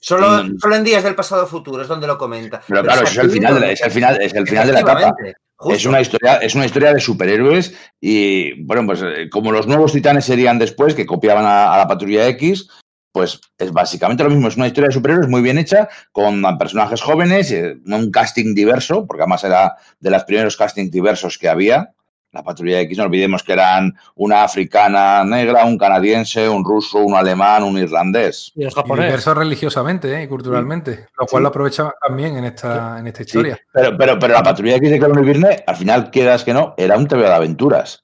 Solo, 0.01 0.43
solo, 0.57 0.75
en 0.75 0.83
días 0.85 1.03
del 1.03 1.15
pasado 1.15 1.45
futuro 1.45 1.81
es 1.81 1.87
donde 1.87 2.07
lo 2.07 2.17
comenta. 2.17 2.61
Pero, 2.67 2.81
pero 2.81 2.93
claro, 2.93 3.07
es 3.07 3.17
el 3.17 3.29
final, 3.31 3.55
de 3.55 3.59
la, 3.59 3.71
es 3.71 3.81
el 3.81 3.91
final, 3.91 4.21
es 4.21 4.33
el 4.33 4.47
final 4.47 4.67
de 4.67 4.73
la 4.73 4.79
etapa. 4.79 5.15
Justo. 5.55 5.75
Es 5.75 5.85
una, 5.85 5.99
historia, 5.99 6.35
es 6.37 6.55
una 6.55 6.65
historia 6.65 6.93
de 6.93 7.01
superhéroes 7.01 7.75
y, 7.99 8.63
bueno, 8.63 8.85
pues 8.85 9.03
como 9.29 9.51
los 9.51 9.67
nuevos 9.67 9.91
titanes 9.91 10.23
serían 10.23 10.57
después, 10.57 10.95
que 10.95 11.05
copiaban 11.05 11.43
a, 11.43 11.73
a 11.73 11.77
la 11.77 11.85
patrulla 11.85 12.29
X, 12.29 12.69
pues 13.11 13.39
es 13.57 13.71
básicamente 13.71 14.23
lo 14.23 14.29
mismo, 14.29 14.47
es 14.47 14.55
una 14.57 14.67
historia 14.67 14.89
de 14.89 14.93
superhéroes 14.93 15.27
muy 15.29 15.41
bien 15.41 15.57
hecha, 15.57 15.89
con 16.11 16.41
personajes 16.57 17.01
jóvenes, 17.01 17.53
un 17.85 18.11
casting 18.11 18.53
diverso, 18.53 19.05
porque 19.07 19.23
además 19.23 19.43
era 19.43 19.75
de 19.99 20.09
los 20.11 20.23
primeros 20.25 20.55
castings 20.57 20.91
diversos 20.91 21.37
que 21.37 21.49
había, 21.49 21.93
La 22.31 22.43
patrulla 22.43 22.79
X, 22.81 22.95
no 22.99 23.05
olvidemos 23.05 23.41
que 23.41 23.53
eran 23.53 23.95
una 24.13 24.43
africana 24.43 25.23
negra, 25.23 25.65
un 25.65 25.79
canadiense, 25.79 26.47
un 26.47 26.63
ruso, 26.63 26.99
un 26.99 27.15
alemán, 27.15 27.63
un 27.63 27.75
irlandés. 27.79 28.51
Y 28.53 28.61
el 28.61 28.69
Y 28.69 28.71
japonés. 28.71 29.05
diversos 29.05 29.35
religiosamente 29.35 30.13
¿eh? 30.15 30.23
y 30.23 30.27
culturalmente, 30.27 31.07
lo 31.19 31.25
cual 31.25 31.41
Sí. 31.41 31.43
lo 31.43 31.47
aprovechaban 31.49 31.93
también 32.07 32.37
en 32.37 32.45
esta, 32.45 32.99
en 32.99 33.07
esta 33.07 33.17
Sí, 33.17 33.23
historia. 33.25 33.57
pero, 33.73 33.97
pero, 33.97 34.19
pero 34.19 34.33
la 34.35 34.43
patrulla 34.43 34.75
X 34.75 34.91
de 34.91 34.99
Colón 34.99 35.23
y 35.23 35.25
Virne, 35.27 35.63
al 35.65 35.75
final, 35.75 36.11
quieras 36.11 36.43
que 36.43 36.53
no, 36.53 36.75
era 36.77 36.95
un 36.99 37.07
TV 37.07 37.23
de 37.23 37.33
aventuras. 37.33 38.03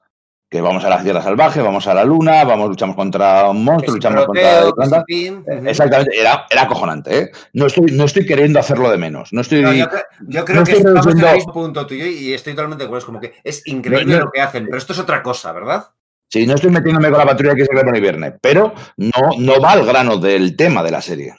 Que 0.55 0.61
vamos 0.61 0.85
a 0.85 0.89
la 0.89 1.03
Tierra 1.03 1.21
Salvaje, 1.21 1.61
vamos 1.61 1.85
a 1.85 1.93
la 1.93 2.05
Luna, 2.05 2.45
vamos, 2.45 2.69
luchamos 2.69 2.95
contra 2.95 3.49
un 3.49 3.57
Que 3.57 3.63
monstruo, 3.71 3.95
luchamos 3.95 4.23
proteo, 4.23 4.71
contra... 4.73 5.03
que 5.05 5.31
ujú. 5.33 5.67
Exactamente, 5.67 6.17
era, 6.17 6.45
era 6.49 6.61
acojonante, 6.61 7.19
¿eh? 7.19 7.31
No 7.51 7.65
estoy, 7.65 7.91
no 7.91 8.05
estoy 8.05 8.25
queriendo 8.25 8.57
hacerlo 8.57 8.89
de 8.89 8.97
menos. 8.97 9.33
No 9.33 9.41
estoy. 9.41 9.61
No, 9.61 9.73
yo, 9.73 9.83
cre- 9.87 10.03
yo 10.21 10.45
creo 10.45 10.59
no 10.61 10.63
que 10.63 10.71
estoy 10.71 10.87
estamos 10.93 11.07
en 11.07 11.27
el 11.27 11.35
mismo 11.35 11.51
punto 11.51 11.85
tuyo 11.85 12.05
y 12.05 12.33
estoy 12.33 12.53
totalmente 12.53 12.83
de 12.83 12.85
acuerdo. 12.85 12.99
Es 12.99 13.05
como 13.05 13.19
que 13.19 13.33
es 13.43 13.67
increíble 13.67 14.13
No, 14.13 14.19
no. 14.19 14.25
lo 14.27 14.31
que 14.31 14.39
hacen, 14.39 14.63
pero 14.67 14.77
esto 14.77 14.93
es 14.93 14.99
otra 14.99 15.21
cosa, 15.21 15.51
¿verdad? 15.51 15.87
Sí, 16.29 16.47
no 16.47 16.55
estoy 16.55 16.71
metiéndome 16.71 17.09
con 17.09 17.19
la 17.19 17.25
patrulla 17.25 17.51
X 17.51 17.67
de 17.67 17.75
Colón 17.75 17.95
y 17.97 17.99
Virne, 17.99 18.31
pero 18.39 18.73
no, 18.95 19.11
no 19.37 19.59
va 19.59 19.73
al 19.73 19.85
grano 19.85 20.15
del 20.15 20.55
tema 20.55 20.83
de 20.83 20.91
la 20.91 21.01
serie. 21.01 21.35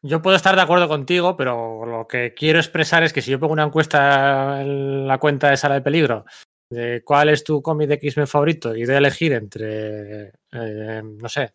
Yo 0.00 0.22
puedo 0.22 0.36
estar 0.36 0.54
de 0.54 0.62
acuerdo 0.62 0.86
contigo, 0.86 1.36
pero 1.36 1.84
lo 1.86 2.06
que 2.06 2.34
quiero 2.34 2.60
expresar 2.60 3.02
es 3.02 3.12
que 3.12 3.20
si 3.20 3.32
yo 3.32 3.40
pongo 3.40 3.52
una 3.52 3.64
encuesta 3.64 4.62
en 4.62 5.08
la 5.08 5.18
cuenta 5.18 5.50
de 5.50 5.56
Sala 5.56 5.74
de 5.74 5.80
Peligro 5.82 6.24
de 6.70 7.02
cuál 7.04 7.28
es 7.30 7.42
tu 7.44 7.60
cómic 7.60 7.88
de 7.88 7.94
X-Men 7.94 8.26
favorito 8.26 8.74
y 8.76 8.84
de 8.84 8.96
elegir 8.96 9.32
entre, 9.32 10.32
eh, 10.52 11.02
no 11.04 11.28
sé, 11.28 11.52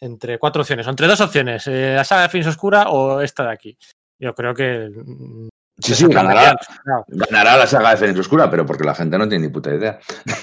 entre 0.00 0.38
cuatro 0.38 0.62
opciones, 0.62 0.86
o 0.86 0.90
entre 0.90 1.06
dos 1.06 1.20
opciones, 1.20 1.66
eh, 1.66 1.92
la 1.94 2.04
saga 2.04 2.22
de 2.22 2.28
Fins 2.30 2.46
Oscura 2.46 2.88
o 2.88 3.20
esta 3.20 3.44
de 3.44 3.52
aquí. 3.52 3.78
Yo 4.18 4.34
creo 4.34 4.54
que... 4.54 4.90
mm, 4.94 5.48
Sí, 5.82 5.94
sí, 5.94 6.06
ganará, 6.08 6.54
ganará 7.08 7.56
la 7.56 7.66
saga 7.66 7.92
de 7.92 7.96
Fénix 7.96 8.18
Oscura, 8.18 8.50
pero 8.50 8.66
porque 8.66 8.84
la 8.84 8.94
gente 8.94 9.16
no 9.16 9.26
tiene 9.26 9.46
ni 9.46 9.50
puta 9.50 9.74
idea. 9.74 9.98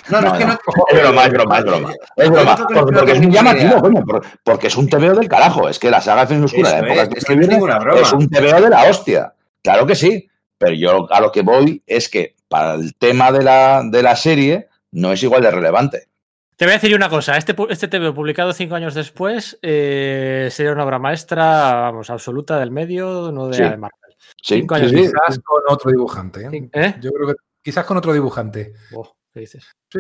No, 0.10 0.20
no, 0.20 0.30
No, 0.30 0.34
es 0.34 0.39
que 0.39 0.45
no. 0.48 0.58
Es 0.91 1.00
broma, 1.00 1.26
es 1.26 1.32
broma, 1.32 1.58
es 1.60 1.64
broma. 1.64 1.93
Es 2.16 2.30
broma, 2.32 2.56
porque, 2.74 3.12
es 3.12 3.18
muy 3.20 3.28
ninguna 3.28 3.54
llamativo, 3.54 3.82
coño, 3.82 4.04
por- 4.04 4.26
porque 4.43 4.66
es 4.66 4.76
un 4.76 4.89
TVO 4.89 5.14
del 5.14 5.30
carajo. 5.30 5.70
Es 5.70 5.78
que 5.78 5.91
la 5.91 6.02
saga 6.02 6.22
de 6.22 6.28
Fénix 6.28 6.45
Oscura, 6.45 6.72
de 6.72 6.78
época 6.88 7.04
es, 7.04 7.10
que 7.10 7.20
es 7.20 7.26
es 7.30 8.14
un 8.14 8.30
TVO 8.30 8.62
de 8.62 8.70
la 8.72 8.84
hostia. 8.89 9.34
Claro 9.62 9.86
que 9.86 9.93
sí, 9.95 10.28
pero 10.58 10.74
yo 10.74 11.08
a 11.14 11.22
lo 11.22 11.32
que 11.32 11.43
voy 11.43 11.84
es 11.86 12.10
que 12.10 12.34
para 12.48 12.76
el 12.76 12.95
tema 12.95 13.32
de 13.32 13.43
la, 13.43 13.84
de 13.84 14.04
la 14.04 14.16
serie 14.16 14.68
no 14.91 15.12
es 15.12 15.22
igual 15.24 15.41
de 15.41 15.52
relevante. 15.52 16.08
Te 16.56 16.66
voy 16.66 16.72
a 16.74 16.78
decir 16.78 16.95
una 16.95 17.10
cosa, 17.10 17.38
este, 17.38 17.56
este 17.70 17.88
TV 17.88 18.12
publicado 18.14 18.52
cinco 18.52 18.74
años 18.76 18.95
después 18.95 19.60
eh, 19.62 20.48
sería 20.52 20.72
una 20.72 20.86
obra 20.86 20.98
maestra, 20.98 21.45
vamos, 21.82 22.10
absoluta 22.10 22.58
del 22.60 22.72
medio, 22.72 23.32
no 23.32 23.48
de, 23.50 23.54
Sí. 23.58 23.64
de 23.64 23.78
Marvel. 23.78 24.16
Sí, 24.41 24.56
Cinco 24.56 24.76
años 24.76 24.89
sí. 24.89 24.98
Quizás 24.98 25.39
con 25.43 25.62
otro 25.68 25.91
dibujante. 25.91 26.45
¿eh? 26.52 26.70
¿Eh? 26.74 26.95
Yo 27.00 27.12
creo 27.12 27.28
que 27.28 27.34
quizás 27.62 27.86
con 27.86 27.98
otro 27.98 28.12
dibujante. 28.12 28.74
Oh, 28.95 29.14
¿Qué 29.34 29.41
dices? 29.41 29.68
Sí, 29.91 30.00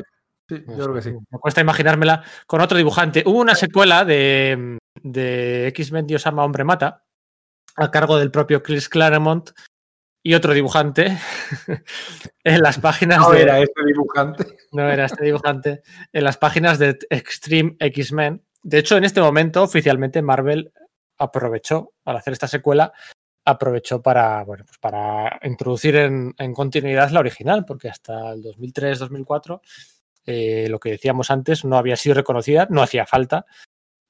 yo 0.49 0.83
creo 0.83 0.93
que 0.95 1.01
sí. 1.03 1.11
Me 1.11 1.37
cuesta 1.39 1.61
imaginármela 1.61 2.23
con 2.47 2.61
otro 2.61 2.77
dibujante. 2.77 3.21
Hubo 3.25 3.39
una 3.39 3.53
secuela 3.53 4.03
de, 4.03 4.79
de 5.03 5.67
X-Men 5.67 6.07
Dios 6.07 6.25
ama, 6.25 6.43
hombre 6.43 6.63
mata, 6.63 7.03
a 7.75 7.91
cargo 7.91 8.17
del 8.17 8.31
propio 8.31 8.63
Chris 8.63 8.89
Claremont 8.89 9.51
y 10.27 10.33
otro 10.33 10.53
dibujante 10.53 11.17
en 12.43 12.61
las 12.61 12.79
páginas 12.79 13.19
No 13.19 13.31
de... 13.31 13.43
era 13.43 13.59
este 13.59 13.85
dibujante. 13.85 14.45
No 14.73 14.89
era 14.89 15.05
este 15.05 15.23
dibujante. 15.23 15.83
En 16.11 16.25
las 16.25 16.35
páginas 16.35 16.77
de 16.77 16.97
Extreme 17.09 17.77
X-Men. 17.79 18.43
De 18.61 18.79
hecho, 18.79 18.97
en 18.97 19.05
este 19.05 19.21
momento, 19.21 19.63
oficialmente, 19.63 20.21
Marvel 20.21 20.73
aprovechó, 21.17 21.93
al 22.03 22.17
hacer 22.17 22.33
esta 22.33 22.49
secuela, 22.49 22.91
aprovechó 23.45 24.01
para, 24.01 24.43
bueno, 24.43 24.65
pues 24.65 24.77
para 24.79 25.39
introducir 25.43 25.95
en, 25.95 26.35
en 26.37 26.53
continuidad 26.53 27.09
la 27.11 27.21
original, 27.21 27.63
porque 27.63 27.87
hasta 27.87 28.33
el 28.33 28.43
2003-2004, 28.43 29.61
eh, 30.25 30.67
lo 30.69 30.77
que 30.77 30.89
decíamos 30.89 31.31
antes, 31.31 31.63
no 31.63 31.77
había 31.77 31.95
sido 31.95 32.15
reconocida, 32.15 32.67
no 32.69 32.81
hacía 32.81 33.05
falta 33.05 33.45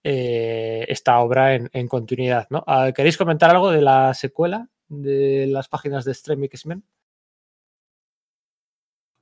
eh, 0.04 0.84
esta 0.90 1.20
obra 1.20 1.54
en, 1.54 1.70
en 1.74 1.88
continuidad. 1.88 2.48
¿no? 2.50 2.64
Ah, 2.66 2.92
¿Queréis 2.92 3.18
comentar 3.18 3.52
algo 3.52 3.70
de 3.70 3.84
la 3.84 4.16
secuela 4.16 4.68
de 4.90 5.48
las 5.48 5.68
páginas 5.68 6.06
de 6.06 6.12
Extreme 6.12 6.46
X-Men? 6.48 6.84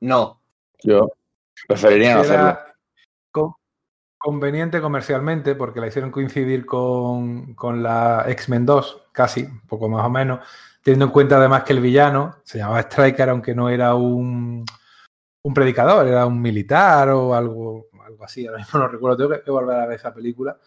No. 0.01 0.41
Yo 0.83 1.09
preferiría 1.67 2.15
no 2.15 2.21
hacerlo. 2.21 2.59
Conveniente 4.17 4.81
comercialmente 4.81 5.53
porque 5.53 5.79
la 5.79 5.87
hicieron 5.87 6.09
coincidir 6.09 6.65
con, 6.65 7.53
con 7.53 7.83
la 7.83 8.25
X-Men 8.27 8.65
2, 8.65 9.09
casi, 9.11 9.43
un 9.43 9.61
poco 9.67 9.87
más 9.87 10.03
o 10.03 10.09
menos, 10.09 10.39
teniendo 10.81 11.05
en 11.05 11.11
cuenta 11.11 11.37
además 11.37 11.63
que 11.63 11.73
el 11.73 11.79
villano 11.79 12.37
se 12.43 12.57
llamaba 12.57 12.79
Striker, 12.81 13.29
aunque 13.29 13.53
no 13.53 13.69
era 13.69 13.93
un, 13.93 14.65
un 15.43 15.53
predicador, 15.53 16.07
era 16.07 16.25
un 16.25 16.41
militar 16.41 17.09
o 17.09 17.35
algo, 17.35 17.87
algo 18.03 18.23
así, 18.23 18.47
ahora 18.47 18.59
mismo 18.59 18.79
no 18.79 18.87
recuerdo, 18.87 19.17
tengo 19.17 19.29
que, 19.31 19.43
que 19.43 19.51
volver 19.51 19.77
a 19.77 19.85
ver 19.85 19.95
esa 19.97 20.11
película 20.11 20.57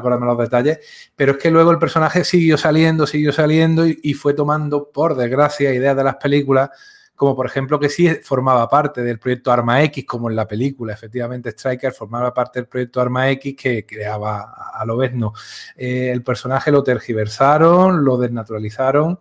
para 0.00 0.16
los 0.16 0.38
detalles, 0.38 0.78
pero 1.16 1.32
es 1.32 1.38
que 1.38 1.50
luego 1.50 1.70
el 1.70 1.78
personaje 1.78 2.24
siguió 2.24 2.56
saliendo, 2.56 3.06
siguió 3.06 3.32
saliendo 3.32 3.84
y, 3.86 4.14
fue 4.14 4.34
tomando, 4.34 4.90
por 4.90 5.16
desgracia, 5.16 5.74
ideas 5.74 5.96
de 5.96 6.04
las 6.04 6.16
películas 6.16 6.70
como 7.14 7.36
por 7.36 7.46
ejemplo 7.46 7.78
que 7.78 7.88
sí 7.88 8.08
formaba 8.24 8.68
parte 8.68 9.02
del 9.02 9.20
proyecto 9.20 9.52
Arma 9.52 9.80
X, 9.84 10.04
como 10.04 10.28
en 10.28 10.34
la 10.34 10.48
película, 10.48 10.92
efectivamente 10.92 11.50
Striker 11.50 11.92
formaba 11.92 12.34
parte 12.34 12.58
del 12.58 12.66
proyecto 12.66 13.00
Arma 13.00 13.30
X 13.30 13.54
que 13.56 13.86
creaba 13.86 14.40
a, 14.40 14.80
a 14.80 14.84
Lobezno. 14.84 15.32
Eh, 15.76 16.10
el 16.10 16.24
personaje 16.24 16.72
lo 16.72 16.82
tergiversaron, 16.82 18.04
lo 18.04 18.16
desnaturalizaron 18.16 19.20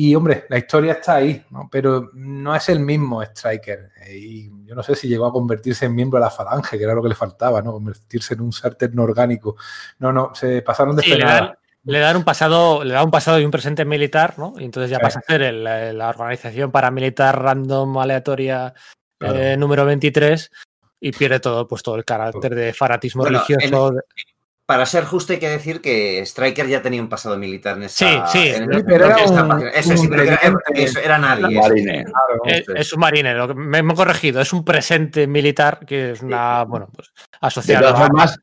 y 0.00 0.14
hombre, 0.14 0.44
la 0.48 0.58
historia 0.58 0.92
está 0.92 1.16
ahí, 1.16 1.44
¿no? 1.50 1.68
pero 1.68 2.10
no 2.14 2.54
es 2.54 2.68
el 2.68 2.78
mismo 2.78 3.20
Striker. 3.20 3.90
Eh, 4.06 4.16
y 4.16 4.50
yo 4.64 4.76
no 4.76 4.82
sé 4.84 4.94
si 4.94 5.08
llegó 5.08 5.26
a 5.26 5.32
convertirse 5.32 5.86
en 5.86 5.94
miembro 5.96 6.20
de 6.20 6.24
la 6.24 6.30
Falange, 6.30 6.78
que 6.78 6.84
era 6.84 6.94
lo 6.94 7.02
que 7.02 7.08
le 7.08 7.16
faltaba, 7.16 7.60
¿no? 7.62 7.72
Convertirse 7.72 8.34
en 8.34 8.42
un 8.42 8.52
ser 8.52 8.76
orgánico. 8.96 9.56
No, 9.98 10.12
no, 10.12 10.32
se 10.36 10.62
pasaron 10.62 10.94
de 10.94 11.02
Sí, 11.02 11.10
le 11.16 11.24
dan, 11.24 11.52
le 11.82 11.98
dan 11.98 12.16
un 12.16 12.22
pasado, 12.22 12.84
le 12.84 12.94
da 12.94 13.02
un 13.02 13.10
pasado 13.10 13.40
y 13.40 13.44
un 13.44 13.50
presente 13.50 13.84
militar, 13.84 14.38
¿no? 14.38 14.52
Y 14.56 14.66
entonces 14.66 14.88
ya 14.88 14.98
Sí. 14.98 15.02
pasa 15.02 15.18
a 15.18 15.22
ser 15.22 15.42
el- 15.42 15.64
la, 15.64 16.08
organización 16.08 16.70
paramilitar 16.70 17.42
random 17.42 17.98
aleatoria 17.98 18.74
Claro. 19.18 19.36
eh, 19.36 19.56
número 19.56 19.84
23 19.84 20.48
y 21.00 21.10
pierde 21.10 21.40
todo, 21.40 21.66
pues 21.66 21.82
todo 21.82 21.96
el 21.96 22.04
carácter 22.04 22.54
de 22.54 22.72
fanatismo 22.72 23.24
Bueno, 23.24 23.40
religioso. 23.40 23.94
Para 24.68 24.84
ser 24.84 25.06
justo 25.06 25.32
hay 25.32 25.38
que 25.38 25.48
decir 25.48 25.80
que 25.80 26.20
Striker 26.26 26.66
ya 26.68 26.82
tenía 26.82 27.00
un 27.00 27.08
pasado 27.08 27.38
militar 27.38 27.78
en 27.78 27.84
esta... 27.84 28.26
Sí, 28.26 28.38
sí. 28.38 28.48
en 28.48 28.70
Sí, 28.70 28.82
pero 28.86 29.06
era 29.06 29.16
un-. 29.24 29.66
Eso 29.74 29.96
sí, 29.96 30.08
pero 30.08 30.24
era, 30.24 30.32
inteligente. 30.34 30.84
eso 30.84 31.00
era 31.00 31.16
nadie. 31.16 31.58
Marine. 31.58 32.04
Claro. 32.04 32.42
es, 32.44 32.66
sí. 32.66 32.72
es 32.76 32.92
un 32.92 33.00
marine, 33.00 33.32
lo 33.32 33.48
que 33.48 33.54
me, 33.54 33.82
me 33.82 33.94
he 33.94 33.96
corregido, 33.96 34.42
es 34.42 34.52
un 34.52 34.66
presente 34.66 35.26
militar 35.26 35.80
que 35.86 36.10
es 36.10 36.20
una, 36.20 36.64
bueno, 36.64 36.90
pues 36.94 37.08
De 37.16 37.38
asociado 37.40 37.80
todas 37.86 37.98
formas, 37.98 38.38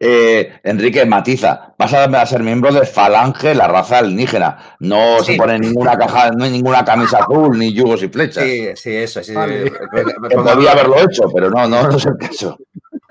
eh, 0.00 0.54
Enrique 0.64 1.06
matiza, 1.06 1.74
vas 1.78 1.94
a, 1.94 2.04
a 2.06 2.26
ser 2.26 2.42
miembro 2.42 2.72
de 2.72 2.84
Falange, 2.84 3.54
la 3.54 3.68
raza 3.68 3.98
alienígena. 3.98 4.76
No 4.80 5.20
Sí. 5.20 5.34
se 5.34 5.38
pone 5.38 5.60
ninguna 5.60 5.96
caja, 5.96 6.32
no 6.32 6.42
hay 6.44 6.50
ninguna 6.50 6.84
camisa 6.84 7.18
azul, 7.18 7.56
ni 7.56 7.72
yugos 7.72 8.02
y 8.02 8.08
flechas. 8.08 8.42
Sí, 8.42 8.66
sí, 8.74 8.96
eso. 8.96 9.22
Sí, 9.22 9.32
Vale. 9.32 9.70
Que 10.28 10.36
podía 10.36 10.72
haberlo 10.72 10.98
hecho, 10.98 11.22
pero 11.32 11.50
no, 11.50 11.68
no, 11.68 11.84
no 11.86 11.96
es 11.96 12.04
el 12.04 12.16
caso. 12.18 12.58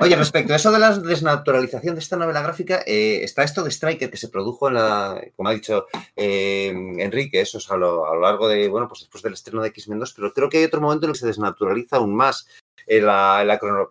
Oye, 0.03 0.15
respecto 0.15 0.53
a 0.53 0.55
eso 0.55 0.71
de 0.71 0.79
la 0.79 0.97
desnaturalización 0.97 1.95
de 1.95 2.01
esta 2.01 2.17
novela 2.17 2.41
gráfica, 2.41 2.81
eh, 2.87 3.21
está 3.23 3.43
esto 3.43 3.63
de 3.63 3.69
Striker 3.69 4.09
que 4.09 4.17
se 4.17 4.29
produjo 4.29 4.67
en 4.67 4.73
la, 4.73 5.21
como 5.35 5.49
ha 5.49 5.53
dicho 5.53 5.85
eh, 6.15 6.73
Enrique, 6.97 7.39
eso 7.41 7.59
es 7.59 7.69
a 7.69 7.77
lo, 7.77 8.19
largo 8.19 8.47
de, 8.47 8.67
bueno, 8.67 8.87
pues 8.87 9.01
después 9.01 9.21
del 9.21 9.33
estreno 9.33 9.61
de 9.61 9.69
X-Men 9.69 9.99
2, 9.99 10.13
pero 10.13 10.33
creo 10.33 10.49
que 10.49 10.57
hay 10.57 10.63
otro 10.63 10.81
momento 10.81 11.05
en 11.05 11.09
el 11.09 11.13
que 11.13 11.19
se 11.19 11.27
desnaturaliza 11.27 11.97
aún 11.97 12.15
más 12.15 12.47
en, 12.87 13.05
la- 13.05 13.41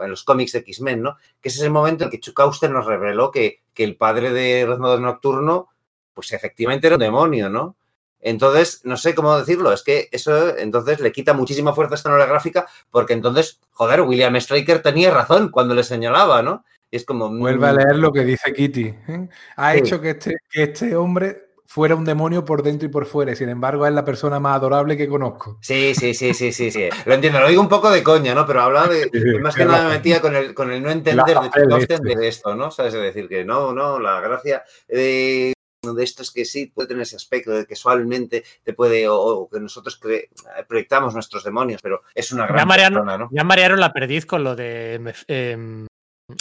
en 0.00 0.11
los 0.11 0.24
cómics 0.24 0.52
de 0.52 0.58
X-Men, 0.58 1.00
¿no? 1.02 1.16
Que 1.40 1.48
es 1.48 1.56
ese 1.56 1.70
momento 1.70 2.02
en 2.04 2.08
el 2.08 2.11
que 2.11 2.20
Chuck 2.20 2.40
Auster 2.40 2.70
nos 2.70 2.86
reveló 2.86 3.30
que, 3.30 3.62
que 3.72 3.84
el 3.84 3.96
padre 3.96 4.32
de 4.32 4.66
Reznador 4.66 5.00
Nocturno, 5.00 5.68
pues 6.12 6.32
efectivamente 6.32 6.88
era 6.88 6.96
un 6.96 7.00
demonio, 7.02 7.48
¿no? 7.48 7.76
Entonces, 8.20 8.80
no 8.84 8.96
sé 8.96 9.14
cómo 9.14 9.38
decirlo, 9.38 9.72
es 9.72 9.82
que 9.82 10.08
eso 10.12 10.56
entonces 10.58 11.00
le 11.00 11.12
quita 11.12 11.32
muchísima 11.32 11.72
fuerza 11.72 11.94
a 11.94 11.96
esta 11.96 12.08
novela 12.10 12.26
gráfica 12.26 12.66
porque 12.90 13.14
entonces, 13.14 13.60
joder, 13.72 14.02
William 14.02 14.36
Striker 14.36 14.82
tenía 14.82 15.10
razón 15.10 15.48
cuando 15.50 15.74
le 15.74 15.84
señalaba, 15.84 16.42
¿no? 16.42 16.64
Y 16.90 16.96
es 16.96 17.04
como... 17.04 17.30
Vuelve 17.30 17.68
a 17.68 17.72
mm, 17.72 17.76
leer 17.76 17.96
lo 17.96 18.12
que 18.12 18.24
dice 18.24 18.52
Kitty. 18.52 18.82
¿eh? 19.08 19.28
Ha 19.56 19.72
Sí. 19.72 19.78
hecho 19.78 20.00
que 20.00 20.10
este, 20.10 20.36
que 20.50 20.64
este 20.64 20.96
hombre 20.96 21.50
fuera 21.64 21.94
un 21.94 22.04
demonio 22.04 22.44
por 22.44 22.64
dentro 22.64 22.86
y 22.86 22.90
por 22.90 23.06
fuera. 23.06 23.30
y 23.30 23.36
Sin 23.36 23.48
embargo, 23.48 23.86
es 23.86 23.92
la 23.92 24.04
persona 24.04 24.40
más 24.40 24.56
adorable 24.56 24.96
que 24.96 25.08
conozco. 25.08 25.56
Sí, 25.62 25.94
sí, 25.94 26.14
sí, 26.14 26.34
sí, 26.34 26.50
sí, 26.52 26.72
sí. 26.72 26.88
Lo 27.04 27.14
entiendo, 27.14 27.38
lo 27.38 27.46
digo 27.46 27.62
un 27.62 27.68
poco 27.68 27.88
de 27.90 28.02
coña, 28.02 28.34
¿no? 28.34 28.44
Pero 28.44 28.62
hablaba 28.62 28.88
de. 28.88 29.04
Sí, 29.04 29.38
más 29.40 29.54
que 29.54 29.64
nada 29.64 29.84
me 29.84 29.90
metía 29.90 30.20
con 30.20 30.34
el, 30.34 30.52
con 30.52 30.72
el 30.72 30.82
no 30.82 30.90
entender 30.90 31.24
de 31.24 31.34
papel 31.34 31.72
Austen 31.72 32.04
este. 32.04 32.18
de 32.18 32.26
esto, 32.26 32.56
¿no? 32.56 32.72
¿Sabes? 32.72 32.94
Es 32.94 33.00
decir, 33.00 33.28
que 33.28 33.44
no, 33.44 33.72
no, 33.72 34.00
la 34.00 34.20
gracia 34.20 34.64
de, 34.88 35.52
de 35.83 36.05
esto 36.05 36.22
es 36.22 36.31
que 36.31 36.45
sí 36.45 36.66
puede 36.66 36.89
tener 36.89 37.03
ese 37.03 37.16
aspecto 37.16 37.53
de 37.53 37.66
que 37.66 37.74
suavemente 37.74 38.45
te 38.62 38.74
puede, 38.74 39.09
o, 39.09 39.16
o 39.16 39.49
que 39.49 39.61
nosotros 39.61 39.99
cre- 40.01 40.28
proyectamos 40.68 41.14
nuestros 41.14 41.43
demonios, 41.43 41.81
pero 41.83 42.03
es 42.14 42.33
una 42.33 42.47
Ya 42.47 42.53
gran 42.53 42.68
marearon, 42.68 42.95
persona, 42.99 43.18
¿no? 43.18 43.28
ya 43.33 43.45
marearon 43.45 43.81
la 43.81 43.93
perdiz 43.93 44.26
con 44.26 44.45
lo 44.45 44.55
de 44.57 45.01
mef- 45.01 45.24
em, 45.26 45.87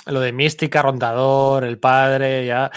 lo 0.07 0.19
de 0.19 0.33
Mística, 0.33 0.81
Rondador, 0.81 1.63
el 1.63 1.79
padre, 1.79 2.45
ya. 2.45 2.69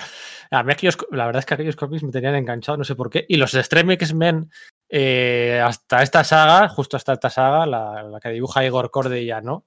A 0.51 0.63
mí 0.63 0.73
aquellos, 0.73 0.97
la 1.11 1.27
verdad 1.27 1.41
es 1.41 1.47
que 1.47 1.55
aquellos 1.55 1.77
cómics 1.77 2.03
me 2.05 2.13
tenían 2.13 2.37
enganchado, 2.37 2.79
no 2.79 2.85
sé 2.85 2.95
por 2.95 3.11
qué. 3.11 3.25
Y 3.29 3.37
los 3.37 3.55
Extreme 3.55 3.95
X-Men 3.95 4.51
Eh, 4.95 5.59
hasta 5.65 6.03
esta 6.03 6.23
saga, 6.23 6.69
justo 6.69 6.99
hasta 6.99 7.15
esta 7.15 7.31
saga, 7.31 7.65
la, 7.65 8.03
la 8.03 8.21
que 8.21 8.29
dibuja 8.29 8.63
Igor 8.63 8.91
Corde 8.91 9.25
ya 9.25 9.41
no, 9.41 9.65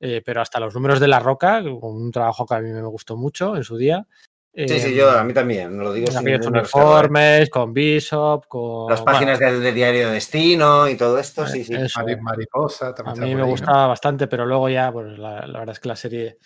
eh, 0.00 0.22
pero 0.24 0.40
hasta 0.40 0.60
los 0.60 0.72
números 0.72 1.00
de 1.00 1.08
La 1.08 1.18
Roca, 1.18 1.60
un 1.60 2.12
trabajo 2.12 2.46
que 2.46 2.54
a 2.54 2.60
mí 2.60 2.70
me 2.70 2.80
gustó 2.82 3.16
mucho 3.16 3.56
en 3.56 3.64
su 3.64 3.76
día. 3.76 4.06
Sí, 4.52 4.66
sí, 4.80 4.88
Eh, 4.88 4.94
yo 4.96 5.10
a 5.10 5.22
mí 5.22 5.32
también, 5.32 5.78
lo 5.78 5.92
digo 5.92 6.08
sin 6.08 6.16
también 6.16 6.40
informes, 6.42 7.48
con 7.50 7.72
Bishop, 7.72 8.46
con... 8.48 8.90
Las 8.90 9.00
páginas 9.02 9.38
del, 9.38 9.62
del 9.62 9.74
diario 9.74 10.08
de 10.08 10.14
Destino 10.14 10.88
y 10.88 10.96
todo 10.96 11.18
esto, 11.20 11.46
sí, 11.46 11.62
sí. 11.64 11.72
Eso. 11.74 12.00
Mariposa 12.20 12.88
A 12.88 12.94
también. 12.94 13.20
mí 13.20 13.30
está 13.30 13.36
me 13.36 13.42
ahí, 13.42 13.46
¿no? 13.46 13.46
gustaba 13.46 13.86
bastante, 13.86 14.26
pero 14.26 14.44
luego 14.46 14.68
ya, 14.68 14.90
pues 14.90 15.16
la, 15.18 15.46
la 15.46 15.58
verdad 15.60 15.74
es 15.74 15.80
que 15.80 15.88
la 15.88 15.94
serie 15.94 16.38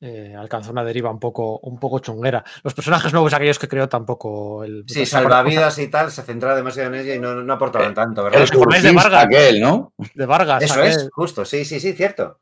eh, 0.00 0.34
alcanzó 0.36 0.72
una 0.72 0.82
deriva 0.82 1.10
un 1.10 1.20
poco, 1.20 1.58
un 1.58 1.78
poco 1.78 1.98
chunguera. 1.98 2.42
Los 2.64 2.72
personajes 2.72 3.12
nuevos, 3.12 3.34
aquellos 3.34 3.58
que 3.58 3.68
creó, 3.68 3.86
tampoco. 3.88 4.64
El, 4.64 4.84
Sí, 4.88 5.04
salvavidas 5.04 5.78
y 5.78 5.88
tal, 5.88 6.10
se 6.10 6.22
centraba 6.22 6.56
demasiado 6.56 6.92
en 6.94 7.00
ella 7.02 7.14
y 7.14 7.18
no, 7.20 7.34
no 7.34 7.52
aportaban 7.52 7.92
tanto, 7.94 8.22
El 8.22 8.30
¿verdad? 8.30 8.42
¿Os 8.44 8.50
acordáis 8.52 8.82
de 8.82 8.92
Vargas? 8.92 9.24
aquel, 9.26 9.60
¿no? 9.60 9.92
De 10.14 10.24
Vargas. 10.26 10.62
Eso 10.62 10.74
aquel, 10.74 10.86
es, 10.88 11.08
justo, 11.12 11.44
sí, 11.44 11.64
sí, 11.66 11.78
sí, 11.78 11.92
cierto. 11.92 12.40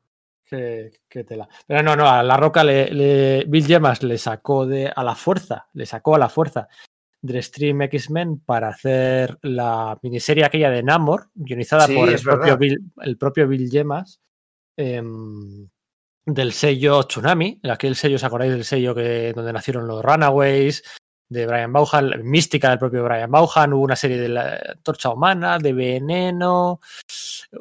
Qué 0.50 1.24
tela. 1.24 1.48
Pero 1.66 1.82
no, 1.82 1.94
no, 1.96 2.08
a 2.08 2.22
La 2.22 2.36
Roca 2.36 2.64
le, 2.64 2.90
le- 2.90 3.44
Bill 3.46 3.66
Gemas 3.66 4.02
le 4.02 4.18
sacó 4.18 4.66
de, 4.66 4.92
a 4.94 5.04
la 5.04 5.14
fuerza, 5.14 5.66
le 5.74 5.86
sacó 5.86 6.16
a 6.16 6.18
la 6.18 6.28
fuerza 6.28 6.68
del 7.22 7.42
Stream 7.42 7.82
X-Men 7.82 8.40
para 8.40 8.68
hacer 8.68 9.38
la 9.42 9.98
miniserie 10.02 10.44
aquella 10.44 10.70
de 10.70 10.82
Namor, 10.82 11.28
guionizada 11.34 11.86
Sí, 11.86 11.94
por 11.94 12.08
el 12.08 12.20
propio. 12.20 12.56
Bill, 12.56 12.78
el 13.02 13.16
propio 13.16 13.46
Bill 13.46 13.70
Gemas, 13.70 14.20
em, 14.76 15.68
del 16.24 16.52
sello 16.52 17.02
Tsunami, 17.04 17.60
aquel 17.70 17.94
sello, 17.94 18.16
¿os 18.16 18.24
acordáis 18.24 18.52
del 18.52 18.64
sello 18.64 18.94
que, 18.94 19.32
donde 19.34 19.52
nacieron 19.52 19.86
los 19.86 20.02
Runaways? 20.02 20.82
De 21.30 21.46
Brian 21.46 21.72
Vaughan, 21.72 22.10
mística 22.24 22.68
del 22.70 22.78
propio 22.80 23.04
Brian 23.04 23.30
Vaughan, 23.30 23.72
hubo 23.72 23.84
una 23.84 23.94
serie 23.96 24.18
de 24.18 24.28
la 24.28 24.60
Torcha 24.82 25.10
Humana, 25.10 25.58
de 25.58 25.72
Veneno, 25.72 26.80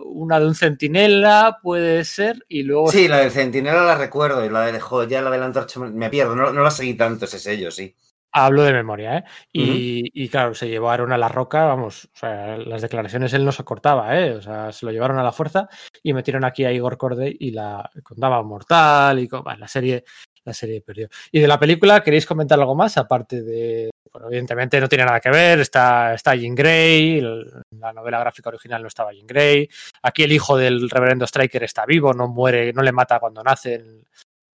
una 0.05 0.39
de 0.39 0.47
un 0.47 0.55
centinela, 0.55 1.59
puede 1.61 2.03
ser, 2.03 2.43
y 2.47 2.63
luego 2.63 2.91
Sí, 2.91 3.07
la 3.07 3.19
del 3.19 3.31
Centinela 3.31 3.83
la 3.83 3.95
recuerdo 3.95 4.43
y 4.43 4.49
la 4.49 4.61
de 4.61 4.79
ya 5.07 5.21
la 5.21 5.29
de 5.29 5.37
la 5.37 5.45
antorcha 5.45 5.79
me 5.79 6.09
pierdo, 6.09 6.35
no, 6.35 6.51
no 6.51 6.63
la 6.63 6.71
seguí 6.71 6.95
tanto 6.95 7.25
ese 7.25 7.37
sello, 7.37 7.69
sí. 7.69 7.95
hablo 8.31 8.63
de 8.63 8.73
memoria, 8.73 9.17
¿eh? 9.17 9.23
Y, 9.51 10.23
y 10.23 10.29
claro, 10.29 10.53
se 10.53 10.67
llevaron 10.69 11.11
a 11.11 11.17
la 11.17 11.29
roca, 11.29 11.65
vamos, 11.65 12.05
o 12.13 12.17
sea, 12.17 12.57
las 12.57 12.81
declaraciones 12.81 13.33
él 13.33 13.43
no 13.45 13.51
se 13.51 13.63
cortaba, 13.63 14.19
¿eh? 14.19 14.33
O 14.35 14.41
sea, 14.41 14.71
se 14.71 14.85
lo 14.85 14.91
llevaron 14.91 15.17
a 15.19 15.23
la 15.23 15.31
fuerza 15.31 15.67
y 16.03 16.13
metieron 16.13 16.43
aquí 16.45 16.63
a 16.65 16.71
Igor 16.71 16.97
Corday 16.97 17.35
y 17.39 17.51
la 17.51 17.89
contaba 18.03 18.41
mortal 18.43 19.19
y 19.19 19.27
co- 19.27 19.41
bueno, 19.43 19.59
la 19.59 19.67
serie, 19.67 20.03
la 20.49 20.53
serie 20.53 20.81
perdió. 20.81 21.07
Y 21.31 21.39
de 21.39 21.47
la 21.47 21.57
película, 21.59 22.03
¿queréis 22.03 22.25
comentar 22.25 22.59
algo 22.59 22.75
más? 22.75 22.97
Aparte 22.97 23.41
de, 23.41 23.89
bueno, 24.11 24.27
evidentemente 24.27 24.79
no 24.81 24.89
tiene 24.89 25.05
nada 25.05 25.19
que 25.19 25.29
ver, 25.29 25.59
está, 25.59 26.13
está 26.13 26.35
Jean 26.35 26.55
Grey, 26.55 27.19
el- 27.19 27.49
la 27.79 27.93
novela 27.93 28.19
gráfica 28.19 28.49
original 28.49 28.81
no 28.81 28.87
estaba 28.87 29.13
Jean 29.13 29.27
Grey, 29.27 29.69
aquí 30.03 30.23
el 30.23 30.31
hijo 30.31 30.57
del 30.57 30.89
reverendo 30.89 31.25
Striker 31.25 31.63
está 31.63 31.85
vivo, 31.85 32.13
no 32.13 32.27
muere, 32.27 32.73
no 32.73 32.81
le 32.81 32.91
mata 32.91 33.19
cuando 33.19 33.41
nace. 33.43 33.83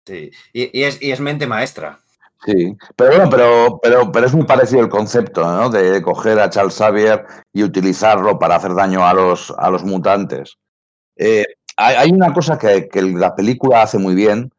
sí. 0.05 0.29
Y, 0.51 0.79
y 0.79 0.83
es, 0.83 1.01
y 1.01 1.11
es 1.11 1.19
mente 1.19 1.47
maestra. 1.47 1.99
Sí, 2.45 2.75
pero 2.97 3.11
bueno, 3.11 3.29
pero, 3.29 3.79
pero, 3.81 4.11
pero 4.11 4.25
es 4.25 4.33
muy 4.33 4.45
parecido 4.45 4.81
el 4.81 4.89
concepto, 4.89 5.43
¿no? 5.45 5.69
De 5.69 6.01
coger 6.01 6.39
a 6.41 6.49
Charles 6.49 6.75
Xavier 6.75 7.25
y 7.53 7.63
utilizarlo 7.63 8.37
para 8.37 8.57
hacer 8.57 8.73
daño 8.75 9.07
a 9.07 9.13
los, 9.13 9.49
a 9.57 9.69
los 9.69 9.83
mutantes. 9.85 10.57
Eh, 11.15 11.45
hay, 11.77 11.95
hay 11.95 12.09
una 12.11 12.33
cosa 12.33 12.57
que, 12.57 12.89
que 12.89 13.01
la 13.01 13.33
película 13.33 13.83
hace 13.83 13.97
muy 13.97 14.13
bien 14.13 14.51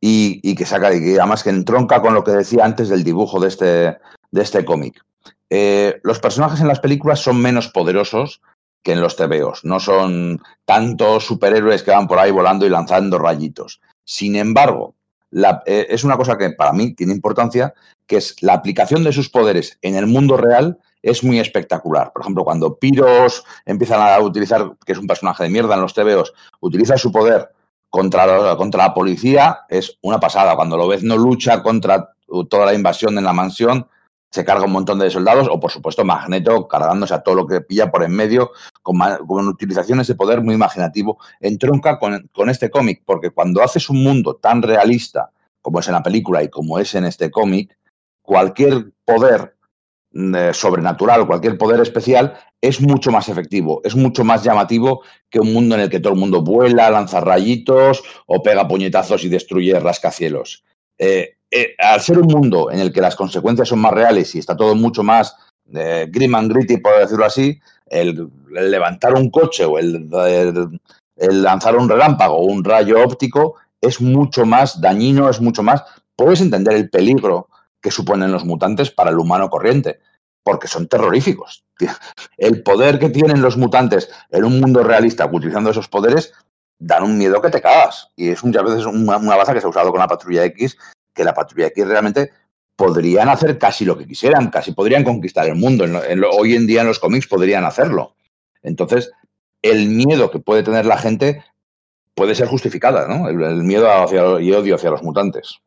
y, 0.00 0.54
que 0.54 0.66
saca, 0.66 0.94
y 0.94 1.16
además 1.16 1.42
que 1.42 1.50
entronca 1.50 2.00
con 2.00 2.14
lo 2.14 2.22
que 2.22 2.32
decía 2.32 2.64
antes 2.64 2.88
del 2.88 3.04
dibujo 3.04 3.40
de 3.40 3.48
este, 3.48 3.64
de 4.30 4.42
este 4.42 4.64
cómic. 4.64 5.02
Eh, 5.50 6.00
los 6.02 6.18
personajes 6.18 6.60
en 6.60 6.68
las 6.68 6.80
películas 6.80 7.20
son 7.20 7.40
menos 7.40 7.68
poderosos 7.68 8.40
que 8.82 8.92
en 8.92 9.00
los 9.00 9.16
TVOs. 9.16 9.64
No 9.64 9.80
son 9.80 10.40
tantos 10.64 11.26
superhéroes 11.26 11.82
que 11.82 11.90
van 11.90 12.06
por 12.06 12.18
ahí 12.18 12.30
volando 12.30 12.66
y 12.66 12.70
lanzando 12.70 13.18
rayitos. 13.18 13.80
Sin 14.04 14.36
embargo, 14.36 14.94
eh, 15.66 15.86
es 15.90 16.04
una 16.04 16.16
cosa 16.16 16.38
que 16.38 16.50
para 16.50 16.72
mí 16.72 16.94
tiene 16.94 17.12
importancia, 17.12 17.74
que 18.06 18.18
es 18.18 18.40
la 18.42 18.54
aplicación 18.54 19.02
de 19.02 19.12
sus 19.12 19.28
poderes 19.28 19.78
en 19.82 19.96
el 19.96 20.06
mundo 20.06 20.36
real 20.36 20.78
es 21.02 21.22
muy 21.22 21.38
espectacular. 21.38 22.12
Por 22.12 22.22
ejemplo, 22.22 22.44
cuando 22.44 22.76
Piros 22.76 23.44
empiezan 23.64 24.00
a 24.00 24.18
utilizar, 24.20 24.72
que 24.84 24.92
es 24.92 24.98
un 24.98 25.06
personaje 25.06 25.44
de 25.44 25.50
mierda 25.50 25.74
en 25.74 25.80
los 25.80 25.94
TVOs, 25.94 26.32
utiliza 26.60 26.96
su 26.96 27.12
poder 27.12 27.48
contra, 27.90 28.26
la- 28.26 28.56
contra 28.56 28.84
la 28.84 28.94
policía, 28.94 29.60
es 29.68 29.98
una 30.02 30.20
pasada. 30.20 30.56
Cuando 30.56 30.76
lo 30.76 30.88
ves 30.88 31.02
no 31.02 31.16
lucha 31.16 31.62
contra 31.62 32.12
toda 32.48 32.66
la 32.66 32.74
invasión 32.74 33.16
en 33.18 33.24
la 33.24 33.32
mansión, 33.32 33.88
se 34.30 34.44
carga 34.44 34.64
un 34.64 34.72
montón 34.72 34.98
de 34.98 35.08
soldados, 35.08 35.48
o 35.50 35.58
por 35.60 35.70
supuesto 35.70 36.04
Magneto 36.04 36.66
cargándose 36.68 37.14
a 37.14 37.20
todo 37.20 37.36
lo 37.36 37.46
que 37.46 37.60
pilla 37.60 37.90
por 37.90 38.02
en 38.02 38.12
medio, 38.12 38.50
con, 38.82 38.98
con 39.26 39.48
utilizaciones 39.48 40.08
de 40.08 40.14
poder 40.14 40.42
muy 40.42 40.54
imaginativo, 40.54 41.18
entronca 41.40 41.98
con 41.98 42.50
este 42.50 42.68
cómic, 42.68 43.02
porque 43.06 43.30
cuando 43.30 43.62
haces 43.62 43.88
un 43.88 44.02
mundo 44.02 44.34
tan 44.36 44.62
realista 44.62 45.30
como 45.62 45.80
es 45.80 45.86
en 45.88 45.94
la 45.94 46.02
película 46.02 46.42
y 46.42 46.48
como 46.50 46.78
es 46.78 46.94
en 46.94 47.04
este 47.04 47.30
cómic, 47.30 47.76
cualquier 48.22 48.92
poder 49.04 49.55
eh, 50.14 50.50
sobrenatural, 50.52 51.26
cualquier 51.26 51.58
poder 51.58 51.80
especial 51.80 52.34
es 52.60 52.80
mucho 52.80 53.10
más 53.10 53.28
efectivo, 53.28 53.80
es 53.84 53.94
mucho 53.94 54.24
más 54.24 54.42
llamativo 54.42 55.02
que 55.30 55.40
un 55.40 55.52
mundo 55.52 55.74
en 55.74 55.82
el 55.82 55.90
que 55.90 56.00
todo 56.00 56.14
el 56.14 56.18
mundo 56.18 56.42
vuela, 56.42 56.90
lanza 56.90 57.20
rayitos 57.20 58.02
o 58.26 58.42
pega 58.42 58.66
puñetazos 58.68 59.24
y 59.24 59.28
destruye 59.28 59.78
rascacielos. 59.78 60.64
Eh, 60.98 61.34
eh, 61.50 61.74
al 61.78 62.00
ser 62.00 62.18
un 62.18 62.26
mundo 62.26 62.70
en 62.70 62.80
el 62.80 62.92
que 62.92 63.00
las 63.00 63.14
consecuencias 63.16 63.68
son 63.68 63.78
más 63.80 63.92
reales 63.92 64.34
y 64.34 64.38
está 64.38 64.56
todo 64.56 64.74
mucho 64.74 65.02
más 65.02 65.36
grim 65.64 66.34
and 66.36 66.52
gritty, 66.52 66.76
por 66.76 66.96
decirlo 66.98 67.24
así, 67.24 67.58
el, 67.88 68.28
levantar 68.50 69.14
un 69.14 69.30
coche 69.30 69.64
o 69.64 69.78
el, 69.78 70.08
el- 70.28 70.80
el 71.16 71.42
lanzar 71.42 71.76
un 71.76 71.88
relámpago 71.88 72.36
o 72.36 72.44
un 72.44 72.62
rayo 72.62 73.02
óptico 73.02 73.54
es 73.80 74.00
mucho 74.00 74.44
más 74.46 74.80
dañino, 74.80 75.28
es 75.30 75.40
mucho 75.40 75.62
más... 75.62 75.82
Puedes 76.14 76.40
entender 76.40 76.74
el 76.76 76.90
peligro 76.90 77.48
que 77.86 77.92
suponen 77.92 78.32
los 78.32 78.44
mutantes 78.44 78.90
para 78.90 79.10
el 79.10 79.18
humano 79.20 79.48
corriente, 79.48 80.00
porque 80.42 80.66
son 80.66 80.88
terroríficos. 80.88 81.64
El 82.36 82.64
poder 82.64 82.98
que 82.98 83.10
tienen 83.10 83.40
los 83.40 83.56
mutantes 83.56 84.10
en 84.32 84.44
un 84.44 84.58
mundo 84.58 84.82
realista 84.82 85.30
utilizando 85.32 85.70
esos 85.70 85.86
poderes 85.86 86.32
dan 86.80 87.04
un 87.04 87.16
miedo 87.16 87.40
que 87.40 87.48
te 87.48 87.62
cagas. 87.62 88.10
Y 88.16 88.30
es 88.30 88.42
muchas 88.42 88.64
veces 88.64 88.86
una, 88.86 89.18
baza 89.18 89.54
que 89.54 89.60
se 89.60 89.68
ha 89.68 89.70
usado 89.70 89.92
con 89.92 90.00
la 90.00 90.08
patrulla 90.08 90.44
X, 90.46 90.76
que 91.14 91.22
la 91.22 91.32
patrulla 91.32 91.68
X 91.68 91.86
realmente 91.86 92.32
podrían 92.74 93.28
hacer 93.28 93.56
casi 93.56 93.84
lo 93.84 93.96
que 93.96 94.08
quisieran, 94.08 94.50
casi 94.50 94.72
podrían 94.72 95.04
conquistar 95.04 95.46
el 95.46 95.54
mundo. 95.54 95.84
Hoy 96.36 96.56
en 96.56 96.66
día 96.66 96.80
en 96.80 96.88
los 96.88 96.98
cómics 96.98 97.28
podrían 97.28 97.64
hacerlo. 97.64 98.16
Entonces, 98.64 99.12
el 99.62 99.90
miedo 99.90 100.32
que 100.32 100.40
puede 100.40 100.64
tener 100.64 100.86
la 100.86 100.98
gente 100.98 101.44
puede 102.16 102.34
ser 102.34 102.48
justificada, 102.48 103.06
¿no? 103.06 103.28
El, 103.28 103.40
el 103.44 103.62
miedo 103.62 103.88
hacia, 103.88 104.40
y 104.40 104.52
odio 104.52 104.74
hacia 104.74 104.90
los 104.90 105.04
mutantes. 105.04 105.60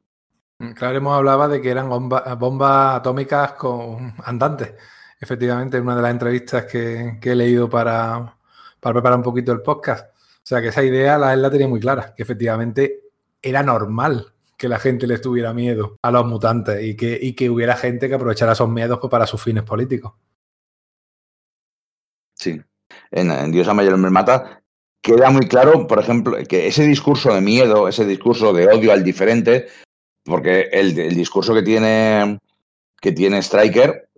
Claro, 0.76 0.98
hemos 0.98 1.16
hablaba 1.18 1.48
de 1.48 1.62
que 1.62 1.70
eran 1.70 1.90
bomba- 1.90 2.36
bombas 2.36 2.98
atómicas 2.98 3.54
con 3.54 4.14
andantes. 4.26 4.74
Efectivamente, 5.20 5.78
en 5.78 5.84
una 5.84 5.96
de 5.96 6.02
las 6.02 6.12
entrevistas 6.12 6.66
que, 6.66 7.18
he 7.22 7.36
leído 7.36 7.70
para, 7.70 8.38
para 8.80 8.94
preparar 8.94 9.18
un 9.18 9.24
poquito 9.24 9.52
el 9.54 9.62
podcast. 9.62 10.14
O 10.16 10.42
sea, 10.50 10.62
que 10.62 10.68
esa 10.70 10.84
idea 10.84 11.18
la, 11.18 11.34
él 11.34 11.42
la 11.42 11.50
tenía 11.50 11.68
muy 11.68 11.80
clara, 11.80 12.14
que 12.16 12.24
efectivamente 12.24 13.04
era 13.42 13.64
normal 13.64 14.34
que 14.58 14.68
la 14.68 14.80
gente 14.80 15.08
le 15.08 15.20
tuviera 15.20 15.54
miedo 15.54 15.98
a 16.02 16.12
los 16.12 16.26
mutantes 16.26 16.84
y 16.84 16.96
que, 16.98 17.18
y 17.22 17.34
que 17.34 17.50
hubiera 17.50 17.78
gente 17.78 18.10
que 18.10 18.16
aprovechara 18.16 18.52
esos 18.52 18.70
miedos 18.70 19.00
pues, 19.00 19.10
para 19.10 19.26
sus 19.26 19.42
fines 19.42 19.64
políticos. 19.64 20.14
Sí. 22.36 22.62
En, 23.12 23.32
en 23.32 23.52
Dios 23.52 23.68
ama 23.70 23.84
y 23.84 23.88
el 23.88 23.94
hombre 23.94 24.12
mata, 24.12 24.62
queda 25.02 25.30
muy 25.30 25.48
claro, 25.48 25.88
por 25.88 26.00
ejemplo, 26.00 26.36
que 26.48 26.68
ese 26.68 26.84
discurso 26.84 27.34
de 27.34 27.40
miedo, 27.40 27.88
ese 27.88 28.06
discurso 28.06 28.52
de 28.52 28.68
odio 28.68 28.92
al 28.92 29.04
diferente, 29.04 29.68
porque 30.24 30.70
el, 30.72 30.98
el 31.00 31.16
discurso 31.16 31.54
que 31.54 31.64
tiene, 31.64 32.40
que 33.02 33.12
tiene 33.12 33.42
Stryker, 33.42 34.10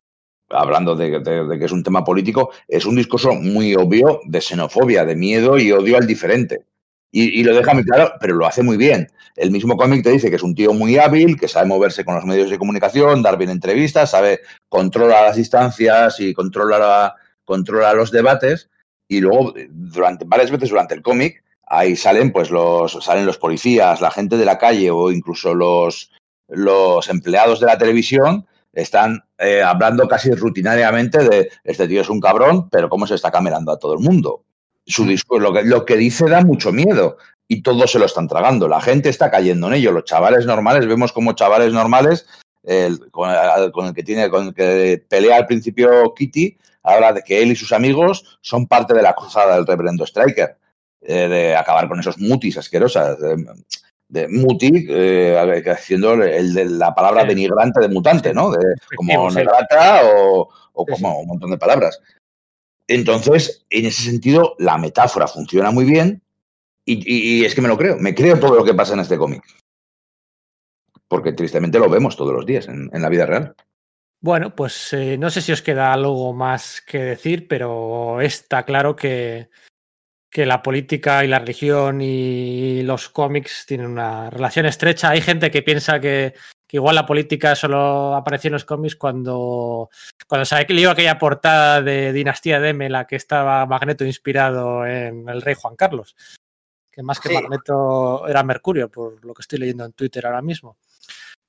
hablando 0.49 0.95
de, 0.95 1.21
que 1.59 1.65
es 1.65 1.71
un 1.71 1.83
tema 1.83 2.03
político, 2.03 2.51
es 2.67 2.85
un 2.85 2.95
discurso 2.95 3.33
muy 3.33 3.75
obvio 3.75 4.19
de 4.25 4.41
xenofobia, 4.41 5.05
de 5.05 5.15
miedo 5.15 5.57
y 5.57 5.71
odio 5.71 5.97
al 5.97 6.07
diferente. 6.07 6.65
Y, 7.13 7.43
lo 7.43 7.53
deja 7.53 7.73
muy 7.73 7.83
claro, 7.83 8.13
pero 8.21 8.35
lo 8.35 8.45
hace 8.45 8.63
muy 8.63 8.77
bien. 8.77 9.09
El 9.35 9.51
mismo 9.51 9.75
cómic 9.75 10.01
te 10.01 10.11
dice 10.11 10.29
que 10.29 10.37
es 10.37 10.43
un 10.43 10.55
tío 10.55 10.73
muy 10.73 10.97
hábil, 10.97 11.37
que 11.37 11.49
sabe 11.49 11.67
moverse 11.67 12.05
con 12.05 12.15
los 12.15 12.23
medios 12.25 12.49
de 12.49 12.57
comunicación, 12.57 13.21
dar 13.21 13.37
bien 13.37 13.49
entrevistas, 13.49 14.11
sabe, 14.11 14.39
controla 14.69 15.23
las 15.23 15.35
distancias 15.35 16.21
y 16.21 16.33
controla, 16.33 16.77
la- 16.79 17.15
controla 17.43 17.93
los 17.93 18.11
debates. 18.11 18.69
Y 19.09 19.19
luego, 19.19 19.53
durante, 19.69 20.23
varias 20.25 20.51
veces 20.51 20.69
durante 20.69 20.95
el 20.95 21.01
cómic, 21.01 21.43
ahí 21.73 21.95
salen, 21.95 22.31
pues, 22.33 22.51
los, 22.51 22.91
salen 23.01 23.25
los 23.25 23.37
policías, 23.37 24.01
la 24.01 24.11
gente 24.11 24.35
de 24.37 24.43
la 24.45 24.57
calle 24.57 24.91
o 24.91 25.09
incluso 25.09 25.53
los, 25.55 26.11
los 26.49 27.07
empleados 27.09 27.61
de 27.61 27.67
la 27.67 27.77
televisión 27.77 28.45
están 28.73 29.23
eh, 29.37 29.61
hablando 29.61 30.07
casi 30.07 30.31
rutinariamente 30.31 31.17
de 31.19 31.49
este 31.63 31.87
tío 31.87 32.01
es 32.01 32.09
un 32.09 32.19
cabrón, 32.19 32.69
pero 32.69 32.89
cómo 32.89 33.07
se 33.07 33.15
está 33.15 33.31
camerando 33.31 33.71
a 33.71 33.79
todo 33.79 33.93
el 33.93 33.99
mundo. 33.99 34.43
Su 34.85 35.05
discurso, 35.05 35.41
lo 35.41 35.53
que, 35.53 35.63
lo 35.63 35.85
que 35.85 35.95
dice 35.95 36.25
da 36.29 36.41
mucho 36.41 36.71
miedo 36.73 37.17
y 37.47 37.61
todos 37.61 37.91
se 37.91 37.99
lo 37.99 38.05
están 38.05 38.27
tragando. 38.27 38.67
La 38.67 38.81
gente 38.81 39.09
está 39.09 39.29
cayendo 39.31 39.67
en 39.67 39.73
ello. 39.75 39.91
Los 39.91 40.05
chavales 40.05 40.45
normales, 40.45 40.87
vemos 40.87 41.11
como 41.13 41.33
chavales 41.33 41.71
normales, 41.73 42.25
el- 42.63 43.09
con, 43.11 43.29
el, 43.29 43.71
con 43.71 43.87
el 43.87 43.93
que 43.93 44.03
tiene, 44.03 44.29
con 44.29 44.47
el 44.47 44.53
que 44.53 45.03
pelea 45.07 45.37
al 45.37 45.45
principio 45.47 46.13
Kitty, 46.13 46.57
habla 46.83 47.13
de 47.13 47.21
que 47.23 47.41
él 47.41 47.51
y 47.51 47.55
sus 47.55 47.71
amigos 47.71 48.39
son 48.41 48.67
parte 48.67 48.93
de 48.93 49.01
la 49.03 49.13
cruzada 49.13 49.55
del 49.55 49.67
reverendo 49.67 50.05
Striker, 50.05 50.57
eh, 51.01 51.27
de 51.27 51.55
acabar 51.55 51.87
con 51.87 51.99
esos 51.99 52.17
mutis 52.17 52.57
asquerosas. 52.57 53.19
De, 53.19 53.45
de 54.11 54.27
muti, 54.27 54.87
eh, 54.89 55.63
haciendo 55.71 56.13
el 56.13 56.53
de 56.53 56.65
la 56.65 56.93
palabra 56.93 57.23
denigrante 57.23 57.79
de 57.79 57.87
mutante, 57.87 58.33
¿no? 58.33 58.51
De, 58.51 58.75
como 58.95 59.31
negrata 59.31 60.01
o, 60.03 60.49
o 60.73 60.85
como 60.85 61.21
un 61.21 61.27
montón 61.27 61.51
de 61.51 61.57
palabras. 61.57 62.01
Entonces, 62.87 63.65
en 63.69 63.85
ese 63.85 64.03
sentido, 64.03 64.55
la 64.59 64.77
metáfora 64.77 65.27
funciona 65.27 65.71
muy 65.71 65.85
bien 65.85 66.21
y, 66.83 67.39
y, 67.39 67.45
es 67.45 67.55
que 67.55 67.61
me 67.61 67.69
lo 67.69 67.77
creo, 67.77 67.97
me 67.97 68.13
creo 68.13 68.37
todo 68.37 68.55
lo 68.55 68.65
que 68.65 68.73
pasa 68.73 68.93
en 68.93 68.99
este 68.99 69.17
cómic. 69.17 69.43
Porque 71.07 71.31
tristemente 71.31 71.79
lo 71.79 71.89
vemos 71.89 72.17
todos 72.17 72.33
los 72.33 72.45
días 72.45 72.67
en, 72.67 72.89
en 72.91 73.01
la 73.01 73.09
vida 73.09 73.25
real. 73.25 73.55
Bueno, 74.19 74.53
pues 74.55 74.91
eh, 74.91 75.17
no 75.17 75.29
sé 75.29 75.41
si 75.41 75.53
os 75.53 75.61
queda 75.61 75.93
algo 75.93 76.33
más 76.33 76.81
que 76.81 76.99
decir, 76.99 77.47
pero 77.47 78.19
está 78.19 78.63
claro 78.63 78.95
que, 78.95 79.49
que 80.31 80.45
la 80.45 80.63
política 80.63 81.25
y 81.25 81.27
la 81.27 81.39
religión 81.39 81.99
y 82.01 82.83
los 82.83 83.09
cómics 83.09 83.65
tienen 83.67 83.87
una 83.87 84.29
relación 84.29 84.65
estrecha. 84.65 85.09
Hay 85.09 85.19
gente 85.19 85.51
que 85.51 85.61
piensa 85.61 85.99
que, 85.99 86.33
que 86.65 86.77
igual 86.77 86.95
la 86.95 87.05
política 87.05 87.53
solo 87.53 88.15
apareció 88.15 88.47
en 88.47 88.53
los 88.53 88.63
cómics 88.63 88.95
cuando, 88.95 89.89
cuando 90.25 90.45
se 90.45 90.65
leído 90.69 90.91
aquella 90.91 91.19
portada 91.19 91.81
de 91.81 92.13
Dinastía 92.13 92.61
de 92.61 92.69
M, 92.69 92.89
la 92.89 93.05
que 93.05 93.17
estaba 93.17 93.65
Magneto 93.65 94.05
inspirado 94.05 94.85
en 94.85 95.27
el 95.27 95.41
rey 95.41 95.55
Juan 95.55 95.75
Carlos. 95.75 96.15
Que 96.89 97.03
más 97.03 97.19
que 97.19 97.29
sí. 97.29 97.35
Magneto 97.35 98.25
era 98.25 98.41
Mercurio, 98.41 98.89
por 98.89 99.23
lo 99.25 99.33
que 99.33 99.41
estoy 99.41 99.59
leyendo 99.59 99.83
en 99.83 99.91
Twitter 99.91 100.25
ahora 100.25 100.41
mismo. 100.41 100.77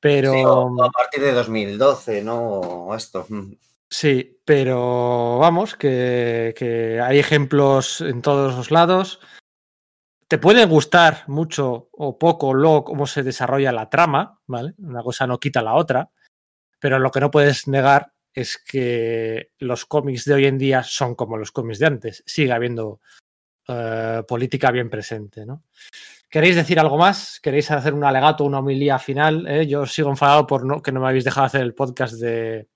Pero. 0.01 0.33
Sí, 0.33 0.43
o 0.45 0.85
a 0.85 0.91
partir 0.91 1.23
de 1.23 1.33
2012, 1.33 2.23
¿no? 2.23 2.93
Esto. 2.97 3.27
Sí, 3.93 4.40
pero 4.47 5.36
vamos, 5.39 5.74
que, 5.77 6.98
hay 7.05 7.19
ejemplos 7.19 8.01
en 8.01 8.23
todos 8.23 8.56
los 8.56 8.70
lados. 8.70 9.20
Te 10.27 10.39
puede 10.39 10.64
gustar 10.64 11.24
mucho 11.27 11.90
o 11.93 12.19
poco 12.19 12.55
luego 12.55 12.85
cómo 12.85 13.06
se 13.06 13.23
desarrolla 13.23 13.70
la 13.70 13.90
trama, 13.90 14.40
¿vale? 14.47 14.73
Una 14.78 15.02
cosa 15.02 15.27
no 15.27 15.39
quita 15.39 15.60
la 15.60 15.74
otra, 15.74 16.10
pero 16.78 16.98
lo 16.98 17.10
que 17.10 17.20
no 17.20 17.31
puedes 17.31 17.69
negar 17.69 18.14
es 18.32 18.56
que 18.56 19.51
los 19.59 19.85
cómics 19.85 20.24
de 20.24 20.35
hoy 20.35 20.47
en 20.47 20.56
día 20.56 20.82
son 20.82 21.14
como 21.14 21.36
los 21.36 21.52
cómics 21.52 21.78
de 21.78 21.86
antes. 21.86 22.23
Sigue 22.24 22.52
habiendo 22.52 23.02
uh, 23.69 24.24
política 24.27 24.70
bien 24.70 24.89
presente, 24.89 25.44
¿no? 25.44 25.64
¿Queréis 26.31 26.56
decir 26.56 26.81
algo 26.81 26.97
más? 26.97 27.40
¿Queréis 27.40 27.70
hacer 27.70 27.93
un 27.93 28.05
alegato, 28.05 28.44
una 28.44 28.60
homilía 28.60 28.98
final? 28.98 29.47
¿Eh? 29.47 29.66
Yo 29.66 29.85
sigo 29.85 30.09
enfadado 30.09 30.47
por 30.47 30.64
no, 30.64 30.81
que 30.81 30.93
no 30.93 31.01
me 31.01 31.09
habéis 31.09 31.24
dejado 31.24 31.44
hacer 31.44 31.60
el 31.60 31.74
podcast 31.74 32.14
de 32.14 32.72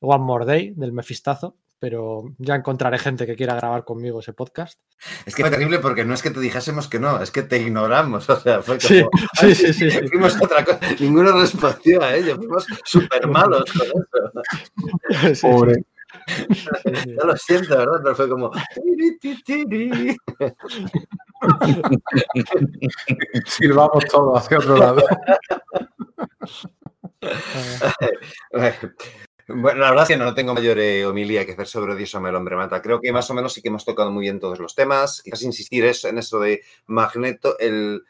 One 0.00 0.24
More 0.24 0.44
Day, 0.44 0.72
del 0.76 0.92
Mefistazo, 0.92 1.56
pero 1.80 2.34
ya 2.38 2.54
encontraré 2.54 2.98
gente 2.98 3.26
que 3.26 3.34
quiera 3.34 3.54
grabar 3.54 3.84
conmigo 3.84 4.20
ese 4.20 4.34
podcast. 4.34 4.78
Es 5.24 5.34
que 5.34 5.42
fue 5.42 5.50
terrible 5.50 5.78
porque 5.78 6.04
no 6.04 6.12
es 6.12 6.22
que 6.22 6.30
te 6.30 6.38
dijésemos 6.38 6.88
que 6.88 6.98
no, 6.98 7.22
es 7.22 7.30
que 7.30 7.42
te 7.42 7.58
ignoramos. 7.58 8.28
O 8.30 8.38
sea, 8.38 8.62
fue 8.62 8.78
como. 8.78 9.10
Sí, 9.34 9.54
sí, 9.54 9.54
sí. 9.54 9.72
sí, 9.72 9.90
sí. 9.90 10.08
Fuimos 10.08 10.36
otra 10.40 10.64
cosa. 10.64 10.78
Ninguno 10.98 11.32
respondió 11.32 12.02
a 12.02 12.14
ello. 12.14 12.36
Fuimos 12.36 12.66
súper 12.84 13.26
malos 13.26 13.64
con 13.72 13.86
eso. 13.86 14.04
Sí, 15.34 15.46
Pobre. 15.46 15.84
Yo 16.84 17.24
lo 17.24 17.36
siento, 17.36 17.76
¿verdad? 17.76 18.00
Pero 18.02 18.14
fue 18.14 18.28
como. 18.28 18.50
Silbamos 23.46 24.04
todo 24.06 24.36
hacia 24.36 24.58
otro 24.58 24.76
lado. 24.76 25.02
Bueno, 29.52 29.80
la 29.80 29.90
verdad 29.90 30.04
es 30.04 30.08
que 30.08 30.16
no 30.16 30.34
tengo 30.34 30.54
mayor 30.54 30.78
eh, 30.78 31.04
homilía 31.04 31.44
que 31.44 31.52
hacer 31.52 31.66
sobre 31.66 31.94
Odioso 31.94 32.24
el 32.24 32.34
hombre 32.34 32.56
mata. 32.56 32.80
Creo 32.80 33.00
que 33.00 33.12
más 33.12 33.28
o 33.30 33.34
menos 33.34 33.52
sí 33.52 33.60
que 33.60 33.68
hemos 33.68 33.84
tocado 33.84 34.10
muy 34.10 34.22
bien 34.22 34.38
todos 34.38 34.58
los 34.60 34.74
temas. 34.74 35.22
Quizás 35.22 35.42
insistir 35.42 35.84
en 36.04 36.18
eso 36.18 36.38
de 36.38 36.62
Magneto, 36.86 37.58
el, 37.58 38.04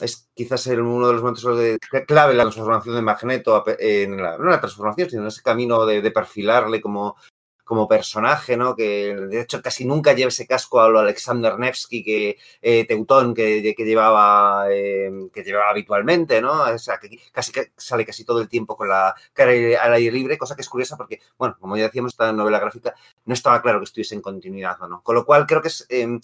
es 0.00 0.28
quizás 0.34 0.66
el, 0.66 0.80
uno 0.80 1.06
de 1.06 1.12
los 1.14 1.22
momentos 1.22 1.58
de, 1.58 1.78
clave 2.06 2.34
la 2.34 2.44
transformación 2.44 2.96
de 2.96 3.02
Magneto, 3.02 3.64
en 3.78 4.22
la, 4.22 4.36
no 4.36 4.44
en 4.44 4.50
la 4.50 4.60
transformación, 4.60 5.08
sino 5.08 5.22
en 5.22 5.28
ese 5.28 5.42
camino 5.42 5.86
de 5.86 6.10
perfilarle 6.10 6.80
como, 6.80 7.16
como 7.64 7.88
personaje, 7.88 8.56
¿no? 8.56 8.74
Que 8.76 9.14
de 9.14 9.40
hecho 9.40 9.62
casi 9.62 9.84
nunca 9.84 10.12
lleva 10.12 10.28
ese 10.28 10.46
casco 10.46 10.80
a 10.80 10.88
lo 10.88 10.98
Alexander 10.98 11.58
Nevsky, 11.58 12.02
que 12.04 12.38
eh, 12.60 12.84
Teutón, 12.86 13.34
que, 13.34 13.74
llevaba 13.76 14.66
eh, 14.70 15.10
que 15.32 15.42
llevaba 15.42 15.70
habitualmente, 15.70 16.40
¿no? 16.42 16.62
O 16.62 16.78
sea, 16.78 16.98
que 16.98 17.18
casi 17.32 17.52
que 17.52 17.72
sale 17.76 18.04
casi 18.04 18.24
todo 18.24 18.40
el 18.40 18.48
tiempo 18.48 18.76
con 18.76 18.88
la 18.88 19.14
cara 19.32 19.52
al 19.80 19.94
aire 19.94 20.12
libre, 20.12 20.38
cosa 20.38 20.54
que 20.56 20.62
es 20.62 20.68
curiosa 20.68 20.96
porque, 20.96 21.20
bueno, 21.38 21.56
como 21.60 21.76
ya 21.76 21.84
decíamos, 21.84 22.12
esta 22.12 22.32
novela 22.32 22.58
gráfica 22.58 22.94
no 23.24 23.34
estaba 23.34 23.62
claro 23.62 23.78
que 23.78 23.84
estuviese 23.84 24.14
en 24.14 24.22
continuidad 24.22 24.80
o 24.82 24.88
no. 24.88 25.02
Con 25.02 25.14
lo 25.14 25.24
cual 25.24 25.46
creo 25.46 25.62
que 25.62 25.68
es 25.68 25.86
eh, 25.88 26.18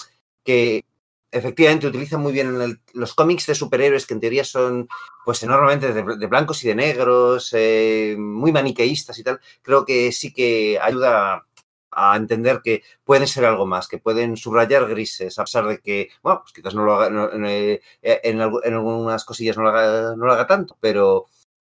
que 0.44 0.84
efectivamente 1.30 1.86
utiliza 1.86 2.18
muy 2.18 2.32
bien 2.32 2.54
en 2.54 2.60
el, 2.60 2.80
los 2.94 3.14
cómics 3.14 3.46
de 3.46 3.54
superhéroes 3.54 4.06
que 4.06 4.14
en 4.14 4.20
teoría 4.20 4.44
son 4.44 4.88
pues 5.24 5.42
enormemente 5.42 5.92
de, 5.92 6.26
blancos 6.26 6.64
y 6.64 6.68
de 6.68 6.74
negros, 6.74 7.50
eh, 7.52 8.16
muy 8.18 8.52
maniqueístas 8.52 9.18
y 9.18 9.22
tal, 9.22 9.40
creo 9.62 9.84
que 9.84 10.10
sí 10.12 10.32
que 10.32 10.78
ayuda 10.80 11.44
a, 11.90 12.16
entender 12.16 12.60
que 12.62 12.82
pueden 13.04 13.26
ser 13.26 13.44
algo 13.44 13.66
más, 13.66 13.88
que 13.88 13.98
pueden 13.98 14.36
subrayar 14.36 14.86
grises, 14.88 15.38
a 15.38 15.44
pesar 15.44 15.66
de 15.66 15.78
que, 15.80 16.10
bueno, 16.22 16.40
pues 16.42 16.52
quizás 16.52 16.74
no 16.74 16.84
lo 16.84 16.94
haga, 16.94 17.10
no, 17.10 17.32
en, 17.32 17.44
en, 17.44 17.80
en, 18.22 18.40
algunas 18.40 19.24
cosillas 19.24 19.56
no 19.56 19.64
lo 19.64 19.70
haga, 19.70 20.16
no 20.16 20.24
lo 20.24 20.32
haga 20.32 20.46
tanto, 20.46 20.76
pero 20.80 21.26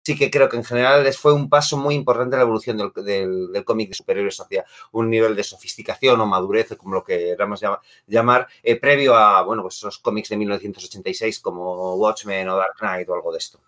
sí 0.09 0.17
que 0.17 0.31
creo 0.31 0.49
que 0.49 0.57
en 0.57 0.65
general 0.65 1.05
les 1.05 1.19
fue 1.19 1.35
un 1.35 1.51
paso 1.51 1.77
muy 1.77 1.95
importante 1.95 2.35
en 2.35 2.39
la 2.39 2.45
evolución 2.45 2.79
del, 2.79 3.53
del, 3.53 3.65
cómic 3.65 3.91
de 3.91 3.95
superhéroes 3.95 4.41
hacia 4.41 4.65
un 4.93 5.11
nivel 5.11 5.37
de 5.37 5.45
sofisticación 5.45 6.19
o 6.19 6.27
madurez, 6.27 6.75
como 6.79 6.95
lo 6.95 7.05
que 7.05 7.19
queramos 7.37 7.63
llamar 8.07 8.47
eh, 8.63 8.77
previo 8.77 9.15
a 9.15 9.43
bueno, 9.43 9.61
pues 9.61 9.77
esos 9.77 9.99
cómics 9.99 10.31
de 10.31 10.39
1986 10.39 11.41
como 11.41 11.97
Watchmen 11.97 12.49
o 12.49 12.57
Dark 12.57 12.77
Knight 12.79 13.07
o 13.11 13.15
algo 13.15 13.33
de 13.33 13.39
esto. 13.39 13.61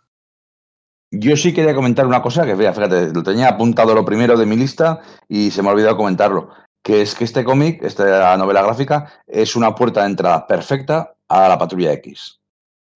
Yo 1.11 1.37
sí 1.37 1.53
quería 1.53 1.75
comentar 1.75 2.07
una 2.07 2.23
cosa 2.23 2.47
que, 2.47 2.57
fíjate, 2.57 3.13
lo 3.13 3.23
tenía 3.23 3.49
apuntado 3.49 3.95
lo 3.95 4.05
primero 4.05 4.39
de 4.39 4.47
mi 4.47 4.57
lista 4.57 5.03
y 5.29 5.51
se 5.51 5.61
me 5.61 5.69
ha 5.69 5.73
olvidado 5.73 5.99
comentarlo, 5.99 6.49
que 6.83 7.03
es 7.03 7.15
que 7.15 7.25
este 7.25 7.45
cómic, 7.45 7.83
esta 7.83 8.35
novela 8.39 8.63
gráfica, 8.63 9.13
es 9.27 9.57
una 9.57 9.75
puerta 9.75 10.01
de 10.01 10.07
entrada 10.07 10.47
perfecta 10.47 11.13
a 11.29 11.49
la 11.49 11.59
Patrulla 11.59 11.93
X. 11.95 12.40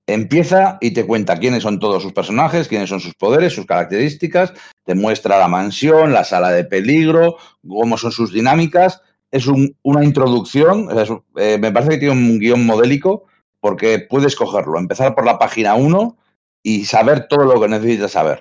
Empieza 0.06 0.76
y 0.80 0.90
te 0.90 1.06
cuenta 1.06 1.38
quiénes 1.38 1.62
son 1.62 1.78
todos 1.78 2.02
sus 2.02 2.12
personajes, 2.12 2.68
quiénes 2.68 2.90
son 2.90 3.00
sus 3.00 3.14
poderes, 3.14 3.54
sus 3.54 3.64
características, 3.64 4.52
te 4.84 4.94
muestra 4.94 5.38
la 5.38 5.48
mansión, 5.48 6.12
la 6.12 6.24
sala 6.24 6.50
de 6.50 6.64
peligro, 6.64 7.36
cómo 7.66 7.96
son 7.96 8.12
sus 8.12 8.32
dinámicas. 8.32 9.00
Es 9.30 9.46
un, 9.46 9.76
una 9.82 10.04
introducción, 10.04 10.88
eh, 11.36 11.58
me 11.58 11.72
parece 11.72 11.92
que 11.92 11.98
tiene 11.98 12.12
un 12.12 12.38
guion 12.38 12.66
modélico 12.66 13.24
porque 13.60 13.98
puedes 13.98 14.36
cogerlo, 14.36 14.78
empezar 14.78 15.14
por 15.14 15.24
la 15.24 15.38
página 15.38 15.74
1 15.74 16.18
y 16.62 16.84
saber 16.84 17.28
todo 17.28 17.44
lo 17.44 17.58
que 17.58 17.68
necesitas 17.68 18.12
saber. 18.12 18.40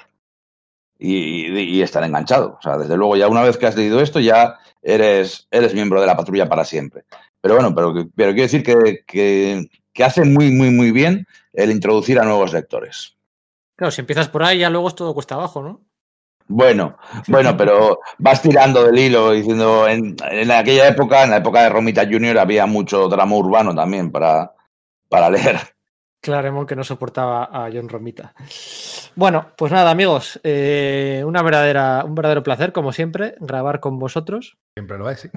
Y, 1.00 1.82
estar 1.82 2.04
enganchado. 2.04 2.58
O 2.60 2.62
sea, 2.62 2.78
desde 2.78 2.98
luego, 2.98 3.16
ya 3.16 3.28
una 3.28 3.42
vez 3.42 3.58
que 3.58 3.66
has 3.66 3.76
leído 3.76 4.02
esto, 4.02 4.20
ya 4.20 4.58
eres, 4.82 5.48
eres 5.52 5.74
miembro 5.74 6.02
de 6.02 6.08
la 6.08 6.18
patrulla 6.18 6.50
para 6.50 6.66
siempre. 6.66 7.04
Pero 7.40 7.56
bueno, 7.56 7.74
pero, 7.74 7.94
quiero 8.16 8.34
decir 8.34 8.64
que, 8.64 9.70
que 9.94 10.04
hace 10.04 10.24
muy, 10.26 10.52
muy, 10.52 10.70
muy 10.70 10.92
bien 10.92 11.28
el 11.54 11.72
introducir 11.72 12.20
a 12.20 12.24
nuevos 12.24 12.54
lectores. 12.54 13.16
Claro, 13.76 13.92
si 13.92 14.02
empiezas 14.02 14.30
por 14.30 14.44
ahí, 14.44 14.60
ya 14.60 14.70
luego 14.70 14.88
es 14.88 14.96
todo 14.96 15.14
cuesta 15.14 15.36
abajo, 15.36 15.62
¿no? 15.62 15.82
Bueno, 16.48 16.98
bueno, 17.28 17.56
pero 17.58 18.00
vas 18.18 18.42
tirando 18.42 18.84
del 18.84 18.98
hilo 18.98 19.32
diciendo, 19.32 19.88
en, 19.88 20.16
en, 20.30 20.52
aquella 20.52 20.88
época, 20.88 21.24
en 21.24 21.30
la 21.30 21.38
época 21.38 21.64
de 21.64 21.70
Romita 21.70 22.06
Junior, 22.06 22.38
había 22.38 22.66
mucho 22.66 23.08
drama 23.08 23.36
urbano 23.36 23.74
también 23.74 24.12
para, 24.12 24.54
para 25.10 25.30
leer. 25.30 25.60
Claremont 26.22 26.68
que 26.68 26.76
no 26.76 26.84
soportaba 26.84 27.44
a 27.52 27.70
John 27.72 27.90
Romita. 27.90 28.34
Bueno, 29.16 29.52
pues 29.58 29.72
nada, 29.72 29.92
amigos, 29.92 30.40
eh, 30.44 31.22
una 31.26 31.42
verdadera, 31.42 32.04
un 32.06 32.16
verdadero 32.16 32.44
placer, 32.44 32.72
como 32.72 32.94
siempre, 32.94 33.36
grabar 33.40 33.82
con 33.82 34.00
vosotros. 34.00 34.58
Siempre 34.74 34.98
lo 34.98 35.10
es, 35.10 35.20
sí. 35.20 35.30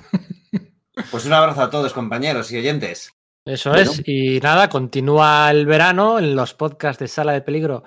Pues 1.11 1.27
un 1.27 1.33
abrazo 1.33 1.61
a 1.61 1.71
todos, 1.71 1.93
compañeros 1.93 2.51
y 2.53 2.59
oyentes. 2.59 3.16
Eso 3.47 3.71
bueno. 3.71 3.91
es, 3.91 4.03
y 4.07 4.41
nada, 4.41 4.69
continúa 4.69 5.51
el 5.51 5.65
verano, 5.65 6.19
en 6.19 6.37
los 6.37 6.53
podcasts 6.53 7.01
de 7.01 7.09
Sala 7.09 7.33
de 7.33 7.41
Peligro 7.41 7.85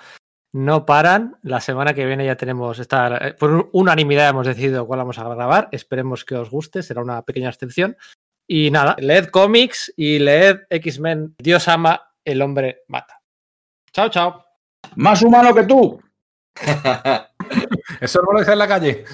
no 0.51 0.85
paran. 0.85 1.37
La 1.43 1.61
semana 1.61 1.93
que 1.93 2.05
viene 2.05 2.25
ya 2.25 2.35
tenemos, 2.35 2.79
esta, 2.79 3.35
por 3.37 3.69
unanimidad 3.73 4.29
hemos 4.29 4.47
decidido 4.47 4.87
cuál 4.87 4.99
vamos 4.99 5.19
a 5.19 5.27
grabar. 5.27 5.69
Esperemos 5.71 6.25
que 6.25 6.35
os 6.35 6.49
guste, 6.49 6.83
será 6.83 7.01
una 7.01 7.21
pequeña 7.23 7.49
excepción. 7.49 7.97
Y 8.47 8.71
nada, 8.71 8.95
leed 8.99 9.27
cómics 9.27 9.93
y 9.95 10.19
leed 10.19 10.61
X-Men. 10.69 11.35
Dios 11.37 11.67
ama, 11.67 12.13
el 12.25 12.41
hombre 12.41 12.83
mata. 12.87 13.21
Chao, 13.91 14.09
chao. 14.09 14.45
Más 14.95 15.21
humano 15.21 15.53
que 15.53 15.63
tú. 15.63 16.01
Eso 18.01 18.21
no 18.21 18.33
lo 18.33 18.39
dice 18.39 18.53
en 18.53 18.59
la 18.59 18.67
calle. 18.67 19.05